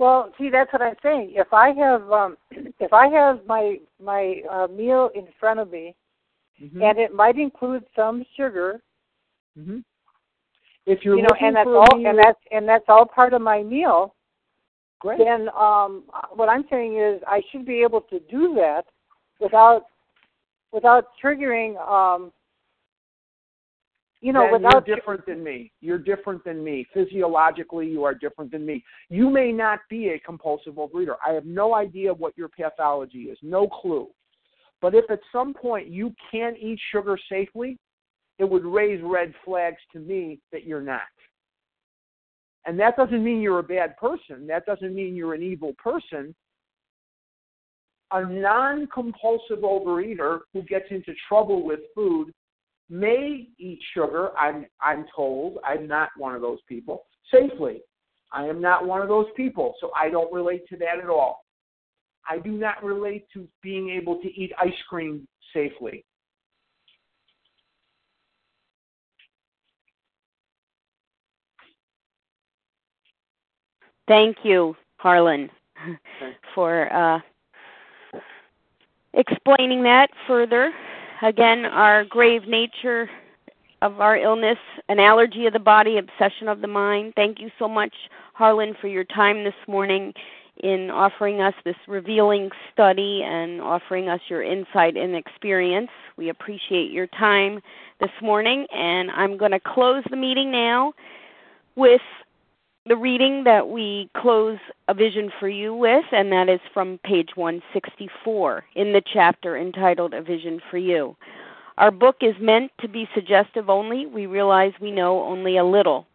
Well, 0.00 0.32
see, 0.38 0.48
that's 0.48 0.72
what 0.72 0.80
I'm 0.80 0.94
saying. 1.02 1.34
If 1.34 1.52
I 1.52 1.72
have 1.72 2.10
um, 2.10 2.38
if 2.80 2.90
I 2.90 3.06
have 3.08 3.40
my 3.46 3.76
my 4.02 4.36
uh, 4.50 4.66
meal 4.66 5.10
in 5.14 5.26
front 5.38 5.60
of 5.60 5.70
me, 5.70 5.94
mm-hmm. 6.60 6.80
and 6.80 6.98
it 6.98 7.14
might 7.14 7.36
include 7.38 7.84
some 7.94 8.24
sugar. 8.34 8.80
Mm-hmm. 9.58 9.80
If 10.86 11.00
you're 11.04 11.16
you 11.16 11.22
know, 11.22 11.36
and 11.38 11.54
that's 11.54 11.66
all, 11.66 11.98
meal, 11.98 12.08
and 12.08 12.18
that's 12.18 12.38
and 12.50 12.66
that's 12.66 12.86
all 12.88 13.04
part 13.04 13.34
of 13.34 13.42
my 13.42 13.62
meal. 13.62 14.14
Great. 15.00 15.18
Then 15.18 15.50
um, 15.50 16.04
what 16.32 16.48
I'm 16.48 16.64
saying 16.70 16.98
is 16.98 17.20
I 17.26 17.42
should 17.52 17.66
be 17.66 17.82
able 17.82 18.00
to 18.00 18.20
do 18.30 18.54
that 18.54 18.84
without 19.38 19.82
without 20.72 21.08
triggering 21.22 21.76
um, 21.86 22.32
you 24.20 24.34
know, 24.34 24.42
then 24.50 24.62
without 24.62 24.86
you're 24.86 24.96
different 24.96 25.24
than 25.26 25.42
me. 25.42 25.72
You're 25.80 25.98
different 25.98 26.44
than 26.44 26.62
me. 26.62 26.86
Physiologically, 26.92 27.88
you 27.88 28.04
are 28.04 28.14
different 28.14 28.50
than 28.50 28.66
me. 28.66 28.84
You 29.08 29.30
may 29.30 29.50
not 29.50 29.80
be 29.88 30.10
a 30.10 30.18
compulsive 30.18 30.74
overeater. 30.74 31.14
I 31.26 31.32
have 31.32 31.46
no 31.46 31.74
idea 31.74 32.12
what 32.12 32.36
your 32.36 32.48
pathology 32.48 33.24
is, 33.24 33.38
no 33.42 33.66
clue. 33.66 34.08
But 34.82 34.94
if 34.94 35.10
at 35.10 35.20
some 35.32 35.54
point 35.54 35.88
you 35.88 36.14
can't 36.30 36.56
eat 36.58 36.78
sugar 36.92 37.18
safely, 37.30 37.78
it 38.38 38.48
would 38.48 38.64
raise 38.64 39.00
red 39.02 39.32
flags 39.44 39.80
to 39.92 39.98
me 39.98 40.38
that 40.52 40.64
you're 40.64 40.82
not. 40.82 41.00
And 42.66 42.78
that 42.78 42.96
doesn't 42.96 43.24
mean 43.24 43.40
you're 43.40 43.58
a 43.58 43.62
bad 43.62 43.96
person. 43.96 44.46
That 44.46 44.66
doesn't 44.66 44.94
mean 44.94 45.16
you're 45.16 45.34
an 45.34 45.42
evil 45.42 45.72
person. 45.82 46.34
A 48.12 48.24
non 48.24 48.86
compulsive 48.92 49.60
overeater 49.60 50.40
who 50.52 50.62
gets 50.62 50.86
into 50.90 51.14
trouble 51.28 51.64
with 51.64 51.80
food 51.94 52.32
may 52.90 53.48
eat 53.58 53.80
sugar. 53.94 54.36
I'm 54.36 54.66
I'm 54.82 55.06
told 55.14 55.58
I'm 55.64 55.86
not 55.86 56.10
one 56.16 56.34
of 56.34 56.42
those 56.42 56.58
people 56.68 57.04
safely. 57.32 57.82
I 58.32 58.44
am 58.44 58.60
not 58.60 58.86
one 58.86 59.00
of 59.00 59.08
those 59.08 59.26
people, 59.36 59.74
so 59.80 59.90
I 59.96 60.10
don't 60.10 60.32
relate 60.32 60.68
to 60.68 60.76
that 60.78 60.98
at 61.02 61.08
all. 61.08 61.44
I 62.28 62.38
do 62.38 62.50
not 62.52 62.82
relate 62.84 63.26
to 63.32 63.48
being 63.62 63.90
able 63.90 64.20
to 64.20 64.28
eat 64.28 64.52
ice 64.60 64.72
cream 64.88 65.26
safely. 65.52 66.04
Thank 74.06 74.38
you, 74.42 74.76
Harlan, 74.96 75.50
for 76.54 76.92
uh, 76.92 77.20
explaining 79.14 79.84
that 79.84 80.10
further. 80.26 80.72
Again, 81.22 81.66
our 81.66 82.04
grave 82.04 82.48
nature 82.48 83.10
of 83.82 84.00
our 84.00 84.16
illness, 84.16 84.58
an 84.88 84.98
allergy 84.98 85.46
of 85.46 85.52
the 85.52 85.58
body, 85.58 85.98
obsession 85.98 86.48
of 86.48 86.60
the 86.60 86.66
mind. 86.66 87.12
Thank 87.14 87.40
you 87.40 87.50
so 87.58 87.68
much, 87.68 87.94
Harlan, 88.34 88.74
for 88.80 88.88
your 88.88 89.04
time 89.04 89.44
this 89.44 89.54
morning 89.68 90.12
in 90.62 90.90
offering 90.90 91.40
us 91.40 91.54
this 91.64 91.76
revealing 91.88 92.50
study 92.72 93.22
and 93.24 93.60
offering 93.60 94.08
us 94.08 94.20
your 94.28 94.42
insight 94.42 94.96
and 94.96 95.14
experience. 95.14 95.90
We 96.16 96.28
appreciate 96.28 96.90
your 96.90 97.06
time 97.06 97.60
this 98.00 98.10
morning, 98.22 98.66
and 98.74 99.10
I'm 99.10 99.36
going 99.36 99.52
to 99.52 99.60
close 99.60 100.04
the 100.10 100.16
meeting 100.16 100.50
now 100.50 100.92
with 101.76 102.02
the 102.86 102.96
reading 102.96 103.44
that 103.44 103.68
we 103.68 104.08
close 104.16 104.58
A 104.88 104.94
Vision 104.94 105.30
for 105.38 105.48
You 105.48 105.74
with, 105.74 106.04
and 106.12 106.32
that 106.32 106.48
is 106.48 106.60
from 106.72 106.98
page 107.04 107.30
164 107.34 108.64
in 108.74 108.92
the 108.92 109.02
chapter 109.12 109.58
entitled 109.58 110.14
A 110.14 110.22
Vision 110.22 110.60
for 110.70 110.78
You. 110.78 111.14
Our 111.76 111.90
book 111.90 112.16
is 112.22 112.34
meant 112.40 112.72
to 112.80 112.88
be 112.88 113.08
suggestive 113.14 113.68
only. 113.68 114.06
We 114.06 114.26
realize 114.26 114.72
we 114.80 114.90
know 114.90 115.22
only 115.22 115.58
a 115.58 115.64
little. 115.64 116.06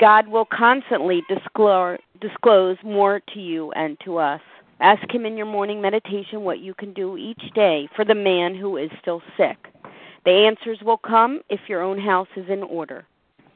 God 0.00 0.28
will 0.28 0.44
constantly 0.44 1.22
disclose, 1.28 1.98
disclose 2.20 2.76
more 2.84 3.20
to 3.32 3.40
you 3.40 3.72
and 3.72 3.98
to 4.04 4.18
us. 4.18 4.40
Ask 4.80 5.10
Him 5.10 5.24
in 5.24 5.36
your 5.36 5.46
morning 5.46 5.80
meditation 5.80 6.42
what 6.42 6.60
you 6.60 6.74
can 6.74 6.92
do 6.92 7.16
each 7.16 7.42
day 7.54 7.88
for 7.96 8.04
the 8.04 8.14
man 8.14 8.54
who 8.54 8.76
is 8.76 8.90
still 9.00 9.22
sick. 9.36 9.56
The 10.24 10.30
answers 10.30 10.78
will 10.82 10.98
come 10.98 11.40
if 11.48 11.60
your 11.68 11.82
own 11.82 11.98
house 11.98 12.28
is 12.36 12.48
in 12.50 12.62
order. 12.62 13.06